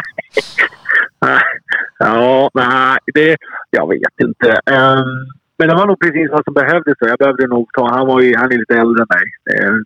Ja, 2.00 2.50
nej, 2.54 2.98
det... 3.14 3.38
Jag 3.70 3.90
vet 3.90 4.20
inte. 4.22 4.50
Um, 4.50 5.28
men 5.58 5.68
det 5.68 5.76
var 5.76 5.88
nog 5.88 6.00
precis 6.00 6.32
vad 6.32 6.44
som 6.44 6.54
behövdes. 6.54 6.96
Jag 7.00 7.18
behövde 7.18 7.48
nog 7.48 7.70
ta... 7.74 7.90
Han, 7.90 8.08
var 8.08 8.22
ju, 8.22 8.36
han 8.38 8.52
är 8.52 8.58
lite 8.58 8.74
äldre 8.74 9.02
än 9.04 9.08
mig. 9.18 9.26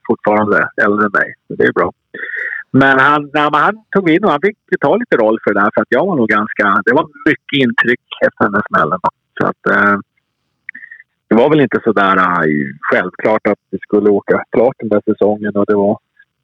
Fortfarande 0.07 0.69
äldre 0.85 1.05
än 1.05 1.11
mig. 1.11 1.33
Det 1.47 1.63
är 1.63 1.73
bra. 1.73 1.91
Men 2.71 2.99
han, 2.99 3.29
nej, 3.33 3.49
men 3.51 3.61
han 3.61 3.75
tog 3.95 4.09
in 4.09 4.23
och 4.23 4.31
han 4.31 4.41
fick 4.41 4.57
ta 4.79 4.95
lite 4.95 5.17
roll 5.17 5.39
för 5.43 5.53
det 5.53 5.59
där. 5.59 5.71
För 5.73 5.81
att 5.81 5.95
jag 5.97 6.05
var 6.05 6.15
nog 6.15 6.29
ganska... 6.29 6.81
Det 6.85 6.93
var 6.93 7.07
mycket 7.29 7.57
intryck 7.63 8.05
efter 8.27 8.43
den 8.45 8.53
där 8.53 8.63
smällen. 8.69 8.99
Så 9.39 9.47
att... 9.47 9.67
eh, 9.75 9.97
det 11.27 11.35
var 11.35 11.49
väl 11.49 11.61
inte 11.61 11.79
sådär 11.83 12.17
eh, 12.17 12.67
självklart 12.81 13.47
att 13.47 13.61
vi 13.69 13.77
skulle 13.79 14.09
åka 14.09 14.43
klart 14.51 14.75
den 14.79 14.89
där 14.89 15.01
säsongen. 15.09 15.55
Och 15.55 15.65
det 15.65 15.75
var, 15.75 15.97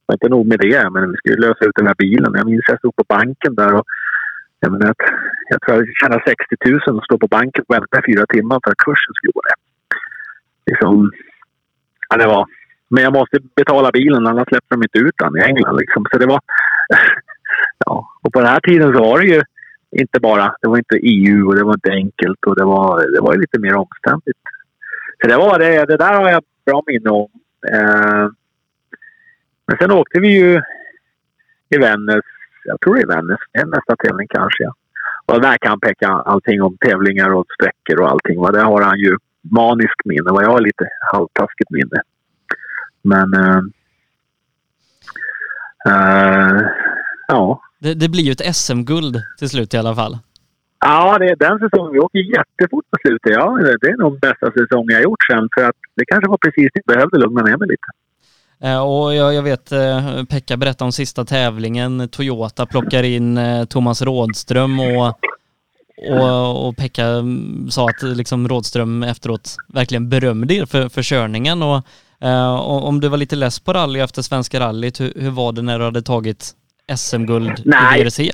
var 0.05 0.15
inte 0.15 0.29
nog 0.29 0.45
med 0.47 0.59
det, 0.59 0.89
men 0.89 1.11
vi 1.11 1.17
skulle 1.17 1.47
lösa 1.47 1.65
ut 1.65 1.75
den 1.75 1.87
här 1.87 1.95
bilen. 1.97 2.33
Jag 2.33 2.45
minns 2.45 2.65
att 2.67 2.73
jag 2.73 2.79
stod 2.79 2.95
på 2.95 3.05
banken 3.07 3.55
där 3.55 3.73
och 3.73 3.85
jag, 4.59 4.71
menar, 4.71 4.93
jag 5.49 5.61
tror 5.61 5.77
jag 5.77 5.87
tjänade 6.01 6.23
60 6.27 6.55
000 6.87 6.97
och 6.97 7.03
stod 7.03 7.19
på 7.19 7.27
banken 7.27 7.63
och 7.67 7.75
väntade 7.75 8.03
fyra 8.09 8.25
timmar 8.25 8.59
för 8.63 8.71
att 8.71 8.83
kursen 8.85 9.13
skulle 9.13 9.37
gå 9.37 9.41
ner. 9.49 9.59
Liksom, 10.69 11.11
ja, 12.09 12.17
det 12.17 12.27
var, 12.27 12.45
men 12.91 13.03
jag 13.03 13.13
måste 13.13 13.39
betala 13.55 13.91
bilen, 13.91 14.27
annars 14.27 14.47
släpper 14.47 14.75
de 14.75 14.83
inte 14.83 14.97
ut 14.97 15.15
den 15.17 15.37
i 15.37 15.41
England. 15.41 15.77
Liksom. 15.77 16.05
Så 16.11 16.17
det 16.17 16.25
var, 16.25 16.39
ja. 17.85 18.09
Och 18.21 18.33
på 18.33 18.39
den 18.39 18.49
här 18.49 18.59
tiden 18.59 18.93
så 18.93 18.99
var 18.99 19.19
det 19.19 19.25
ju 19.25 19.41
inte 19.91 20.19
bara, 20.19 20.55
det 20.61 20.67
var 20.67 20.77
inte 20.77 20.97
EU 21.01 21.47
och 21.47 21.55
det 21.55 21.63
var 21.63 21.73
inte 21.73 21.91
enkelt 21.91 22.45
och 22.45 22.55
det 22.55 22.65
var, 22.65 23.13
det 23.15 23.21
var 23.21 23.35
lite 23.35 23.59
mer 23.59 23.75
omständigt. 23.75 24.41
Så 25.21 25.27
det 25.27 25.37
var 25.37 25.59
det, 25.59 25.85
det 25.85 25.97
där 25.97 26.13
har 26.13 26.29
jag 26.29 26.43
bra 26.65 26.83
minne 26.87 27.09
om. 27.09 27.29
Eh, 27.71 28.29
men 29.67 29.77
sen 29.79 29.91
åkte 29.91 30.19
vi 30.19 30.27
ju 30.27 30.61
i 31.69 31.77
Vännäs 31.77 32.25
jag 32.63 32.81
tror 32.81 32.95
det 32.95 33.01
är 33.01 33.07
Vännäs, 33.07 33.39
nästa 33.53 33.95
tävling 33.95 34.27
kanske. 34.29 34.63
Ja. 34.63 34.73
Och 35.25 35.41
där 35.41 35.57
kan 35.57 35.69
han 35.69 35.79
peka 35.79 36.07
allting 36.07 36.61
om 36.61 36.77
tävlingar 36.77 37.33
och 37.33 37.45
sträckor 37.55 38.01
och 38.01 38.09
allting. 38.09 38.39
Va? 38.41 38.51
Där 38.51 38.63
har 38.63 38.81
han 38.81 38.99
ju 38.99 39.17
maniskt 39.41 40.05
minne, 40.05 40.31
vad 40.31 40.43
jag 40.43 40.49
har 40.49 40.61
lite 40.61 40.87
halvtaskigt 41.13 41.69
minne. 41.69 42.01
Men... 43.01 43.33
Uh, 43.33 43.61
uh, 45.87 46.61
ja. 47.27 47.61
Det, 47.79 47.93
det, 47.93 48.09
blir 48.09 48.23
ju 48.23 48.31
ett 48.31 48.55
SM-guld 48.55 49.21
till 49.37 49.49
slut 49.49 49.73
i 49.73 49.77
alla 49.77 49.95
fall. 49.95 50.17
Ja, 50.79 51.17
det 51.17 51.25
är 51.25 51.35
den 51.35 51.59
säsongen. 51.59 51.91
Vi 51.93 51.99
åker 51.99 52.19
jättefort 52.19 52.85
på 52.91 52.97
slutet. 53.01 53.31
Ja, 53.31 53.57
det 53.81 53.87
är 53.87 53.97
nog 53.97 54.19
bästa 54.19 54.51
säsongen 54.51 54.89
jag 54.89 55.03
gjort 55.03 55.23
sen. 55.31 55.49
För 55.55 55.69
att 55.69 55.75
det 55.95 56.05
kanske 56.05 56.29
var 56.29 56.37
precis 56.37 56.69
det 56.73 56.81
jag 56.85 56.95
behövde 56.95 57.17
lugna 57.17 57.41
ner 57.41 57.57
mig 57.57 57.67
lite. 57.67 57.87
Eh, 58.63 58.81
och 58.81 59.15
jag, 59.15 59.33
jag 59.33 59.43
vet, 59.43 59.71
eh, 59.71 60.23
Pekka 60.29 60.57
berättade 60.57 60.85
om 60.85 60.91
sista 60.91 61.25
tävlingen. 61.25 62.09
Toyota 62.09 62.65
plockar 62.65 63.03
in 63.03 63.37
eh, 63.37 63.65
Thomas 63.65 64.01
Rådström 64.01 64.79
och, 64.79 65.07
och, 66.11 66.67
och 66.67 66.77
Pekka 66.77 67.05
mm, 67.05 67.71
sa 67.71 67.89
att 67.89 68.01
liksom 68.01 68.47
Rådström 68.47 69.03
efteråt 69.03 69.55
verkligen 69.67 70.09
berömde 70.09 70.53
er 70.53 70.65
för, 70.65 70.89
för 70.89 71.03
körningen. 71.03 71.63
Och, 71.63 71.85
och 72.59 72.87
om 72.87 72.99
du 72.99 73.09
var 73.09 73.17
lite 73.17 73.35
less 73.35 73.59
på 73.59 73.73
rally 73.73 73.99
efter 73.99 74.21
Svenska 74.21 74.59
rallyt, 74.59 75.01
hur, 75.01 75.13
hur 75.15 75.31
var 75.31 75.51
det 75.51 75.61
när 75.61 75.79
du 75.79 75.85
hade 75.85 76.01
tagit 76.01 76.51
SM-guld 76.97 77.59
i 77.59 78.03
VRC? 78.03 78.31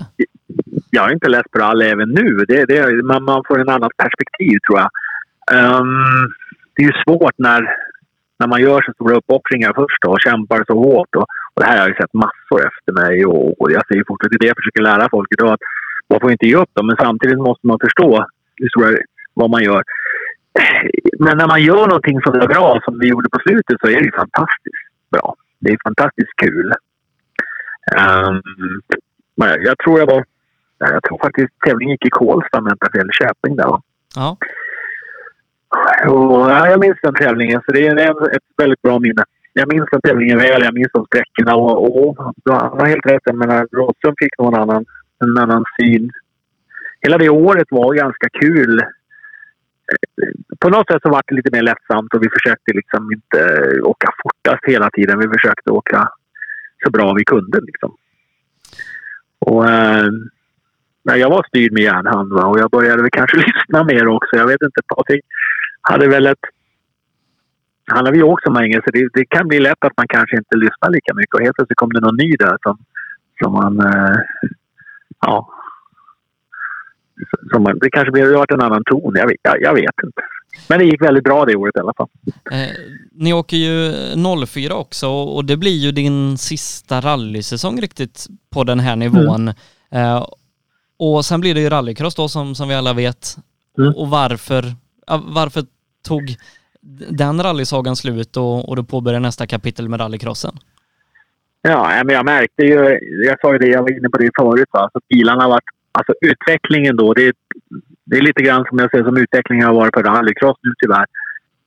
Jag 0.90 1.10
är 1.10 1.14
inte 1.14 1.30
less 1.30 1.46
på 1.52 1.60
rally 1.60 1.86
även 1.86 2.10
nu. 2.10 2.46
Det, 2.48 2.66
det, 2.66 3.04
man, 3.04 3.24
man 3.24 3.44
får 3.48 3.60
en 3.60 3.70
annat 3.70 3.92
perspektiv 3.98 4.58
tror 4.68 4.80
jag. 4.80 4.90
Um, 5.52 5.90
det 6.76 6.84
är 6.84 6.88
ju 6.88 6.94
svårt 7.06 7.34
när 7.38 7.62
när 8.40 8.48
man 8.48 8.62
gör 8.62 8.82
så 8.82 8.94
stora 8.94 9.16
uppoffringar 9.16 9.74
först 9.82 10.02
och 10.08 10.24
kämpar 10.28 10.64
så 10.68 10.76
hårt. 10.86 11.16
Och, 11.16 11.28
och 11.54 11.60
det 11.62 11.66
här 11.66 11.78
har 11.78 11.84
jag 11.84 11.90
ju 11.90 11.96
sett 11.96 12.14
massor 12.14 12.60
efter 12.70 12.92
mig 13.02 13.26
och, 13.26 13.62
och 13.62 13.72
jag 13.72 13.84
säger 13.88 14.04
fortfarande 14.08 14.38
det 14.40 14.52
jag 14.52 14.60
försöker 14.60 14.82
lära 14.82 15.10
folk 15.10 15.30
idag. 15.32 15.54
Att 15.54 15.66
man 16.10 16.20
får 16.20 16.32
inte 16.32 16.46
ge 16.46 16.56
upp 16.56 16.74
dem, 16.74 16.88
men 16.88 16.98
samtidigt 17.06 17.46
måste 17.50 17.68
man 17.68 17.80
förstå 17.86 18.26
hur 18.56 18.70
stora, 18.70 18.90
vad 19.34 19.50
man 19.50 19.64
gör. 19.64 19.84
Men 21.20 21.38
när 21.38 21.48
man 21.48 21.62
gör 21.62 21.88
någonting 21.88 22.22
så 22.22 22.32
bra 22.32 22.82
som 22.86 23.00
vi 23.00 23.08
gjorde 23.08 23.30
på 23.30 23.40
slutet 23.40 23.78
så 23.82 23.88
är 23.88 24.02
det 24.04 24.12
fantastiskt 24.16 24.88
bra. 25.12 25.36
Det 25.60 25.70
är 25.72 25.78
fantastiskt 25.84 26.36
kul. 26.36 26.74
Um, 27.98 28.42
jag 29.40 29.78
tror 29.78 30.00
jag 30.00 30.08
var... 30.08 30.26
Jag 30.80 31.04
tror 31.04 31.20
faktiskt 31.24 31.54
tävlingen 31.66 31.92
gick 31.92 32.06
i 32.06 32.10
Kolsta, 32.10 32.50
jag 32.52 32.72
inte 32.72 32.90
fel, 32.94 33.10
Köping 33.12 33.56
där. 33.56 33.82
Ja. 34.16 34.38
Och, 36.08 36.50
ja, 36.52 36.70
jag 36.70 36.80
minns 36.80 36.98
den 37.02 37.14
tävlingen, 37.14 37.62
så 37.66 37.72
det 37.72 37.88
är 37.88 38.36
ett 38.36 38.44
väldigt 38.58 38.82
bra 38.82 39.00
minne. 39.00 39.24
Jag 39.54 39.74
minns 39.74 39.90
den 39.92 40.02
tävlingen 40.02 40.38
väl, 40.38 40.64
jag 40.64 40.74
minns 40.74 40.92
de 40.94 41.06
sträckorna 41.06 41.56
och, 41.56 41.98
och, 41.98 42.20
och 42.20 42.54
han 42.54 42.80
har 42.80 42.86
helt 42.86 43.06
rätt. 43.06 43.22
Jag 43.26 43.36
menar, 43.36 43.68
Rådström 43.72 44.16
fick 44.20 44.40
någon 44.40 44.56
annan, 44.56 44.86
en 45.24 45.38
annan 45.38 45.64
syn. 45.80 46.12
Hela 47.02 47.18
det 47.18 47.30
året 47.30 47.68
var 47.70 47.94
ganska 47.94 48.30
kul. 48.30 48.82
Eh, 49.94 50.58
på 50.60 50.70
något 50.70 50.88
sätt 50.88 51.02
så 51.02 51.10
var 51.10 51.22
det 51.28 51.36
lite 51.36 51.56
mer 51.56 51.62
lättsamt 51.62 52.14
och 52.14 52.24
vi 52.24 52.30
försökte 52.30 52.74
liksom 52.74 53.12
inte 53.12 53.40
eh, 53.40 53.84
åka 53.84 54.08
fortast 54.24 54.66
hela 54.68 54.90
tiden. 54.90 55.20
Vi 55.20 55.28
försökte 55.28 55.72
åka 55.72 56.10
så 56.84 56.92
bra 56.92 57.14
vi 57.14 57.26
kunde 57.26 57.60
liksom. 57.62 57.96
Och, 59.40 59.70
eh, 59.70 60.10
jag 61.04 61.30
var 61.30 61.46
styrd 61.48 61.74
med 61.74 61.84
järnhand 61.84 62.34
va? 62.34 62.46
och 62.46 62.60
jag 62.60 62.70
började 62.72 63.02
väl 63.02 63.12
kanske 63.12 63.38
lyssna 63.48 63.84
mer 63.84 64.08
också. 64.08 64.36
Jag 64.36 64.48
vet 64.48 64.62
inte, 64.62 64.82
Patrik 64.96 65.26
hade 65.82 66.08
väl 66.08 66.26
ett... 66.28 66.46
Han 67.92 68.06
har 68.06 68.14
ju 68.14 68.24
åkt 68.24 68.44
så 68.44 68.52
länge 68.52 68.82
så 68.86 68.92
det, 68.92 69.10
det, 69.14 69.26
kan 69.26 69.48
bli 69.48 69.60
lätt 69.60 69.86
att 69.86 69.98
man 69.98 70.08
kanske 70.08 70.38
inte 70.38 70.58
lyssnar 70.58 70.90
lika 70.90 71.14
mycket 71.14 71.34
och 71.34 71.42
helt 71.42 71.56
plötsligt 71.56 71.78
kom 71.78 71.94
det 71.94 72.00
någon 72.00 72.18
ny 72.18 72.36
där 72.36 72.58
som, 72.64 72.78
som 73.44 73.54
man... 73.54 73.80
Eh, 73.80 74.18
ja. 75.22 75.57
Som 77.52 77.64
det 77.82 77.90
kanske 77.90 78.12
blir 78.12 78.34
varit 78.34 78.52
en 78.52 78.62
annan 78.62 78.84
ton. 78.84 79.16
Jag, 79.16 79.32
jag, 79.42 79.62
jag, 79.62 79.74
vet 79.74 79.96
inte. 80.04 80.22
Men 80.70 80.80
det 80.80 80.86
gick 80.86 81.02
väldigt 81.02 81.24
bra 81.24 81.46
det 81.46 81.56
året 81.56 81.76
i 81.76 81.80
alla 81.80 81.94
fall. 81.94 82.08
Eh, 82.52 82.76
ni 83.12 83.34
åker 83.34 83.58
ju 83.58 83.94
04 84.48 84.76
också 84.76 85.08
och 85.08 85.46
det 85.46 85.58
blir 85.58 85.78
ju 85.78 85.92
din 85.92 86.38
sista 86.38 87.02
rallysäsong 87.02 87.82
riktigt 87.82 88.28
på 88.50 88.64
den 88.64 88.80
här 88.80 88.96
nivån. 88.96 89.52
Mm. 89.92 90.16
Eh, 90.16 90.28
och 91.00 91.26
sen 91.26 91.42
blir 91.42 91.56
det 91.56 91.62
ju 91.62 91.70
rallycross 91.70 92.16
då 92.16 92.28
som, 92.28 92.56
som 92.56 92.70
vi 92.70 92.76
alla 92.76 92.94
vet. 92.94 93.38
Mm. 93.78 93.94
Och 93.96 94.10
varför, 94.10 94.64
varför 95.22 95.64
tog 96.08 96.36
den 97.10 97.44
rallysagan 97.44 97.96
slut 97.96 98.38
och, 98.38 98.70
och 98.70 98.76
du 98.76 98.84
påbörjade 98.84 99.20
nästa 99.20 99.48
kapitel 99.48 99.90
med 99.90 100.00
rallycrossen? 100.00 100.58
Ja, 101.62 102.02
men 102.06 102.16
jag 102.16 102.26
märkte 102.26 102.64
ju, 102.64 103.00
jag 103.26 103.40
sa 103.42 103.54
ju 103.54 103.60
det, 103.60 103.68
jag 103.68 103.82
var 103.82 103.98
inne 103.98 104.10
på 104.10 104.18
det 104.18 104.30
förut, 104.40 104.70
va? 104.72 104.90
Så 104.94 105.00
bilarna 105.10 105.48
varit, 105.48 105.64
alltså 105.98 106.14
utvecklingen 106.22 106.96
då, 106.96 107.14
det 107.14 107.28
är, 107.28 107.34
det 108.06 108.18
är 108.18 108.22
lite 108.22 108.44
grann 108.44 108.66
som 108.70 108.80
jag 108.80 108.92
ser 108.92 109.04
som 109.04 109.18
utvecklingen 109.18 109.68
har 109.68 109.74
varit 109.74 109.94
på 109.94 110.02
rallycross 110.02 110.58
nu 110.64 110.74
tyvärr. 110.82 111.06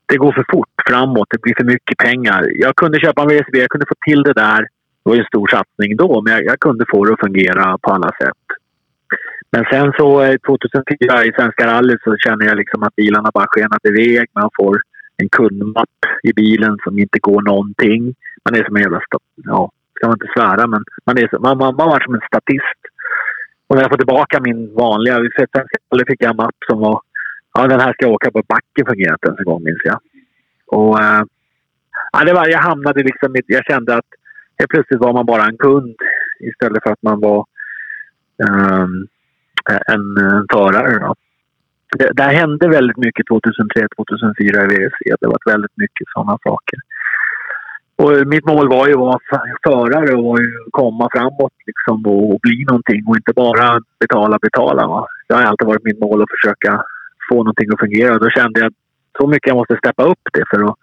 Det 0.06 0.16
går 0.16 0.32
för 0.32 0.46
fort 0.52 0.68
framåt, 0.88 1.28
det 1.30 1.42
blir 1.42 1.54
för 1.58 1.64
mycket 1.64 1.98
pengar. 1.98 2.40
Jag 2.54 2.76
kunde 2.76 3.00
köpa 3.00 3.22
en 3.22 3.28
VSB, 3.28 3.58
jag 3.58 3.70
kunde 3.70 3.86
få 3.86 3.94
till 4.06 4.22
det 4.22 4.32
där. 4.32 4.60
Det 4.60 5.08
var 5.08 5.14
ju 5.14 5.20
en 5.20 5.26
stor 5.26 5.46
satsning 5.48 5.96
då, 5.96 6.22
men 6.22 6.32
jag, 6.32 6.44
jag 6.44 6.60
kunde 6.60 6.84
få 6.90 7.04
det 7.04 7.12
att 7.12 7.20
fungera 7.20 7.78
på 7.78 7.90
alla 7.92 8.10
sätt. 8.22 8.44
Men 9.52 9.64
sen 9.72 9.92
så 9.98 10.22
eh, 10.22 10.36
2004 10.46 11.24
i 11.24 11.32
Svenska 11.32 11.66
rallyt 11.66 12.02
så 12.04 12.16
känner 12.16 12.46
jag 12.46 12.56
liksom 12.56 12.82
att 12.82 12.96
bilarna 12.96 13.30
bara 13.34 13.46
skenat 13.48 13.84
iväg. 13.84 14.26
Man 14.34 14.50
får 14.60 14.80
en 15.16 15.28
kundmapp 15.28 15.98
i 16.22 16.32
bilen 16.32 16.78
som 16.84 16.98
inte 16.98 17.18
går 17.18 17.42
någonting. 17.42 18.14
Man 18.44 18.54
är 18.60 18.64
som 18.64 18.76
en 18.76 18.82
jävla... 18.82 19.00
Ja, 19.36 19.70
ska 19.94 20.06
man 20.06 20.16
inte 20.16 20.32
svära, 20.36 20.66
men 20.66 20.84
man, 21.06 21.18
är 21.18 21.38
man, 21.38 21.58
man, 21.58 21.76
man 21.76 21.88
var 21.88 22.00
som 22.00 22.14
en 22.14 22.28
statist. 22.30 22.80
Och 23.70 23.76
när 23.76 23.82
jag 23.82 23.90
får 23.90 23.96
tillbaka 23.96 24.40
min 24.40 24.74
vanliga... 24.74 25.14
sen 25.14 26.06
fick 26.06 26.22
jag 26.22 26.30
en 26.30 26.36
mapp 26.36 26.56
som 26.70 26.80
var... 26.80 27.00
Ja, 27.54 27.66
den 27.66 27.80
här 27.80 27.92
ska 27.92 28.06
jag 28.06 28.12
åka 28.12 28.30
på 28.30 28.42
backen 28.48 28.86
fungerar 28.86 29.12
inte 29.12 29.26
ens 29.28 29.38
en 29.38 29.44
gång, 29.44 29.62
minns 29.64 29.84
jag. 29.84 29.98
Och... 30.66 31.00
Eh, 31.02 31.22
ja, 32.12 32.24
det 32.24 32.32
var, 32.32 32.48
jag 32.48 32.58
hamnade 32.58 33.02
liksom... 33.02 33.34
Jag 33.46 33.64
kände 33.64 33.96
att 33.96 34.10
helt 34.58 34.70
plötsligt 34.70 35.00
var 35.00 35.12
man 35.12 35.26
bara 35.26 35.44
en 35.46 35.56
kund 35.56 35.96
istället 36.40 36.82
för 36.82 36.92
att 36.92 37.02
man 37.02 37.20
var... 37.20 37.44
Um, 38.48 39.06
en, 39.86 40.16
en 40.16 40.46
förare. 40.52 40.98
Då. 40.98 41.14
Det, 41.98 42.10
det 42.12 42.22
hände 42.22 42.68
väldigt 42.68 42.96
mycket 42.96 43.26
2003-2004 43.28 43.42
i 44.40 44.50
WRC. 44.50 45.16
Det 45.20 45.26
var 45.26 45.52
väldigt 45.52 45.76
mycket 45.76 46.08
sådana 46.14 46.38
saker. 46.42 46.78
Och 48.00 48.26
mitt 48.26 48.46
mål 48.46 48.68
var 48.68 48.86
ju 48.86 48.92
att 48.92 48.98
vara 48.98 49.20
förare 49.64 50.14
och 50.14 50.38
komma 50.70 51.08
framåt 51.12 51.52
liksom 51.66 52.06
och, 52.06 52.40
bli 52.40 52.64
någonting 52.64 53.04
och 53.06 53.16
inte 53.16 53.32
bara 53.32 53.80
betala, 54.00 54.38
betala. 54.42 54.86
Va? 54.86 55.06
Det 55.28 55.34
har 55.34 55.42
alltid 55.42 55.66
varit 55.66 55.84
mitt 55.84 56.00
mål 56.00 56.22
att 56.22 56.30
försöka 56.30 56.84
få 57.28 57.36
någonting 57.36 57.68
att 57.72 57.80
fungera. 57.80 58.18
Då 58.18 58.30
kände 58.30 58.60
jag 58.60 58.66
att 58.66 58.78
så 59.18 59.26
mycket 59.26 59.48
jag 59.48 59.56
måste 59.56 59.76
steppa 59.76 60.04
upp 60.04 60.24
det 60.32 60.44
för 60.50 60.64
att, 60.64 60.74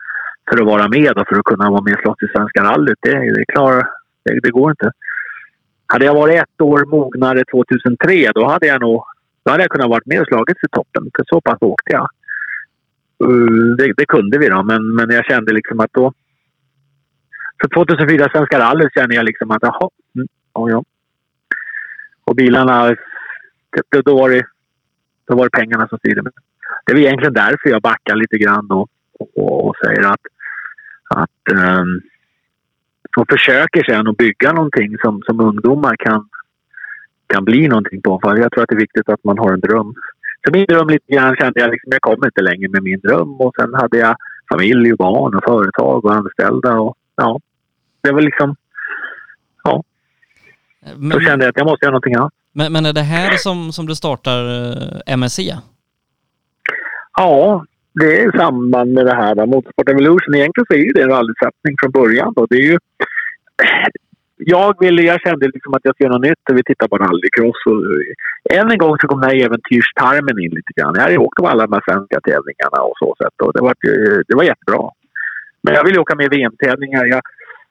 för 0.49 0.61
att 0.61 0.67
vara 0.67 0.87
med 0.87 1.17
och 1.17 1.27
för 1.27 1.39
att 1.39 1.43
kunna 1.43 1.69
vara 1.69 1.81
med 1.81 1.93
och 1.93 1.99
slåss 1.99 2.23
i 2.23 2.27
Svenska 2.35 2.63
rallyt. 2.63 2.97
Det, 3.01 3.11
det, 3.11 3.53
är 3.53 3.87
det, 4.23 4.39
det 4.43 4.51
går 4.51 4.69
inte. 4.71 4.91
Hade 5.87 6.05
jag 6.05 6.13
varit 6.13 6.41
ett 6.41 6.61
år 6.61 6.85
mognare 6.85 7.43
2003 7.51 8.31
då 8.35 8.45
hade 8.47 8.67
jag 8.67 8.81
nog 8.81 9.03
då 9.43 9.51
hade 9.51 9.63
jag 9.63 9.71
kunnat 9.71 9.89
vara 9.89 10.01
med 10.05 10.21
och 10.21 10.27
slagits 10.27 10.63
i 10.63 10.67
toppen. 10.71 11.03
För 11.15 11.23
så 11.27 11.41
pass 11.41 11.57
åkte 11.61 11.91
jag. 11.93 12.07
Mm, 13.25 13.75
det, 13.77 13.93
det, 13.97 14.05
kunde 14.05 14.37
vi 14.37 14.49
då, 14.49 14.63
men, 14.63 14.95
men 14.95 15.09
jag 15.09 15.25
kände 15.25 15.53
liksom 15.53 15.79
att 15.79 15.93
då, 15.93 16.13
så 17.61 17.69
2004 17.69 18.29
Svenska 18.31 18.59
rallyt 18.59 18.93
känner 18.93 19.15
jag 19.15 19.25
liksom 19.25 19.51
att 19.51 19.61
jaha, 19.61 19.89
mm, 20.15 20.27
ja, 20.53 20.69
ja. 20.69 20.83
Och 22.23 22.35
bilarna, 22.35 22.95
det, 23.91 24.01
då, 24.05 24.17
var 24.17 24.29
det, 24.29 24.45
då 25.27 25.35
var 25.35 25.43
det 25.43 25.57
pengarna 25.57 25.87
som 25.87 25.97
styrde 25.97 26.21
mig. 26.21 26.33
Det 26.85 26.91
är 26.91 26.97
egentligen 26.97 27.33
därför 27.33 27.69
jag 27.69 27.81
backar 27.81 28.15
lite 28.15 28.37
grann 28.37 28.71
och, 28.71 28.89
och, 29.19 29.67
och 29.67 29.75
säger 29.85 30.11
att, 30.11 30.21
att 31.09 31.51
um, 31.79 32.01
och 33.17 33.27
försöker 33.29 33.83
sen 33.83 34.07
att 34.07 34.17
bygga 34.17 34.51
någonting 34.51 34.97
som, 34.97 35.21
som 35.25 35.39
ungdomar 35.39 35.95
kan, 35.95 36.29
kan 37.27 37.45
bli 37.45 37.67
någonting 37.67 38.01
på. 38.01 38.19
För 38.23 38.37
jag 38.37 38.51
tror 38.51 38.63
att 38.63 38.69
det 38.69 38.75
är 38.75 38.79
viktigt 38.79 39.09
att 39.09 39.23
man 39.23 39.37
har 39.37 39.53
en 39.53 39.59
dröm. 39.59 39.93
Så 40.45 40.51
min 40.53 40.65
dröm 40.65 40.89
lite 40.89 41.13
grann 41.13 41.35
kände 41.35 41.59
jag 41.59 41.71
liksom, 41.71 41.91
jag 41.91 42.01
kom 42.01 42.25
inte 42.25 42.41
längre 42.41 42.69
med 42.69 42.83
min 42.83 42.99
dröm. 42.99 43.41
Och 43.41 43.55
sen 43.59 43.73
hade 43.73 43.97
jag 43.97 44.15
familj 44.51 44.91
och 44.91 44.97
barn 44.97 45.35
och 45.35 45.43
företag 45.43 46.05
och 46.05 46.13
anställda. 46.13 46.79
Och, 46.79 46.97
ja, 47.15 47.39
det 48.07 48.13
var 48.13 48.21
liksom... 48.21 48.55
Ja. 49.63 49.83
Men, 50.95 51.09
Då 51.09 51.19
kände 51.19 51.45
jag 51.45 51.49
att 51.49 51.57
jag 51.57 51.67
måste 51.67 51.85
göra 51.85 51.91
någonting 51.91 52.15
annat. 52.15 52.33
Men, 52.51 52.73
men 52.73 52.85
är 52.85 52.93
det 52.93 53.01
här 53.01 53.37
som, 53.37 53.71
som 53.71 53.85
du 53.87 53.95
startar 53.95 54.39
eh, 55.07 55.13
MSC? 55.13 55.39
Ja, 57.17 57.65
det 57.99 58.21
är 58.21 58.35
i 58.35 58.37
samband 58.37 58.93
med 58.93 59.05
det 59.05 59.15
här. 59.15 59.45
Motorsport 59.45 59.89
Evolution, 59.89 60.35
egentligen 60.35 60.65
så 60.69 60.73
är 60.73 60.83
ju 60.87 60.91
det 60.91 61.01
en 61.01 61.09
rallysatsning 61.09 61.75
från 61.79 61.91
början. 61.91 62.33
Då. 62.35 62.45
Det 62.49 62.55
är 62.55 62.67
ju, 62.71 62.77
jag, 64.37 64.79
ville, 64.79 65.01
jag 65.01 65.21
kände 65.21 65.45
liksom 65.53 65.73
att 65.73 65.81
jag 65.83 65.93
skulle 65.93 66.07
göra 66.07 66.17
något 66.17 66.29
nytt 66.29 66.49
och 66.49 66.57
vi 66.57 66.63
tittade 66.63 66.89
på 66.89 66.97
rallycross. 66.97 67.61
Och, 67.71 67.79
än 68.57 68.71
en 68.71 68.77
gång 68.77 68.97
så 68.99 69.07
kom 69.07 69.21
den 69.21 69.29
här 69.29 69.45
äventyrstarmen 69.45 70.39
in 70.43 70.53
lite 70.57 70.73
grann. 70.75 70.95
Jag 70.95 71.03
hade 71.03 71.17
åkt 71.17 71.37
på 71.37 71.47
alla 71.47 71.67
de 71.67 71.73
här 71.73 71.83
svenska 71.87 72.17
tävlingarna 72.29 72.79
och 72.89 72.97
så 73.01 73.15
sätt 73.21 73.35
och 73.43 73.53
det 73.53 73.61
var, 73.61 73.75
det 74.27 74.35
var 74.35 74.43
jättebra. 74.43 74.83
Men 75.63 75.73
jag 75.73 75.83
ville 75.85 75.99
åka 75.99 76.15
med 76.15 76.29
VM-tävlingar. 76.29 77.05
Jag, 77.05 77.21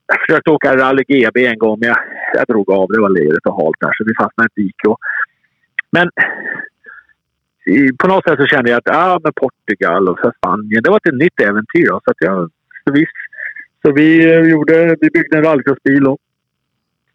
jag 0.06 0.20
försökte 0.20 0.50
åka 0.50 0.76
rally 0.76 1.02
GB 1.08 1.46
en 1.46 1.58
gång 1.58 1.78
men 1.80 1.88
jag, 1.88 1.98
jag 2.34 2.46
drog 2.46 2.70
av. 2.70 2.88
Det 2.88 3.00
var 3.00 3.08
lerigt 3.08 3.46
och 3.46 3.62
halt 3.62 3.76
där 3.80 3.92
så 3.92 4.04
vi 4.04 4.14
fastnade 4.14 4.48
i 4.48 4.50
ett 4.50 4.66
dike. 4.66 4.94
Men 5.90 6.10
på 7.98 8.08
något 8.08 8.24
sätt 8.24 8.38
så 8.38 8.46
kände 8.46 8.70
jag 8.70 8.78
att 8.78 8.96
ah, 8.96 9.20
med 9.24 9.34
Portugal 9.34 10.08
och 10.08 10.18
Spanien, 10.36 10.82
det 10.82 10.90
var 10.90 10.96
ett 10.96 11.14
nytt 11.14 11.40
äventyr. 11.40 11.86
Då, 11.86 12.00
så, 12.04 12.10
att 12.10 12.16
jag, 12.20 12.50
så, 12.84 12.92
vi, 12.92 13.06
så 13.82 13.92
vi, 13.92 14.34
eh, 14.34 14.40
gjorde, 14.40 14.96
vi 15.00 15.10
byggde 15.10 15.36
en 15.36 15.44
rallycrossbil 15.44 16.06
och 16.06 16.18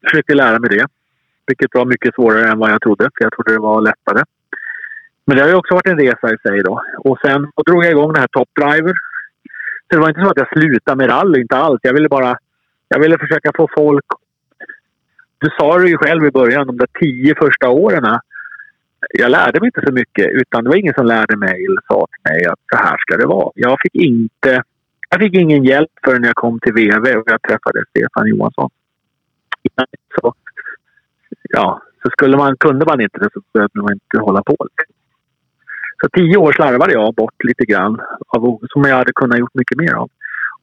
försökte 0.03 0.33
lära 0.33 0.59
mig 0.59 0.69
det. 0.69 0.85
Vilket 1.47 1.75
var 1.75 1.85
mycket 1.85 2.15
svårare 2.15 2.49
än 2.49 2.59
vad 2.59 2.71
jag 2.71 2.81
trodde, 2.81 3.03
för 3.03 3.23
jag 3.25 3.33
trodde 3.33 3.53
det 3.53 3.59
var 3.59 3.81
lättare. 3.81 4.23
Men 5.25 5.37
det 5.37 5.43
har 5.43 5.49
ju 5.49 5.55
också 5.55 5.73
varit 5.73 5.87
en 5.87 5.99
resa 5.99 6.33
i 6.33 6.37
sig 6.37 6.63
då. 6.63 6.83
Och 6.97 7.19
sen 7.25 7.51
och 7.55 7.63
drog 7.65 7.85
jag 7.85 7.91
igång 7.91 8.13
den 8.13 8.21
här 8.21 8.27
Top 8.31 8.49
Driver. 8.55 8.93
Så 9.87 9.95
det 9.95 9.97
var 9.97 10.09
inte 10.09 10.21
så 10.21 10.29
att 10.29 10.37
jag 10.37 10.49
slutade 10.49 10.97
med 10.97 11.09
rally, 11.09 11.41
inte 11.41 11.57
alls. 11.57 11.79
Jag 11.83 11.93
ville 11.93 12.09
bara 12.09 12.37
jag 12.91 12.99
ville 12.99 13.17
försöka 13.17 13.51
få 13.55 13.67
folk... 13.75 14.05
Du 15.37 15.49
sa 15.59 15.77
det 15.77 15.89
ju 15.89 15.97
själv 15.97 16.25
i 16.25 16.31
början, 16.31 16.67
de 16.67 16.77
där 16.77 16.87
tio 16.99 17.35
första 17.35 17.69
åren 17.69 18.19
jag 19.09 19.31
lärde 19.31 19.59
mig 19.59 19.67
inte 19.67 19.87
så 19.87 19.93
mycket 19.93 20.27
utan 20.31 20.63
det 20.63 20.69
var 20.69 20.77
ingen 20.77 20.93
som 20.93 21.05
lärde 21.05 21.37
mig 21.37 21.65
eller 21.65 21.81
sa 21.87 22.07
till 22.11 22.31
mig 22.31 22.45
att 22.45 22.59
så 22.71 22.77
här 22.77 22.97
ska 22.99 23.17
det 23.17 23.27
vara. 23.27 23.51
Jag 23.55 23.77
fick 23.81 23.95
inte... 23.95 24.63
Jag 25.09 25.19
fick 25.21 25.33
ingen 25.33 25.63
hjälp 25.63 25.91
förrän 26.03 26.23
jag 26.23 26.35
kom 26.35 26.59
till 26.59 26.73
VV 26.73 27.05
och 27.17 27.23
jag 27.25 27.41
träffade 27.41 27.83
Stefan 27.89 28.27
Johansson. 28.27 28.69
Så, 30.15 30.33
ja, 31.49 31.81
så 32.03 32.09
skulle 32.11 32.37
man, 32.37 32.57
kunde 32.57 32.85
man 32.85 33.01
inte 33.01 33.19
det 33.19 33.29
så 33.33 33.41
behövde 33.53 33.81
man 33.81 33.93
inte 33.93 34.17
hålla 34.19 34.43
på. 34.43 34.57
Så 36.01 36.09
tio 36.09 36.37
år 36.37 36.51
slarvade 36.51 36.93
jag 36.93 37.13
bort 37.13 37.43
lite 37.43 37.65
grann 37.65 38.01
av, 38.27 38.59
som 38.69 38.81
jag 38.83 38.95
hade 38.95 39.13
kunnat 39.13 39.39
gjort 39.39 39.53
mycket 39.53 39.77
mer 39.77 39.93
av. 39.93 40.09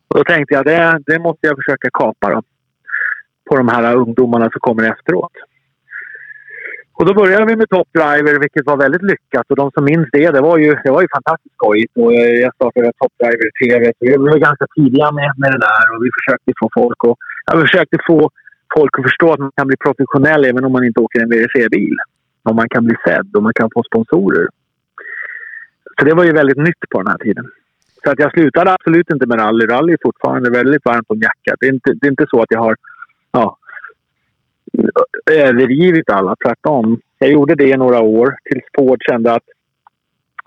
Och 0.08 0.18
då 0.18 0.24
tänkte 0.24 0.54
jag 0.54 0.64
det, 0.64 1.00
det 1.06 1.18
måste 1.18 1.46
jag 1.46 1.56
försöka 1.56 1.88
kapa 1.92 2.30
då, 2.30 2.42
på 3.50 3.56
de 3.56 3.68
här 3.68 3.96
ungdomarna 3.96 4.50
som 4.50 4.60
kommer 4.60 4.92
efteråt. 4.92 5.32
Och 6.98 7.06
då 7.06 7.14
började 7.14 7.46
vi 7.46 7.56
med 7.56 7.68
Top 7.68 7.88
Driver, 7.92 8.40
vilket 8.40 8.66
var 8.66 8.76
väldigt 8.76 9.02
lyckat. 9.02 9.46
Och 9.50 9.56
de 9.56 9.70
som 9.70 9.84
minns 9.84 10.08
det, 10.12 10.30
det 10.30 10.40
var 10.40 10.58
ju, 10.58 10.70
det 10.84 10.90
var 10.90 11.02
ju 11.02 11.08
fantastiskt 11.16 11.54
skojigt. 11.54 11.92
Och 11.96 12.12
eh, 12.14 12.34
jag 12.44 12.54
startade 12.54 12.92
Top 12.92 13.12
Driver 13.20 13.48
TV. 13.60 13.82
Så 13.98 14.02
vi 14.10 14.16
var 14.16 14.38
ganska 14.48 14.66
tidiga 14.76 15.12
med, 15.18 15.30
med 15.42 15.50
det 15.52 15.62
där 15.70 15.84
och 15.92 16.04
vi 16.04 16.10
försökte 16.18 16.52
få 16.60 16.66
folk 16.80 17.04
och, 17.04 17.16
ja, 17.46 17.60
försökte 17.60 17.98
få 18.06 18.30
folk 18.76 18.98
att 18.98 19.04
förstå 19.08 19.32
att 19.32 19.38
man 19.38 19.52
kan 19.56 19.66
bli 19.66 19.76
professionell 19.76 20.44
även 20.44 20.64
om 20.64 20.72
man 20.72 20.84
inte 20.84 21.00
åker 21.00 21.20
en 21.20 21.28
WRC-bil. 21.28 21.96
Och 22.48 22.54
man 22.54 22.68
kan 22.68 22.84
bli 22.84 22.96
sedd 23.06 23.28
och 23.36 23.42
man 23.42 23.54
kan 23.54 23.70
få 23.74 23.82
sponsorer. 23.82 24.46
Så 25.98 26.04
det 26.04 26.14
var 26.14 26.24
ju 26.24 26.32
väldigt 26.32 26.62
nytt 26.68 26.82
på 26.90 27.02
den 27.02 27.10
här 27.12 27.18
tiden. 27.18 27.46
Så 28.04 28.10
att 28.10 28.18
jag 28.18 28.32
slutade 28.32 28.72
absolut 28.72 29.10
inte 29.10 29.26
med 29.26 29.38
rally. 29.38 29.66
Rally 29.66 29.92
är 29.92 29.98
fortfarande 30.02 30.50
väldigt 30.50 30.84
varmt 30.84 31.10
om 31.10 31.18
hjärtat. 31.18 31.56
Det 31.60 31.66
är 31.66 31.72
inte, 31.72 31.92
det 31.94 32.06
är 32.06 32.10
inte 32.10 32.26
så 32.30 32.42
att 32.42 32.50
jag 32.50 32.60
har 32.60 32.76
ja, 33.32 33.58
övergivit 35.30 36.10
alla. 36.10 36.36
Tvärtom. 36.44 37.00
Jag 37.18 37.30
gjorde 37.30 37.54
det 37.54 37.68
i 37.68 37.76
några 37.76 38.00
år 38.00 38.36
tills 38.44 38.64
Ford 38.76 38.98
kände 39.10 39.32
att 39.32 39.42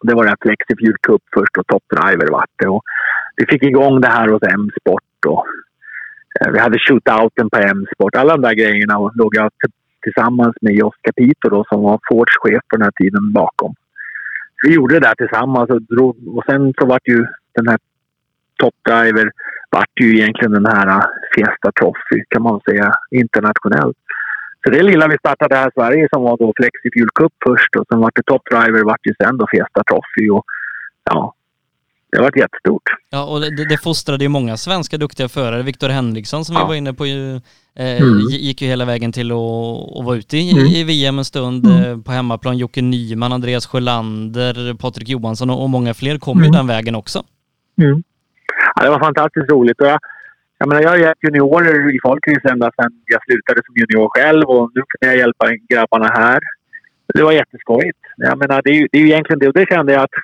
det 0.01 0.15
var 0.15 0.25
rätt 0.25 0.41
Flexifuel 0.41 0.95
Cup 1.01 1.21
först 1.33 1.57
och 1.57 1.67
Top 1.67 1.83
Driver 1.89 2.31
vart 2.31 2.49
det. 2.55 2.67
Och 2.67 2.83
vi 3.35 3.45
fick 3.45 3.63
igång 3.63 4.01
det 4.01 4.07
här 4.07 4.27
hos 4.27 4.41
M-sport 4.43 5.25
och 5.27 5.45
eh, 6.39 6.51
vi 6.51 6.59
hade 6.59 6.79
shootouten 6.79 7.49
på 7.49 7.57
M-sport. 7.57 8.15
Alla 8.15 8.37
de 8.37 8.41
där 8.41 8.53
grejerna 8.53 9.11
låg 9.15 9.35
jag 9.35 9.51
tillsammans 10.01 10.55
med 10.61 10.73
Jos 10.73 10.95
Capito 11.01 11.49
då, 11.49 11.65
som 11.69 11.81
var 11.81 11.99
Fords 12.09 12.37
chef 12.37 12.61
på 12.67 12.75
den 12.77 12.83
här 12.83 12.91
tiden 12.91 13.33
bakom. 13.33 13.75
Vi 14.63 14.73
gjorde 14.73 14.93
det 14.93 15.07
där 15.07 15.15
tillsammans 15.15 15.69
och, 15.69 15.81
drog, 15.81 16.37
och 16.37 16.43
sen 16.45 16.73
så 16.79 16.85
vart 16.85 17.07
ju 17.07 17.25
den 17.53 17.67
här 17.67 17.79
Top 18.59 18.75
Driver 18.85 19.31
vart 19.69 20.01
ju 20.01 20.17
egentligen 20.17 20.51
den 20.51 20.65
här 20.65 21.03
Fiesta 21.35 21.71
Trophy 21.79 22.23
kan 22.29 22.41
man 22.41 22.61
säga 22.69 22.93
internationellt. 23.11 23.97
Så 24.63 24.69
det 24.69 24.83
lilla 24.83 25.07
vi 25.07 25.17
startade 25.17 25.55
här 25.55 25.67
i 25.67 25.71
Sverige 25.73 26.07
som 26.13 26.23
var 26.23 26.37
då 26.37 26.53
Flexifuel 26.55 27.09
Cup 27.15 27.33
först 27.45 27.75
och 27.75 27.85
sen 27.89 27.99
vart 27.99 28.15
det 28.15 28.23
Top 28.23 28.41
Driver 28.51 28.83
vart 28.83 29.07
ju 29.07 29.13
sen 29.23 29.37
då 29.37 29.47
Fiesta 29.51 29.83
Trophy 29.83 30.29
och 30.29 30.45
ja, 31.03 31.33
det 32.11 32.17
har 32.17 32.23
varit 32.23 32.37
jättestort. 32.37 32.83
Ja, 33.09 33.25
och 33.25 33.41
det, 33.41 33.69
det 33.69 33.77
fostrade 33.77 34.23
ju 34.23 34.29
många 34.29 34.57
svenska 34.57 34.97
duktiga 34.97 35.29
förare. 35.29 35.63
Viktor 35.63 35.89
Henriksson 35.89 36.45
som 36.45 36.55
ja. 36.55 36.61
vi 36.61 36.67
var 36.67 36.75
inne 36.75 36.93
på 36.93 37.05
ju, 37.05 37.35
eh, 37.75 38.01
mm. 38.01 38.19
gick 38.29 38.61
ju 38.61 38.67
hela 38.67 38.85
vägen 38.85 39.11
till 39.11 39.31
att 39.31 40.05
vara 40.05 40.15
ute 40.15 40.37
i, 40.37 40.51
mm. 40.51 40.65
i, 40.65 40.83
VM 40.83 41.19
en 41.19 41.25
stund 41.25 41.65
mm. 41.65 41.83
eh, 41.83 41.97
på 42.01 42.11
hemmaplan. 42.11 42.57
Jocke 42.57 42.81
Nyman, 42.81 43.33
Andreas 43.33 43.65
Sjölander, 43.65 44.73
Patrik 44.73 45.09
Johansson 45.09 45.49
och, 45.49 45.63
och 45.63 45.69
många 45.69 45.93
fler 45.93 46.17
kom 46.17 46.37
ju 46.37 46.45
mm. 46.45 46.57
den 46.57 46.67
vägen 46.67 46.95
också. 46.95 47.23
Mm. 47.81 48.03
Ja, 48.75 48.83
det 48.83 48.89
var 48.89 48.99
fantastiskt 48.99 49.51
roligt. 49.51 49.81
Och 49.81 49.87
jag, 49.87 49.99
jag, 50.57 50.67
menar, 50.69 50.81
jag 50.81 50.89
har 50.89 50.97
hjälpt 50.97 51.23
juniorer 51.23 51.95
i 51.95 51.99
Folkris 52.03 52.45
ända 52.51 52.71
sedan 52.75 52.91
jag 53.05 53.23
slutade 53.23 53.61
som 53.65 53.75
junior 53.75 54.09
själv 54.09 54.45
och 54.49 54.71
nu 54.75 54.81
kan 54.81 55.09
jag 55.09 55.17
hjälpa 55.17 55.45
grabbarna 55.69 56.07
här. 56.07 56.39
Det 57.13 57.23
var 57.23 57.31
jätteskojigt. 57.31 57.99
Jag 58.17 58.37
menar, 58.37 58.61
det, 58.61 58.69
är 58.69 58.73
ju, 58.73 58.87
det 58.91 58.97
är 58.97 59.01
ju 59.01 59.07
egentligen 59.07 59.39
det 59.39 59.47
och 59.47 59.53
det 59.53 59.65
kände 59.69 59.93
jag 59.93 60.03
att 60.03 60.17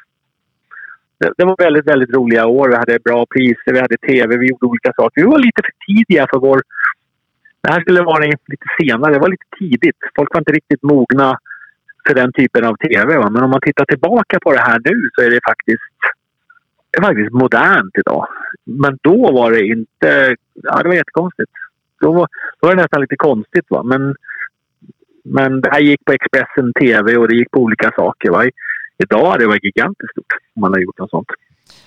det, 1.19 1.33
det, 1.37 1.45
var 1.45 1.55
väldigt, 1.57 1.87
väldigt 1.87 2.15
roliga 2.15 2.45
år. 2.45 2.69
Vi 2.69 2.75
hade 2.75 2.99
bra 2.99 3.25
priser, 3.25 3.73
vi 3.73 3.79
hade 3.79 3.97
tv, 3.97 4.37
vi 4.37 4.47
gjorde 4.47 4.65
olika 4.65 4.93
saker. 4.95 5.21
Vi 5.21 5.27
var 5.27 5.39
lite 5.39 5.61
för 5.65 5.75
tidiga 5.87 6.27
för 6.31 6.39
vår... 6.39 6.61
Det 7.61 7.71
här 7.71 7.81
skulle 7.81 8.01
vara 8.01 8.25
lite 8.25 8.67
senare. 8.81 9.13
Det 9.13 9.19
var 9.19 9.29
lite 9.29 9.49
tidigt. 9.59 9.99
Folk 10.15 10.33
var 10.33 10.41
inte 10.41 10.51
riktigt 10.51 10.83
mogna 10.83 11.37
för 12.07 12.15
den 12.15 12.33
typen 12.33 12.65
av 12.65 12.75
tv. 12.75 13.17
Va? 13.17 13.29
Men 13.29 13.43
om 13.43 13.49
man 13.49 13.61
tittar 13.61 13.85
tillbaka 13.85 14.39
på 14.39 14.51
det 14.51 14.59
här 14.59 14.79
nu 14.83 15.09
så 15.13 15.21
är 15.21 15.29
det 15.29 15.39
faktiskt 15.49 15.97
faktiskt 17.03 17.33
modernt 17.33 17.95
idag. 17.97 18.27
Men 18.65 18.97
då 19.01 19.31
var 19.31 19.51
det 19.51 19.67
inte... 19.67 20.35
Ja, 20.53 20.77
det 20.83 20.87
var 20.87 20.95
jättekonstigt. 20.95 21.51
Då 22.01 22.11
var, 22.11 22.27
då 22.59 22.67
var 22.67 22.75
det 22.75 22.81
nästan 22.81 23.01
lite 23.01 23.15
konstigt. 23.15 23.65
Va? 23.69 23.83
Men, 23.83 24.15
men 25.23 25.61
det 25.61 25.69
här 25.71 25.79
gick 25.79 26.05
på 26.05 26.13
Expressen 26.13 26.73
TV 26.79 27.17
och 27.17 27.27
det 27.27 27.35
gick 27.35 27.51
på 27.51 27.59
olika 27.59 27.91
saker. 27.95 28.31
Va? 28.31 28.43
Idag 29.03 29.31
hade 29.31 29.43
det 29.43 29.47
varit 29.47 29.63
gigantiskt 29.63 30.11
stort 30.11 30.33
om 30.55 30.61
man 30.61 30.71
hade 30.71 30.83
gjort 30.83 30.99
något 30.99 31.09
sånt. 31.09 31.27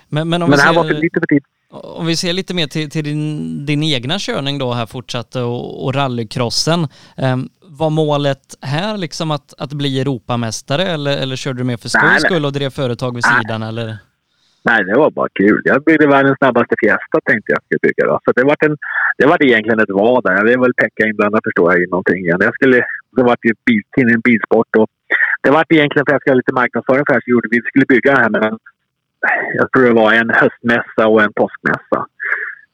Men, 0.08 0.28
men, 0.28 0.42
om 0.42 0.50
men 0.50 0.58
det 0.58 0.62
här 0.62 0.72
ser, 0.72 0.80
var 0.80 0.88
för 0.88 0.94
lite 0.94 1.20
för 1.20 1.26
tidigt. 1.26 1.44
Om 1.72 2.06
vi 2.06 2.16
ser 2.16 2.32
lite 2.32 2.54
mer 2.54 2.66
till, 2.66 2.90
till 2.90 3.04
din, 3.04 3.66
din 3.66 3.82
egna 3.82 4.18
körning 4.18 4.58
då 4.58 4.72
här 4.72 4.86
fortsatte 4.86 5.42
och, 5.42 5.84
och 5.84 5.94
rallycrossen. 5.94 6.80
Eh, 7.16 7.36
var 7.62 7.90
målet 7.90 8.56
här 8.60 8.96
liksom 8.96 9.30
att, 9.30 9.54
att 9.58 9.72
bli 9.72 10.00
Europamästare 10.00 10.82
eller, 10.82 11.18
eller 11.18 11.36
körde 11.36 11.60
du 11.60 11.64
mer 11.64 11.76
för 11.76 11.88
skojs 11.88 12.22
skull 12.22 12.44
och 12.44 12.52
drev 12.52 12.70
företag 12.70 13.14
vid 13.14 13.24
sidan 13.24 13.62
eller? 13.62 13.98
Nej, 14.62 14.84
det 14.84 14.94
var 14.94 15.10
bara 15.10 15.28
kul. 15.34 15.62
Jag 15.64 15.84
byggde 15.84 16.06
världens 16.06 16.38
snabbaste 16.38 16.74
Fiesta 16.80 17.18
tänkte 17.24 17.52
jag 17.52 17.62
skulle 17.64 17.78
bygga. 17.82 18.06
Då. 18.06 18.20
Så 18.24 18.32
det 18.32 18.44
var, 18.44 18.56
en, 18.66 18.76
det 19.18 19.26
var 19.26 19.44
egentligen 19.44 19.80
ett 19.80 19.90
vad 20.00 20.24
där. 20.24 20.32
Jag 20.32 20.44
vill 20.44 20.60
väl 20.60 20.74
täcka 20.74 21.06
inblandat 21.06 21.44
förstår 21.44 21.72
jag 21.72 21.82
i 21.82 21.86
någonting 21.86 22.18
igen. 22.24 22.38
Jag 22.40 22.54
skulle, 22.54 22.76
det 23.16 23.22
var 23.22 23.36
ju 23.42 23.54
bil, 23.66 23.82
bilsport 24.24 24.76
och 24.76 24.90
det 25.42 25.50
var 25.50 25.64
egentligen 25.68 26.06
för 26.06 26.12
att 26.12 26.14
jag 26.14 26.20
skulle 26.20 26.34
ha 26.34 26.42
lite 26.42 26.58
marknadsföring 26.60 27.04
för 27.06 27.12
det 27.12 27.16
här 27.16 27.24
så 27.24 27.30
gjorde 27.30 27.48
vi, 27.50 27.56
vi 27.58 27.68
skulle 27.68 27.86
bygga 27.94 28.14
det 28.14 28.20
här 28.20 28.30
med 28.30 28.42
en, 28.44 28.58
jag 29.54 29.72
tror 29.72 29.84
det 29.84 30.00
var 30.04 30.12
en 30.12 30.30
höstmässa 30.30 31.08
och 31.12 31.22
en 31.22 31.32
påskmässa. 31.32 32.00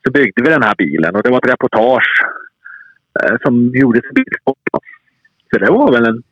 Så 0.02 0.12
byggde 0.12 0.42
vi 0.42 0.50
den 0.50 0.62
här 0.62 0.74
bilen 0.78 1.16
och 1.16 1.22
det 1.22 1.30
var 1.30 1.38
ett 1.38 1.52
reportage 1.52 2.12
eh, 3.20 3.36
som 3.44 3.54
gjordes 3.74 4.04
i 4.10 4.14
bilsport. 4.14 4.66
Så 5.50 5.58
det 5.58 5.70
var 5.70 5.92
väl 5.92 6.06
en 6.06 6.22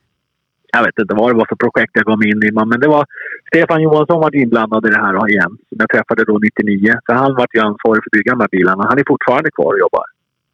jag 0.76 0.84
vet 0.86 0.98
inte 0.98 1.14
vad 1.14 1.30
det 1.30 1.38
var 1.40 1.46
för 1.48 1.62
projekt 1.64 1.92
jag 1.94 2.06
kom 2.10 2.22
in 2.22 2.40
i. 2.46 2.50
Men 2.52 2.80
det 2.80 2.88
var 2.96 3.04
Stefan 3.50 3.82
Johansson 3.82 4.20
var 4.20 4.36
inblandad 4.36 4.86
i 4.86 4.90
det 4.90 5.02
här 5.04 5.28
igen. 5.28 5.52
Som 5.68 5.78
jag 5.82 5.90
träffade 5.94 6.24
då 6.24 6.38
99. 6.38 6.94
Så 7.06 7.12
han 7.12 7.34
var 7.34 7.46
ju 7.54 7.60
ansvarig 7.60 8.00
för 8.02 8.08
att 8.08 8.16
bygga 8.18 8.32
de 8.32 8.40
här 8.40 8.52
bilarna. 8.56 8.82
Han 8.90 8.98
är 8.98 9.04
fortfarande 9.06 9.50
kvar 9.50 9.72
och 9.74 9.78
jobbar. 9.78 10.04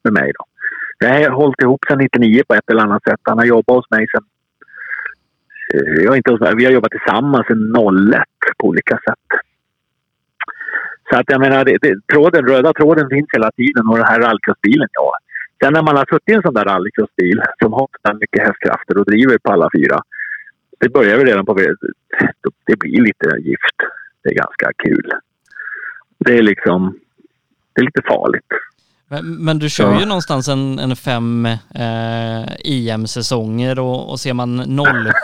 med 0.04 0.12
mig. 0.12 0.32
Då. 0.38 0.44
Jag 0.98 1.30
har 1.30 1.36
hållit 1.42 1.62
ihop 1.62 1.80
sedan 1.88 1.98
99 1.98 2.42
på 2.48 2.54
ett 2.54 2.70
eller 2.70 2.82
annat 2.82 3.02
sätt. 3.02 3.20
Han 3.22 3.38
har 3.38 3.44
jobbat 3.44 3.76
hos 3.76 3.90
mig 3.90 4.06
sedan... 4.12 4.24
Eh, 5.74 6.04
jag 6.04 6.16
inte 6.16 6.30
hos 6.30 6.40
mig. 6.40 6.52
Vi 6.56 6.64
har 6.64 6.72
jobbat 6.72 6.90
tillsammans 6.90 7.46
sedan 7.46 7.74
01 8.12 8.22
på 8.58 8.66
olika 8.68 8.96
sätt. 9.08 9.28
Så 11.10 11.18
att 11.18 11.30
jag 11.32 11.40
menar, 11.40 11.64
det, 11.64 11.78
det, 11.82 11.94
tråden, 12.12 12.46
röda 12.46 12.72
tråden 12.72 13.08
finns 13.08 13.28
hela 13.32 13.50
tiden 13.50 13.88
och 13.88 13.96
den 13.96 14.06
här 14.06 14.20
rallycrossbilen, 14.20 14.88
ja. 14.92 15.12
Sen 15.62 15.72
när 15.72 15.82
man 15.82 15.96
har 15.96 16.06
suttit 16.10 16.28
i 16.28 16.32
en 16.32 16.42
sån 16.42 16.54
där 16.54 16.64
rallycrossbil 16.64 17.42
som 17.62 17.72
har 17.72 17.88
så 18.08 18.14
mycket 18.14 18.42
hästkrafter 18.46 18.98
och 18.98 19.04
driver 19.04 19.38
på 19.38 19.52
alla 19.52 19.68
fyra. 19.76 20.00
Det 20.80 20.88
börjar 20.88 21.16
väl 21.16 21.26
redan 21.26 21.46
på... 21.46 21.54
Det 22.66 22.76
blir 22.78 23.02
lite 23.02 23.36
gift. 23.48 23.76
Det 24.22 24.28
är 24.30 24.34
ganska 24.34 24.70
kul. 24.84 25.10
Det 26.18 26.38
är 26.38 26.42
liksom... 26.42 26.98
Det 27.72 27.80
är 27.80 27.84
lite 27.84 28.02
farligt. 28.08 28.46
Men, 29.08 29.44
men 29.44 29.58
du 29.58 29.68
kör 29.68 29.92
Ja. 29.92 30.00
ju 30.00 30.06
någonstans 30.06 30.48
en, 30.48 30.78
en 30.78 30.96
fem 30.96 31.46
eh, 31.74 32.42
EM-säsonger 32.64 33.78
och, 33.78 34.10
och 34.10 34.20
ser 34.20 34.34
man 34.34 34.58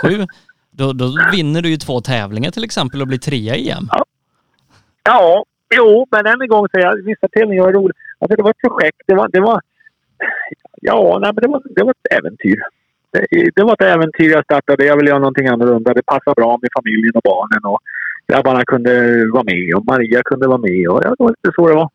07 0.03 0.27
då, 0.71 0.93
då 0.93 1.15
vinner 1.33 1.63
du 1.63 1.69
ju 1.69 1.77
två 1.77 2.01
tävlingar 2.01 2.51
till 2.51 2.65
exempel 2.65 3.01
och 3.01 3.07
blir 3.09 3.19
trea 3.19 3.57
i 3.57 3.71
EM. 3.71 3.89
Ja, 5.03 5.45
jo, 5.77 6.07
men 6.11 6.27
än 6.27 6.41
en 6.41 6.49
gång 6.49 6.69
säger 6.69 6.87
jag 6.87 6.97
vissa 7.05 7.29
tävlingar 7.29 7.63
var 7.65 7.73
roliga. 7.73 7.97
Alltså 8.19 8.37
det 8.37 8.43
var 8.43 8.51
ett 8.51 8.61
projekt. 8.69 9.03
Det 9.07 9.15
var... 9.15 9.29
Det 9.29 9.41
var 9.41 9.61
ja, 10.81 11.19
nej, 11.23 11.33
men 11.35 11.43
det 11.43 11.49
var, 11.49 11.63
det 11.77 11.85
var 11.85 11.91
ett 11.91 12.19
äventyr. 12.19 12.61
Det, 13.13 13.51
det 13.57 13.63
var 13.63 13.73
ett 13.73 13.95
äventyr 13.95 14.31
jag 14.31 14.45
startade. 14.45 14.85
Jag 14.85 14.97
ville 14.97 15.11
göra 15.11 15.19
någonting 15.19 15.49
annorlunda. 15.49 15.95
Det 15.95 16.03
passade 16.03 16.35
bra 16.35 16.59
med 16.63 16.71
familjen 16.79 17.15
och 17.15 17.23
barnen. 17.25 17.65
Och 17.65 17.81
grabbarna 18.29 18.65
kunde 18.65 18.93
vara 19.33 19.45
med 19.45 19.75
och 19.75 19.85
Maria 19.85 20.23
kunde 20.23 20.49
vara 20.49 20.59
med. 20.59 20.89
Och 20.89 21.01
ja, 21.05 21.09
det 21.09 21.25
var 21.25 21.29
lite 21.29 21.53
så 21.55 21.69
det 21.69 21.75
var. 21.75 21.91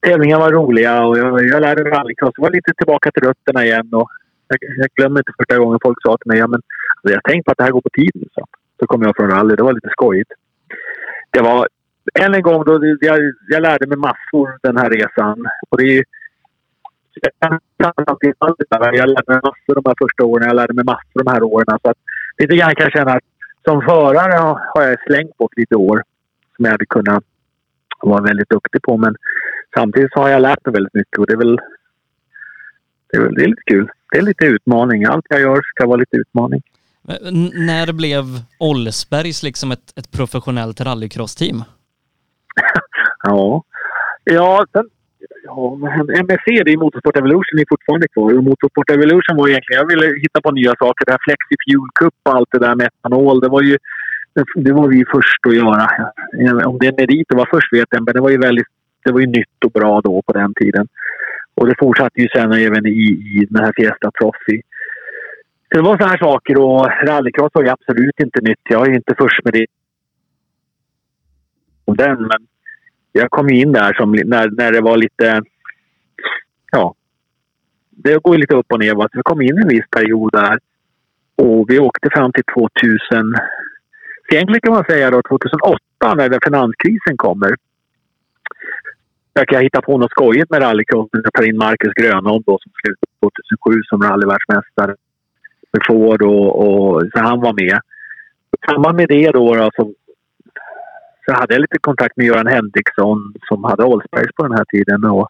Tävlingarna 0.00 0.44
var 0.44 0.52
roliga 0.52 1.06
och 1.06 1.18
jag, 1.18 1.46
jag 1.46 1.60
lärde 1.60 1.82
mig 1.82 1.92
rallycross. 1.92 2.34
Det 2.36 2.42
var 2.42 2.50
lite 2.50 2.72
tillbaka 2.76 3.10
till 3.10 3.22
rötterna 3.22 3.64
igen. 3.64 3.88
Och 3.92 4.08
jag, 4.48 4.58
jag 4.76 4.88
glömmer 4.94 5.20
inte 5.20 5.32
första 5.38 5.58
gången 5.58 5.78
folk 5.82 5.98
sa 6.02 6.16
till 6.16 6.30
mig 6.30 6.38
ja, 6.38 6.46
men, 6.46 6.60
alltså, 6.96 7.14
jag 7.16 7.24
tänkte 7.24 7.44
på 7.44 7.50
att 7.52 7.58
det 7.58 7.64
här 7.64 7.76
går 7.76 7.80
på 7.80 7.96
tiden. 8.00 8.28
Så, 8.34 8.44
så 8.80 8.86
kom 8.86 9.02
jag 9.02 9.16
från 9.16 9.30
rally. 9.30 9.56
Det 9.56 9.62
var 9.62 9.72
lite 9.72 9.90
skojigt. 9.90 10.32
Det 11.30 11.40
var 11.40 11.68
än 12.20 12.34
en 12.34 12.42
gång, 12.42 12.64
då, 12.64 12.96
jag, 13.00 13.18
jag 13.48 13.62
lärde 13.62 13.86
mig 13.86 13.98
massor 13.98 14.58
den 14.62 14.76
här 14.76 14.90
resan. 14.90 15.46
Och 15.70 15.78
det 15.78 15.98
är 15.98 16.04
jag 17.22 17.50
kan 17.50 17.60
lärde 19.08 19.32
mig 19.32 19.40
massor 19.42 19.74
de 19.74 19.82
här 19.86 19.94
första 19.98 20.24
åren. 20.24 20.46
Jag 20.48 20.56
lärde 20.56 20.74
mig 20.74 20.84
massor 20.84 21.24
de 21.24 21.30
här 21.30 21.42
åren. 21.42 21.78
Så 21.82 21.90
att, 21.90 21.96
lite 22.38 22.56
grann 22.56 22.74
kan 22.74 22.84
jag 22.84 22.92
känna 22.92 23.12
att 23.12 23.24
som 23.64 23.82
förare 23.82 24.32
har, 24.74 24.82
jag 24.82 25.02
slängt 25.06 25.36
bort 25.36 25.56
lite 25.56 25.76
år 25.76 26.02
som 26.56 26.64
jag 26.64 26.72
hade 26.72 26.86
kunnat 26.86 27.24
vara 28.00 28.22
väldigt 28.22 28.48
duktig 28.50 28.82
på. 28.82 28.96
Men 28.96 29.16
samtidigt 29.74 30.14
har 30.14 30.28
jag 30.28 30.42
lärt 30.42 30.66
mig 30.66 30.72
väldigt 30.72 30.94
mycket 30.94 31.18
och 31.18 31.26
det 31.26 31.32
är 31.32 31.36
väl 31.36 31.58
det 33.10 33.16
är, 33.16 33.20
väl, 33.22 33.34
det 33.34 33.42
är 33.42 33.48
lite 33.48 33.62
kul. 33.66 33.90
Det 34.12 34.18
är 34.18 34.22
lite 34.22 34.44
utmaning. 34.44 35.04
Allt 35.04 35.26
jag 35.28 35.40
gör 35.40 35.60
ska 35.62 35.86
vara 35.86 35.96
lite 35.96 36.16
utmaning. 36.16 36.62
N- 37.08 37.52
när 37.54 37.92
blev 37.92 38.24
Olsbergs 38.58 39.42
liksom 39.42 39.72
ett, 39.72 39.98
ett 39.98 40.10
professionellt 40.10 40.80
rallycross-team? 40.80 41.62
Ja. 43.22 43.62
Ja, 44.24 44.66
sen... 44.72 44.88
Ja, 45.44 45.76
men 45.80 46.10
MSC, 46.24 46.46
det 46.64 46.72
är 46.72 46.76
Motorsport 46.76 47.16
Evolution, 47.16 47.58
är 47.58 47.64
fortfarande 47.68 48.08
kvar. 48.08 48.36
Och 48.38 48.44
Motorsport 48.44 48.90
Evolution 48.90 49.36
var 49.36 49.48
egentligen... 49.48 49.80
Jag 49.80 49.88
ville 49.88 50.06
hitta 50.24 50.40
på 50.40 50.50
nya 50.50 50.74
saker. 50.78 51.04
Det 51.04 51.12
här 51.12 51.24
Flexi 51.26 51.54
Fuel 51.64 51.88
Cup 51.94 52.14
och 52.22 52.34
allt 52.34 52.48
det 52.52 52.58
där 52.58 52.74
med 52.74 52.86
etanol. 52.86 53.40
Det 53.40 53.48
var 53.48 53.62
ju... 53.62 53.76
Det 54.54 54.72
var 54.72 54.88
vi 54.88 55.04
först 55.14 55.46
att 55.48 55.54
göra. 55.54 55.84
Om 56.68 56.78
det 56.78 56.86
är 56.86 57.00
merit 57.00 57.32
att 57.32 57.36
vara 57.36 57.48
först 57.50 57.72
vet 57.72 57.88
jag 57.90 58.04
men 58.04 58.14
det 58.14 58.20
var 58.20 58.30
ju 58.30 58.38
väldigt... 58.38 58.66
Det 59.04 59.12
var 59.12 59.20
ju 59.20 59.26
nytt 59.26 59.64
och 59.64 59.70
bra 59.70 60.00
då 60.00 60.22
på 60.22 60.32
den 60.32 60.54
tiden. 60.54 60.88
Och 61.54 61.66
det 61.66 61.74
fortsatte 61.78 62.20
ju 62.20 62.28
sen 62.28 62.52
även 62.52 62.86
i, 62.86 63.06
i 63.36 63.46
den 63.50 63.64
här 63.64 63.72
Fiesta 63.76 64.10
Trophy. 64.10 64.62
Så 65.68 65.74
det 65.78 65.82
var 65.82 65.98
så 65.98 66.06
här 66.06 66.18
saker 66.18 66.58
och 66.58 66.86
rallycross 67.06 67.50
var 67.54 67.62
ju 67.62 67.68
absolut 67.68 68.20
inte 68.20 68.40
nytt. 68.40 68.60
Jag 68.62 68.86
är 68.86 68.90
ju 68.90 68.96
inte 68.96 69.14
först 69.18 69.44
med 69.44 69.52
det. 69.52 69.66
Den, 71.86 72.22
men 72.22 72.46
jag 73.18 73.30
kom 73.30 73.50
in 73.50 73.72
där 73.72 73.94
som, 73.94 74.12
när, 74.12 74.50
när 74.50 74.72
det 74.72 74.80
var 74.80 74.96
lite... 74.96 75.42
Ja. 76.72 76.94
Det 77.90 78.22
går 78.22 78.34
ju 78.34 78.40
lite 78.40 78.54
upp 78.54 78.72
och 78.72 78.78
ner. 78.78 78.94
va. 78.94 79.08
Vi 79.12 79.22
kom 79.22 79.40
in 79.42 79.58
en 79.58 79.68
viss 79.68 79.88
period 79.90 80.32
där. 80.32 80.58
Och 81.36 81.70
vi 81.70 81.78
åkte 81.78 82.08
fram 82.12 82.32
till 82.32 82.44
2000... 82.54 83.34
Egentligen 84.32 84.60
kan 84.60 84.72
man 84.72 84.84
säga 84.84 85.10
då 85.10 85.22
2008 85.22 85.78
när 86.16 86.28
den 86.28 86.40
finanskrisen 86.44 87.16
kommer. 87.16 87.54
Där 89.32 89.44
kan 89.44 89.56
jag 89.56 89.62
hitta 89.62 89.82
på 89.82 89.98
något 89.98 90.10
skojigt 90.10 90.50
med 90.50 90.62
rallycrossen. 90.62 91.20
Jag 91.24 91.32
tar 91.32 91.48
in 91.48 91.56
Marcus 91.56 91.92
Grönholm 91.94 92.42
då 92.46 92.58
som 92.62 92.72
slutade 92.82 93.12
2007 93.60 93.82
som 93.82 94.02
rallyvärldsmästare. 94.02 94.94
Med 95.72 95.82
Ford 95.86 96.22
och, 96.22 96.48
och 96.64 97.02
så 97.12 97.18
han 97.18 97.40
var 97.40 97.52
med. 97.52 97.78
I 98.56 98.70
samband 98.70 98.96
med 98.96 99.08
det 99.08 99.30
då, 99.30 99.54
då 99.54 99.70
så 99.76 99.92
så 101.28 101.34
hade 101.34 101.54
jag 101.54 101.60
lite 101.60 101.78
kontakt 101.78 102.16
med 102.16 102.26
Göran 102.26 102.46
Henriksson 102.46 103.34
som 103.48 103.64
hade 103.64 103.84
Oldsbergs 103.84 104.32
på 104.36 104.42
den 104.42 104.52
här 104.52 104.64
tiden 104.64 105.04
och, 105.04 105.28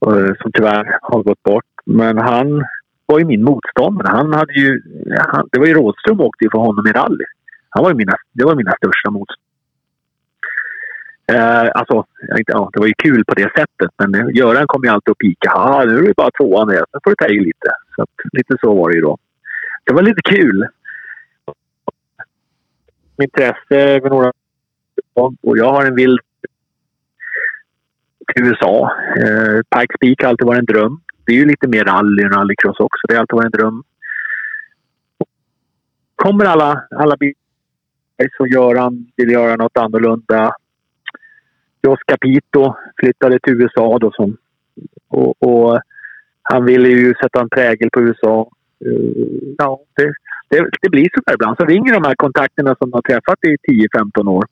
och 0.00 0.20
eh, 0.20 0.34
som 0.40 0.52
tyvärr 0.52 0.98
har 1.02 1.22
gått 1.22 1.42
bort. 1.42 1.64
Men 1.84 2.18
han 2.18 2.64
var 3.06 3.18
ju 3.18 3.24
min 3.24 3.44
motståndare. 3.44 4.08
Han 4.08 4.32
hade 4.32 4.52
ju, 4.52 4.82
han, 5.18 5.48
det 5.52 5.58
var 5.58 5.66
ju 5.66 5.74
Rådström 5.74 6.20
åkte 6.20 6.44
ju 6.44 6.50
för 6.50 6.58
honom 6.58 6.86
i 6.86 6.92
rally. 6.92 7.24
Han 7.68 7.82
var 7.82 7.90
ju 7.90 7.96
mina, 7.96 8.16
det 8.32 8.44
var 8.44 8.54
mina 8.54 8.72
största 8.72 9.10
motståndare. 9.10 9.42
Eh, 11.32 11.70
alltså, 11.74 12.04
ja, 12.46 12.70
det 12.72 12.80
var 12.80 12.86
ju 12.86 12.94
kul 12.98 13.24
på 13.24 13.34
det 13.34 13.50
sättet 13.56 13.90
men 13.98 14.34
Göran 14.34 14.66
kom 14.66 14.84
ju 14.84 14.90
alltid 14.90 15.12
och 15.12 15.18
pika. 15.18 15.50
Ja, 15.54 15.84
nu 15.86 15.98
är 15.98 16.02
det 16.02 16.16
bara 16.16 16.30
tvåan 16.30 16.68
det. 16.68 16.84
Nu 16.92 16.98
får 17.04 17.10
du 17.10 17.16
ta 17.16 17.26
i 17.26 17.40
lite. 17.40 17.70
Så 17.96 18.02
att, 18.02 18.08
lite 18.32 18.56
så 18.60 18.74
var 18.74 18.90
det 18.90 18.96
ju 18.96 19.02
då. 19.02 19.18
Det 19.84 19.92
var 19.92 20.02
lite 20.02 20.22
kul. 20.22 20.66
Intresse 23.22 24.00
med 24.02 24.10
några 24.10 24.32
och 25.16 25.58
jag 25.58 25.72
har 25.72 25.86
en 25.86 25.94
vild 25.94 26.20
till 28.34 28.44
USA. 28.44 28.92
Eh, 29.16 29.78
Pikes 29.78 29.96
Peak 30.00 30.22
har 30.22 30.28
alltid 30.28 30.46
varit 30.46 30.58
en 30.58 30.74
dröm. 30.74 31.00
Det 31.26 31.32
är 31.32 31.36
ju 31.36 31.44
lite 31.44 31.68
mer 31.68 31.84
rally 31.84 32.22
än 32.22 32.32
rallycross 32.32 32.80
också. 32.80 33.06
Det 33.08 33.14
har 33.14 33.20
alltid 33.20 33.36
varit 33.36 33.54
en 33.54 33.60
dröm. 33.60 33.82
Kommer 36.16 36.44
alla, 36.44 36.84
alla 36.90 37.16
bilar 37.16 37.34
så 38.36 38.46
Göran 38.46 39.06
vill 39.16 39.30
göra 39.30 39.56
något 39.56 39.76
annorlunda. 39.76 40.52
Jos 41.82 41.98
Capito 42.06 42.74
flyttade 43.00 43.38
till 43.38 43.60
USA 43.60 43.98
då 43.98 44.12
som, 44.12 44.36
och, 45.08 45.42
och 45.42 45.80
han 46.42 46.64
ville 46.64 46.88
ju 46.88 47.14
sätta 47.14 47.40
en 47.40 47.48
prägel 47.48 47.90
på 47.92 48.00
USA. 48.00 48.50
Uh, 48.86 49.54
ja, 49.58 49.80
det, 49.96 50.12
det, 50.48 50.70
det 50.82 50.88
blir 50.88 51.08
så 51.14 51.20
där 51.26 51.34
ibland. 51.34 51.56
Så 51.56 51.64
ringer 51.64 51.92
de 51.92 52.04
här 52.04 52.14
kontakterna 52.14 52.76
som 52.78 52.92
har 52.92 53.02
träffat 53.02 53.44
i 53.44 53.56
10-15 53.72 54.28
år. 54.28 54.44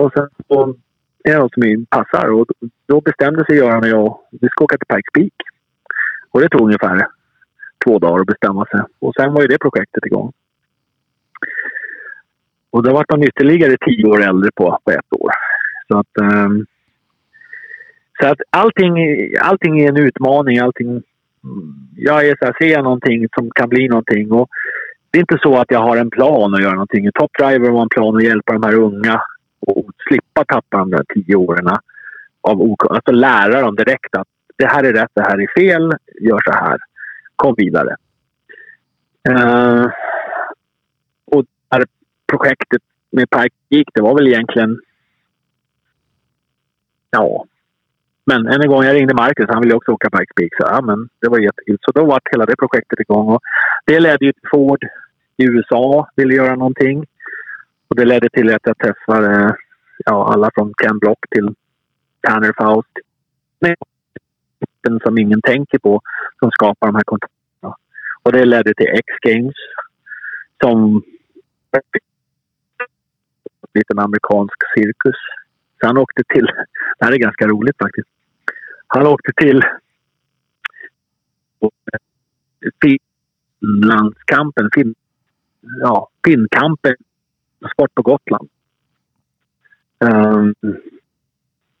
Och 0.00 0.12
sen 0.14 0.28
så 0.48 0.74
är 1.24 1.32
det 1.32 1.38
något 1.38 1.54
som 1.54 1.86
passar. 1.90 2.28
Och 2.28 2.46
då 2.86 3.00
bestämde 3.00 3.44
sig 3.44 3.56
Göran 3.56 3.82
och 3.82 3.88
jag 3.88 4.18
vi 4.30 4.48
ska 4.48 4.64
åka 4.64 4.76
till 4.76 4.96
Pikes 4.96 5.12
Peak. 5.14 5.32
Och 6.30 6.40
det 6.40 6.48
tog 6.48 6.60
ungefär 6.60 7.06
två 7.84 7.98
dagar 7.98 8.20
att 8.20 8.26
bestämma 8.26 8.66
sig. 8.66 8.80
Och 8.98 9.14
sen 9.14 9.32
var 9.32 9.42
ju 9.42 9.48
det 9.48 9.58
projektet 9.58 10.06
igång. 10.06 10.32
Och 12.70 12.82
då 12.82 12.92
vart 12.92 13.10
man 13.10 13.22
ytterligare 13.22 13.76
tio 13.86 14.04
år 14.04 14.22
äldre 14.22 14.50
på, 14.54 14.78
på 14.84 14.90
ett 14.90 15.12
år. 15.12 15.30
Så 15.88 15.98
att, 15.98 16.20
ehm, 16.22 16.66
så 18.20 18.26
att 18.26 18.38
allting, 18.50 18.94
allting 19.40 19.80
är 19.80 19.88
en 19.88 19.96
utmaning. 19.96 20.58
Allting, 20.58 21.02
jag 21.96 22.28
är 22.28 22.36
så 22.38 22.44
här, 22.44 22.56
ser 22.60 22.72
jag 22.72 22.84
någonting 22.84 23.28
som 23.34 23.50
kan 23.50 23.68
bli 23.68 23.88
någonting. 23.88 24.32
Och 24.32 24.48
det 25.10 25.18
är 25.18 25.20
inte 25.20 25.38
så 25.42 25.56
att 25.56 25.70
jag 25.70 25.80
har 25.80 25.96
en 25.96 26.10
plan 26.10 26.54
att 26.54 26.62
göra 26.62 26.72
någonting. 26.72 27.10
Top 27.14 27.30
Driver 27.38 27.70
var 27.70 27.82
en 27.82 27.88
plan 27.88 28.16
att 28.16 28.24
hjälpa 28.24 28.52
de 28.52 28.62
här 28.62 28.74
unga 28.74 29.22
och 29.60 29.84
slippa 30.08 30.44
tappa 30.44 30.78
de 30.78 30.90
där 30.90 31.04
tio 31.14 31.36
åren. 31.36 31.68
Av, 32.40 32.60
ok- 32.60 32.90
alltså 32.90 33.12
lära 33.12 33.60
dem 33.60 33.76
direkt 33.76 34.16
att 34.16 34.28
det 34.56 34.66
här 34.66 34.84
är 34.84 34.92
rätt, 34.92 35.10
det 35.14 35.22
här 35.22 35.40
är 35.40 35.60
fel, 35.60 35.92
gör 36.20 36.40
så 36.44 36.52
här. 36.52 36.78
Kom 37.36 37.54
vidare. 37.56 37.96
Uh, 39.30 39.86
och 41.24 41.44
det 41.44 41.76
här 41.76 41.84
projektet 42.26 42.82
med 43.10 43.30
Pike 43.30 43.56
gick, 43.68 43.88
det 43.94 44.02
var 44.02 44.14
väl 44.14 44.28
egentligen... 44.28 44.80
Ja. 47.10 47.44
Men 48.24 48.46
än 48.46 48.62
en 48.62 48.68
gång, 48.68 48.84
jag 48.84 48.94
ringde 48.94 49.14
Marcus. 49.14 49.46
Han 49.48 49.62
ville 49.62 49.74
också 49.74 49.92
åka 49.92 50.10
Pike 50.10 50.32
Peak. 50.36 50.54
Så, 50.58 50.68
ja, 50.74 50.80
men 50.82 51.08
det 51.20 51.28
var 51.28 51.38
jättekul. 51.38 51.78
Så 51.80 51.92
då 51.92 52.04
var 52.04 52.20
hela 52.32 52.46
det 52.46 52.56
projektet 52.56 53.00
igång. 53.00 53.28
Och 53.28 53.40
det 53.86 54.00
ledde 54.00 54.24
ju 54.24 54.32
till 54.32 54.48
Ford 54.50 54.84
i 55.36 55.44
USA 55.44 56.08
ville 56.16 56.34
göra 56.34 56.54
någonting. 56.54 57.04
Och 57.88 57.96
det 57.96 58.04
ledde 58.04 58.28
till 58.28 58.54
att 58.54 58.62
jag 58.62 58.78
träffade 58.78 59.56
ja, 60.04 60.32
alla 60.32 60.50
från 60.54 60.74
Ken 60.82 60.98
Block 60.98 61.18
till 61.30 61.54
Tanner 62.20 62.52
Faust. 62.58 62.92
Men 64.82 65.00
som 65.00 65.18
ingen 65.18 65.42
tänker 65.42 65.78
på 65.78 66.00
som 66.38 66.50
skapar 66.50 66.86
de 66.86 66.94
här 66.94 67.04
kontakterna. 67.04 67.74
Och 68.22 68.32
det 68.32 68.44
ledde 68.44 68.74
till 68.74 68.88
X-Games 68.88 69.54
som 70.62 71.02
liten 73.74 73.98
amerikansk 73.98 74.56
cirkus. 74.74 75.16
Så 75.80 75.86
han 75.86 75.98
åkte 75.98 76.22
till, 76.28 76.46
det 76.98 77.04
här 77.04 77.12
är 77.12 77.16
ganska 77.16 77.46
roligt 77.46 77.76
faktiskt. 77.82 78.08
Han 78.86 79.06
åkte 79.06 79.32
till 79.36 79.62
Finlandskampen, 82.82 84.70
fin, 84.74 84.94
ja, 85.60 86.08
Finnkampen, 86.24 86.94
sport 87.72 87.94
på 87.94 88.02
Gotland. 88.02 88.48
Um, 89.98 90.54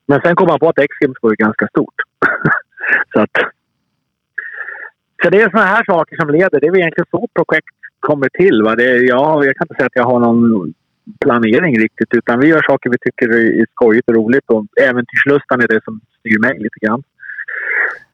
men 0.06 0.20
sen 0.20 0.36
kom 0.36 0.46
man 0.46 0.58
på 0.58 0.68
att 0.68 0.78
X-Games 0.78 1.16
var 1.22 1.30
ju 1.30 1.36
ganska 1.36 1.68
stort. 1.68 1.94
så 3.12 3.20
att, 3.20 3.36
så 5.22 5.30
det 5.30 5.42
är 5.42 5.50
såna 5.50 5.64
här 5.64 5.84
saker 5.84 6.16
som 6.16 6.30
leder. 6.30 6.60
Det 6.60 6.66
är 6.66 6.76
egentligen 6.76 7.06
så 7.10 7.28
projekt 7.34 7.76
kommer 8.00 8.28
till. 8.28 8.62
Va? 8.62 8.74
Det, 8.74 8.96
ja, 8.96 9.44
jag 9.44 9.56
kan 9.56 9.64
inte 9.64 9.74
säga 9.74 9.86
att 9.86 10.00
jag 10.00 10.04
har 10.04 10.20
någon 10.20 10.74
planering 11.20 11.78
riktigt 11.78 12.14
utan 12.14 12.40
vi 12.40 12.46
gör 12.46 12.62
saker 12.62 12.90
vi 12.90 12.98
tycker 12.98 13.28
är 13.28 13.66
skojigt 13.72 14.08
och 14.08 14.14
roligt 14.14 14.44
och 14.46 14.64
äventyrslustan 14.80 15.60
är 15.60 15.68
det 15.68 15.84
som 15.84 16.00
styr 16.18 16.38
mig 16.38 16.58
lite 16.58 16.78
grann. 16.86 17.02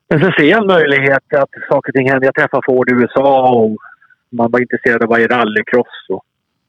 Men 0.09 0.21
sen 0.21 0.33
ser 0.33 0.45
jag 0.45 0.61
en 0.61 0.67
möjlighet 0.67 1.35
att 1.35 1.51
saker 1.69 1.91
och 1.91 1.95
ting 1.95 2.11
händer. 2.11 2.27
Jag 2.27 2.35
träffar 2.35 2.63
Ford 2.67 2.91
i 2.91 2.95
USA 2.95 3.53
och 3.53 3.77
man 4.31 4.51
var 4.51 4.61
intresserad 4.61 4.97
av 4.97 5.03
att 5.03 5.09
vara 5.09 5.21
i 5.21 5.27
rallycross. 5.27 6.07
Och 6.09 6.25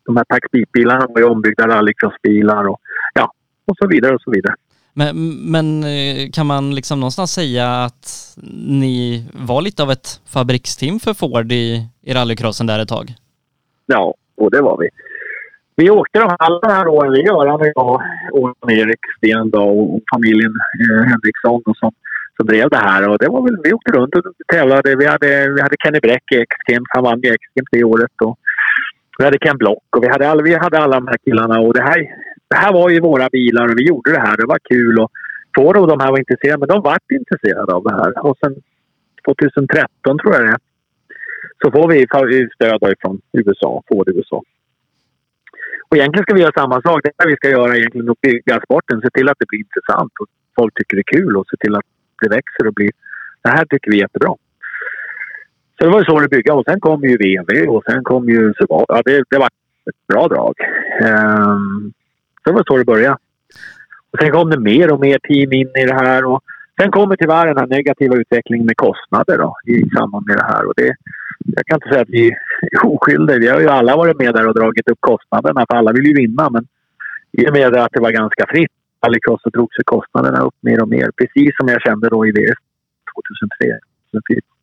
de 0.06 0.18
här 0.18 0.24
Pack-bilarna 0.24 1.08
var 1.10 1.22
ju 1.22 1.28
ombyggda 1.28 1.68
rallycrossbilar 1.68 2.68
och 2.68 2.80
ja, 3.14 3.32
och 3.66 3.78
så 3.78 3.88
vidare 3.88 4.16
och 4.16 4.22
så 4.22 4.32
vidare. 4.32 4.56
Men, 4.94 5.32
men 5.52 5.84
eh, 5.84 6.30
kan 6.34 6.46
man 6.46 6.76
liksom 6.76 7.00
någonstans 7.00 7.32
säga 7.32 7.68
att 7.84 8.36
ni 8.68 9.26
var 9.34 9.62
lite 9.62 9.84
av 9.84 9.92
ett 9.92 10.22
fabriksteam 10.34 11.00
för 11.00 11.14
Ford 11.14 11.52
i, 11.52 11.90
i 12.02 12.14
rallycrossen 12.14 12.68
där 12.68 12.80
ett 12.80 12.90
tag? 12.90 13.14
Ja, 13.86 14.14
och 14.38 14.52
det 14.52 14.62
var 14.62 14.78
vi. 14.78 14.90
Vi 15.76 15.90
åkte 15.90 16.20
de 16.20 16.36
alla 16.40 16.60
de 16.60 16.72
här 16.72 16.88
åren, 16.88 17.12
vi, 17.12 17.22
Göran 17.22 17.62
och 17.62 17.68
jag 17.76 18.02
och 18.34 18.72
Erik 18.72 19.00
Sten 19.18 19.54
och 19.54 20.02
familjen 20.14 20.54
eh, 20.82 21.04
Henriksson 21.04 21.62
och 21.66 21.78
som, 21.78 21.92
som 22.38 22.48
drev 22.48 22.70
det 22.70 22.78
här. 22.78 23.10
Och 23.10 23.18
det 23.18 23.28
var 23.28 23.42
väl, 23.42 23.58
vi 23.64 23.74
åkte 23.74 23.92
runt 23.92 24.16
och 24.16 24.24
tävlade. 24.48 24.96
Vi 24.96 25.06
hade, 25.06 25.54
vi 25.54 25.62
hade 25.62 25.76
Kenny 25.84 26.00
Bräck 26.00 26.32
i 26.32 26.36
X-Games, 26.36 26.88
han 26.90 27.04
vann 27.04 27.22
ju 27.22 27.34
X-Games 27.34 27.70
det 27.72 27.84
året. 27.84 28.22
Och 28.22 28.40
vi 29.18 29.26
hade 29.26 29.40
Ken 29.40 29.58
Block 29.58 29.84
och 29.96 30.04
vi 30.04 30.08
hade, 30.08 30.30
alla, 30.30 30.44
vi 30.44 30.54
hade 30.54 30.78
alla 30.78 30.96
de 31.00 31.08
här 31.08 31.18
killarna. 31.18 31.60
Och 31.60 31.74
det 31.74 31.82
här, 31.82 32.00
det 32.50 32.56
här 32.56 32.74
var 32.74 32.90
ju 32.90 33.00
våra 33.00 33.30
bilar 33.30 33.68
och 33.68 33.80
vi 33.80 33.88
gjorde 33.88 34.12
det 34.12 34.20
här. 34.20 34.38
Det 34.38 34.46
var 34.46 34.60
kul. 34.70 35.00
Och 35.00 35.12
två 35.58 35.68
av 35.68 35.88
de 35.88 36.00
här 36.00 36.12
var 36.12 36.20
intresserade, 36.20 36.60
men 36.60 36.68
de 36.68 36.82
var 36.82 36.98
intresserade 37.14 37.74
av 37.74 37.84
det 37.84 37.96
här. 37.96 38.26
Och 38.26 38.38
sen 38.38 38.56
2013 39.26 40.18
tror 40.20 40.34
jag 40.34 40.44
det 40.44 40.52
är, 40.52 40.58
så 41.64 41.72
får 41.72 41.88
vi 41.88 42.50
stöd 42.56 42.94
från 43.02 43.22
USA, 43.34 43.84
Ford 43.88 44.10
USA. 44.10 44.44
Och 45.90 45.98
egentligen 45.98 46.24
ska 46.24 46.34
vi 46.34 46.42
göra 46.42 46.62
samma 46.62 46.82
sak. 46.82 47.02
Det 47.04 47.28
vi 47.28 47.36
ska 47.36 47.50
göra 47.50 47.78
egentligen 47.78 48.10
att 48.10 48.22
bygga 48.22 48.62
sporten. 48.66 49.02
Se 49.02 49.10
till 49.10 49.30
att 49.30 49.40
det 49.40 49.48
blir 49.50 49.60
intressant 49.60 50.12
och 50.20 50.28
folk 50.56 50.74
tycker 50.76 50.96
det 50.98 51.04
är 51.08 51.18
kul 51.18 51.38
och 51.38 51.46
se 51.50 51.58
till 51.58 51.76
att 51.76 51.86
det 52.22 52.30
växer 52.30 52.68
och 52.68 52.74
blir... 52.74 52.92
Det 53.44 53.50
här 53.50 53.66
tycker 53.66 53.92
vi 53.92 53.98
är 53.98 54.02
jättebra. 54.02 54.36
Så 55.78 55.86
det 55.86 55.92
var 55.92 56.00
ju 56.00 56.06
så 56.06 56.20
det 56.20 56.30
byggde. 56.30 56.52
Och 56.52 56.64
sen 56.68 56.80
kom 56.80 57.04
ju 57.04 57.18
VV 57.18 57.68
och 57.68 57.84
sen 57.90 58.04
kom 58.04 58.30
ju 58.30 58.54
Subaru. 58.54 58.86
Ja, 58.88 59.02
det, 59.06 59.24
det 59.30 59.38
var 59.38 59.50
ett 59.90 60.08
bra 60.08 60.28
drag. 60.28 60.54
Um, 61.02 61.94
så 62.44 62.50
det 62.50 62.56
var 62.56 62.64
så 62.68 62.78
det 62.78 62.86
började. 62.86 63.18
Och 64.12 64.20
sen 64.22 64.32
kom 64.32 64.50
det 64.50 64.60
mer 64.60 64.94
och 64.94 65.00
mer 65.00 65.20
team 65.20 65.52
in 65.52 65.68
i 65.68 65.86
det 65.86 65.94
här. 65.94 66.26
Och 66.26 66.44
sen 66.82 66.92
kommer 66.92 67.16
tyvärr 67.16 67.48
den 67.48 67.58
här 67.58 67.68
negativa 67.68 68.16
utvecklingen 68.16 68.66
med 68.66 68.78
kostnader 68.78 69.38
då, 69.38 69.56
i 69.66 69.90
samband 69.98 70.28
med 70.28 70.38
det 70.38 70.44
här. 70.44 70.66
Och 70.66 70.74
det, 70.76 70.96
jag 71.40 71.66
kan 71.66 71.76
inte 71.76 71.90
säga 71.90 72.02
att 72.02 72.10
vi 72.10 72.28
är 72.72 72.86
oskyldiga. 72.86 73.38
Vi 73.40 73.48
har 73.48 73.60
ju 73.60 73.70
alla 73.70 73.96
varit 73.96 74.20
med 74.20 74.34
där 74.34 74.48
och 74.48 74.56
dragit 74.56 74.90
upp 74.90 75.02
kostnaderna 75.02 75.66
för 75.70 75.78
alla 75.78 75.92
vill 75.92 76.06
ju 76.06 76.14
vinna. 76.14 76.50
Men 76.50 76.68
i 77.32 77.50
och 77.50 77.54
med 77.54 77.76
att 77.76 77.92
det 77.92 78.00
var 78.00 78.12
ganska 78.12 78.46
fritt 78.48 78.72
rallycross 79.06 79.42
så 79.42 79.50
drog 79.50 79.74
sig 79.74 79.84
kostnaderna 79.84 80.40
upp 80.40 80.56
mer 80.62 80.82
och 80.82 80.90
mer. 80.90 81.12
Precis 81.18 81.58
som 81.58 81.68
jag 81.68 81.82
kände 81.82 82.10
då 82.10 82.28
i 82.28 82.32
VS 82.32 82.60
2003. 83.16 83.80
2004. 84.12 84.55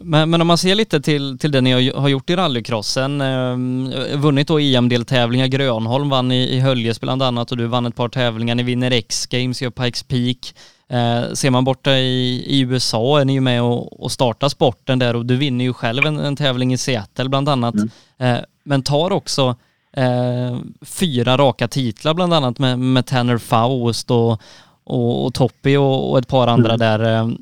Men, 0.00 0.30
men 0.30 0.40
om 0.40 0.46
man 0.46 0.58
ser 0.58 0.74
lite 0.74 1.00
till, 1.00 1.38
till 1.38 1.50
det 1.50 1.60
ni 1.60 1.90
har 1.90 2.08
gjort 2.08 2.30
i 2.30 2.36
rallycrossen, 2.36 3.20
eh, 3.20 4.16
vunnit 4.18 4.48
då 4.48 4.60
EM-deltävlingar, 4.60 5.46
Grönholm 5.46 6.08
vann 6.08 6.32
i, 6.32 6.56
i 6.56 6.60
Höljes 6.60 7.00
bland 7.00 7.22
annat 7.22 7.50
och 7.50 7.56
du 7.56 7.66
vann 7.66 7.86
ett 7.86 7.96
par 7.96 8.08
tävlingar, 8.08 8.54
ni 8.54 8.62
vinner 8.62 8.90
X-Games, 8.90 9.62
gör 9.62 9.70
Pikes 9.70 10.02
Peak. 10.02 10.54
Eh, 10.88 11.32
ser 11.32 11.50
man 11.50 11.64
borta 11.64 11.92
i, 11.92 12.44
i 12.46 12.60
USA 12.60 13.20
är 13.20 13.24
ni 13.24 13.32
ju 13.32 13.40
med 13.40 13.62
och, 13.62 14.04
och 14.04 14.12
startar 14.12 14.48
sporten 14.48 14.98
där 14.98 15.16
och 15.16 15.26
du 15.26 15.36
vinner 15.36 15.64
ju 15.64 15.72
själv 15.72 16.06
en, 16.06 16.18
en 16.18 16.36
tävling 16.36 16.72
i 16.72 16.78
Seattle 16.78 17.28
bland 17.28 17.48
annat. 17.48 17.74
Mm. 17.74 17.90
Eh, 18.18 18.44
men 18.64 18.82
tar 18.82 19.12
också 19.12 19.56
eh, 19.96 20.58
fyra 20.82 21.36
raka 21.36 21.68
titlar 21.68 22.14
bland 22.14 22.34
annat 22.34 22.58
med, 22.58 22.78
med 22.78 23.06
Tanner 23.06 23.38
Faust 23.38 24.10
och, 24.10 24.40
och, 24.84 25.26
och 25.26 25.34
Toppy 25.34 25.76
och, 25.76 26.10
och, 26.10 26.18
ett 26.18 26.28
par 26.28 26.46
andra 26.46 26.74
mm. 26.74 26.78
där. 26.78 27.36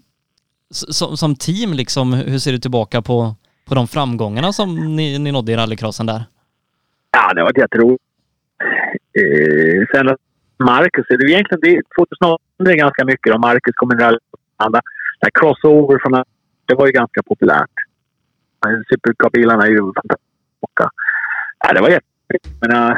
Som, 0.74 1.16
som 1.16 1.36
team 1.36 1.72
liksom, 1.72 2.12
hur 2.12 2.38
ser 2.38 2.52
du 2.52 2.58
tillbaka 2.58 3.02
på, 3.02 3.34
på 3.68 3.74
de 3.74 3.88
framgångarna 3.88 4.52
som 4.52 4.96
ni, 4.96 5.18
ni 5.18 5.32
nådde 5.32 5.52
i 5.52 5.56
rallycrossen 5.56 6.06
där? 6.06 6.24
Ja, 7.10 7.32
det 7.34 7.40
har 7.40 7.46
varit 7.46 7.58
jätteroligt. 7.58 8.02
Eh, 9.18 9.86
sen 9.92 10.16
Marcus, 10.58 11.06
det 11.08 11.14
är 11.14 11.30
egentligen 11.30 11.60
det, 11.60 11.82
2008 11.98 12.42
är 12.58 12.76
ganska 12.76 13.04
mycket 13.04 13.32
då. 13.32 13.38
Marcus 13.38 13.74
kommer 13.74 13.94
in 13.94 14.18
där 15.20 15.30
crossover 15.34 15.98
från 16.02 16.24
det 16.66 16.74
var 16.74 16.86
ju 16.86 16.92
ganska 16.92 17.22
populärt. 17.22 17.76
Supercar-bilarna 18.90 19.66
är 19.66 19.70
ju 19.70 19.78
fantastiska. 19.78 20.90
Ja, 21.58 21.72
det 21.74 21.80
var 21.80 21.90
jätteroligt. 21.90 22.60
Men 22.60 22.70
uh, 22.76 22.96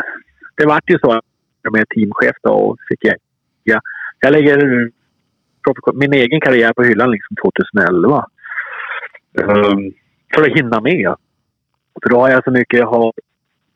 det 0.57 0.67
vart 0.67 0.91
ju 0.91 0.99
så 0.99 1.13
att 1.13 1.25
jag 1.63 1.89
teamchef 1.89 2.37
då 2.43 2.51
och 2.51 2.77
fick 2.89 3.05
jag, 3.05 3.17
ja, 3.65 3.81
jag 4.21 4.33
lägger 4.33 4.91
min 5.95 6.13
egen 6.13 6.41
karriär 6.41 6.73
på 6.73 6.83
hyllan 6.83 7.11
liksom 7.11 7.37
2011. 7.37 8.27
Um, 9.35 9.51
ehm, 9.51 9.93
för 10.35 10.43
att 10.43 10.59
hinna 10.59 10.81
med. 10.81 11.15
För 12.03 12.11
då 12.11 12.21
har 12.21 12.29
jag 12.29 12.45
så 12.45 12.51
mycket 12.51 12.79
jag 12.79 12.87
har. 12.87 13.13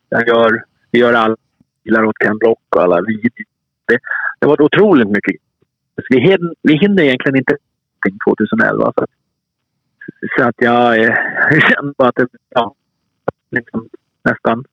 Jag 0.08 0.28
gör, 0.28 0.64
Jag 0.90 1.00
gör 1.00 1.12
alla 1.12 1.36
bilar 1.84 2.04
åt 2.04 2.18
Ken 2.18 2.38
Block 2.38 2.58
och 2.76 2.82
alla 2.82 3.00
videor 3.00 3.44
det, 3.90 3.98
det 4.40 4.46
var 4.46 4.62
otroligt 4.62 5.08
mycket. 5.08 5.36
Vi 6.08 6.20
hinner, 6.20 6.54
vi 6.62 6.76
hinner 6.76 7.02
egentligen 7.02 7.36
inte 7.36 7.56
2011. 8.28 8.92
Så, 8.96 9.06
så 10.36 10.44
att 10.48 10.54
jag, 10.58 10.98
eh, 10.98 11.14
jag 11.50 11.62
kände 11.62 11.94
bara 11.98 12.08
att 12.08 12.14
det 12.14 12.28
ja, 12.48 12.74
liksom 13.50 13.88
nästan 14.24 14.64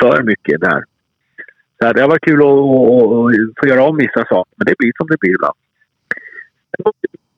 för 0.00 0.22
mycket 0.22 0.60
där. 0.60 0.84
Så 1.78 1.92
det 1.92 2.00
har 2.00 2.08
varit 2.08 2.24
kul 2.24 2.40
att, 2.42 2.48
att, 2.48 3.48
att 3.48 3.58
få 3.60 3.68
göra 3.68 3.88
om 3.88 3.96
vissa 3.96 4.24
saker, 4.24 4.54
men 4.56 4.66
det 4.66 4.78
blir 4.78 4.92
som 4.96 5.06
det 5.06 5.20
blir 5.20 5.34
ibland. 5.34 5.58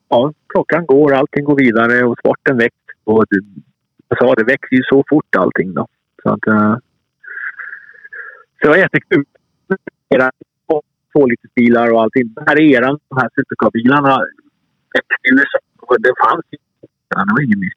Ja, 0.09 0.33
klockan 0.47 0.85
går, 0.85 1.13
allting 1.13 1.43
går 1.43 1.55
vidare 1.55 2.03
och 2.03 2.19
sporten 2.19 2.57
växer. 2.57 2.95
Och 3.03 3.25
det, 3.29 3.39
jag 4.07 4.17
sa, 4.19 4.35
det 4.35 4.43
växer 4.43 4.75
ju 4.75 4.83
så 4.83 5.03
fort 5.09 5.35
allting 5.35 5.73
då. 5.73 5.87
Så, 6.23 6.29
att, 6.29 6.47
uh, 6.47 6.77
så 8.61 8.61
det 8.61 8.67
var 8.67 8.77
jättekul 8.77 9.25
tvålitersbilar 11.15 11.91
och 11.91 12.01
allting. 12.01 12.33
Den 12.35 12.45
här 12.47 12.59
eran, 12.59 12.99
de 13.09 13.17
här 13.21 13.29
supercar-bilarna, 13.35 14.17
det 16.05 16.13
fanns 16.23 16.45
ju 16.51 16.57
det 17.09 17.33
var 17.33 17.43
inget 17.43 17.57
nytt. 17.57 17.73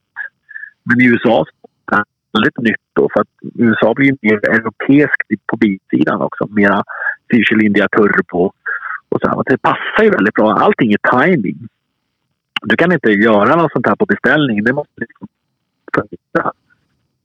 Men 0.83 1.01
i 1.01 1.05
USA 1.05 1.45
är 1.93 1.97
det 1.97 2.05
väldigt 2.33 2.59
nytt 2.59 2.87
då 2.93 3.09
för 3.13 3.21
att 3.21 3.29
USA 3.55 3.95
blir 3.95 4.17
mer 4.23 4.39
europeiskt 4.57 5.47
på 5.47 5.57
bilsidan 5.57 6.21
också. 6.23 6.47
Mera 6.51 6.83
fyrcylindriga 7.31 7.89
turbo 7.89 8.53
och 9.09 9.21
så. 9.21 9.43
Det 9.43 9.59
passar 9.59 10.05
ju 10.05 10.11
väldigt 10.11 10.35
bra. 10.35 10.53
Allting 10.53 10.93
är 10.93 11.21
timing. 11.21 11.69
Du 12.63 12.77
kan 12.77 12.93
inte 12.93 13.11
göra 13.11 13.57
något 13.57 13.73
sånt 13.73 13.87
här 13.87 13.97
på 13.97 14.07
beställning. 14.07 14.65
Det 14.65 14.73
måste 14.73 14.93
liksom 14.97 15.29
fungera 15.95 16.53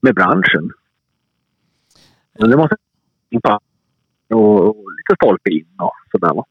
med 0.01 0.15
branschen. 0.15 0.71
Det 2.39 2.57
måste 2.57 2.75
och, 4.29 4.67
och 4.67 4.75
lite 4.97 5.15
stolpe 5.15 5.51
in 5.51 5.65
och 5.77 5.93
sådär. 6.11 6.43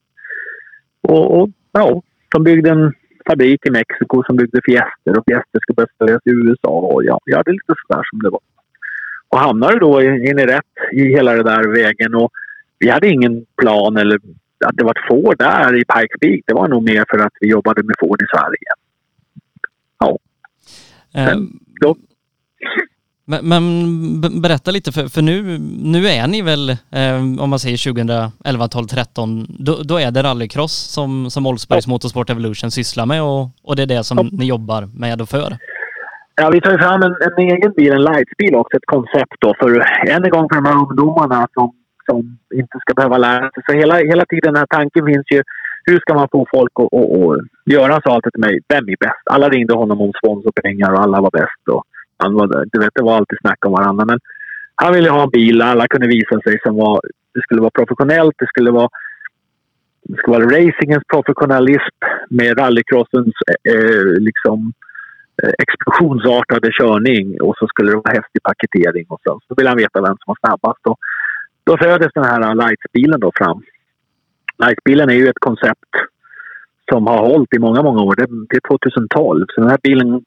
Och, 1.00 1.40
och 1.40 1.50
ja, 1.72 2.02
de 2.28 2.44
byggde 2.44 2.70
en 2.70 2.92
fabrik 3.26 3.66
i 3.66 3.70
Mexiko 3.70 4.22
som 4.22 4.36
byggde 4.36 4.60
Fiester 4.64 5.18
och 5.18 5.24
Fiester 5.26 5.58
ska 5.60 5.74
börja 5.74 5.88
säljas 5.98 6.22
i 6.24 6.30
USA. 6.30 6.68
Och 6.68 7.04
ja, 7.04 7.20
ja, 7.24 7.42
det 7.44 7.50
är 7.50 7.52
lite 7.52 7.74
sådär 7.86 8.02
som 8.10 8.18
det 8.22 8.30
var. 8.30 8.40
Och 9.28 9.38
hamnade 9.38 9.78
då 9.78 10.02
in 10.02 10.38
i 10.38 10.46
rätt 10.46 10.92
i 10.92 11.02
hela 11.02 11.34
den 11.34 11.44
där 11.44 11.68
vägen 11.68 12.14
och 12.14 12.32
vi 12.78 12.90
hade 12.90 13.08
ingen 13.08 13.46
plan 13.56 13.96
eller 13.96 14.20
att 14.64 14.76
det 14.76 14.84
var 14.84 14.94
Ford 15.08 15.38
där 15.38 15.80
i 15.80 15.84
Pikes 15.84 16.20
Peak. 16.20 16.40
Det 16.46 16.54
var 16.54 16.68
nog 16.68 16.82
mer 16.82 17.04
för 17.10 17.18
att 17.18 17.32
vi 17.40 17.48
jobbade 17.48 17.82
med 17.82 17.94
Ford 18.00 18.22
i 18.22 18.26
Sverige. 18.36 18.70
Ja. 19.98 20.18
Um, 21.32 21.60
då, 21.80 21.96
men, 23.24 23.48
men, 23.48 24.40
berätta 24.42 24.70
lite, 24.70 24.92
för, 24.92 25.08
för 25.08 25.22
nu, 25.22 25.58
nu 25.82 26.06
är 26.06 26.26
ni 26.26 26.42
väl, 26.42 26.70
eh, 26.70 27.42
om 27.42 27.50
man 27.50 27.58
säger 27.58 27.92
2011, 27.92 28.68
12, 28.68 28.86
13, 28.86 29.46
då, 29.58 29.82
då 29.82 29.98
är 29.98 30.10
det 30.10 30.22
rallycross 30.22 30.72
som, 30.72 31.30
som 31.30 31.46
Oldsbergs 31.46 31.86
ja. 31.86 31.90
Motorsport 31.90 32.30
Evolution 32.30 32.70
sysslar 32.70 33.06
med 33.06 33.22
och, 33.22 33.48
och 33.62 33.76
det 33.76 33.82
är 33.82 33.86
det 33.86 34.04
som 34.04 34.18
ja. 34.18 34.28
ni 34.32 34.46
jobbar 34.46 34.88
med 34.94 35.20
och 35.20 35.28
för? 35.28 35.56
Ja, 36.34 36.50
vi 36.50 36.60
tar 36.60 36.78
fram 36.78 37.02
en, 37.02 37.14
en 37.20 37.48
egen 37.48 37.72
bil, 37.72 37.92
en 37.92 38.02
lightbil 38.02 38.54
också, 38.54 38.76
ett 38.76 38.86
koncept 38.86 39.36
då 39.40 39.54
för 39.58 39.68
en 40.08 40.30
gång 40.30 40.48
för 40.48 40.54
de 40.54 40.64
här 40.64 40.76
ungdomarna 40.76 41.48
som, 41.54 41.72
som 42.12 42.38
inte 42.60 42.76
ska 42.80 42.94
behöva 42.94 43.18
lära 43.18 43.50
sig. 43.50 43.62
Så 43.66 43.72
hela, 43.72 43.94
hela 43.96 44.24
tiden 44.26 44.52
den 44.52 44.62
här 44.62 44.70
tanken 44.78 45.06
finns 45.06 45.26
ju 45.34 45.42
hur 45.84 45.98
ska 46.00 46.14
man 46.14 46.28
få 46.32 46.46
folk 46.54 46.72
att... 46.74 46.88
Och, 46.98 47.08
och, 47.18 47.40
göra 47.64 48.00
sa 48.00 48.14
alltid 48.14 48.32
till 48.32 48.46
mig, 48.46 48.60
vem 48.68 48.88
är 48.88 48.96
bäst? 49.06 49.24
Alla 49.34 49.48
ringde 49.48 49.74
honom 49.74 50.00
om 50.00 50.12
sponsorpengar 50.20 50.92
och 50.92 51.00
alla 51.00 51.20
var 51.20 51.30
bäst. 51.30 51.64
Och 51.70 51.82
han 52.16 52.34
var, 52.34 52.46
du 52.72 52.78
vet, 52.78 52.94
det 52.94 53.02
var 53.02 53.16
alltid 53.16 53.38
snack 53.40 53.66
om 53.66 53.72
varandra. 53.72 54.04
Men 54.04 54.18
han 54.74 54.94
ville 54.94 55.10
ha 55.10 55.22
en 55.22 55.30
bil 55.30 55.62
alla 55.62 55.88
kunde 55.88 56.06
visa 56.06 56.40
sig 56.40 56.58
som 56.66 56.76
var... 56.76 57.00
Det 57.34 57.42
skulle 57.42 57.60
vara 57.60 57.78
professionellt, 57.80 58.34
det 58.38 58.46
skulle 58.46 58.70
vara... 58.70 58.88
Det 60.04 60.16
skulle 60.18 60.36
vara 60.36 60.46
racingens 60.46 61.04
professionalism 61.12 61.96
med 62.30 62.58
rallycrossens 62.58 63.34
eh, 63.50 63.74
eh, 63.74 64.04
liksom, 64.28 64.72
eh, 65.42 65.54
explosionsartade 65.64 66.70
körning 66.80 67.40
och 67.40 67.54
så 67.58 67.66
skulle 67.66 67.90
det 67.90 67.96
vara 67.96 68.18
häftig 68.20 68.42
paketering 68.42 69.06
och 69.08 69.20
så. 69.24 69.40
Så 69.48 69.54
vill 69.56 69.66
han 69.66 69.76
veta 69.76 70.00
vem 70.00 70.16
som 70.18 70.26
var 70.32 70.38
snabbast. 70.40 70.86
Och 70.86 70.98
då 71.64 71.78
föddes 71.78 72.12
den 72.14 72.24
här 72.24 72.54
Lightbilen 72.54 73.20
då 73.20 73.32
fram. 73.34 73.62
Lightbilen 74.58 75.10
är 75.10 75.14
ju 75.14 75.28
ett 75.28 75.38
koncept 75.38 75.92
som 76.92 77.06
har 77.06 77.18
hållit 77.18 77.54
i 77.54 77.58
många, 77.58 77.82
många 77.82 78.02
år. 78.02 78.14
Det, 78.16 78.26
det 78.50 78.56
är 78.56 78.68
2012. 78.68 79.46
Så 79.54 79.60
den 79.60 79.70
här 79.70 79.78
bilen 79.82 80.24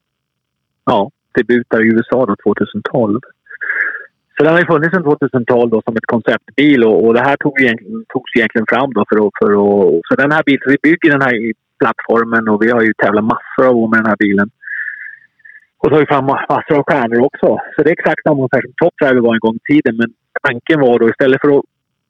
ja, 0.86 1.11
debutar 1.36 1.86
i 1.86 1.88
USA 1.88 2.25
då 2.25 2.36
2012. 2.36 3.19
Så 4.38 4.43
den 4.43 4.53
har 4.53 4.59
ju 4.59 4.65
funnits 4.65 4.93
sedan 4.93 5.03
2012 5.03 5.69
då 5.69 5.81
som 5.81 5.95
ett 5.95 6.05
konceptbil 6.05 6.83
och, 6.83 7.05
och 7.05 7.13
det 7.13 7.19
här 7.19 7.38
tog 7.38 7.61
egentligen, 7.61 8.05
togs 8.13 8.36
egentligen 8.36 8.67
fram 8.69 8.93
då 8.93 9.05
för 9.09 9.17
att... 9.27 9.31
För 9.39 9.51
att 9.51 10.01
så 10.07 10.15
den 10.15 10.31
här 10.31 10.43
bilen, 10.45 10.61
vi 10.67 10.77
bygger 10.83 11.11
den 11.11 11.21
här 11.21 11.36
plattformen 11.79 12.49
och 12.49 12.63
vi 12.63 12.71
har 12.71 12.81
ju 12.81 12.93
tävlat 12.93 13.23
massor 13.23 13.63
av 13.69 13.77
år 13.77 13.88
med 13.88 13.99
den 13.99 14.11
här 14.11 14.21
bilen. 14.25 14.49
Och 15.77 15.91
tagit 15.91 16.09
fram 16.09 16.25
massor 16.25 16.75
av 16.77 16.83
stjärnor 16.83 17.19
också. 17.25 17.47
Så 17.75 17.83
det 17.83 17.89
är 17.89 17.99
exakt 17.99 18.23
samma 18.23 18.41
ungefär 18.41 18.61
som 18.61 18.73
Top 18.77 18.93
Driver 19.01 19.21
var 19.21 19.33
en 19.33 19.45
gång 19.45 19.55
i 19.55 19.71
tiden. 19.71 19.97
Men 19.97 20.09
tanken 20.41 20.79
var 20.79 20.99
då 20.99 21.09
istället 21.09 21.41
för 21.41 21.57
att 21.57 21.65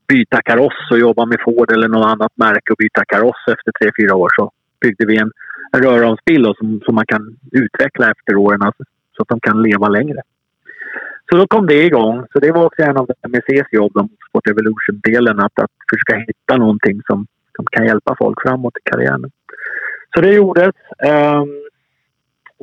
byta 0.08 0.42
kaross 0.42 0.92
och 0.92 1.00
jobba 1.00 1.26
med 1.26 1.38
Ford 1.46 1.72
eller 1.72 1.88
något 1.88 2.06
annat 2.06 2.32
märke 2.36 2.72
och 2.72 2.78
byta 2.78 3.06
kaross 3.06 3.42
efter 3.48 3.72
tre 3.72 3.92
fyra 4.00 4.16
år 4.16 4.30
så 4.36 4.52
byggde 4.82 5.06
vi 5.06 5.18
en, 5.18 5.32
en 5.72 5.82
röromsbil 5.84 6.54
som, 6.58 6.82
som 6.86 6.96
man 6.96 7.06
kan 7.06 7.38
utveckla 7.52 8.12
efter 8.12 8.36
åren 8.36 8.62
alltså, 8.62 8.84
så 9.16 9.22
att 9.22 9.28
de 9.28 9.40
kan 9.40 9.64
leva 9.64 9.88
längre. 9.88 10.22
Så 11.30 11.38
då 11.38 11.48
kom 11.48 11.68
det 11.68 11.84
igång. 11.84 12.26
Så 12.34 12.40
det 12.40 12.52
var 12.52 12.66
också 12.66 12.82
en 12.82 12.98
av 12.98 13.10
MSCs 13.28 13.68
jobb, 13.72 14.10
Sport 14.30 14.48
Evolution-delen, 14.50 15.40
att, 15.40 15.60
att 15.60 15.72
försöka 15.90 16.26
hitta 16.28 16.58
någonting 16.58 17.02
som, 17.08 17.28
som 17.56 17.66
kan 17.72 17.86
hjälpa 17.86 18.16
folk 18.20 18.42
framåt 18.42 18.78
i 18.78 18.90
karriären. 18.90 19.32
Så 20.16 20.22
det 20.22 20.34
gjordes. 20.34 20.76
Um, 21.08 21.50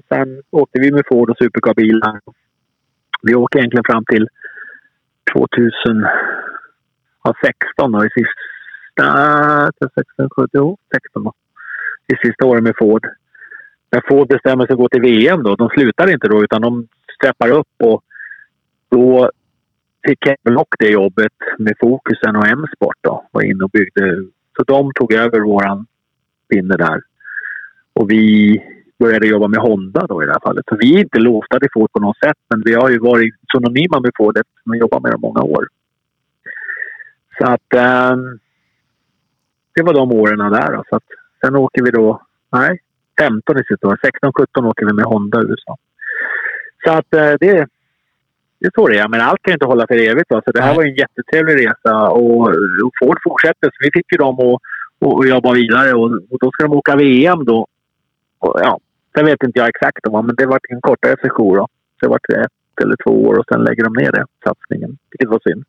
sen 0.08 0.42
åkte 0.50 0.80
vi 0.80 0.92
med 0.92 1.04
Ford 1.08 1.30
och 1.30 1.36
supercar-bilar. 1.36 2.20
Vi 3.22 3.34
åker 3.34 3.58
egentligen 3.58 3.84
fram 3.84 4.04
till 4.04 4.28
2016 5.36 7.92
då, 7.92 8.04
i 8.04 8.10
sista... 8.10 8.32
16, 9.94 10.30
17, 10.36 10.76
16 10.94 11.24
då. 11.24 11.32
I 12.12 12.16
sista 12.26 12.46
året 12.46 12.62
med 12.62 12.74
Ford. 12.78 13.06
När 13.90 14.02
Ford 14.08 14.28
bestämmer 14.28 14.66
sig 14.66 14.72
att 14.72 14.78
gå 14.78 14.88
till 14.88 15.02
VM 15.02 15.42
då, 15.42 15.56
de 15.56 15.68
slutar 15.68 16.10
inte 16.10 16.28
då 16.28 16.44
utan 16.44 16.62
de 16.62 16.88
steppar 17.14 17.50
upp 17.50 17.68
och 17.82 18.02
då 18.90 19.30
fick 20.06 20.18
Block 20.42 20.74
det 20.78 20.90
jobbet 20.90 21.32
med 21.58 21.74
Fokusen 21.80 22.36
och 22.36 22.46
M-sport 22.46 22.96
då. 23.00 23.28
Var 23.30 23.42
inne 23.42 23.64
och 23.64 23.70
byggde. 23.70 24.24
Så 24.56 24.62
de 24.66 24.92
tog 24.94 25.12
över 25.12 25.40
våran 25.40 25.86
pinne 26.48 26.76
där. 26.76 27.00
Och 27.92 28.10
vi 28.10 28.58
började 29.03 29.26
jobba 29.26 29.48
med 29.48 29.61
Honda 29.61 30.07
då 30.07 30.22
i 30.22 30.26
det 30.26 30.32
här 30.32 30.46
fallet. 30.46 30.64
Så 30.68 30.76
vi 30.76 30.94
är 30.94 31.00
inte 31.00 31.18
låsta 31.18 31.61
till 31.61 31.72
Ford 31.72 31.92
på 31.92 32.00
något 32.00 32.18
sätt, 32.24 32.38
men 32.50 32.62
vi 32.64 32.74
har 32.74 32.90
ju 32.90 32.98
varit 32.98 33.34
synonyma 33.53 34.00
med 34.00 34.12
Ford 34.16 34.36
eftersom 34.38 34.72
vi 34.72 34.78
jobbar 34.78 35.00
med 35.00 35.12
dem 35.12 35.20
många 35.20 35.42
år. 35.42 35.64
Så 37.38 37.44
att 37.55 37.74
eh, 37.74 38.16
det 39.74 39.82
var 39.82 39.94
de 39.94 40.12
åren 40.12 40.38
där. 40.38 40.72
Då. 40.72 40.84
Så 40.88 40.96
att, 40.96 41.09
sen 41.40 41.57
åker 41.57 41.82
vi 41.82 41.90
då, 41.90 42.22
nej, 42.53 42.80
15 43.20 43.59
i 43.59 43.64
sitt 43.64 43.84
år. 43.84 43.98
16-17 44.22 44.68
åker 44.70 44.86
vi 44.86 44.92
med 44.92 45.05
Honda 45.05 45.42
i 45.42 45.44
USA. 45.44 45.76
Så 46.84 46.90
att 46.92 47.14
eh, 47.14 47.32
det, 47.40 47.66
det 48.61 48.66
är 48.66 48.70
så 48.74 48.88
det 48.88 48.98
är. 48.98 49.09
Men 49.09 49.20
allt 49.20 49.42
kan 49.42 49.53
inte 49.53 49.66
hålla 49.66 49.86
för 49.86 49.94
evigt. 49.94 50.28
Då. 50.28 50.42
Så 50.44 50.53
det 50.53 50.62
här 50.62 50.74
var 50.74 50.82
en 50.82 50.94
jättetrevlig 50.94 51.66
resa 51.66 52.11
och, 52.11 52.48
och 52.84 52.92
Ford 53.00 53.18
fortsätter. 53.24 53.68
Så 53.68 53.78
vi 53.80 53.90
fick 53.92 54.12
ju 54.12 54.18
dem 54.18 54.36
att, 54.40 54.61
att 55.09 55.28
jobba 55.28 55.53
vidare 55.53 55.92
och, 55.92 56.11
och, 56.30 56.38
då 56.40 56.50
ska 56.53 56.62
de 56.62 56.72
åka 56.72 56.96
VM 56.96 57.44
då. 57.44 57.66
Och, 58.38 58.61
ja, 58.62 58.78
sen 59.14 59.26
vet 59.26 59.42
inte 59.42 59.58
jag 59.58 59.68
exakt 59.68 59.98
vad, 60.02 60.24
men 60.24 60.36
det 60.36 60.46
var 60.46 60.60
en 60.68 60.80
kortare 60.80 61.16
session 61.22 61.56
då. 61.56 61.68
Det 62.00 62.08
var 62.08 62.16
ett 62.16 62.82
eller 62.82 62.96
två 63.06 63.24
år 63.24 63.38
och 63.38 63.44
sen 63.52 63.64
lägger 63.64 63.84
de 63.84 63.92
ner 63.92 64.12
det, 64.12 64.24
satsningen. 64.44 64.98
Vilket 65.10 65.28
var 65.28 65.40
synd. 65.48 65.64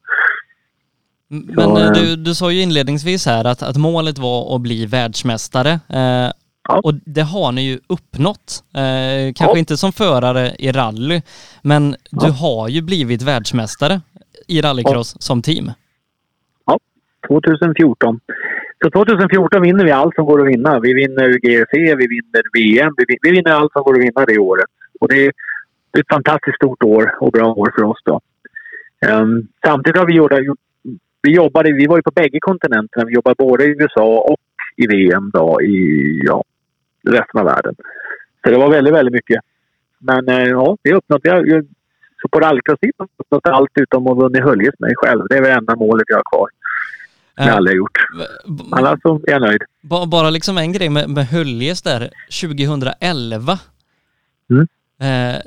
Men 1.27 1.65
så, 1.65 1.77
eh, 1.77 1.91
du, 1.91 2.15
du 2.15 2.35
sa 2.35 2.51
ju 2.51 2.61
inledningsvis 2.61 3.25
här 3.25 3.45
att, 3.45 3.63
att 3.63 3.77
målet 3.77 4.17
var 4.17 4.55
att 4.55 4.61
bli 4.61 4.85
världsmästare. 4.85 5.69
Eh, 5.89 6.31
Ja. 6.67 6.81
Och 6.83 6.93
det 7.05 7.21
har 7.21 7.51
ni 7.51 7.61
ju 7.61 7.79
uppnått. 7.87 8.63
Eh, 8.73 9.33
kanske 9.33 9.55
ja. 9.55 9.57
inte 9.57 9.77
som 9.77 9.91
förare 9.91 10.55
i 10.59 10.71
rally, 10.71 11.21
men 11.61 11.95
ja. 12.09 12.19
du 12.25 12.31
har 12.31 12.67
ju 12.69 12.81
blivit 12.81 13.21
världsmästare 13.21 14.01
i 14.47 14.61
rallycross 14.61 15.21
som 15.21 15.41
team. 15.41 15.71
Ja, 16.65 16.79
2014. 17.27 18.19
Så 18.83 18.89
2014 18.89 19.61
vinner 19.61 19.85
vi 19.85 19.91
allt 19.91 20.15
som 20.15 20.25
går 20.25 20.41
att 20.41 20.47
vinna. 20.47 20.79
Vi 20.79 20.93
vinner 20.93 21.29
GFC, 21.29 21.73
vi 21.73 22.07
vinner 22.07 22.43
VM, 22.53 22.93
vi, 22.97 23.17
vi 23.21 23.31
vinner 23.31 23.51
allt 23.51 23.71
som 23.71 23.83
går 23.83 23.93
att 23.93 24.01
vinna 24.01 24.25
det 24.25 24.37
året. 24.37 24.65
Och 24.99 25.07
det 25.07 25.25
är, 25.25 25.31
det 25.91 25.99
är 25.99 26.01
ett 26.01 26.13
fantastiskt 26.13 26.55
stort 26.55 26.83
år 26.83 27.15
och 27.19 27.31
bra 27.31 27.53
år 27.53 27.73
för 27.75 27.83
oss 27.83 28.01
då. 28.05 28.21
Um, 29.11 29.47
samtidigt 29.65 29.97
har 29.97 30.07
vi 30.07 30.13
gjort, 30.13 30.31
vi 31.21 31.31
jobbade, 31.31 31.73
vi 31.73 31.87
var 31.87 31.95
ju 31.97 32.01
på 32.01 32.11
bägge 32.11 32.39
kontinenterna. 32.41 33.05
Vi 33.05 33.13
jobbade 33.13 33.35
både 33.37 33.65
i 33.65 33.69
USA 33.69 34.19
och 34.19 34.39
i 34.75 34.87
VM 34.87 35.31
då 35.33 35.61
i, 35.61 35.77
ja, 36.23 36.43
resten 37.09 37.39
av 37.39 37.45
världen. 37.45 37.75
Så 38.43 38.51
det 38.51 38.57
var 38.57 38.71
väldigt, 38.71 38.93
väldigt 38.93 39.13
mycket. 39.13 39.41
Men 39.99 40.29
eh, 40.29 40.47
ja, 40.47 40.77
vi 40.83 40.91
har 40.91 40.97
uppnått... 40.97 41.21
Jag, 41.23 41.65
så 42.21 42.27
på 42.29 42.39
rallycross 42.39 42.79
har 42.81 42.91
jag 42.97 43.07
uppnått 43.17 43.47
allt 43.47 43.71
utom 43.79 44.07
att 44.07 44.17
vunnit 44.17 44.43
Höljes 44.43 44.79
mig 44.79 44.93
själv. 44.95 45.27
Det 45.29 45.37
är 45.37 45.41
det 45.41 45.51
enda 45.51 45.75
målet 45.75 46.03
jag 46.07 46.17
har 46.17 46.37
kvar. 46.37 46.49
Jag 47.35 47.49
aldrig 47.49 47.75
har 47.75 47.77
gjort. 47.77 47.97
Annars 48.71 49.01
så 49.01 49.21
är 49.27 49.31
jag 49.31 49.41
nöjd. 49.41 49.61
Bara 50.07 50.29
liksom 50.29 50.57
en 50.57 50.73
grej 50.73 50.89
med, 50.89 51.09
med 51.09 51.25
Höljes 51.25 51.81
där, 51.81 52.09
2011. 52.41 53.59
Mm. 54.49 54.67
Eh, 54.99 55.41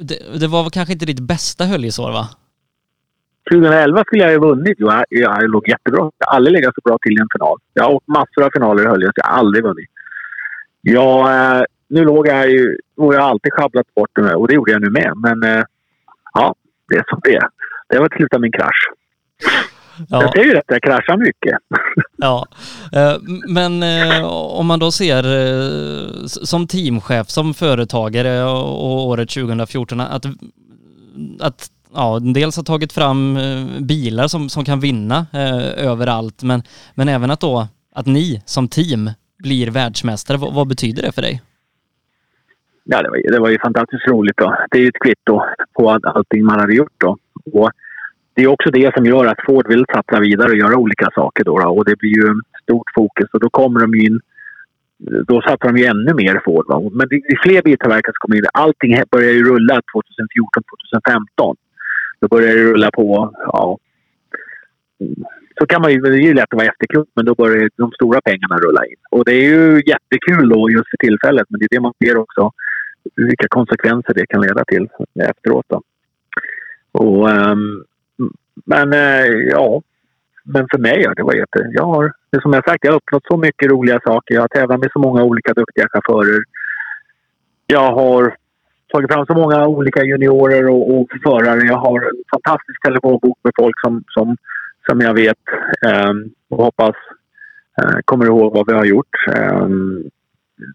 det, 0.00 0.40
det, 0.40 0.46
var 0.46 0.70
kanske 0.70 0.92
inte 0.92 1.06
ditt 1.06 1.20
bästa 1.20 1.64
Höljesår 1.64 2.12
va? 2.12 2.28
2011 3.50 4.04
skulle 4.04 4.22
jag 4.24 4.40
ha 4.40 4.48
vunnit. 4.48 4.74
Jag, 4.78 5.04
jag 5.08 5.50
låg 5.50 5.68
jättebra. 5.68 6.10
Jag 6.18 6.26
har 6.26 6.36
aldrig 6.36 6.52
legat 6.52 6.74
så 6.74 6.80
bra 6.84 6.98
till 7.02 7.12
i 7.12 7.20
en 7.20 7.28
final. 7.32 7.58
Jag 7.74 7.84
har 7.84 7.92
åkt 7.92 8.08
massor 8.08 8.42
av 8.44 8.50
finaler 8.52 8.82
i 8.84 8.86
Höljes. 8.86 9.12
Jag 9.14 9.24
har 9.24 9.38
aldrig 9.38 9.64
vunnit. 9.64 9.90
Ja, 10.80 11.34
eh, 11.34 11.62
nu 11.88 12.04
låg 12.04 12.26
jag 12.26 12.50
ju... 12.50 12.78
Och 12.96 13.14
jag 13.14 13.20
har 13.20 13.30
alltid 13.30 13.52
sjabblat 13.52 13.94
bort 13.94 14.10
det 14.14 14.34
och 14.34 14.48
det 14.48 14.54
gjorde 14.54 14.72
jag 14.72 14.82
nu 14.82 14.90
med. 14.90 15.12
Men 15.16 15.42
eh, 15.42 15.64
ja, 16.34 16.54
det 16.88 16.96
är 16.96 17.04
som 17.08 17.20
det 17.22 17.34
är. 17.34 17.48
Det 17.88 17.98
var 17.98 18.08
till 18.08 18.16
slut 18.16 18.40
min 18.40 18.52
krasch. 18.52 18.88
Ja. 20.08 20.22
Jag 20.22 20.32
ser 20.32 20.44
ju 20.44 20.58
att 20.58 20.64
jag 20.66 20.82
kraschar 20.82 21.16
mycket. 21.16 21.58
Ja, 22.16 22.46
eh, 22.92 23.16
men 23.48 23.82
om 24.24 24.66
man 24.66 24.78
då 24.78 24.90
ser 24.90 25.22
som 26.46 26.66
teamchef, 26.66 27.28
som 27.28 27.54
företagare 27.54 28.44
och 28.44 29.06
året 29.06 29.30
2014 29.30 30.00
att, 30.00 30.26
att 31.40 31.70
ja, 31.94 32.18
dels 32.34 32.56
har 32.56 32.64
tagit 32.64 32.92
fram 32.92 33.38
bilar 33.80 34.28
som, 34.28 34.48
som 34.48 34.64
kan 34.64 34.80
vinna 34.80 35.26
överallt 35.76 36.42
men, 36.42 36.62
men 36.94 37.08
även 37.08 37.30
att 37.30 37.40
då 37.40 37.68
att 37.94 38.06
ni 38.06 38.42
som 38.44 38.68
team 38.68 39.10
blir 39.38 39.70
världsmästare. 39.70 40.38
Vad, 40.38 40.54
vad 40.54 40.68
betyder 40.68 41.02
det 41.02 41.12
för 41.12 41.22
dig? 41.22 41.42
Ja, 42.84 43.02
det 43.02 43.08
var, 43.08 43.32
det 43.32 43.40
var 43.40 43.50
ju 43.50 43.58
fantastiskt 43.58 44.08
roligt. 44.08 44.36
Då. 44.36 44.56
Det 44.70 44.78
är 44.78 44.82
ju 44.82 44.88
ett 44.88 45.02
kvitto 45.04 45.42
på 45.72 45.90
allting 45.90 46.44
man 46.44 46.60
hade 46.60 46.74
gjort. 46.74 46.92
Då. 46.98 47.16
Och 47.52 47.70
det 48.34 48.42
är 48.42 48.46
också 48.46 48.70
det 48.70 48.94
som 48.94 49.04
gör 49.06 49.26
att 49.26 49.44
Ford 49.46 49.68
vill 49.68 49.84
satsa 49.94 50.20
vidare 50.20 50.50
och 50.50 50.56
göra 50.56 50.76
olika 50.76 51.08
saker. 51.14 51.44
Då, 51.44 51.58
då. 51.58 51.68
Och 51.68 51.84
det 51.84 51.98
blir 51.98 52.10
ju 52.10 52.34
stort 52.62 52.90
fokus 52.94 53.28
och 53.32 53.40
då 53.40 53.50
kommer 53.50 53.80
de 53.80 53.94
in 53.94 54.20
då 55.28 55.42
satsar 55.42 55.72
de 55.72 55.76
ju 55.76 55.84
ännu 55.84 56.14
mer 56.14 56.42
Ford. 56.44 56.66
Va? 56.68 56.90
Men 56.92 57.08
det 57.08 57.16
är 57.16 57.42
fler 57.42 57.62
biltillverkare 57.62 58.12
som 58.12 58.20
kommer 58.20 58.36
in. 58.36 58.44
Allting 58.52 59.02
börjar 59.10 59.32
ju 59.32 59.44
rulla 59.44 59.80
2014, 59.94 60.62
2015. 60.92 61.56
Då 62.20 62.28
börjar 62.28 62.56
det 62.56 62.64
rulla 62.64 62.90
på 62.90 63.34
ja, 63.36 63.78
så 65.58 65.66
kan 65.66 65.82
man 65.82 65.92
ju, 65.92 66.00
det 66.00 66.08
är 66.08 66.28
ju 66.28 66.34
lätt 66.34 66.52
att 66.52 66.56
vara 66.56 66.66
efterklok, 66.66 67.08
men 67.14 67.24
då 67.24 67.34
börjar 67.34 67.70
de 67.76 67.92
stora 67.92 68.20
pengarna 68.20 68.56
rulla 68.56 68.86
in. 68.86 68.96
Och 69.10 69.24
det 69.24 69.32
är 69.32 69.44
ju 69.44 69.82
jättekul 69.86 70.48
då 70.48 70.70
just 70.70 70.90
för 70.90 70.96
tillfället, 70.96 71.46
men 71.48 71.60
det 71.60 71.64
är 71.64 71.76
det 71.76 71.80
man 71.80 71.94
ser 72.04 72.16
också. 72.16 72.50
Vilka 73.16 73.46
konsekvenser 73.48 74.14
det 74.14 74.26
kan 74.26 74.40
leda 74.40 74.64
till 74.64 74.88
efteråt. 75.20 75.66
Då. 75.68 75.82
Och, 76.92 77.28
um, 77.28 77.84
men 78.64 78.92
eh, 78.92 79.26
ja, 79.26 79.82
men 80.44 80.66
för 80.70 80.78
mig, 80.78 81.00
ja, 81.02 81.14
det 81.14 81.22
var 81.22 81.34
jätte... 81.34 81.70
Jag 81.72 81.84
har, 81.84 82.12
som 82.42 82.52
jag 82.52 82.64
sagt, 82.64 82.84
jag 82.84 82.92
har 82.92 82.96
uppnått 82.96 83.26
så 83.26 83.36
mycket 83.36 83.70
roliga 83.70 84.00
saker. 84.04 84.34
Jag 84.34 84.40
har 84.40 84.48
tävlat 84.48 84.80
med 84.80 84.90
så 84.92 84.98
många 84.98 85.22
olika 85.22 85.52
duktiga 85.52 85.88
chaufförer. 85.88 86.42
Jag 87.66 87.92
har 87.92 88.36
tagit 88.92 89.12
fram 89.12 89.26
så 89.26 89.34
många 89.34 89.66
olika 89.66 90.04
juniorer 90.04 90.68
och, 90.68 91.00
och 91.00 91.08
förare. 91.22 91.66
Jag 91.66 91.76
har 91.76 92.00
en 92.00 92.22
fantastisk 92.30 92.82
telefonbok 92.82 93.38
med 93.42 93.52
folk 93.56 93.80
som, 93.80 94.04
som 94.08 94.36
som 94.90 95.00
jag 95.00 95.14
vet 95.14 95.38
um, 95.86 96.30
och 96.48 96.64
hoppas 96.64 96.96
Eh, 97.78 97.98
kommer 98.04 98.26
ihåg 98.26 98.52
vad 98.54 98.66
vi 98.66 98.72
har 98.72 98.84
gjort. 98.84 99.16
Eh, 99.28 99.68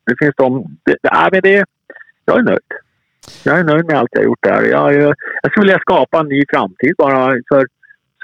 det 0.05 0.15
finns 0.19 0.36
de... 0.38 0.78
Det, 0.84 0.97
det, 1.01 1.30
men 1.32 1.41
det, 1.41 1.65
jag 2.25 2.39
är 2.39 2.43
nöjd. 2.43 2.71
Jag 3.43 3.59
är 3.59 3.63
nöjd 3.63 3.86
med 3.86 3.97
allt 3.97 4.09
jag 4.11 4.19
har 4.19 4.25
gjort 4.25 4.43
där. 4.43 4.63
Jag, 4.63 4.93
jag, 4.93 5.15
jag 5.41 5.51
skulle 5.51 5.65
vilja 5.65 5.80
skapa 5.80 6.19
en 6.19 6.28
ny 6.28 6.43
framtid 6.49 6.93
bara 6.97 7.41
för, 7.49 7.67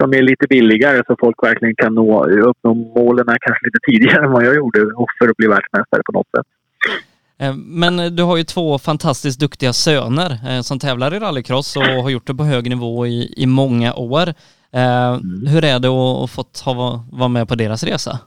som 0.01 0.13
är 0.13 0.21
lite 0.21 0.47
billigare 0.49 1.01
så 1.07 1.15
folk 1.19 1.43
verkligen 1.43 1.75
kan 1.75 1.93
nå, 1.93 2.25
uppnå 2.25 2.73
målen 2.73 3.25
kanske 3.25 3.65
lite 3.65 3.79
tidigare 3.87 4.25
än 4.25 4.31
vad 4.31 4.45
jag 4.45 4.55
gjorde 4.55 4.79
för 5.19 5.29
att 5.29 5.37
bli 5.37 5.47
världsmästare 5.47 6.01
på 6.05 6.11
något 6.11 6.27
sätt. 6.37 6.47
Eh, 7.39 7.53
men 7.55 8.15
du 8.15 8.23
har 8.23 8.37
ju 8.37 8.43
två 8.43 8.77
fantastiskt 8.79 9.39
duktiga 9.39 9.73
söner 9.73 10.31
eh, 10.31 10.61
som 10.61 10.79
tävlar 10.79 11.13
i 11.13 11.19
rallycross 11.19 11.75
och 11.75 11.83
har 11.83 12.09
gjort 12.09 12.27
det 12.27 12.35
på 12.35 12.43
hög 12.43 12.69
nivå 12.69 13.07
i, 13.07 13.33
i 13.37 13.45
många 13.45 13.93
år. 13.93 14.27
Eh, 14.73 15.07
mm. 15.07 15.47
Hur 15.47 15.65
är 15.65 15.79
det 15.79 15.87
att 15.87 16.31
fått 16.31 16.59
ha, 16.65 17.05
vara 17.11 17.29
med 17.29 17.47
på 17.47 17.55
deras 17.55 17.83
resa? 17.83 18.19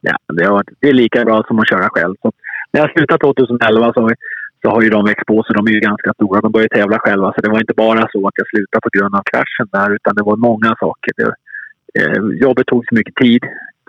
Ja, 0.00 0.16
det, 0.34 0.46
har, 0.46 0.64
det 0.80 0.88
är 0.88 0.92
lika 0.92 1.24
bra 1.24 1.44
som 1.48 1.58
att 1.58 1.68
köra 1.68 1.88
själv. 1.88 2.14
Så 2.22 2.32
när 2.72 2.80
jag 2.80 2.92
slutade 2.92 3.18
2011 3.18 3.92
så, 3.92 4.10
så 4.62 4.70
har 4.70 4.82
ju 4.82 4.90
de 4.90 5.04
växt 5.04 5.26
på 5.26 5.42
sig. 5.42 5.54
De 5.54 5.66
är 5.66 5.72
ju 5.72 5.80
ganska 5.80 6.12
stora. 6.12 6.40
De 6.40 6.52
började 6.52 6.76
tävla 6.76 6.98
själva. 6.98 7.32
Så 7.34 7.40
det 7.40 7.50
var 7.50 7.60
inte 7.60 7.74
bara 7.76 8.08
så 8.12 8.28
att 8.28 8.34
jag 8.36 8.48
slutade 8.48 8.80
på 8.82 8.90
grund 8.92 9.14
av 9.14 9.22
kraschen 9.32 9.68
där 9.72 9.90
utan 9.94 10.14
det 10.14 10.22
var 10.22 10.36
många 10.36 10.76
saker. 10.80 11.12
Det, 11.16 11.32
eh, 12.00 12.22
jobbet 12.44 12.66
tog 12.66 12.84
så 12.88 12.94
mycket 12.94 13.14
tid. 13.14 13.42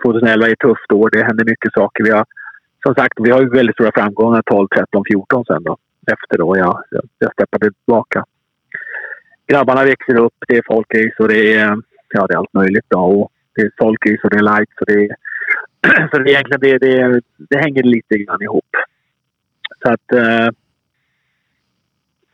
2011 0.04 0.46
är 0.46 0.52
ett 0.52 0.58
tufft 0.58 0.92
år. 0.92 1.10
Det 1.10 1.24
hände 1.24 1.44
mycket 1.44 1.72
saker. 1.72 2.04
Vi 2.04 2.10
har 2.10 2.24
som 2.84 2.94
sagt, 2.94 3.14
vi 3.16 3.30
har 3.30 3.40
ju 3.40 3.48
väldigt 3.48 3.76
stora 3.76 3.92
framgångar 3.94 4.42
12, 4.42 4.68
13, 4.68 5.04
14 5.12 5.44
sen 5.44 5.62
då. 5.62 5.76
Efter 6.12 6.38
då 6.38 6.56
jag, 6.56 6.82
jag 7.18 7.32
steppade 7.32 7.70
tillbaka. 7.72 8.24
Grabbarna 9.46 9.84
växer 9.84 10.16
upp. 10.18 10.34
Det 10.48 10.56
är 10.56 10.62
folkrace 10.66 11.16
och 11.18 11.28
det 11.28 11.54
är, 11.54 11.76
ja, 12.08 12.26
det 12.26 12.34
är 12.34 12.38
allt 12.38 12.54
möjligt. 12.54 12.86
Då. 12.88 12.98
Och 12.98 13.30
det 13.54 13.62
är 13.62 13.70
folkrace 13.78 14.20
och 14.24 14.30
det 14.30 14.38
är 14.38 14.42
light. 14.42 14.68
Så 14.78 14.84
det, 14.84 14.94
är, 14.94 15.16
så 16.10 16.18
det, 16.18 16.30
egentligen, 16.30 16.60
det, 16.60 16.78
det, 16.78 17.20
det 17.50 17.58
hänger 17.58 17.82
lite 17.82 18.18
grann 18.18 18.42
ihop. 18.42 18.70
Så 19.82 19.92
att... 19.92 20.12
Eh, 20.12 20.48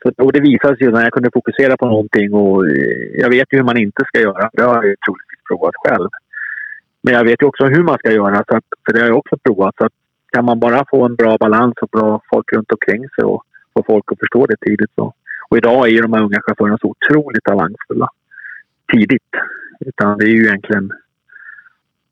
så, 0.03 0.23
och 0.23 0.33
det 0.33 0.39
visade 0.39 0.77
sig 0.77 0.91
när 0.91 1.03
jag 1.03 1.13
kunde 1.13 1.31
fokusera 1.33 1.77
på 1.77 1.85
någonting 1.85 2.33
och 2.33 2.67
eh, 2.67 3.21
jag 3.23 3.29
vet 3.29 3.47
ju 3.51 3.57
hur 3.57 3.63
man 3.63 3.77
inte 3.77 4.03
ska 4.07 4.19
göra. 4.19 4.49
Det 4.53 4.63
har 4.63 4.75
jag 4.75 4.83
troligtvis 4.83 5.43
provat 5.47 5.75
själv. 5.75 6.09
Men 7.03 7.13
jag 7.13 7.23
vet 7.23 7.41
ju 7.41 7.45
också 7.45 7.65
hur 7.65 7.83
man 7.83 7.97
ska 7.97 8.11
göra, 8.11 8.35
så 8.35 8.57
att, 8.57 8.63
för 8.85 8.93
det 8.93 8.99
har 8.99 9.07
jag 9.07 9.17
också 9.17 9.37
provat. 9.37 9.75
Så 9.77 9.85
att 9.85 9.93
kan 10.31 10.45
man 10.45 10.59
bara 10.59 10.85
få 10.89 11.05
en 11.05 11.15
bra 11.15 11.37
balans 11.37 11.73
och 11.81 11.89
bra 11.89 12.21
folk 12.33 12.53
runt 12.53 12.71
omkring 12.71 13.09
sig 13.09 13.23
och 13.23 13.43
få 13.73 13.83
folk 13.87 14.11
att 14.11 14.19
förstå 14.19 14.45
det 14.45 14.55
tidigt 14.65 14.91
så. 14.95 15.13
Och 15.49 15.57
idag 15.57 15.87
är 15.87 15.91
ju 15.91 16.01
de 16.01 16.13
här 16.13 16.23
unga 16.23 16.41
chaufförerna 16.41 16.77
så 16.81 16.87
otroligt 16.87 17.43
talangfulla 17.43 18.07
tidigt. 18.93 19.31
Utan 19.79 20.17
det 20.17 20.25
är 20.25 20.29
ju 20.29 20.45
egentligen 20.45 20.91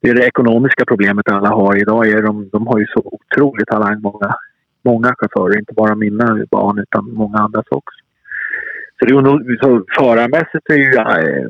det, 0.01 0.09
är 0.09 0.13
det 0.13 0.25
ekonomiska 0.25 0.85
problemet 0.85 1.31
alla 1.31 1.49
har 1.49 1.75
idag. 1.81 2.07
Är 2.07 2.21
de, 2.21 2.49
de 2.49 2.67
har 2.67 2.79
ju 2.79 2.85
så 2.85 3.01
otroligt 3.03 3.67
talang, 3.67 4.01
många, 4.01 4.35
många 4.81 5.15
chaufförer. 5.17 5.59
Inte 5.59 5.73
bara 5.73 5.95
mina 5.95 6.45
barn 6.51 6.79
utan 6.79 7.13
många 7.13 7.37
andras 7.37 7.65
också. 7.69 7.99
Så, 8.99 9.05
det 9.05 9.13
är 9.13 9.21
nog, 9.21 9.57
så 9.61 9.83
förarmässigt 9.97 10.69
är 10.69 10.75
ju, 10.75 10.95
eh, 10.95 11.49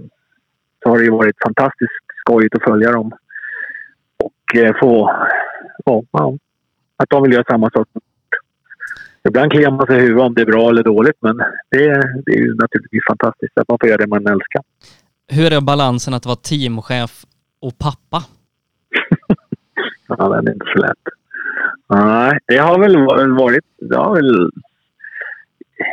så 0.84 0.90
har 0.90 0.98
det 0.98 1.04
ju 1.04 1.12
varit 1.12 1.36
fantastiskt 1.44 2.06
skojigt 2.20 2.56
att 2.56 2.64
följa 2.64 2.92
dem. 2.92 3.12
Och 4.24 4.56
eh, 4.56 4.76
få 4.80 5.12
ja, 5.86 6.38
att 6.98 7.10
de 7.10 7.24
vill 7.24 7.34
göra 7.34 7.44
samma 7.50 7.70
sak. 7.70 7.88
Ibland 9.28 9.52
kliar 9.52 9.72
man 9.72 9.88
sig 9.88 9.98
i 9.98 10.00
huvudet 10.00 10.24
om 10.24 10.34
det 10.34 10.42
är 10.42 10.46
bra 10.46 10.70
eller 10.70 10.84
dåligt 10.84 11.18
men 11.20 11.38
det, 11.70 11.86
är, 11.86 12.24
det 12.26 12.32
är 12.32 12.38
ju 12.38 12.56
naturligtvis 12.56 13.04
fantastiskt 13.08 13.58
att 13.58 13.68
man 13.68 13.78
får 13.82 13.90
göra 13.90 13.98
det 13.98 14.08
man 14.08 14.28
älskar. 14.28 14.62
Hur 15.28 15.54
är 15.54 15.62
balansen 15.62 16.14
att 16.14 16.26
vara 16.26 16.36
teamchef 16.36 17.26
och 17.62 17.78
pappa? 17.78 18.24
ja, 20.08 20.30
den 20.30 20.48
är 20.48 20.54
inte 20.54 20.66
så 20.76 20.80
lätt. 20.80 21.19
Nej, 21.90 22.40
det 22.48 22.58
har 22.58 22.80
väl 22.80 22.98
varit... 23.32 23.66
Det 23.78 23.98
har 23.98 24.16
väl, 24.16 24.52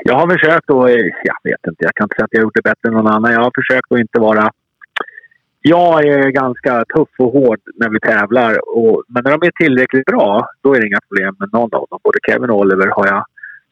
jag 0.05 0.15
har 0.15 0.31
försökt 0.31 0.71
att... 0.71 0.89
Eh, 0.89 1.07
jag 1.25 1.39
vet 1.45 1.67
inte, 1.69 1.85
jag 1.85 1.95
kan 1.95 2.05
inte 2.05 2.15
säga 2.15 2.25
att 2.25 2.33
jag 2.33 2.41
har 2.41 2.45
gjort 2.45 2.55
det 2.55 2.71
bättre 2.71 2.89
än 2.89 2.95
någon 2.95 3.15
annan. 3.15 3.33
Jag 3.33 3.41
har 3.41 3.53
försökt 3.55 3.93
att 3.93 3.99
inte 3.99 4.21
vara 4.21 4.51
jag 5.69 6.05
är 6.05 6.31
ganska 6.31 6.85
tuff 6.85 7.09
och 7.19 7.33
hård 7.33 7.61
när 7.75 7.91
vi 7.91 8.01
tävlar. 8.01 8.79
Och, 8.79 9.03
men 9.09 9.23
när 9.25 9.31
de 9.31 9.47
är 9.47 9.51
tillräckligt 9.51 10.05
bra, 10.05 10.49
då 10.63 10.75
är 10.75 10.81
det 10.81 10.87
inga 10.87 11.01
problem 11.09 11.37
med 11.39 11.49
någon 11.53 11.75
av 11.75 11.87
dem. 11.91 11.99
Både 12.03 12.19
Kevin 12.29 12.51
och 12.51 12.59
Oliver 12.59 12.87
har 12.87 13.07
jag 13.07 13.25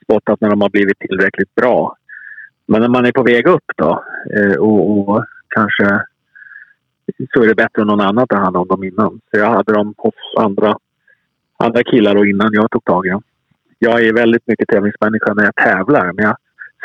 spottat 0.05 0.41
när 0.41 0.51
de 0.51 0.61
har 0.61 0.69
blivit 0.69 0.99
tillräckligt 0.99 1.55
bra. 1.55 1.97
Men 2.67 2.81
när 2.81 2.89
man 2.89 3.07
är 3.07 3.13
på 3.13 3.23
väg 3.23 3.47
upp 3.47 3.65
då 3.77 4.05
eh, 4.37 4.57
och, 4.57 5.09
och, 5.09 5.25
kanske 5.49 6.01
så 7.35 7.43
är 7.43 7.49
det 7.49 7.55
bättre 7.55 7.83
än 7.83 7.87
någon 7.87 8.01
annan 8.01 8.19
att 8.19 8.29
ta 8.29 8.37
hand 8.37 8.57
om 8.57 8.69
dem 8.69 8.85
innan. 8.85 9.21
Så 9.31 9.41
jag 9.41 9.51
hade 9.51 9.73
dem 9.73 9.95
hos 9.97 10.15
andra, 10.39 10.79
andra 11.59 11.83
killar 11.85 12.17
och 12.17 12.27
innan 12.27 12.53
jag 12.53 12.71
tog 12.71 12.85
tag 12.85 13.07
i 13.07 13.11
dem. 13.11 13.23
Jag 13.79 14.05
är 14.05 14.13
väldigt 14.13 14.47
mycket 14.47 14.69
tävlingsmänniska 14.69 15.35
när 15.35 15.45
jag 15.45 15.55
tävlar. 15.55 16.13
Men 16.13 16.25
jag, 16.25 16.37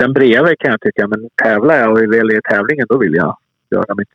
sen 0.01 0.13
bredvid 0.13 0.59
kan 0.59 0.71
jag 0.71 0.81
tycka, 0.81 1.07
men 1.07 1.29
tävlar 1.43 1.75
jag 1.75 1.91
och 1.91 1.99
är 1.99 2.07
väl 2.07 2.31
i 2.31 2.41
tävlingen 2.49 2.87
då 2.89 2.97
vill 2.97 3.13
jag 3.13 3.37
göra 3.71 3.95
mitt 3.95 4.09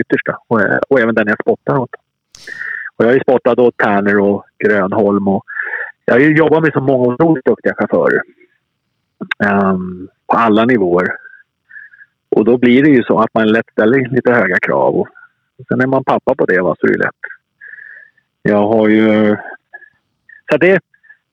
yttersta 0.00 0.38
och, 0.48 0.60
eh, 0.60 0.78
och 0.88 1.00
även 1.00 1.14
den 1.14 1.28
jag 1.28 1.40
spottar 1.40 1.78
åt. 1.78 1.90
Och 2.96 3.04
jag 3.04 3.08
har 3.08 3.14
ju 3.14 3.20
spottat 3.20 3.58
åt 3.58 3.76
Tärner 3.76 4.18
och 4.18 4.44
Grönholm 4.58 5.28
och 5.28 5.44
jag 6.04 6.14
har 6.14 6.20
ju 6.20 6.36
jobbat 6.36 6.62
med 6.62 6.72
så 6.72 6.80
många 6.80 7.14
otroligt 7.14 7.44
duktiga 7.44 7.74
chaufförer. 7.74 8.22
Um, 9.38 10.08
på 10.26 10.36
alla 10.36 10.64
nivåer. 10.64 11.08
Och 12.28 12.44
då 12.44 12.58
blir 12.58 12.82
det 12.82 12.90
ju 12.90 13.02
så 13.02 13.18
att 13.18 13.34
man 13.34 13.48
lätt 13.48 13.70
ställer 13.72 14.08
lite 14.08 14.32
höga 14.32 14.56
krav. 14.58 14.96
Och 14.96 15.08
sen 15.68 15.80
är 15.80 15.86
man 15.86 16.04
pappa 16.04 16.34
på 16.34 16.46
det 16.46 16.60
va, 16.60 16.76
så 16.80 16.86
är 16.86 16.90
det 16.90 16.98
lätt. 16.98 17.14
Jag 18.42 18.68
har 18.68 18.88
ju... 18.88 19.36
Så 20.50 20.56
det, 20.56 20.80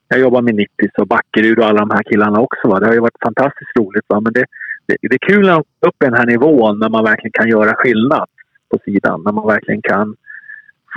jag 0.08 0.20
jobbar 0.20 0.42
med 0.42 0.56
Nittis 0.56 0.92
och 0.98 1.08
Backerud 1.08 1.60
och 1.60 1.66
alla 1.66 1.80
de 1.80 1.90
här 1.90 2.04
killarna 2.04 2.40
också. 2.40 2.68
Va. 2.68 2.80
Det 2.80 2.86
har 2.86 2.94
ju 2.94 3.00
varit 3.00 3.24
fantastiskt 3.24 3.78
roligt. 3.80 4.06
Va. 4.08 4.20
Men 4.22 4.34
det, 4.34 4.46
det, 4.86 4.98
det 5.02 5.16
är 5.16 5.28
kul 5.28 5.50
att 5.50 5.60
upp 5.60 6.04
i 6.04 6.06
den 6.06 6.14
här 6.14 6.26
nivån 6.26 6.80
när 6.80 6.90
man 6.90 7.04
verkligen 7.04 7.32
kan 7.32 7.50
göra 7.50 7.76
skillnad 7.76 8.28
på 8.70 8.80
sidan. 8.86 9.22
När 9.26 9.32
man 9.32 9.48
verkligen 9.48 9.82
kan 9.82 10.16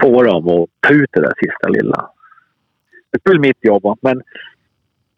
få 0.03 0.23
dem 0.23 0.49
att 0.49 0.69
ta 0.81 0.95
ut 0.95 1.11
det 1.13 1.21
där 1.21 1.35
sista 1.37 1.69
lilla. 1.69 2.11
Det 3.11 3.21
är 3.25 3.31
väl 3.31 3.41
mitt 3.41 3.65
jobb. 3.65 3.99
Men 4.03 4.23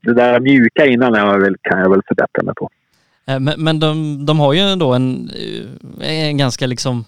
det 0.02 0.14
där 0.14 0.40
mjuka 0.40 0.86
innan 0.86 1.14
jag 1.14 1.40
väl, 1.40 1.56
kan 1.62 1.78
jag 1.78 1.90
väl 1.90 2.02
förbättra 2.08 2.42
mig 2.42 2.54
på. 2.54 2.70
Eh, 3.26 3.40
men, 3.40 3.54
men 3.64 3.80
de, 3.80 4.26
de 4.26 4.40
har 4.40 4.52
ju 4.52 4.60
ändå 4.60 4.92
en, 4.92 5.30
eh, 6.00 6.28
en 6.28 6.38
ganska 6.38 6.66
liksom 6.66 7.04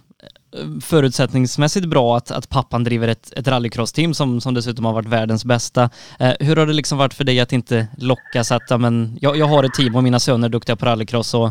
förutsättningsmässigt 0.82 1.86
bra 1.86 2.16
att, 2.16 2.30
att 2.30 2.48
pappan 2.48 2.84
driver 2.84 3.09
ett, 3.09 3.32
ett 3.36 3.48
rallycross-team 3.48 4.14
som, 4.14 4.40
som 4.40 4.55
dessutom 4.55 4.84
har 4.84 4.92
varit 4.92 5.09
världens 5.09 5.44
bästa. 5.44 5.90
Eh, 6.20 6.32
hur 6.40 6.57
har 6.57 6.66
det 6.66 6.72
liksom 6.72 6.98
varit 6.98 7.14
för 7.14 7.24
dig 7.24 7.40
att 7.40 7.53
inte 7.53 7.86
lockas 7.98 8.53
att, 8.53 8.62
ja, 8.68 8.78
men, 8.78 9.18
jag, 9.20 9.36
jag 9.36 9.46
har 9.46 9.64
ett 9.64 9.74
team 9.74 9.96
och 9.96 10.03
mina 10.03 10.20
söner 10.20 10.48
är 10.48 10.53
duktiga 10.53 10.76
på 10.76 10.86
rallycross 10.86 11.34
och 11.34 11.51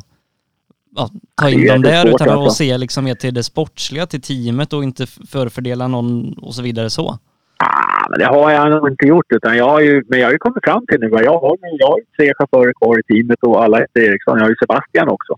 ja, 0.96 1.10
ta 1.42 1.50
in 1.50 1.68
dem 1.68 1.82
där 1.82 2.08
utan 2.08 2.30
alltså. 2.30 2.48
att 2.48 2.54
se 2.54 2.78
liksom 2.78 3.04
mer 3.04 3.16
till 3.16 3.34
det 3.34 3.44
sportsliga, 3.44 4.06
till 4.06 4.22
teamet 4.22 4.74
och 4.74 4.84
inte 4.84 5.08
förfördela 5.08 5.88
någon 5.88 6.34
och 6.34 6.56
så 6.56 6.62
vidare 6.62 6.90
så? 6.90 7.18
Ah, 7.64 8.08
men 8.10 8.20
det 8.20 8.26
har 8.26 8.52
jag 8.52 8.72
nog 8.72 8.90
inte 8.90 9.06
gjort. 9.06 9.26
Utan 9.30 9.58
jag 9.58 9.70
har 9.70 9.80
ju, 9.80 10.04
men 10.08 10.20
jag 10.20 10.28
har 10.28 10.32
ju 10.32 10.38
kommit 10.38 10.64
fram 10.64 10.86
till 10.88 11.00
nu 11.00 11.10
jag 11.10 11.40
har, 11.40 11.58
jag 11.80 11.88
har 11.88 12.00
tre 12.18 12.34
chaufförer 12.38 12.74
kvar 12.74 13.00
i 13.00 13.04
teamet 13.04 13.40
och 13.42 13.64
alla 13.64 13.78
heter 13.78 14.00
Eriksson. 14.00 14.38
Jag 14.38 14.46
har 14.46 14.50
ju 14.50 14.56
Sebastian 14.56 15.10
också. 15.10 15.36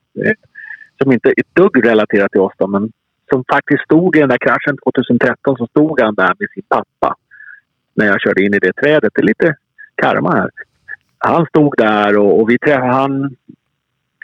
Som 1.04 1.12
inte 1.12 1.30
är 1.30 1.34
ett 1.38 1.56
dugg 1.56 1.86
relaterat 1.86 2.32
till 2.32 2.42
oss 2.42 2.54
då, 2.58 2.68
men 2.68 2.92
som 3.32 3.44
faktiskt 3.54 3.84
stod 3.84 4.16
i 4.16 4.20
den 4.20 4.30
där 4.30 4.38
kraschen 4.38 4.78
2013 4.84 5.58
så 5.58 5.68
stod 5.68 6.02
han 6.02 6.16
där 6.16 6.34
med 6.40 6.50
sin 6.54 6.64
pappa. 6.68 7.16
När 7.94 8.06
jag 8.06 8.22
körde 8.22 8.44
in 8.44 8.54
i 8.54 8.60
det 8.60 8.74
trädet. 8.74 9.14
Det 9.16 9.22
är 9.22 9.26
lite 9.26 9.56
karma 9.96 10.32
här. 10.32 10.50
Han 11.18 11.46
stod 11.46 11.74
där 11.78 12.18
och, 12.18 12.42
och 12.42 12.50
vi 12.50 12.58
träffade, 12.58 12.94
han 12.94 13.36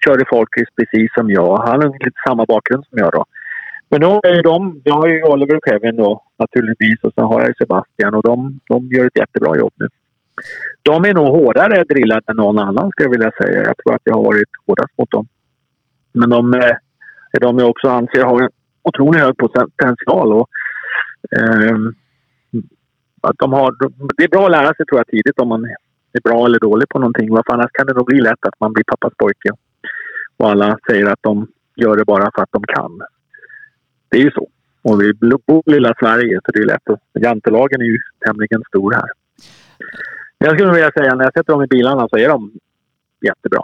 körde 0.05 0.25
folkrace 0.29 0.71
precis 0.75 1.09
som 1.13 1.29
jag. 1.29 1.57
Han 1.57 1.81
har 1.81 2.05
lite 2.05 2.21
samma 2.27 2.45
bakgrund 2.45 2.85
som 2.89 2.97
jag 2.97 3.11
då. 3.11 3.25
Men 3.89 4.01
då 4.01 4.21
är 4.23 4.43
de, 4.43 4.81
jag 4.83 4.93
har 4.93 5.07
ju 5.07 5.23
Oliver 5.23 5.55
och 5.55 5.63
Kevin 5.67 5.95
då 5.95 6.23
naturligtvis 6.39 7.03
och 7.03 7.13
sen 7.13 7.23
har 7.23 7.41
jag 7.41 7.57
Sebastian 7.57 8.13
och 8.13 8.23
de, 8.23 8.59
de 8.67 8.87
gör 8.87 9.05
ett 9.05 9.17
jättebra 9.17 9.57
jobb 9.57 9.73
nu. 9.75 9.87
De 10.81 11.05
är 11.05 11.13
nog 11.13 11.27
hårdare 11.27 11.83
drillade 11.83 12.21
än 12.27 12.35
någon 12.35 12.59
annan 12.59 12.91
skulle 12.91 13.05
jag 13.05 13.11
vilja 13.11 13.31
säga. 13.41 13.63
Jag 13.63 13.77
tror 13.77 13.95
att 13.95 14.01
jag 14.03 14.15
har 14.15 14.23
varit 14.23 14.49
hårdast 14.67 14.97
mot 14.97 15.11
dem. 15.11 15.27
Men 16.13 16.29
de 16.29 16.53
eh, 16.53 16.75
är 17.31 17.39
de 17.39 17.57
jag 17.57 17.69
också 17.69 17.89
anser 17.89 18.23
har 18.23 18.41
en 18.41 18.49
otroligt 18.87 19.21
hög 19.21 19.37
potential. 19.37 20.33
Och, 20.33 20.49
eh, 21.31 21.77
att 23.21 23.37
de 23.37 23.53
har, 23.53 23.75
det 24.17 24.23
är 24.23 24.27
bra 24.27 24.45
att 24.45 24.51
lära 24.51 24.73
sig 24.73 24.85
tror 24.85 24.99
jag 24.99 25.07
tidigt 25.07 25.39
om 25.39 25.47
man 25.47 25.65
är 26.13 26.21
bra 26.23 26.45
eller 26.45 26.59
dålig 26.59 26.89
på 26.89 26.99
någonting. 26.99 27.29
Varför 27.31 27.53
annars 27.53 27.71
kan 27.73 27.87
det 27.87 27.93
nog 27.93 28.05
bli 28.05 28.21
lätt 28.21 28.45
att 28.45 28.59
man 28.59 28.73
blir 28.73 28.83
pappas 28.83 29.13
pojke. 29.17 29.51
Och 30.37 30.49
alla 30.49 30.77
säger 30.87 31.05
att 31.05 31.19
de 31.21 31.47
gör 31.75 31.97
det 31.97 32.05
bara 32.05 32.31
för 32.35 32.43
att 32.43 32.51
de 32.51 32.63
kan. 32.63 33.01
Det 34.09 34.17
är 34.17 34.21
ju 34.21 34.31
så. 34.31 34.47
Och 34.81 35.01
vi 35.01 35.13
bor 35.13 35.63
i 35.65 35.71
lilla 35.71 35.93
Sverige 35.99 36.39
så 36.45 36.51
det 36.51 36.59
är 36.59 36.65
lätt. 36.65 36.89
att... 36.89 37.23
Jantelagen 37.23 37.81
är 37.81 37.85
ju 37.85 37.99
tämligen 38.25 38.63
stor 38.67 38.93
här. 38.93 39.09
Jag 40.37 40.53
skulle 40.53 40.73
vilja 40.73 40.91
säga 40.91 41.15
när 41.15 41.23
jag 41.23 41.33
sätter 41.33 41.53
dem 41.53 41.63
i 41.63 41.67
bilarna 41.67 42.07
så 42.09 42.17
är 42.17 42.29
de 42.29 42.51
jättebra. 43.21 43.61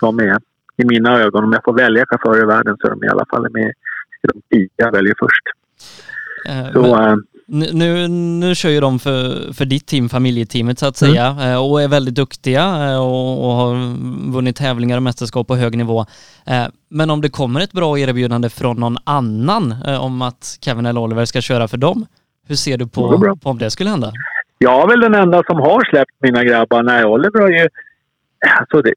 De 0.00 0.18
är 0.18 0.38
i 0.76 0.84
mina 0.84 1.20
ögon, 1.20 1.44
om 1.44 1.52
jag 1.52 1.64
får 1.64 1.72
välja 1.72 2.06
chaufförer 2.06 2.42
i 2.42 2.46
världen 2.46 2.76
så 2.80 2.86
är 2.86 2.90
de 2.90 3.04
i 3.04 3.08
alla 3.08 3.26
fall 3.30 3.50
med 3.50 3.72
de 4.28 4.56
tio 4.56 4.68
jag 4.76 4.92
väljer 4.92 5.14
först. 5.18 5.42
Eh, 6.48 6.72
så, 6.72 6.96
men, 7.46 7.66
Nu, 7.72 8.08
nu 8.08 8.54
kör 8.54 8.70
ju 8.70 8.80
de 8.80 8.98
för, 8.98 9.52
för 9.52 9.64
ditt 9.64 9.86
team, 9.86 10.08
familjeteamet 10.08 10.78
så 10.78 10.86
att 10.86 10.96
säga, 10.96 11.26
mm. 11.26 11.58
och 11.58 11.82
är 11.82 11.88
väldigt 11.88 12.14
duktiga 12.14 12.98
och, 13.00 13.44
och, 13.44 13.52
har 13.52 13.74
vunnit 14.32 14.56
tävlingar 14.56 14.96
och 14.96 15.02
mästerskap 15.02 15.46
på 15.46 15.56
hög 15.56 15.76
nivå. 15.76 16.06
Men 16.90 17.10
om 17.10 17.20
det 17.20 17.30
kommer 17.30 17.60
ett 17.60 17.72
bra 17.72 17.98
erbjudande 17.98 18.48
från 18.48 18.76
någon 18.76 18.96
annan 19.04 19.74
om 20.00 20.22
att 20.22 20.58
Kevin 20.60 20.86
eller 20.86 21.00
Oliver 21.00 21.24
ska 21.24 21.40
köra 21.40 21.68
för 21.68 21.76
dem, 21.76 22.06
hur 22.48 22.54
ser 22.54 22.78
du 22.78 22.86
på, 22.86 23.36
på 23.42 23.50
om 23.50 23.58
det 23.58 23.70
skulle 23.70 23.90
hända? 23.90 24.12
Jag 24.58 24.82
är 24.82 24.88
väl 24.88 25.00
den 25.00 25.14
enda 25.14 25.42
som 25.46 25.56
har 25.56 25.84
släppt 25.90 26.12
mina 26.20 26.44
grabbar. 26.44 26.82
Nej, 26.82 27.04
Oliver 27.04 27.40
har 27.40 27.48
ju... 27.48 27.68
Alltså 28.60 28.82
det, 28.82 28.94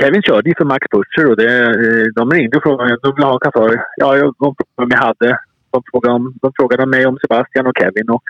Kevin 0.00 0.22
körde 0.22 0.48
ju 0.48 0.54
för 0.58 0.64
Max 0.64 0.86
Butcher 0.90 1.30
och 1.30 1.36
det, 1.36 1.52
eh, 1.64 2.06
de 2.14 2.30
ringde 2.30 2.56
och 2.56 2.62
frågade 2.62 2.92
om 2.92 2.98
de 3.02 3.14
ville 3.14 3.26
ha 3.26 3.34
en 3.34 3.40
chaufför. 3.40 3.84
Ja, 3.96 4.16
de 4.16 4.54
frågade 4.56 4.84
om 4.86 4.90
jag 4.90 4.98
hade. 4.98 5.38
De 5.70 5.82
frågade, 5.90 6.14
om, 6.14 6.34
de 6.42 6.52
frågade 6.58 6.86
mig 6.86 7.06
om 7.06 7.18
Sebastian 7.22 7.66
och 7.66 7.78
Kevin. 7.80 8.10
Och, 8.10 8.22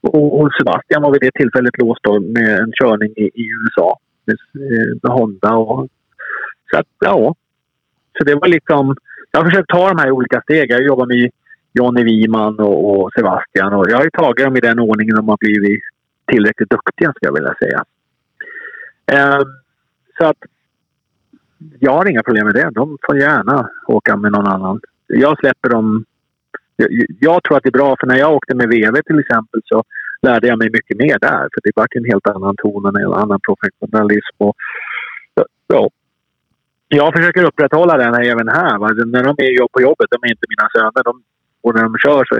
och, 0.00 0.40
och 0.40 0.50
Sebastian 0.58 1.02
var 1.02 1.12
vid 1.12 1.20
det 1.20 1.30
tillfället 1.34 1.78
låst 1.78 2.04
med 2.22 2.58
en 2.58 2.72
körning 2.72 3.12
i, 3.16 3.24
i 3.24 3.44
USA 3.58 3.98
med, 4.26 4.36
eh, 4.54 4.98
med 5.02 5.12
Honda. 5.12 5.54
Och, 5.54 5.88
så 6.70 6.78
att, 6.78 6.86
ja. 7.00 7.34
Så 8.18 8.24
det 8.24 8.34
var 8.34 8.48
liksom... 8.48 8.96
Jag 9.30 9.40
har 9.40 9.50
försökt 9.50 9.68
ta 9.68 9.88
de 9.88 9.98
här 9.98 10.10
olika 10.10 10.40
stegen. 10.40 10.76
Jag 10.76 10.86
jobbar 10.86 11.06
med 11.06 11.30
Johnny 11.72 12.02
Wiman 12.04 12.58
och, 12.60 12.78
och, 12.90 13.12
Sebastian. 13.12 13.72
Och 13.72 13.86
jag 13.90 13.96
har 13.96 14.04
ju 14.04 14.10
tagit 14.10 14.44
dem 14.44 14.56
i 14.56 14.60
den 14.60 14.78
ordningen 14.78 15.16
de 15.16 15.28
har 15.28 15.36
blivit 15.36 15.80
tillräckligt 16.26 16.70
duktiga, 16.70 17.12
skulle 17.12 17.28
jag 17.28 17.34
vilja 17.34 17.54
säga. 17.54 17.84
Eh, 19.12 19.40
så 20.18 20.24
att 20.24 20.36
jag 21.58 21.92
har 21.92 22.10
inga 22.10 22.22
problem 22.22 22.46
med 22.46 22.54
det. 22.54 22.70
De 22.70 22.98
får 23.06 23.18
gärna 23.18 23.70
åka 23.86 24.16
med 24.16 24.32
någon 24.32 24.46
annan. 24.46 24.80
Jag 25.06 25.38
släpper 25.38 25.68
dem. 25.68 26.04
Jag, 26.76 26.88
jag 27.20 27.42
tror 27.42 27.56
att 27.56 27.62
det 27.62 27.68
är 27.68 27.78
bra, 27.80 27.96
för 28.00 28.06
när 28.06 28.16
jag 28.16 28.34
åkte 28.34 28.54
med 28.54 28.68
VV 28.68 29.02
till 29.06 29.18
exempel 29.18 29.60
så 29.64 29.84
lärde 30.22 30.46
jag 30.46 30.58
mig 30.58 30.70
mycket 30.70 30.98
mer 30.98 31.18
där. 31.18 31.48
För 31.52 31.60
det 31.62 31.72
var 31.76 31.86
en 31.90 32.04
helt 32.04 32.28
annan 32.28 32.56
ton 32.56 32.86
och 32.86 33.00
en 33.00 33.12
annan 33.12 33.40
professionalism. 33.40 34.36
Och, 34.38 34.56
ja, 35.66 35.90
jag 36.88 37.14
försöker 37.14 37.44
upprätthålla 37.44 37.96
den 37.96 38.14
även 38.14 38.48
här. 38.48 38.78
Va? 38.78 38.88
När 38.88 39.24
de 39.24 39.30
är 39.38 39.68
på 39.68 39.80
jobbet, 39.80 40.06
de 40.10 40.18
är 40.26 40.30
inte 40.30 40.46
mina 40.48 40.68
söner. 40.72 41.04
De, 41.04 41.22
och 41.62 41.74
när 41.74 41.82
de 41.82 41.98
kör 41.98 42.24
så 42.24 42.34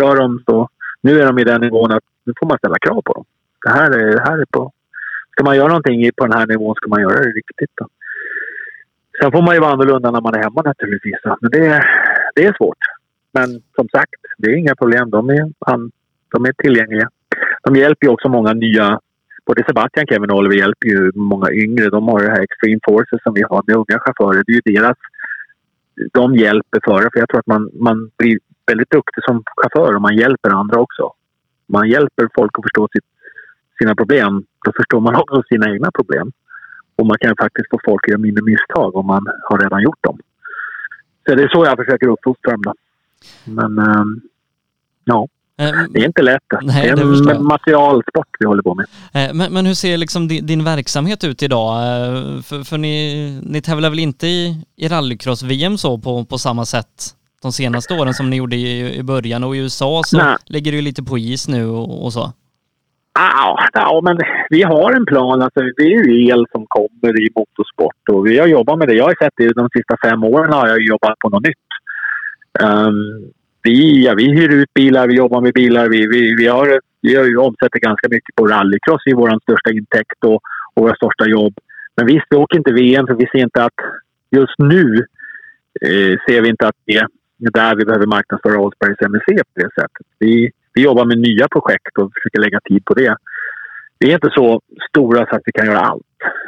kör 0.00 0.16
de 0.16 0.42
så... 0.46 0.68
Nu 1.00 1.20
är 1.20 1.26
de 1.26 1.38
i 1.38 1.44
den 1.44 1.60
nivån 1.60 1.92
att 1.92 2.04
nu 2.24 2.32
får 2.40 2.46
man 2.46 2.58
ställa 2.58 2.78
krav 2.78 3.02
på 3.02 3.12
dem. 3.12 3.24
Det 3.62 3.70
här 3.70 3.90
är, 3.90 4.12
det 4.12 4.22
här 4.22 4.38
är 4.38 4.44
på... 4.44 4.72
Ska 5.30 5.44
man 5.44 5.56
göra 5.56 5.68
någonting 5.68 6.10
på 6.16 6.26
den 6.26 6.38
här 6.38 6.46
nivån 6.46 6.74
ska 6.74 6.88
man 6.88 7.00
göra 7.00 7.14
det 7.14 7.28
riktigt. 7.28 7.70
Då. 7.74 7.86
Sen 9.20 9.32
får 9.32 9.42
man 9.42 9.54
ju 9.54 9.60
vara 9.60 9.72
annorlunda 9.72 10.10
när 10.10 10.20
man 10.20 10.34
är 10.34 10.42
hemma 10.42 10.62
naturligtvis. 10.62 11.20
Men 11.40 11.50
det, 11.50 11.84
det 12.34 12.44
är 12.46 12.54
svårt. 12.56 12.78
Men 13.32 13.62
som 13.76 13.88
sagt, 13.88 14.20
det 14.38 14.50
är 14.50 14.56
inga 14.56 14.74
problem. 14.74 15.10
De 15.10 15.30
är, 15.30 15.52
de 16.32 16.44
är 16.44 16.52
tillgängliga. 16.52 17.08
De 17.62 17.76
hjälper 17.76 18.06
ju 18.06 18.12
också 18.12 18.28
många 18.28 18.52
nya 18.52 19.00
både 19.46 19.64
Sebastian, 19.66 20.06
Kevin 20.06 20.30
och 20.30 20.38
Oliver 20.38 20.56
hjälper 20.56 20.88
ju 20.88 21.12
många 21.14 21.50
yngre. 21.50 21.90
De 21.90 22.08
har 22.08 22.20
ju 22.20 22.26
det 22.26 22.32
här 22.32 22.42
Extreme 22.42 22.80
Forces 22.88 23.22
som 23.22 23.34
vi 23.34 23.42
har 23.42 23.62
med 23.66 23.76
unga 23.76 23.98
chaufförer. 24.00 24.42
Det 24.46 24.52
är 24.52 24.60
ju 24.60 24.74
deras... 24.74 24.98
De 26.12 26.36
hjälper 26.36 26.80
förare, 26.84 27.08
för 27.12 27.18
jag 27.20 27.28
tror 27.28 27.40
att 27.40 27.46
man, 27.46 27.70
man 27.74 28.10
blir 28.16 28.38
väldigt 28.66 28.90
duktig 28.90 29.24
som 29.24 29.44
chaufför 29.56 29.94
och 29.94 30.02
man 30.02 30.16
hjälper 30.16 30.50
andra 30.50 30.80
också. 30.80 31.12
Man 31.66 31.88
hjälper 31.88 32.28
folk 32.34 32.58
att 32.58 32.64
förstå 32.64 32.88
sitt, 32.92 33.08
sina 33.78 33.94
problem. 33.94 34.44
Då 34.64 34.72
förstår 34.76 35.00
man 35.00 35.14
också 35.14 35.42
sina 35.48 35.70
egna 35.70 35.90
problem. 35.90 36.32
Och 37.02 37.06
man 37.06 37.18
kan 37.20 37.34
faktiskt 37.44 37.70
få 37.70 37.78
folk 37.84 38.04
att 38.04 38.10
göra 38.10 38.20
mindre 38.20 38.44
misstag 38.44 38.96
om 38.96 39.06
man 39.06 39.26
har 39.48 39.58
redan 39.58 39.82
gjort 39.82 40.02
dem. 40.04 40.18
Så 41.28 41.34
det 41.34 41.42
är 41.42 41.48
så 41.48 41.64
jag 41.64 41.76
försöker 41.76 42.06
uppfostra 42.08 42.56
dem. 42.56 42.74
Men 43.44 43.78
ähm, 43.78 44.20
ja, 45.04 45.28
det 45.90 46.00
är 46.00 46.06
inte 46.06 46.22
lätt. 46.22 46.42
Nej, 46.62 46.92
det 46.96 47.02
är 47.02 47.30
en 47.30 47.44
materialsport 47.44 48.28
vi 48.38 48.46
håller 48.46 48.62
på 48.62 48.74
med. 48.74 48.86
Men, 49.34 49.52
men 49.52 49.66
hur 49.66 49.74
ser 49.74 49.96
liksom 49.96 50.28
din, 50.28 50.46
din, 50.46 50.64
verksamhet 50.64 51.24
ut 51.24 51.42
idag? 51.42 51.74
För, 52.44 52.64
för 52.64 52.78
ni, 52.78 53.40
ni 53.42 53.62
tävlar 53.62 53.90
väl 53.90 53.98
inte 53.98 54.26
i, 54.26 54.66
i 54.76 54.88
rallycross-VM 54.88 55.78
så 55.78 55.98
på, 55.98 56.24
på 56.24 56.38
samma 56.38 56.64
sätt 56.64 57.14
de 57.42 57.52
senaste 57.52 57.94
åren 57.94 58.14
som 58.14 58.30
ni 58.30 58.36
gjorde 58.36 58.56
i, 58.56 58.96
i 58.98 59.02
början 59.02 59.44
och 59.44 59.56
i 59.56 59.58
USA 59.58 60.02
så 60.06 60.16
Nej. 60.16 60.36
ligger 60.46 60.72
ju 60.72 60.80
lite 60.80 61.02
på 61.02 61.18
is 61.18 61.48
nu 61.48 61.66
och, 61.66 62.04
och 62.04 62.12
så. 62.12 62.32
Ja, 63.14 63.68
ja, 63.72 64.00
men 64.04 64.18
vi 64.50 64.62
har 64.62 64.92
en 64.92 65.06
plan. 65.06 65.42
Alltså, 65.42 65.60
det 65.60 65.82
är 65.82 66.04
ju 66.04 66.26
el 66.28 66.46
som 66.52 66.66
kommer 66.68 67.20
i 67.20 67.28
motorsport 67.36 68.08
och 68.08 68.26
vi 68.26 68.38
har 68.38 68.46
jobbat 68.46 68.78
med 68.78 68.88
det. 68.88 68.94
Jag 68.94 69.04
har 69.04 69.14
sett 69.22 69.32
det 69.36 69.52
de 69.52 69.68
sista 69.68 69.96
fem 70.04 70.24
åren 70.24 70.52
har 70.52 70.68
jag 70.68 70.80
jobbat 70.80 71.18
på 71.18 71.28
något 71.28 71.46
nytt. 71.46 71.68
Um, 72.62 73.32
vi, 73.62 74.04
ja, 74.04 74.14
vi 74.14 74.32
hyr 74.32 74.54
ut 74.54 74.74
bilar, 74.74 75.08
vi 75.08 75.14
jobbar 75.14 75.40
med 75.40 75.52
bilar. 75.52 75.88
Vi, 75.88 76.06
vi, 76.06 76.34
vi, 76.34 76.46
har, 76.46 76.80
vi 77.02 77.14
har 77.14 77.36
omsätter 77.38 77.78
ganska 77.78 78.08
mycket 78.08 78.34
på 78.34 78.46
rallycross 78.46 79.06
i 79.06 79.12
vår 79.12 79.40
största 79.42 79.70
intäkt 79.70 80.24
och, 80.24 80.40
och 80.74 80.82
våra 80.82 80.94
största 80.94 81.26
jobb. 81.26 81.54
Men 81.96 82.06
visst, 82.06 82.26
vi 82.30 82.36
åker 82.36 82.58
inte 82.58 82.72
VM 82.72 83.06
för 83.06 83.14
vi 83.14 83.26
ser 83.26 83.38
inte 83.38 83.64
att 83.64 83.80
just 84.30 84.58
nu 84.58 85.06
eh, 85.80 86.18
ser 86.26 86.42
vi 86.42 86.48
inte 86.48 86.68
att 86.68 86.76
det 86.84 86.96
är 86.96 87.06
där 87.38 87.76
vi 87.76 87.84
behöver 87.84 88.06
marknadsföra 88.06 88.64
Allsbergs 88.64 89.00
MSC 89.00 89.26
på 89.26 89.60
det 89.60 89.70
sättet. 89.80 90.06
Vi, 90.18 90.50
vi 90.74 90.82
jobbar 90.82 91.04
med 91.04 91.18
nya 91.18 91.48
projekt 91.48 91.98
och 91.98 92.12
försöker 92.14 92.40
lägga 92.40 92.60
tid 92.60 92.84
på 92.84 92.94
det. 92.94 93.16
Vi 93.98 94.10
är 94.10 94.14
inte 94.14 94.30
så 94.34 94.60
stora 94.88 95.26
så 95.26 95.36
att 95.36 95.42
vi 95.44 95.52
kan 95.52 95.66
göra 95.66 95.78
allt. 95.78 96.02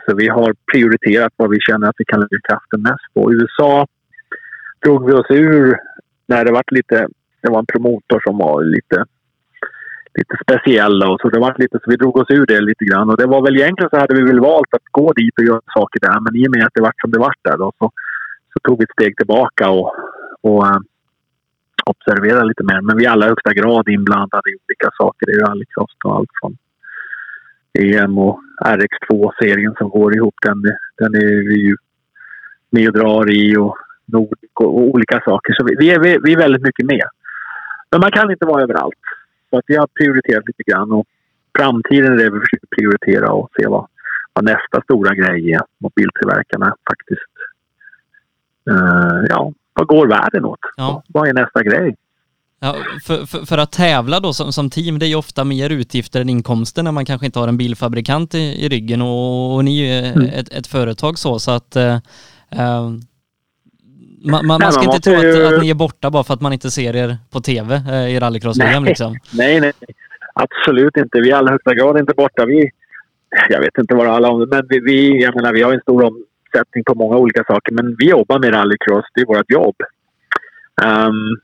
Så 0.07 0.17
vi 0.17 0.29
har 0.29 0.55
prioriterat 0.73 1.33
vad 1.37 1.51
vi 1.51 1.61
känner 1.61 1.89
att 1.89 1.99
vi 1.99 2.05
kan 2.05 2.21
lägga 2.21 2.41
kraften 2.49 2.83
mest 2.83 3.15
på. 3.15 3.33
USA 3.33 3.87
drog 4.85 5.07
vi 5.07 5.13
oss 5.13 5.31
ur 5.31 5.77
när 6.27 6.45
det 6.45 6.53
var 6.53 6.63
lite... 6.71 7.09
Det 7.43 7.51
var 7.51 7.59
en 7.59 7.67
promotor 7.67 8.21
som 8.27 8.39
var 8.39 8.65
lite, 8.65 9.05
lite 10.19 10.37
speciell 10.45 11.03
och 11.03 11.21
så 11.21 11.29
det 11.29 11.41
var 11.41 11.55
lite 11.59 11.79
så 11.79 11.91
vi 11.91 11.97
drog 11.97 12.17
oss 12.17 12.31
ur 12.31 12.47
det 12.47 12.61
lite 12.61 12.85
grann. 12.85 13.11
Och 13.11 13.17
det 13.17 13.27
var 13.27 13.43
väl 13.43 13.57
egentligen 13.57 13.91
så 13.91 13.99
hade 13.99 14.15
vi 14.15 14.23
väl 14.23 14.41
valt 14.41 14.75
att 14.75 14.89
gå 14.91 15.13
dit 15.13 15.39
och 15.39 15.45
göra 15.45 15.61
saker 15.75 16.01
där. 16.01 16.21
Men 16.21 16.37
i 16.37 16.47
och 16.47 16.51
med 16.57 16.67
att 16.67 16.75
det 16.75 16.83
vart 16.83 17.01
som 17.01 17.11
det 17.11 17.19
vart 17.19 17.45
där 17.45 17.57
då 17.57 17.73
så, 17.79 17.91
så 18.53 18.59
tog 18.63 18.79
vi 18.79 18.85
ett 18.85 18.97
steg 18.99 19.17
tillbaka 19.17 19.71
och, 19.71 19.95
och 20.41 20.67
eh, 20.67 20.79
observera 21.87 22.43
lite 22.45 22.65
mer. 22.65 22.81
Men 22.81 22.97
vi 22.97 23.05
är 23.05 23.11
alla 23.11 23.27
i 23.27 23.29
högsta 23.29 23.53
grad 23.53 23.89
inblandade 23.89 24.51
i 24.51 24.57
olika 24.65 24.91
saker 24.99 25.31
i 25.31 25.39
rallycross 25.39 25.97
och 26.05 26.17
allt 26.17 26.31
från 26.41 26.57
EM 27.79 28.19
och 28.19 28.41
RX2-serien 28.65 29.75
som 29.79 29.89
går 29.89 30.17
ihop. 30.17 30.35
Den, 30.43 30.63
den 30.99 31.15
är 31.15 31.49
vi 31.49 31.67
ju 31.67 31.77
med 32.71 32.89
och 32.89 32.95
drar 32.95 33.31
i 33.31 33.57
och 33.57 33.77
Nordic 34.07 34.51
och, 34.55 34.79
olika 34.79 35.21
saker. 35.25 35.55
Så 35.55 35.65
vi, 35.65 35.75
vi, 35.79 35.91
är, 35.91 35.99
vi, 35.99 36.33
är 36.33 36.39
väldigt 36.39 36.63
mycket 36.63 36.87
med. 36.87 37.09
Men 37.91 38.01
man 38.01 38.11
kan 38.11 38.31
inte 38.31 38.47
vara 38.47 38.63
överallt. 38.63 39.05
Så 39.51 39.59
att 39.59 39.65
vi 39.67 39.77
har 39.77 39.87
prioriterat 39.87 40.47
lite 40.47 40.63
grann 40.71 40.93
och 40.93 41.07
framtiden 41.59 42.13
är 42.13 42.17
det 42.17 42.31
vi 42.31 42.41
försöker 42.41 42.67
prioritera 42.77 43.33
och 43.33 43.49
se 43.57 43.67
vad, 43.67 43.87
vad 44.33 44.45
nästa 44.45 44.83
stora 44.83 45.15
grej 45.15 45.53
är. 45.53 45.63
Mobiltillverkarna 45.79 46.77
faktiskt. 46.91 47.35
Uh, 48.71 49.25
ja, 49.29 49.53
vad 49.75 49.87
går 49.87 50.07
världen 50.07 50.45
åt? 50.45 50.59
Ja. 50.77 51.03
Vad 51.07 51.29
är 51.29 51.33
nästa 51.33 51.63
grej? 51.63 51.97
Ja, 52.61 52.77
för, 53.07 53.27
för, 53.27 53.39
för, 53.39 53.59
att 53.59 53.73
tävla 53.73 54.21
då 54.21 54.33
som, 54.33 54.53
som 54.53 54.71
team, 54.71 54.99
det 54.99 55.07
är 55.07 55.09
ju 55.09 55.15
ofta 55.15 55.45
mer 55.45 55.71
utgifter 55.71 56.21
än 56.21 56.29
inkomster 56.29 56.83
när 56.83 56.93
man 56.93 57.05
kanske 57.05 57.27
inte 57.27 57.39
har 57.39 57.49
en 57.49 57.57
bilfabrikant 57.57 58.35
i, 58.35 58.39
i 58.39 58.69
ryggen 58.69 59.03
och, 59.03 59.55
och 59.55 59.65
ni 59.65 59.81
är 59.81 60.13
mm. 60.13 60.29
ett, 60.29 60.53
ett, 60.53 60.67
företag 60.67 61.19
så, 61.19 61.39
så 61.39 61.51
att 61.51 61.77
eh, 61.77 61.95
eh 62.51 62.91
man, 64.25 64.47
man, 64.47 64.61
man 64.61 64.73
ska 64.73 64.85
inte 64.85 65.01
tro 65.01 65.23
ju... 65.23 65.47
att, 65.47 65.53
att, 65.53 65.63
ni 65.63 65.71
är 65.71 65.75
borta 65.75 66.11
bara 66.11 66.25
för 66.25 66.35
att 66.35 66.41
man 66.41 66.53
inte 66.53 66.71
ser 66.71 66.97
er 66.97 67.17
på 67.31 67.41
tv 67.41 67.75
eh, 67.75 68.09
i 68.09 68.21
rallycross-VM 68.21 68.85
liksom. 68.85 69.17
Nej, 69.33 69.61
nej, 69.61 69.73
absolut 70.35 70.97
inte. 70.97 71.21
Vi 71.21 71.29
är 71.29 71.31
i 71.31 71.33
allra 71.33 71.53
högsta 71.53 71.75
grad 71.75 71.99
inte 71.99 72.15
borta. 72.15 72.45
Vi, 72.45 72.71
jag 73.49 73.61
vet 73.61 73.79
inte 73.79 73.95
vad 73.95 74.07
alla 74.07 74.29
om 74.29 74.49
men 74.51 74.67
vi, 74.69 74.81
vi, 74.81 75.23
jag 75.23 75.37
menar, 75.37 75.53
vi 75.53 75.63
har 75.63 75.73
en 75.73 75.81
stor 75.81 76.13
omsättning 76.55 76.85
på 76.85 76.95
många 76.95 77.17
olika 77.17 77.45
saker. 77.45 77.73
Men 77.75 77.97
vi 77.99 78.11
jobbar 78.11 78.39
med 78.39 78.53
rallycross. 78.55 79.05
Det 79.15 79.21
är 79.21 79.27
vårt 79.27 79.51
jobb. 79.51 79.77
Um, 80.85 81.41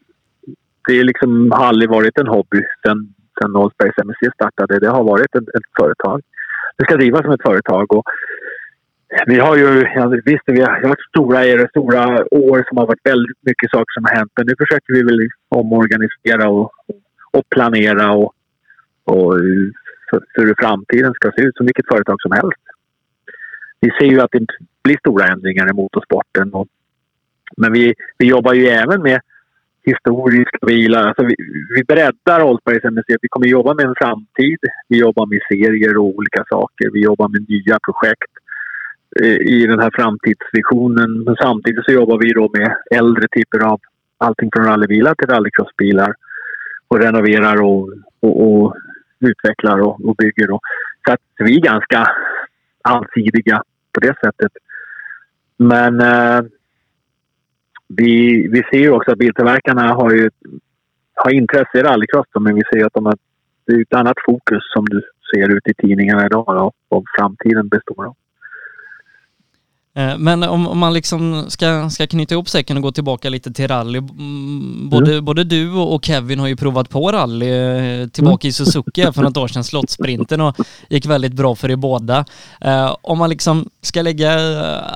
det 0.88 1.04
liksom 1.04 1.50
har 1.52 1.66
aldrig 1.66 1.90
varit 1.90 2.18
en 2.18 2.26
hobby 2.26 2.62
sen, 2.86 3.14
sen 3.42 3.56
Allsbergs 3.56 3.98
MSC 3.98 4.34
startade. 4.34 4.78
Det 4.78 4.90
har 4.90 5.04
varit 5.04 5.34
ett, 5.36 5.48
ett 5.48 5.70
företag. 5.80 6.20
Det 6.76 6.84
ska 6.84 6.96
drivas 6.96 7.22
som 7.22 7.32
ett 7.32 7.42
företag. 7.42 7.92
Och 7.92 8.04
vi 9.26 9.38
har 9.38 9.56
ju, 9.56 9.86
ja, 9.94 10.06
visst, 10.24 10.42
vi 10.46 10.60
har 10.60 10.88
haft 10.88 11.08
stora, 11.08 11.68
stora 11.68 12.04
år 12.30 12.64
som 12.68 12.76
har 12.78 12.86
varit 12.86 13.04
väldigt 13.04 13.42
mycket 13.42 13.70
saker 13.70 13.92
som 13.94 14.04
har 14.04 14.14
hänt. 14.16 14.32
Men 14.36 14.46
nu 14.46 14.54
försöker 14.58 14.92
vi 14.94 15.02
väl 15.02 15.28
omorganisera 15.48 16.48
och, 16.48 16.72
och 17.30 17.44
planera 17.50 18.12
och, 18.12 18.32
och 19.04 19.34
för, 20.10 20.20
för 20.34 20.42
hur 20.46 20.54
framtiden 20.58 21.12
ska 21.14 21.30
se 21.36 21.42
ut 21.42 21.56
som 21.56 21.66
vilket 21.66 21.88
företag 21.92 22.22
som 22.22 22.32
helst. 22.32 22.62
Vi 23.80 23.90
ser 23.90 24.06
ju 24.06 24.20
att 24.20 24.30
det 24.32 24.46
blir 24.84 24.98
stora 24.98 25.26
ändringar 25.26 25.70
i 25.70 25.72
motorsporten. 25.72 26.52
Och, 26.52 26.68
men 27.56 27.72
vi, 27.72 27.94
vi 28.18 28.26
jobbar 28.26 28.54
ju 28.54 28.66
även 28.66 29.02
med 29.02 29.20
historiska 29.82 30.66
bilar. 30.66 31.06
Alltså 31.06 31.24
vi, 31.24 31.34
vi 31.76 31.84
breddar 31.84 32.40
Allsbergs 32.40 32.84
MSC. 32.84 33.16
Vi 33.22 33.28
kommer 33.28 33.46
jobba 33.46 33.74
med 33.74 33.84
en 33.86 33.94
framtid. 33.98 34.58
Vi 34.88 34.98
jobbar 34.98 35.26
med 35.26 35.40
serier 35.48 35.96
och 35.96 36.04
olika 36.04 36.44
saker. 36.48 36.90
Vi 36.92 37.00
jobbar 37.02 37.28
med 37.28 37.48
nya 37.48 37.78
projekt 37.84 38.32
eh, 39.20 39.54
i 39.54 39.66
den 39.66 39.80
här 39.80 39.90
framtidsvisionen. 39.94 41.24
Men 41.24 41.36
samtidigt 41.36 41.84
så 41.84 41.92
jobbar 41.92 42.18
vi 42.18 42.32
då 42.32 42.50
med 42.52 42.76
äldre 42.90 43.28
typer 43.36 43.60
av 43.60 43.80
allting 44.18 44.50
från 44.52 44.64
rallybilar 44.64 45.14
till 45.14 45.28
rallycrossbilar. 45.28 46.14
och 46.88 46.98
renoverar 46.98 47.62
och, 47.62 47.92
och, 48.20 48.34
och 48.42 48.76
utvecklar 49.20 49.78
och, 49.80 50.08
och 50.08 50.16
bygger. 50.16 50.46
Då. 50.46 50.60
så 51.06 51.12
att 51.12 51.20
vi 51.38 51.56
är 51.56 51.60
ganska 51.60 52.06
allsidiga 52.82 53.62
på 53.92 54.00
det 54.00 54.14
sättet. 54.24 54.52
Men 55.56 56.00
eh, 56.00 56.40
vi, 57.88 58.48
vi 58.48 58.62
ser 58.70 58.78
ju 58.78 58.90
också 58.90 59.12
att 59.12 59.18
biltillverkarna 59.18 59.92
har 59.92 60.10
ju 60.10 60.30
har 61.14 61.30
intresse 61.30 61.78
i 61.78 61.82
rallycross 61.82 62.26
men 62.40 62.54
vi 62.54 62.62
ser 62.72 62.86
att 62.86 62.94
de 62.94 63.06
har, 63.06 63.14
det 63.66 63.72
är 63.72 63.82
ett 63.82 63.94
annat 63.94 64.16
fokus 64.26 64.62
som 64.72 64.84
du 64.84 65.02
ser 65.34 65.56
ute 65.56 65.70
i 65.70 65.74
tidningarna 65.74 66.26
idag 66.26 66.48
och, 66.48 66.74
och 66.88 67.04
framtiden 67.18 67.68
består 67.68 68.06
av. 68.06 68.16
Eh, 69.96 70.18
men 70.18 70.42
om, 70.42 70.68
om, 70.68 70.78
man 70.78 70.92
liksom 70.92 71.44
ska, 71.50 71.90
ska 71.90 72.06
knyta 72.06 72.34
ihop 72.34 72.48
säcken 72.48 72.76
och 72.76 72.82
gå 72.82 72.92
tillbaka 72.92 73.28
lite 73.28 73.52
till 73.52 73.68
rally. 73.68 74.00
Både, 74.90 75.12
mm. 75.12 75.24
både 75.24 75.44
du 75.44 75.72
och 75.72 76.04
Kevin 76.04 76.38
har 76.38 76.48
ju 76.48 76.56
provat 76.56 76.90
på 76.90 77.12
rally 77.12 77.50
eh, 77.50 78.08
tillbaka 78.08 78.44
mm. 78.44 78.48
i 78.48 78.52
Suzuki 78.52 79.12
för 79.12 79.22
något 79.22 79.36
år 79.36 79.48
sedan, 79.48 79.64
Slottsprinten 79.64 80.40
och 80.40 80.56
gick 80.88 81.06
väldigt 81.06 81.32
bra 81.32 81.54
för 81.54 81.70
er 81.70 81.76
båda. 81.76 82.24
Eh, 82.60 82.96
om 83.02 83.18
man 83.18 83.30
liksom 83.30 83.68
ska 83.82 84.02
lägga 84.02 84.30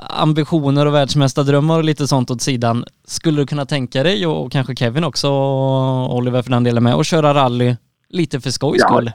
ambitioner 0.09 0.85
och 0.85 0.93
världsmästardrömmar 0.93 1.77
och 1.77 1.83
lite 1.83 2.07
sånt 2.07 2.31
åt 2.31 2.41
sidan, 2.41 2.85
skulle 3.07 3.41
du 3.41 3.45
kunna 3.45 3.65
tänka 3.65 4.03
dig 4.03 4.27
och 4.27 4.51
kanske 4.51 4.75
Kevin 4.75 5.03
också, 5.03 5.29
och 5.29 6.15
Oliver 6.15 6.41
för 6.41 6.51
den 6.51 6.63
delen 6.63 6.83
med, 6.83 6.93
att 6.93 7.05
köra 7.05 7.33
rally 7.33 7.75
lite 8.09 8.41
för 8.41 8.49
skojs 8.49 8.81
skull? 8.81 9.11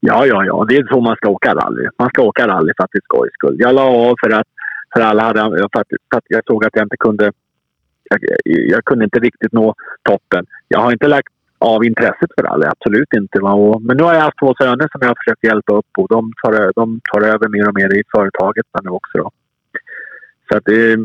Ja, 0.00 0.26
ja, 0.26 0.44
ja. 0.44 0.64
Det 0.68 0.76
är 0.76 0.88
så 0.88 1.00
man 1.00 1.16
ska 1.16 1.28
åka 1.28 1.54
rally. 1.54 1.88
Man 1.98 2.08
ska 2.08 2.22
åka 2.22 2.48
rally 2.48 2.72
för 2.76 2.84
att 2.84 2.90
det 2.92 2.98
är 2.98 3.02
skojs 3.04 3.32
skull. 3.32 3.56
Jag 3.58 3.74
la 3.74 3.82
av 3.82 4.14
för 4.22 4.30
att 4.30 4.46
för 4.94 5.00
alla 5.00 5.22
hade, 5.22 5.40
för 5.40 5.80
att, 5.80 5.88
för 6.10 6.18
att 6.18 6.24
jag 6.28 6.44
såg 6.44 6.64
att 6.64 6.76
jag 6.76 6.84
inte 6.84 6.96
kunde... 6.96 7.32
Jag, 8.02 8.20
jag, 8.44 8.84
kunde 8.84 9.04
inte 9.04 9.18
riktigt 9.18 9.52
nå 9.52 9.74
toppen. 10.02 10.46
Jag 10.68 10.80
har 10.80 10.92
inte 10.92 11.08
lagt 11.08 11.32
av 11.58 11.84
intresset 11.84 12.30
för 12.36 12.42
rally, 12.42 12.66
absolut 12.66 13.12
inte. 13.16 13.40
Och, 13.40 13.82
men 13.82 13.96
nu 13.96 14.02
har 14.02 14.14
jag 14.14 14.20
haft 14.20 14.38
två 14.38 14.54
söner 14.54 14.88
som 14.92 15.00
jag 15.00 15.08
har 15.08 15.20
försökt 15.24 15.44
hjälpa 15.44 15.72
upp 15.76 15.86
och 15.98 16.08
de 16.08 16.32
tar, 16.42 16.72
de 16.74 17.00
tar 17.12 17.20
över 17.20 17.48
mer 17.48 17.68
och 17.68 17.74
mer 17.74 17.94
i 17.98 18.02
företaget 18.16 18.66
nu 18.82 18.90
också. 18.90 19.18
Då. 19.18 19.30
Så 20.48 20.58
att 20.58 20.64
det, 20.64 20.98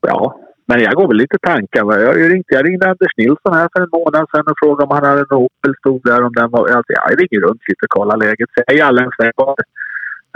ja. 0.00 0.40
Men 0.66 0.80
jag 0.80 0.94
går 0.94 1.08
väl 1.08 1.16
lite 1.16 1.38
tankar. 1.38 2.00
Jag 2.00 2.16
ringde, 2.16 2.44
jag 2.48 2.66
ringde 2.66 2.86
Anders 2.86 3.16
Nilsson 3.16 3.54
här 3.54 3.68
för 3.72 3.82
en 3.82 3.88
månad 3.92 4.26
sedan 4.30 4.46
och 4.50 4.58
frågade 4.62 4.84
om 4.86 4.94
han 4.96 5.04
hade 5.04 5.20
en 5.20 5.36
Opel 5.36 5.74
stod 5.78 6.00
där. 6.04 6.22
Om 6.22 6.32
den 6.32 6.50
var, 6.50 6.60
alltså, 6.60 6.92
jag 6.92 7.20
ringer 7.20 7.46
runt 7.46 7.68
lite 7.68 7.84
och 7.84 7.88
kollar 7.98 8.16
läget. 8.16 8.48
Så 8.54 8.62
jag 8.66 8.78
är 8.78 8.84
alla 8.84 9.02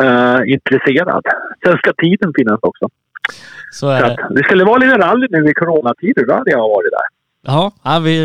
uh, 0.02 0.52
intresserad. 0.52 1.24
Sen 1.64 1.78
ska 1.78 1.93
tiden 1.93 2.32
finnas 2.36 2.59
också. 2.62 2.89
Så 3.70 3.89
är 3.89 4.02
det. 4.02 4.16
det 4.31 4.44
skulle 4.44 4.64
vara 4.64 4.78
lite 4.78 4.98
rally 4.98 5.27
nu 5.31 5.51
i 5.51 5.55
coronatider, 5.55 6.27
då 6.27 6.35
hade 6.35 6.51
jag 6.51 6.59
varit 6.59 6.90
där. 6.90 7.16
Ja, 7.47 7.73
ja 7.82 7.98
vi, 7.98 8.24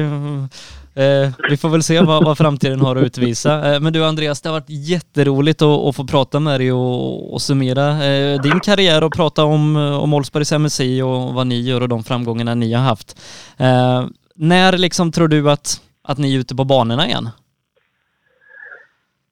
eh, 0.96 1.32
vi 1.50 1.58
får 1.58 1.70
väl 1.70 1.84
se 1.84 2.02
vad, 2.02 2.26
vad 2.26 2.38
framtiden 2.38 2.82
har 2.82 2.96
att 2.96 3.04
utvisa. 3.04 3.74
Eh, 3.74 3.80
men 3.80 3.94
du 3.94 4.06
Andreas, 4.06 4.42
det 4.42 4.50
har 4.50 4.54
varit 4.54 4.90
jätteroligt 4.90 5.62
att, 5.62 5.80
att 5.80 5.96
få 5.96 6.08
prata 6.08 6.40
med 6.40 6.60
dig 6.60 6.72
och, 6.72 7.34
och 7.34 7.42
summera 7.42 8.06
eh, 8.06 8.42
din 8.42 8.60
karriär 8.60 9.04
och 9.04 9.14
prata 9.14 9.44
om, 9.44 9.76
om 9.76 10.14
Oldsbergs 10.14 10.52
MSI 10.52 11.02
och 11.02 11.34
vad 11.34 11.48
ni 11.48 11.62
gör 11.62 11.82
och 11.82 11.90
de 11.90 12.04
framgångarna 12.04 12.56
ni 12.56 12.74
har 12.74 12.84
haft. 12.84 13.22
Eh, 13.58 14.06
när 14.36 14.78
liksom 14.78 15.12
tror 15.12 15.28
du 15.28 15.52
att, 15.52 15.82
att 16.04 16.18
ni 16.18 16.36
är 16.36 16.40
ute 16.40 16.56
på 16.56 16.64
banorna 16.64 17.08
igen? 17.08 17.30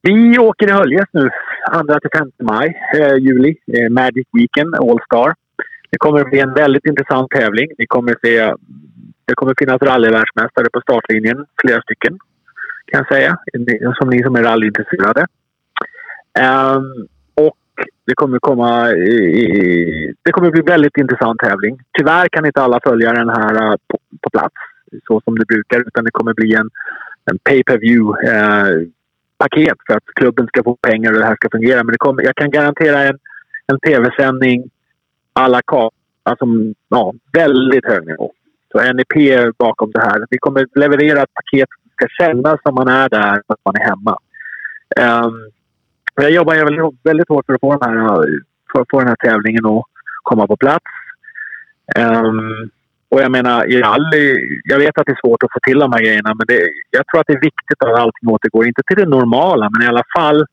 Vi 0.02 0.38
åker 0.38 0.68
i 0.68 0.72
Höljes 0.72 1.08
nu 1.12 1.30
2-5 1.72 2.30
maj, 2.42 2.82
eh, 2.94 3.16
juli. 3.16 3.56
Eh, 3.72 3.88
Magic 3.90 4.26
Weekend 4.32 4.74
All 4.74 5.00
Star. 5.06 5.34
Det 5.90 5.98
kommer 5.98 6.20
att 6.20 6.30
bli 6.30 6.40
en 6.40 6.54
väldigt 6.54 6.86
intressant 6.86 7.30
tävling. 7.30 7.68
Vi 7.78 7.86
kommer 7.86 8.12
att 8.12 8.20
se, 8.20 8.54
det 9.24 9.34
kommer 9.34 9.52
att 9.52 9.58
finnas 9.58 9.82
rallyvärldsmästare 9.82 10.66
på 10.72 10.80
startlinjen, 10.80 11.46
flera 11.62 11.82
stycken 11.82 12.18
kan 12.90 12.98
jag 12.98 13.16
säga, 13.16 13.38
som 13.98 14.10
ni 14.10 14.22
som 14.22 14.36
är 14.36 14.42
rallyintresserade. 14.42 15.26
Um, 16.40 17.08
och 17.34 17.56
det 18.06 18.14
kommer 18.14 18.38
komma... 18.38 18.90
I, 18.92 20.14
det 20.22 20.32
kommer 20.32 20.50
bli 20.50 20.62
väldigt 20.62 20.96
intressant 20.96 21.40
tävling. 21.40 21.80
Tyvärr 21.98 22.28
kan 22.28 22.46
inte 22.46 22.62
alla 22.62 22.80
följa 22.84 23.12
den 23.12 23.28
här 23.28 23.54
uh, 23.54 23.76
på, 23.88 23.98
på, 24.22 24.30
plats 24.30 24.54
så 25.06 25.20
som 25.20 25.38
det 25.38 25.46
brukar 25.46 25.80
utan 25.80 26.04
det 26.04 26.10
kommer 26.10 26.34
bli 26.34 26.54
en, 26.54 26.70
en 27.30 27.38
pay-per-view 27.38 28.04
uh, 28.30 28.88
paket 29.40 29.78
för 29.86 29.94
att 29.96 30.06
klubben 30.14 30.46
ska 30.46 30.62
få 30.62 30.76
pengar 30.76 31.12
och 31.12 31.18
det 31.18 31.26
här 31.26 31.36
ska 31.36 31.48
fungera. 31.50 31.84
Men 31.84 31.92
det 31.92 31.98
kommer, 31.98 32.22
jag 32.22 32.36
kan 32.36 32.50
garantera 32.50 33.02
en, 33.02 33.18
en 33.66 33.80
tv-sändning 33.80 34.70
alla 35.32 35.62
kap, 35.62 35.94
alltså 36.22 36.44
ja, 36.88 37.14
väldigt 37.32 37.84
hög 37.84 38.06
nivå. 38.06 38.32
Så 38.72 38.92
NEP 38.92 39.16
är 39.16 39.52
bakom 39.58 39.90
det 39.90 40.00
här. 40.00 40.26
Vi 40.30 40.38
kommer 40.38 40.66
leverera 40.74 41.22
ett 41.22 41.34
paket 41.34 41.68
som 41.82 41.90
ska 41.92 42.24
kännas 42.24 42.62
som 42.62 42.74
man 42.74 42.88
är 42.88 43.08
där, 43.08 43.42
att 43.46 43.60
man 43.64 43.76
är 43.76 43.84
hemma. 43.84 44.18
Um, 45.26 45.50
jag 46.14 46.30
jobbar 46.30 46.54
väldigt, 46.54 47.00
väldigt 47.02 47.28
hårt 47.28 47.46
för 47.46 47.54
att 47.54 47.60
få 47.60 47.76
den 47.76 47.90
här, 47.90 48.40
för 48.72 48.80
att 48.80 48.90
få 48.90 48.98
den 48.98 49.08
här 49.08 49.16
tävlingen 49.16 49.66
att 49.66 49.84
komma 50.22 50.46
på 50.46 50.56
plats. 50.56 50.84
Um, 51.96 52.70
och 53.10 53.20
jag 53.20 53.32
menar, 53.32 53.66
i 53.72 53.80
rally, 53.80 54.60
jag 54.64 54.78
vet 54.78 54.98
att 54.98 55.06
det 55.06 55.12
är 55.12 55.26
svårt 55.26 55.42
att 55.42 55.52
få 55.52 55.60
till 55.62 55.78
de 55.78 55.92
här 55.92 56.00
grejerna 56.00 56.34
men 56.34 56.46
det, 56.46 56.68
jag 56.90 57.06
tror 57.06 57.20
att 57.20 57.26
det 57.26 57.32
är 57.32 57.40
viktigt 57.40 57.82
att 57.82 57.98
allting 57.98 58.28
återgår, 58.28 58.66
inte 58.66 58.82
till 58.86 58.96
det 58.96 59.08
normala, 59.08 59.70
men 59.72 59.82
i 59.82 59.86
alla 59.86 60.04
fall 60.16 60.46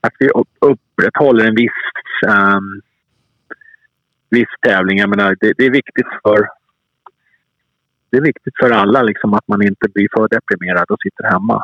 att 0.00 0.12
vi 0.18 0.30
upprätthåller 0.60 1.44
en 1.44 1.54
viss, 1.54 1.80
um, 2.26 2.82
viss 4.30 4.48
tävling. 4.60 4.98
Jag 4.98 5.08
menar, 5.08 5.36
det, 5.40 5.52
det, 5.58 5.66
är 5.66 5.70
viktigt 5.70 6.06
för 6.22 6.48
det 8.10 8.16
är 8.16 8.22
viktigt 8.22 8.54
för 8.60 8.70
alla 8.70 9.02
liksom, 9.02 9.34
att 9.34 9.48
man 9.48 9.62
inte 9.62 9.88
blir 9.88 10.08
för 10.16 10.28
deprimerad 10.28 10.90
och 10.90 11.00
sitter 11.02 11.24
hemma. 11.24 11.62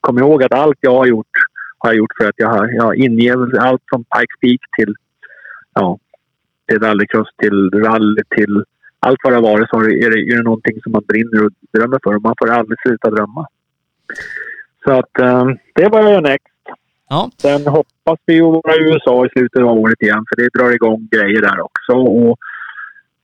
Kom 0.00 0.18
ihåg 0.18 0.42
att 0.42 0.54
allt 0.54 0.78
jag 0.80 0.94
har 0.94 1.06
gjort 1.06 1.36
har 1.78 1.90
jag 1.90 1.96
gjort 1.96 2.12
för 2.18 2.28
att 2.28 2.34
jag 2.36 2.48
har, 2.48 2.68
jag 2.68 2.82
har 2.82 2.94
ingett 2.94 3.58
allt 3.58 3.82
från 3.90 4.04
Pikes 4.04 4.40
Peak 4.40 4.60
till, 4.78 4.94
ja, 5.74 5.98
till 6.68 6.78
rallycross, 6.80 7.28
till 7.36 7.70
rally, 7.70 8.22
till 8.36 8.64
allt 9.06 9.20
vad 9.24 9.32
det 9.32 9.36
har 9.36 9.50
varit 9.52 9.68
så 9.68 9.76
är 9.80 10.10
det, 10.10 10.20
är 10.32 10.36
det 10.36 10.42
någonting 10.42 10.76
som 10.82 10.92
man 10.92 11.04
brinner 11.08 11.44
och 11.44 11.52
drömmer 11.72 11.98
för 12.02 12.14
och 12.16 12.22
man 12.22 12.34
får 12.38 12.50
aldrig 12.50 12.78
sluta 12.80 13.10
drömma. 13.10 13.46
Så 14.84 14.90
att 14.92 15.14
um, 15.20 15.58
det 15.74 15.82
är 15.82 15.90
vad 15.90 16.04
jag 16.04 16.12
gör 16.12 16.20
next. 16.20 16.54
Ja. 17.08 17.30
Sen 17.38 17.66
hoppas 17.66 18.18
vi 18.26 18.40
att 18.40 18.60
vara 18.64 18.76
i 18.76 18.84
USA 18.88 19.26
i 19.26 19.28
slutet 19.28 19.62
av 19.62 19.78
året 19.78 20.02
igen 20.02 20.24
för 20.28 20.36
det 20.36 20.58
drar 20.58 20.70
igång 20.70 21.08
grejer 21.10 21.42
där 21.42 21.60
också. 21.60 21.92
Och, 21.92 22.38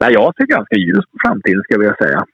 nej, 0.00 0.12
jag 0.12 0.34
ser 0.36 0.46
ganska 0.46 0.76
ljus 0.76 1.04
på 1.12 1.16
framtiden 1.24 1.62
ska 1.62 1.82
jag 1.82 1.98
säga. 1.98 2.24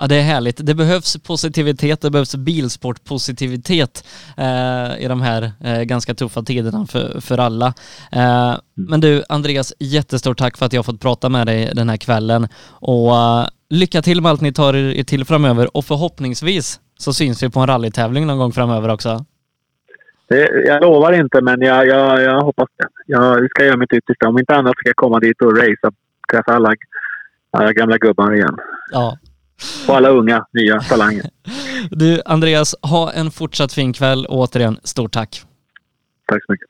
Ja, 0.00 0.06
det 0.06 0.16
är 0.16 0.22
härligt. 0.22 0.66
Det 0.66 0.74
behövs 0.74 1.16
positivitet, 1.22 2.00
det 2.00 2.10
behövs 2.10 2.36
bilsportpositivitet 2.36 4.04
eh, 4.36 5.04
i 5.04 5.06
de 5.08 5.20
här 5.20 5.52
eh, 5.64 5.82
ganska 5.82 6.14
tuffa 6.14 6.42
tiderna 6.42 6.86
för, 6.86 7.20
för 7.20 7.38
alla. 7.38 7.66
Eh, 8.12 8.48
mm. 8.48 8.60
men 8.74 9.00
du, 9.00 9.22
Andreas, 9.28 9.72
jättestort 9.78 10.38
tack 10.38 10.56
för 10.56 10.66
att 10.66 10.72
jag 10.72 10.86
fått 10.86 11.00
prata 11.00 11.28
med 11.28 11.46
dig 11.46 11.70
den 11.74 11.88
här 11.88 11.96
kvällen 11.96 12.48
och 12.70 13.10
uh, 13.12 13.46
lycka 13.70 14.02
till 14.02 14.20
med 14.20 14.30
allt 14.30 14.40
ni 14.40 14.52
tar 14.52 14.76
er 14.76 15.02
till 15.02 15.24
framöver 15.24 15.76
och 15.76 15.84
förhoppningsvis 15.84 16.80
så 16.98 17.12
syns 17.12 17.42
vi 17.42 17.50
på 17.50 17.60
en 17.60 17.66
rallytävling 17.66 18.26
någon 18.26 18.38
gång 18.38 18.52
framöver 18.52 18.88
också. 18.88 19.24
Det, 20.28 20.64
jag 20.66 20.82
lovar 20.82 21.12
inte, 21.12 21.40
men 21.40 21.60
jag, 21.60 21.86
jag, 21.86 22.22
jag 22.22 22.40
hoppas 22.40 22.68
det. 22.76 22.86
Jag 23.06 23.50
ska 23.50 23.64
göra 23.64 23.76
mitt 23.76 23.92
yttersta. 23.92 24.28
Om 24.28 24.38
inte 24.38 24.54
annat 24.54 24.72
ska 24.76 24.88
jag 24.88 24.96
komma 24.96 25.20
dit 25.20 25.42
och 25.42 25.56
racea, 25.56 25.92
träffa 26.32 26.52
alla, 26.52 26.74
alla 27.50 27.72
gamla 27.72 27.98
gubbar 27.98 28.34
igen. 28.34 28.56
Ja, 28.92 29.16
och 29.88 29.96
alla 29.96 30.08
unga, 30.08 30.46
nya 30.52 30.80
talanger. 30.80 31.30
Du, 31.90 32.22
Andreas, 32.24 32.74
ha 32.82 33.12
en 33.12 33.30
fortsatt 33.30 33.72
fin 33.72 33.92
kväll 33.92 34.26
och 34.26 34.38
återigen, 34.38 34.78
stort 34.84 35.12
tack. 35.12 35.42
Tack 36.26 36.44
så 36.46 36.52
mycket. 36.52 36.69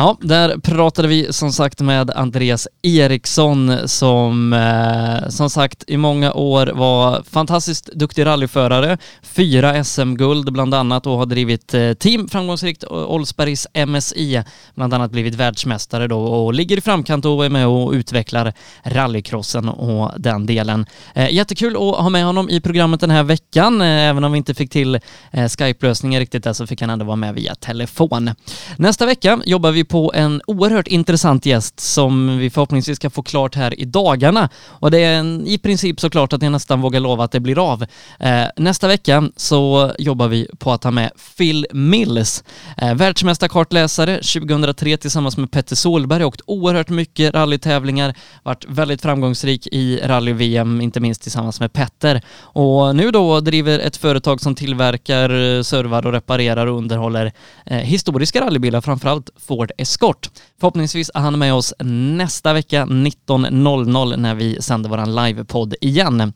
Ja, 0.00 0.16
där 0.20 0.58
pratade 0.58 1.08
vi 1.08 1.32
som 1.32 1.52
sagt 1.52 1.80
med 1.80 2.10
Andreas 2.10 2.68
Eriksson 2.82 3.88
som 3.88 4.52
eh, 4.52 5.28
som 5.28 5.50
sagt 5.50 5.84
i 5.86 5.96
många 5.96 6.32
år 6.32 6.66
var 6.66 7.22
fantastiskt 7.22 7.86
duktig 7.86 8.26
rallyförare. 8.26 8.98
Fyra 9.22 9.84
SM-guld 9.84 10.52
bland 10.52 10.74
annat 10.74 11.06
och 11.06 11.18
har 11.18 11.26
drivit 11.26 11.74
eh, 11.74 11.92
team 11.92 12.28
framgångsrikt 12.28 12.84
Oldsbergs 12.84 13.66
MSI, 13.86 14.42
bland 14.74 14.94
annat 14.94 15.10
blivit 15.10 15.34
världsmästare 15.34 16.06
då 16.06 16.20
och 16.20 16.54
ligger 16.54 16.78
i 16.78 16.80
framkant 16.80 17.24
och 17.24 17.44
är 17.44 17.50
med 17.50 17.66
och 17.66 17.92
utvecklar 17.92 18.52
rallycrossen 18.82 19.68
och 19.68 20.10
den 20.16 20.46
delen. 20.46 20.86
Eh, 21.14 21.34
jättekul 21.34 21.76
att 21.76 21.96
ha 21.96 22.08
med 22.08 22.24
honom 22.24 22.50
i 22.50 22.60
programmet 22.60 23.00
den 23.00 23.10
här 23.10 23.22
veckan. 23.22 23.80
Eh, 23.80 23.86
även 23.86 24.24
om 24.24 24.32
vi 24.32 24.38
inte 24.38 24.54
fick 24.54 24.70
till 24.70 24.94
eh, 25.30 25.48
Skype-lösningen 25.48 26.20
riktigt 26.20 26.44
där 26.44 26.52
så 26.52 26.66
fick 26.66 26.80
han 26.80 26.90
ändå 26.90 27.04
vara 27.04 27.16
med 27.16 27.34
via 27.34 27.54
telefon. 27.54 28.30
Nästa 28.76 29.06
vecka 29.06 29.40
jobbar 29.44 29.70
vi 29.70 29.89
på 29.90 30.12
en 30.14 30.42
oerhört 30.46 30.88
intressant 30.88 31.46
gäst 31.46 31.80
som 31.80 32.38
vi 32.38 32.50
förhoppningsvis 32.50 32.96
ska 32.96 33.10
få 33.10 33.22
klart 33.22 33.54
här 33.54 33.80
i 33.80 33.84
dagarna. 33.84 34.48
Och 34.66 34.90
det 34.90 34.98
är 34.98 35.18
en, 35.18 35.46
i 35.46 35.58
princip 35.58 36.00
så 36.00 36.10
klart 36.10 36.32
att 36.32 36.42
jag 36.42 36.52
nästan 36.52 36.80
vågar 36.80 37.00
lova 37.00 37.24
att 37.24 37.32
det 37.32 37.40
blir 37.40 37.72
av. 37.72 37.82
Eh, 38.20 38.44
nästa 38.56 38.88
vecka 38.88 39.28
så 39.36 39.92
jobbar 39.98 40.28
vi 40.28 40.48
på 40.58 40.72
att 40.72 40.82
ta 40.82 40.90
med 40.90 41.10
Phil 41.38 41.66
Mills, 41.72 42.44
eh, 42.76 42.94
världsmästarkartläsare 42.94 44.14
2003 44.16 44.96
tillsammans 44.96 45.36
med 45.36 45.50
Petter 45.50 45.76
Solberg, 45.76 46.24
åkt 46.24 46.40
oerhört 46.46 46.88
mycket 46.88 47.34
rallytävlingar, 47.34 48.14
varit 48.42 48.64
väldigt 48.68 49.02
framgångsrik 49.02 49.66
i 49.66 50.00
rally-VM, 50.04 50.80
inte 50.80 51.00
minst 51.00 51.22
tillsammans 51.22 51.60
med 51.60 51.72
Petter. 51.72 52.22
Och 52.40 52.96
nu 52.96 53.10
då 53.10 53.40
driver 53.40 53.78
ett 53.78 53.96
företag 53.96 54.40
som 54.40 54.54
tillverkar, 54.54 55.56
eh, 55.56 55.62
servar 55.62 56.06
och 56.06 56.12
reparerar 56.12 56.66
och 56.66 56.78
underhåller 56.78 57.32
eh, 57.66 57.78
historiska 57.78 58.40
rallybilar, 58.40 58.80
framförallt 58.80 59.30
Ford 59.36 59.69
Escort. 59.78 60.30
Förhoppningsvis 60.60 61.10
är 61.14 61.20
han 61.20 61.38
med 61.38 61.54
oss 61.54 61.74
nästa 61.84 62.52
vecka 62.52 62.84
19.00 62.84 64.16
när 64.16 64.34
vi 64.34 64.62
sänder 64.62 64.90
våran 64.90 65.14
livepodd 65.14 65.74
igen. 65.80 66.32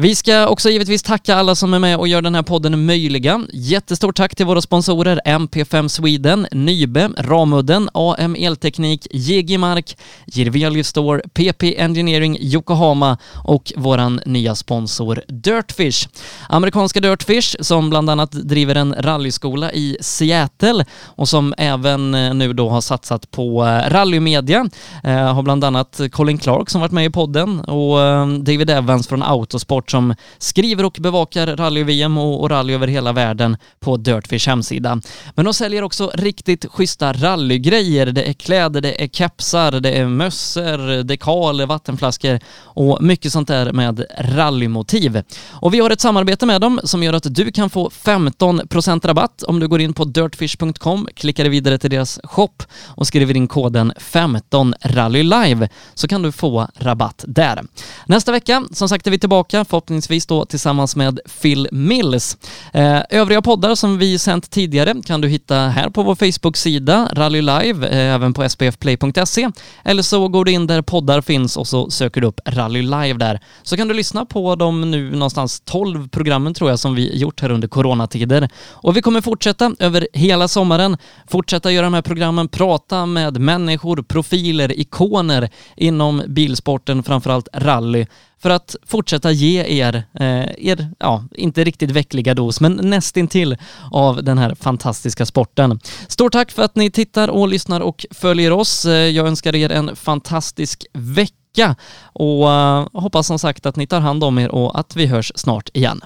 Vi 0.00 0.14
ska 0.14 0.46
också 0.48 0.70
givetvis 0.70 1.02
tacka 1.02 1.36
alla 1.36 1.54
som 1.54 1.74
är 1.74 1.78
med 1.78 1.96
och 1.96 2.08
gör 2.08 2.22
den 2.22 2.34
här 2.34 2.42
podden 2.42 2.86
möjliga. 2.86 3.40
Jättestort 3.52 4.16
tack 4.16 4.36
till 4.36 4.46
våra 4.46 4.60
sponsorer 4.60 5.20
MP5 5.24 5.88
Sweden, 5.88 6.46
Nybe, 6.52 7.10
Ramudden, 7.18 7.88
AM 7.94 8.36
Elteknik, 8.38 9.06
JG 9.10 9.58
Mark, 9.58 9.98
Jirvelius 10.26 10.88
Store, 10.88 11.20
PP 11.32 11.62
Engineering 11.78 12.38
Yokohama 12.40 13.18
och 13.44 13.72
våran 13.76 14.20
nya 14.26 14.54
sponsor 14.54 15.22
Dirtfish. 15.28 16.08
Amerikanska 16.48 17.00
Dirtfish 17.00 17.56
som 17.60 17.90
bland 17.90 18.10
annat 18.10 18.32
driver 18.32 18.74
en 18.74 18.94
rallyskola 18.98 19.72
i 19.72 19.96
Seattle 20.00 20.84
och 21.04 21.28
som 21.28 21.54
även 21.58 22.14
eh, 22.14 22.34
nu 22.34 22.52
då 22.52 22.68
har 22.68 22.80
satsat 22.80 23.30
på 23.30 23.57
Eh, 23.66 23.90
rallymedia. 23.90 24.68
Eh, 25.04 25.34
har 25.34 25.42
bland 25.42 25.64
annat 25.64 26.00
Colin 26.12 26.38
Clark 26.38 26.70
som 26.70 26.80
varit 26.80 26.92
med 26.92 27.04
i 27.04 27.10
podden 27.10 27.60
och 27.60 28.00
eh, 28.00 28.28
David 28.28 28.70
Evans 28.70 29.08
från 29.08 29.22
Autosport 29.22 29.90
som 29.90 30.14
skriver 30.38 30.84
och 30.84 30.96
bevakar 31.00 31.46
rally-VM 31.46 32.18
och, 32.18 32.40
och 32.40 32.50
rally 32.50 32.74
över 32.74 32.86
hela 32.86 33.12
världen 33.12 33.56
på 33.80 33.96
Dirtfish 33.96 34.48
hemsida. 34.48 35.00
Men 35.34 35.44
de 35.44 35.54
säljer 35.54 35.82
också 35.82 36.10
riktigt 36.14 36.66
schyssta 36.66 37.12
rallygrejer. 37.12 38.06
Det 38.06 38.28
är 38.28 38.32
kläder, 38.32 38.80
det 38.80 39.02
är 39.02 39.08
kepsar, 39.08 39.72
det 39.72 39.90
är 39.90 40.06
mössor, 40.06 41.02
dekaler, 41.02 41.66
vattenflaskor 41.66 42.40
och 42.62 43.02
mycket 43.02 43.32
sånt 43.32 43.48
där 43.48 43.72
med 43.72 44.04
rallymotiv. 44.18 45.22
Och 45.50 45.74
vi 45.74 45.80
har 45.80 45.90
ett 45.90 46.00
samarbete 46.00 46.46
med 46.46 46.60
dem 46.60 46.80
som 46.84 47.02
gör 47.02 47.12
att 47.12 47.34
du 47.34 47.52
kan 47.52 47.70
få 47.70 47.90
15% 47.90 49.06
rabatt 49.06 49.42
om 49.42 49.60
du 49.60 49.68
går 49.68 49.80
in 49.80 49.92
på 49.92 50.04
dirtfish.com, 50.04 51.08
klickar 51.14 51.44
vidare 51.44 51.78
till 51.78 51.90
deras 51.90 52.20
shop 52.24 52.54
och 52.86 53.06
skriver 53.06 53.36
in 53.36 53.47
koden 53.48 53.92
15rallylive 53.92 55.68
så 55.94 56.08
kan 56.08 56.22
du 56.22 56.32
få 56.32 56.68
rabatt 56.76 57.24
där. 57.28 57.62
Nästa 58.06 58.32
vecka, 58.32 58.64
som 58.72 58.88
sagt, 58.88 59.06
är 59.06 59.10
vi 59.10 59.18
tillbaka 59.18 59.64
förhoppningsvis 59.64 60.26
då 60.26 60.44
tillsammans 60.44 60.96
med 60.96 61.20
Phil 61.42 61.68
Mills. 61.72 62.36
Eh, 62.72 63.00
övriga 63.10 63.42
poddar 63.42 63.74
som 63.74 63.98
vi 63.98 64.18
sänt 64.18 64.50
tidigare 64.50 64.94
kan 65.06 65.20
du 65.20 65.28
hitta 65.28 65.56
här 65.56 65.90
på 65.90 66.02
vår 66.02 66.14
Facebook-sida 66.14 67.08
Rally 67.12 67.42
Live, 67.42 67.88
eh, 67.88 68.14
även 68.14 68.34
på 68.34 68.48
spfplay.se. 68.48 69.50
Eller 69.84 70.02
så 70.02 70.28
går 70.28 70.44
du 70.44 70.52
in 70.52 70.66
där 70.66 70.82
poddar 70.82 71.20
finns 71.20 71.56
och 71.56 71.66
så 71.66 71.90
söker 71.90 72.20
du 72.20 72.26
upp 72.26 72.40
Rally 72.44 72.82
Live 72.82 73.14
där. 73.14 73.40
Så 73.62 73.76
kan 73.76 73.88
du 73.88 73.94
lyssna 73.94 74.24
på 74.24 74.56
de 74.56 74.90
nu 74.90 75.10
någonstans 75.10 75.62
12 75.64 76.08
programmen 76.08 76.54
tror 76.54 76.70
jag 76.70 76.78
som 76.78 76.94
vi 76.94 77.18
gjort 77.18 77.42
här 77.42 77.50
under 77.50 77.68
coronatider. 77.68 78.48
Och 78.70 78.96
vi 78.96 79.02
kommer 79.02 79.20
fortsätta 79.20 79.72
över 79.78 80.08
hela 80.12 80.48
sommaren, 80.48 80.96
fortsätta 81.30 81.72
göra 81.72 81.86
de 81.86 81.94
här 81.94 82.02
programmen, 82.02 82.48
prata 82.48 83.06
med 83.06 83.37
människor, 83.38 84.02
profiler, 84.02 84.80
ikoner 84.80 85.50
inom 85.76 86.22
bilsporten, 86.26 87.02
framförallt 87.02 87.48
rally 87.52 88.06
för 88.38 88.50
att 88.50 88.76
fortsätta 88.86 89.30
ge 89.30 89.80
er, 89.80 89.94
eh, 89.94 90.68
er, 90.68 90.90
ja, 90.98 91.24
inte 91.34 91.64
riktigt 91.64 91.90
veckliga 91.90 92.34
dos, 92.34 92.60
men 92.60 92.72
nästintill 92.72 93.56
av 93.90 94.24
den 94.24 94.38
här 94.38 94.54
fantastiska 94.54 95.26
sporten. 95.26 95.80
Stort 96.08 96.32
tack 96.32 96.50
för 96.50 96.62
att 96.62 96.76
ni 96.76 96.90
tittar 96.90 97.28
och 97.28 97.48
lyssnar 97.48 97.80
och 97.80 98.06
följer 98.10 98.52
oss. 98.52 98.84
Eh, 98.84 98.92
jag 98.92 99.26
önskar 99.26 99.54
er 99.54 99.70
en 99.70 99.96
fantastisk 99.96 100.86
vecka 100.92 101.76
och 102.12 102.44
uh, 102.44 102.88
hoppas 102.92 103.26
som 103.26 103.38
sagt 103.38 103.66
att 103.66 103.76
ni 103.76 103.86
tar 103.86 104.00
hand 104.00 104.24
om 104.24 104.38
er 104.38 104.48
och 104.48 104.78
att 104.78 104.96
vi 104.96 105.06
hörs 105.06 105.32
snart 105.34 105.70
igen. 105.72 106.00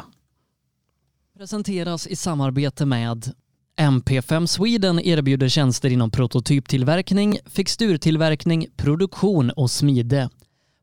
Presenteras 1.39 2.07
i 2.07 2.17
samarbete 2.17 2.87
med 2.87 3.33
MP5 3.81 4.47
Sweden 4.47 5.01
erbjuder 5.01 5.49
tjänster 5.49 5.91
inom 5.91 6.11
prototyptillverkning, 6.11 7.39
fixturtillverkning, 7.47 8.67
produktion 8.77 9.51
och 9.51 9.71
smide. 9.71 10.31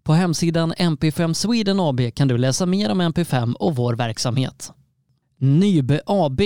På 0.03 0.13
hemsidan 0.13 0.73
MP5 0.73 1.33
Sweden 1.33 1.79
AB 1.79 2.01
kan 2.15 2.27
du 2.27 2.37
läsa 2.37 2.65
mer 2.65 2.89
om 2.91 3.01
MP5 3.01 3.53
och 3.53 3.75
vår 3.75 3.93
verksamhet. 3.93 4.71
Nybe 5.37 6.01
AB 6.05 6.41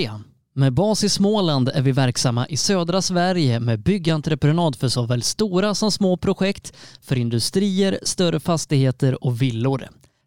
med 0.56 0.74
bas 0.74 1.03
i 1.03 1.10
Småland 1.10 1.70
är 1.70 1.82
vi 1.82 1.91
verksamma 1.91 2.48
i 2.48 2.57
södra 2.57 3.02
Sverige 3.02 3.60
med 3.60 3.80
byggentreprenad 3.80 4.76
för 4.76 4.88
såväl 4.88 5.22
stora 5.22 5.76
som 5.76 5.91
små 5.91 6.18
projekt, 6.18 6.74
för 7.02 7.18
industrier, 7.18 7.99
större 8.03 8.40
fastigheter 8.40 9.24
och 9.24 9.41
villor. 9.41 9.88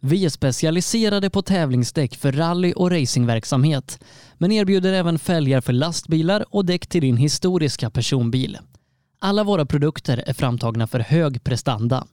Vi 0.00 0.24
är 0.24 0.28
specialiserade 0.28 1.30
på 1.30 1.42
tävlingsdäck 1.42 2.16
för 2.16 2.32
rally 2.32 2.72
och 2.72 2.90
racingverksamhet, 2.90 4.04
men 4.38 4.52
erbjuder 4.52 4.92
även 4.92 5.18
fälgar 5.18 5.60
för 5.60 5.72
lastbilar 5.72 6.44
och 6.50 6.64
däck 6.64 6.86
till 6.86 7.00
din 7.00 7.16
historiska 7.16 7.90
personbil. 7.90 8.58
Alla 9.18 9.44
våra 9.44 9.66
produkter 9.66 10.24
är 10.26 10.32
framtagna 10.32 10.86
för 10.86 11.00
hög 11.00 11.44
prestanda. 11.44 12.06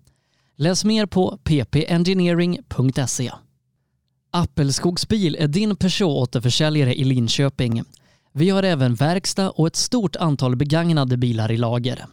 Läs 0.55 0.85
mer 0.85 1.05
på 1.05 1.37
ppengineering.se. 1.43 3.31
Appelskogsbil 4.31 5.35
är 5.39 5.47
din 5.47 5.75
Peugeot-återförsäljare 5.75 6.93
i 6.93 7.03
Linköping. 7.03 7.83
Vi 8.33 8.49
har 8.49 8.63
även 8.63 8.95
verkstad 8.95 9.49
och 9.49 9.67
ett 9.67 9.75
stort 9.75 10.15
antal 10.15 10.55
begagnade 10.55 11.17
bilar 11.17 11.51
i 11.51 11.57
lager. 11.57 12.05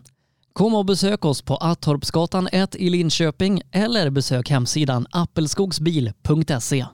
Kom 0.53 0.75
och 0.75 0.85
besök 0.85 1.25
oss 1.25 1.43
på 1.43 1.57
Attorpsgatan 1.57 2.49
1 2.53 2.75
i 2.77 2.91
Linköping 2.91 3.63
eller 3.73 4.11
besök 4.11 4.51
hemsidan 4.51 5.07
appelskogsbil.se. 5.11 6.87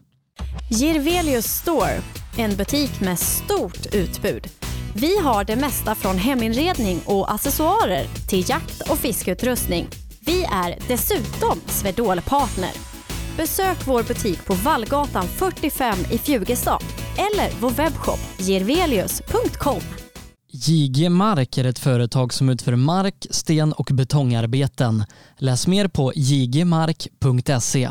Girvelius 0.70 1.46
Store, 1.46 2.00
en 2.36 2.56
butik 2.56 3.00
med 3.00 3.18
stort 3.18 3.94
utbud. 3.94 4.46
Vi 4.94 5.18
har 5.18 5.44
det 5.44 5.56
mesta 5.56 5.94
från 5.94 6.18
heminredning 6.18 7.00
och 7.06 7.32
accessoarer 7.32 8.06
till 8.28 8.48
jakt 8.50 8.90
och 8.90 8.98
fiskeutrustning. 8.98 9.86
Vi 10.20 10.44
är 10.44 10.78
dessutom 10.88 11.60
Swedol-partner. 11.66 12.70
Besök 13.36 13.86
vår 13.86 14.02
butik 14.02 14.44
på 14.46 14.54
Vallgatan 14.54 15.24
45 15.26 15.98
i 16.10 16.18
Fjugestad 16.18 16.82
eller 17.16 17.60
vår 17.60 17.70
webbshop 17.70 18.20
girvelius.com. 18.38 19.80
JG 20.58 21.08
Mark 21.08 21.58
är 21.58 21.64
ett 21.64 21.78
företag 21.78 22.32
som 22.32 22.48
utför 22.48 22.76
mark, 22.76 23.26
sten 23.30 23.72
och 23.72 23.90
betongarbeten. 23.92 25.04
Läs 25.38 25.66
mer 25.66 25.88
på 25.88 26.12
jgmark.se. 26.16 27.90